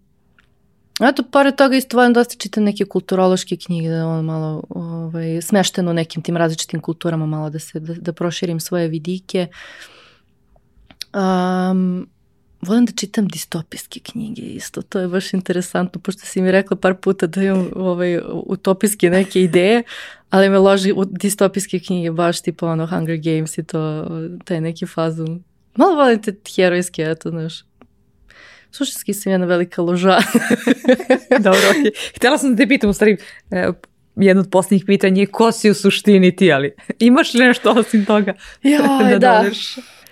Eto, 1.00 1.22
pored 1.22 1.56
toga 1.56 1.76
isto 1.76 1.96
volim 1.96 2.12
dosta 2.12 2.36
čitam 2.38 2.64
neke 2.64 2.84
kulturološke 2.84 3.56
knjige, 3.56 3.88
da 3.88 4.06
ono 4.06 4.22
malo 4.22 4.62
ovaj, 4.68 5.42
smešteno 5.42 5.92
nekim 5.92 6.22
tim 6.22 6.36
različitim 6.36 6.80
kulturama, 6.80 7.26
malo 7.26 7.50
da 7.50 7.58
se, 7.58 7.80
da, 7.80 7.94
da 7.94 8.12
proširim 8.12 8.60
svoje 8.60 8.88
vidike. 8.88 9.46
Um, 11.14 12.08
volim 12.62 12.84
da 12.86 12.92
čitam 12.92 13.28
distopijske 13.28 14.00
knjige 14.00 14.42
isto, 14.42 14.82
to 14.82 15.00
je 15.00 15.08
baš 15.08 15.32
interesantno, 15.34 16.00
pošto 16.00 16.26
si 16.26 16.42
mi 16.42 16.52
rekla 16.52 16.76
par 16.76 16.94
puta 16.94 17.26
da 17.26 17.42
imam 17.42 17.70
ovaj, 17.76 18.20
utopijske 18.32 19.10
neke 19.10 19.42
ideje, 19.42 19.82
ali 20.30 20.50
me 20.50 20.58
loži 20.58 20.92
u 20.92 21.04
distopijske 21.04 21.80
knjige, 21.80 22.10
baš 22.10 22.42
tipa 22.42 22.66
ono 22.66 22.86
Hunger 22.86 23.16
Games 23.16 23.58
i 23.58 23.62
to, 23.62 24.06
taj 24.44 24.60
neki 24.60 24.86
fazon. 24.86 25.42
Malo 25.76 25.96
volim 25.96 26.22
te 26.22 26.34
herojske, 26.56 27.02
eto, 27.02 27.30
znaš, 27.30 27.64
suštinski 28.72 29.14
sam 29.14 29.32
jedna 29.32 29.46
velika 29.46 29.82
loža. 29.82 30.18
Dobro, 31.38 31.60
okay. 31.60 31.90
Htjela 32.16 32.38
sam 32.38 32.50
da 32.50 32.56
te 32.56 32.68
pitam, 32.68 32.90
u 32.90 32.92
stvari, 32.92 33.16
e, 33.50 33.68
jedno 34.16 34.42
od 34.42 34.50
posljednjih 34.50 34.84
pitanja 34.86 35.20
je 35.20 35.26
ko 35.26 35.52
si 35.52 35.70
u 35.70 35.74
suštini 35.74 36.36
ti, 36.36 36.52
ali 36.52 36.72
imaš 36.98 37.34
li 37.34 37.46
nešto 37.46 37.72
osim 37.72 38.04
toga 38.04 38.34
Joj, 38.62 39.10
da, 39.10 39.18
da. 39.18 39.44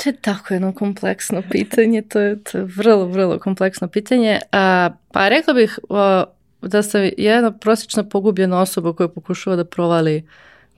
To 0.02 0.08
je 0.08 0.16
tako 0.16 0.54
jedno 0.54 0.72
kompleksno 0.72 1.42
pitanje, 1.50 2.02
to 2.02 2.20
je, 2.20 2.42
to 2.44 2.58
je 2.58 2.64
vrlo, 2.64 3.06
vrlo 3.06 3.38
kompleksno 3.38 3.88
pitanje. 3.88 4.40
A, 4.52 4.90
pa 5.12 5.28
rekla 5.28 5.54
bih 5.54 5.78
o, 5.88 6.24
da 6.62 6.82
sam 6.82 7.10
jedna 7.16 7.50
prosječna 7.52 8.04
pogubljena 8.04 8.60
osoba 8.60 8.92
koja 8.92 9.08
pokušava 9.08 9.56
da 9.56 9.64
provali 9.64 10.22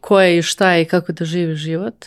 ko 0.00 0.20
je 0.20 0.38
i 0.38 0.42
šta 0.42 0.72
je 0.72 0.82
i 0.82 0.84
kako 0.84 1.12
da 1.12 1.24
živi 1.24 1.54
život. 1.54 2.06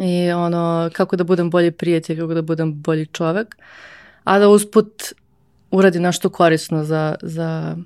I 0.00 0.32
ono, 0.32 0.90
kako 0.92 1.16
da 1.16 1.24
budem 1.24 1.50
bolji 1.50 1.70
prijatelj, 1.70 2.18
kako 2.18 2.34
da 2.34 2.42
budem 2.42 2.82
bolji 2.82 3.06
čovek 3.06 3.56
a 4.26 4.38
da 4.38 4.48
usput 4.48 5.12
uradi 5.70 6.00
nešto 6.00 6.30
korisno 6.30 6.84
za, 6.84 7.14
za 7.22 7.76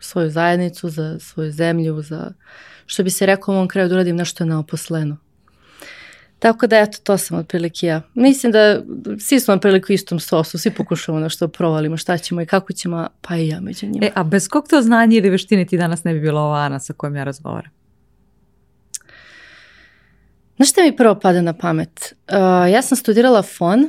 svoju 0.00 0.30
zajednicu, 0.30 0.88
za 0.88 1.18
svoju 1.18 1.52
zemlju, 1.52 2.02
za 2.02 2.32
što 2.86 3.02
bi 3.02 3.10
se 3.10 3.26
rekao 3.26 3.52
u 3.52 3.56
ovom 3.56 3.68
kraju 3.68 3.88
da 3.88 3.94
uradim 3.94 4.16
nešto 4.16 4.44
neoposleno. 4.44 5.16
Tako 6.38 6.66
da 6.66 6.78
eto, 6.78 6.98
to 7.02 7.18
sam 7.18 7.38
otprilike 7.38 7.86
ja. 7.86 8.02
Mislim 8.14 8.52
da 8.52 8.82
svi 9.18 9.40
smo 9.40 9.54
otprilike 9.54 9.92
u 9.92 9.94
istom 9.94 10.20
sosu, 10.20 10.58
svi 10.58 10.70
pokušamo 10.70 11.20
nešto 11.20 11.48
provalimo, 11.48 11.96
šta 11.96 12.18
ćemo 12.18 12.40
i 12.40 12.46
kako 12.46 12.72
ćemo, 12.72 13.06
pa 13.20 13.36
i 13.36 13.48
ja 13.48 13.60
među 13.60 13.86
njima. 13.86 14.06
E, 14.06 14.10
a 14.14 14.24
bez 14.24 14.48
kog 14.48 14.68
to 14.68 14.82
znanja 14.82 15.16
ili 15.16 15.30
veštine 15.30 15.64
ti 15.64 15.78
danas 15.78 16.04
ne 16.04 16.14
bi 16.14 16.20
bila 16.20 16.40
ova 16.40 16.58
Ana 16.58 16.78
sa 16.80 16.92
kojom 16.92 17.16
ja 17.16 17.24
razgovaram? 17.24 17.70
Znaš 20.56 20.70
šta 20.70 20.82
mi 20.82 20.96
prvo 20.96 21.14
pada 21.14 21.40
na 21.40 21.52
pamet? 21.52 22.14
Uh, 22.28 22.72
ja 22.72 22.82
sam 22.82 22.96
studirala 22.96 23.42
fon, 23.42 23.88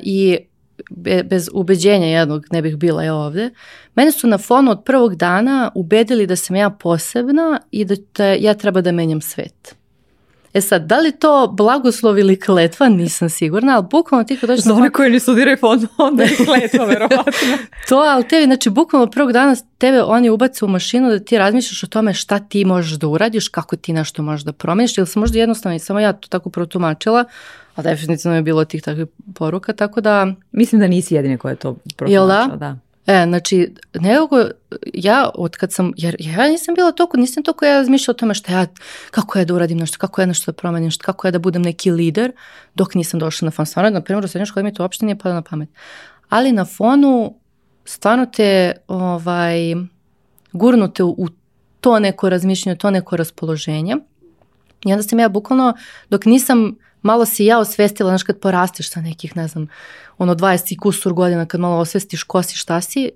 i 0.00 0.38
bez 1.24 1.48
ubeđenja 1.52 2.06
jednog 2.06 2.46
ne 2.50 2.62
bih 2.62 2.76
bila 2.76 3.02
ja 3.02 3.14
ovde, 3.14 3.50
mene 3.94 4.12
su 4.12 4.26
na 4.26 4.38
fonu 4.38 4.70
od 4.70 4.84
prvog 4.84 5.14
dana 5.14 5.70
ubedili 5.74 6.26
da 6.26 6.36
sam 6.36 6.56
ja 6.56 6.70
posebna 6.70 7.60
i 7.70 7.84
da 7.84 7.96
te, 8.12 8.36
ja 8.40 8.54
treba 8.54 8.80
da 8.80 8.92
menjam 8.92 9.20
svet. 9.20 9.76
E 10.56 10.60
sad, 10.60 10.86
da 10.86 10.98
li 10.98 11.12
to 11.12 11.46
blagoslov 11.52 12.18
ili 12.18 12.40
kletva, 12.40 12.88
nisam 12.88 13.30
sigurna, 13.30 13.74
ali 13.76 13.84
bukvalno 13.90 14.24
ti 14.24 14.36
kad 14.36 14.48
dođeš... 14.48 14.64
Za 14.64 14.74
one 14.74 14.90
koji 14.90 15.10
ne 15.10 15.20
studiraju 15.20 15.56
fond, 15.56 15.84
onda 15.98 16.22
je 16.22 16.36
kletva, 16.36 16.84
verovatno. 16.94 17.32
to, 17.88 17.96
ali 17.96 18.28
tebi, 18.28 18.44
znači, 18.44 18.70
bukvalno 18.70 19.10
prvog 19.10 19.32
dana 19.32 19.56
tebe 19.78 20.02
oni 20.02 20.30
ubace 20.30 20.64
u 20.64 20.68
mašinu 20.68 21.10
da 21.10 21.18
ti 21.18 21.38
razmišljaš 21.38 21.82
o 21.82 21.86
tome 21.86 22.14
šta 22.14 22.38
ti 22.38 22.64
možeš 22.64 22.98
da 22.98 23.08
uradiš, 23.08 23.48
kako 23.48 23.76
ti 23.76 23.92
nešto 23.92 24.22
možeš 24.22 24.44
da 24.44 24.52
promeniš, 24.52 24.98
ili 24.98 25.06
sam 25.06 25.20
možda 25.20 25.38
jednostavno 25.38 25.76
i 25.76 25.78
samo 25.78 26.00
ja 26.00 26.12
to 26.12 26.28
tako 26.28 26.50
protumačila, 26.50 27.24
a 27.76 27.82
definitivno 27.82 28.36
je 28.36 28.42
bilo 28.42 28.64
tih 28.64 28.82
takvih 28.82 29.06
poruka, 29.34 29.72
tako 29.72 30.00
da... 30.00 30.32
Mislim 30.52 30.80
da 30.80 30.86
nisi 30.86 31.14
jedine 31.14 31.38
koja 31.38 31.50
je 31.50 31.56
to 31.56 31.76
protumačila, 31.96 32.46
da? 32.46 32.56
da. 32.56 32.76
E, 33.06 33.24
znači, 33.26 33.74
nekako, 33.94 34.44
ja 34.94 35.30
od 35.34 35.56
kad 35.56 35.72
sam, 35.72 35.92
jer 35.96 36.16
ja 36.18 36.48
nisam 36.48 36.74
bila 36.74 36.92
toliko, 36.92 37.16
nisam 37.16 37.42
toliko 37.42 37.64
ja 37.64 37.78
razmišljala 37.78 38.14
o 38.14 38.18
tome 38.18 38.34
šta 38.34 38.52
ja, 38.52 38.66
kako 39.10 39.38
ja 39.38 39.44
da 39.44 39.54
uradim 39.54 39.78
nešto, 39.78 39.98
kako 39.98 40.20
ja 40.20 40.26
nešto 40.26 40.52
da 40.52 40.56
promenim, 40.56 40.90
šta, 40.90 41.04
kako 41.04 41.26
ja 41.26 41.30
da 41.30 41.38
budem 41.38 41.62
neki 41.62 41.90
lider, 41.90 42.32
dok 42.74 42.94
nisam 42.94 43.20
došla 43.20 43.46
na 43.46 43.50
fon. 43.50 43.66
Stvarno, 43.66 43.90
na 43.90 44.00
primjer, 44.00 44.24
u 44.24 44.28
srednjoj 44.28 44.46
školi 44.46 44.64
mi 44.64 44.74
to 44.74 44.82
uopšte 44.82 45.06
nije 45.06 45.18
pada 45.18 45.34
na 45.34 45.42
pamet. 45.42 45.68
Ali 46.28 46.52
na 46.52 46.64
fonu, 46.64 47.34
stvarno 47.84 48.26
te, 48.26 48.72
ovaj, 48.88 49.58
gurnute 50.52 51.02
u, 51.02 51.14
u 51.18 51.28
to 51.80 51.98
neko 51.98 52.28
razmišljanje, 52.28 52.78
to 52.78 52.90
neko 52.90 53.16
raspoloženje. 53.16 53.96
I 54.84 54.92
onda 54.92 55.02
sam 55.02 55.18
ja 55.18 55.28
bukvalno, 55.28 55.74
dok 56.10 56.24
nisam 56.24 56.76
malo 57.06 57.26
si 57.26 57.44
ja 57.44 57.58
osvestila, 57.58 58.10
znaš, 58.10 58.22
kad 58.22 58.40
porasteš 58.40 58.90
sa 58.90 59.00
nekih, 59.00 59.36
ne 59.36 59.48
znam, 59.48 59.68
ono 60.18 60.34
20 60.34 60.72
i 60.72 60.76
kusur 60.76 61.12
godina, 61.12 61.46
kad 61.46 61.60
malo 61.60 61.76
osvestiš 61.76 62.22
ko 62.22 62.42
si, 62.42 62.56
šta 62.56 62.80
si, 62.80 63.10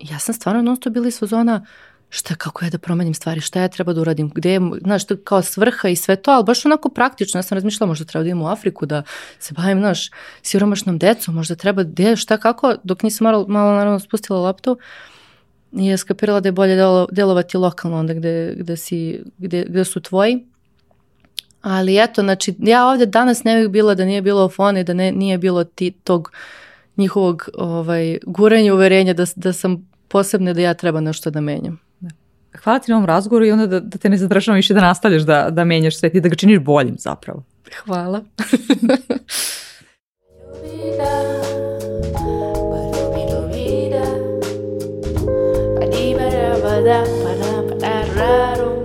ja 0.00 0.18
sam 0.18 0.34
stvarno 0.34 0.62
non 0.62 0.76
stop 0.76 0.92
bila 0.92 1.08
iz 1.08 1.18
fazona, 1.18 1.66
šta, 2.10 2.34
kako 2.34 2.64
ja 2.64 2.70
da 2.70 2.78
promenim 2.78 3.14
stvari, 3.14 3.40
šta 3.40 3.60
ja 3.60 3.68
treba 3.68 3.92
da 3.92 4.00
uradim, 4.00 4.30
gde 4.34 4.52
je, 4.52 4.60
znaš, 4.80 5.02
kao 5.24 5.42
svrha 5.42 5.88
i 5.88 5.96
sve 5.96 6.16
to, 6.16 6.30
ali 6.30 6.44
baš 6.44 6.64
onako 6.66 6.88
praktično, 6.88 7.38
ja 7.38 7.42
sam 7.42 7.56
razmišljala, 7.56 7.88
možda 7.88 8.04
treba 8.04 8.22
da 8.22 8.28
idem 8.28 8.42
u 8.42 8.48
Afriku, 8.48 8.86
da 8.86 9.02
se 9.38 9.54
bavim, 9.54 9.78
znaš, 9.78 10.10
siromašnom 10.42 10.98
decom, 10.98 11.34
možda 11.34 11.54
treba, 11.54 11.82
gde, 11.82 12.16
šta, 12.16 12.36
kako, 12.36 12.74
dok 12.84 13.02
nisam 13.02 13.24
malo, 13.24 13.46
malo 13.48 13.72
naravno 13.72 13.98
spustila 13.98 14.40
loptu, 14.40 14.78
i 15.72 15.86
je 15.86 15.96
skapirala 15.96 16.40
da 16.40 16.48
je 16.48 16.52
bolje 16.52 16.76
delovati 17.12 17.56
lokalno 17.56 17.98
onda 17.98 18.14
gde, 18.14 18.54
gde, 18.56 18.76
si, 18.76 19.22
gde, 19.38 19.64
gde 19.68 19.84
su 19.84 20.00
tvoji, 20.00 20.46
Ali 21.60 22.02
eto, 22.02 22.22
znači, 22.22 22.54
ja 22.58 22.86
ovdje 22.86 23.06
danas 23.06 23.44
ne 23.44 23.60
bih 23.60 23.68
bila 23.68 23.94
da 23.94 24.04
nije 24.04 24.22
bilo 24.22 24.48
fone, 24.48 24.84
da 24.84 24.94
ne, 24.94 25.12
nije 25.12 25.38
bilo 25.38 25.64
ti, 25.64 25.90
tog 25.90 26.32
njihovog 26.96 27.48
ovaj, 27.54 28.18
guranja 28.26 28.74
uverenja 28.74 29.12
da, 29.12 29.24
da 29.36 29.52
sam 29.52 29.88
posebna 30.08 30.52
da 30.52 30.60
ja 30.60 30.74
treba 30.74 31.00
nešto 31.00 31.30
da 31.30 31.40
menjam. 31.40 31.80
Da. 32.00 32.08
Hvala 32.64 32.78
ti 32.78 32.90
na 32.90 32.96
ovom 32.96 33.06
razgovoru 33.06 33.46
i 33.46 33.52
onda 33.52 33.66
da, 33.66 33.80
da 33.80 33.98
te 33.98 34.08
ne 34.08 34.16
zadržavam 34.16 34.56
više 34.56 34.74
da 34.74 34.80
nastavljaš 34.80 35.22
da, 35.22 35.50
da 35.50 35.64
menjaš 35.64 35.98
svet 35.98 36.14
i 36.14 36.20
da 36.20 36.28
ga 36.28 36.34
činiš 36.34 36.58
boljim 36.58 36.96
zapravo. 36.98 37.44
Hvala. 37.84 38.20
da, 46.84 47.04
para, 47.22 47.78
para, 47.80 48.04
raro. 48.16 48.79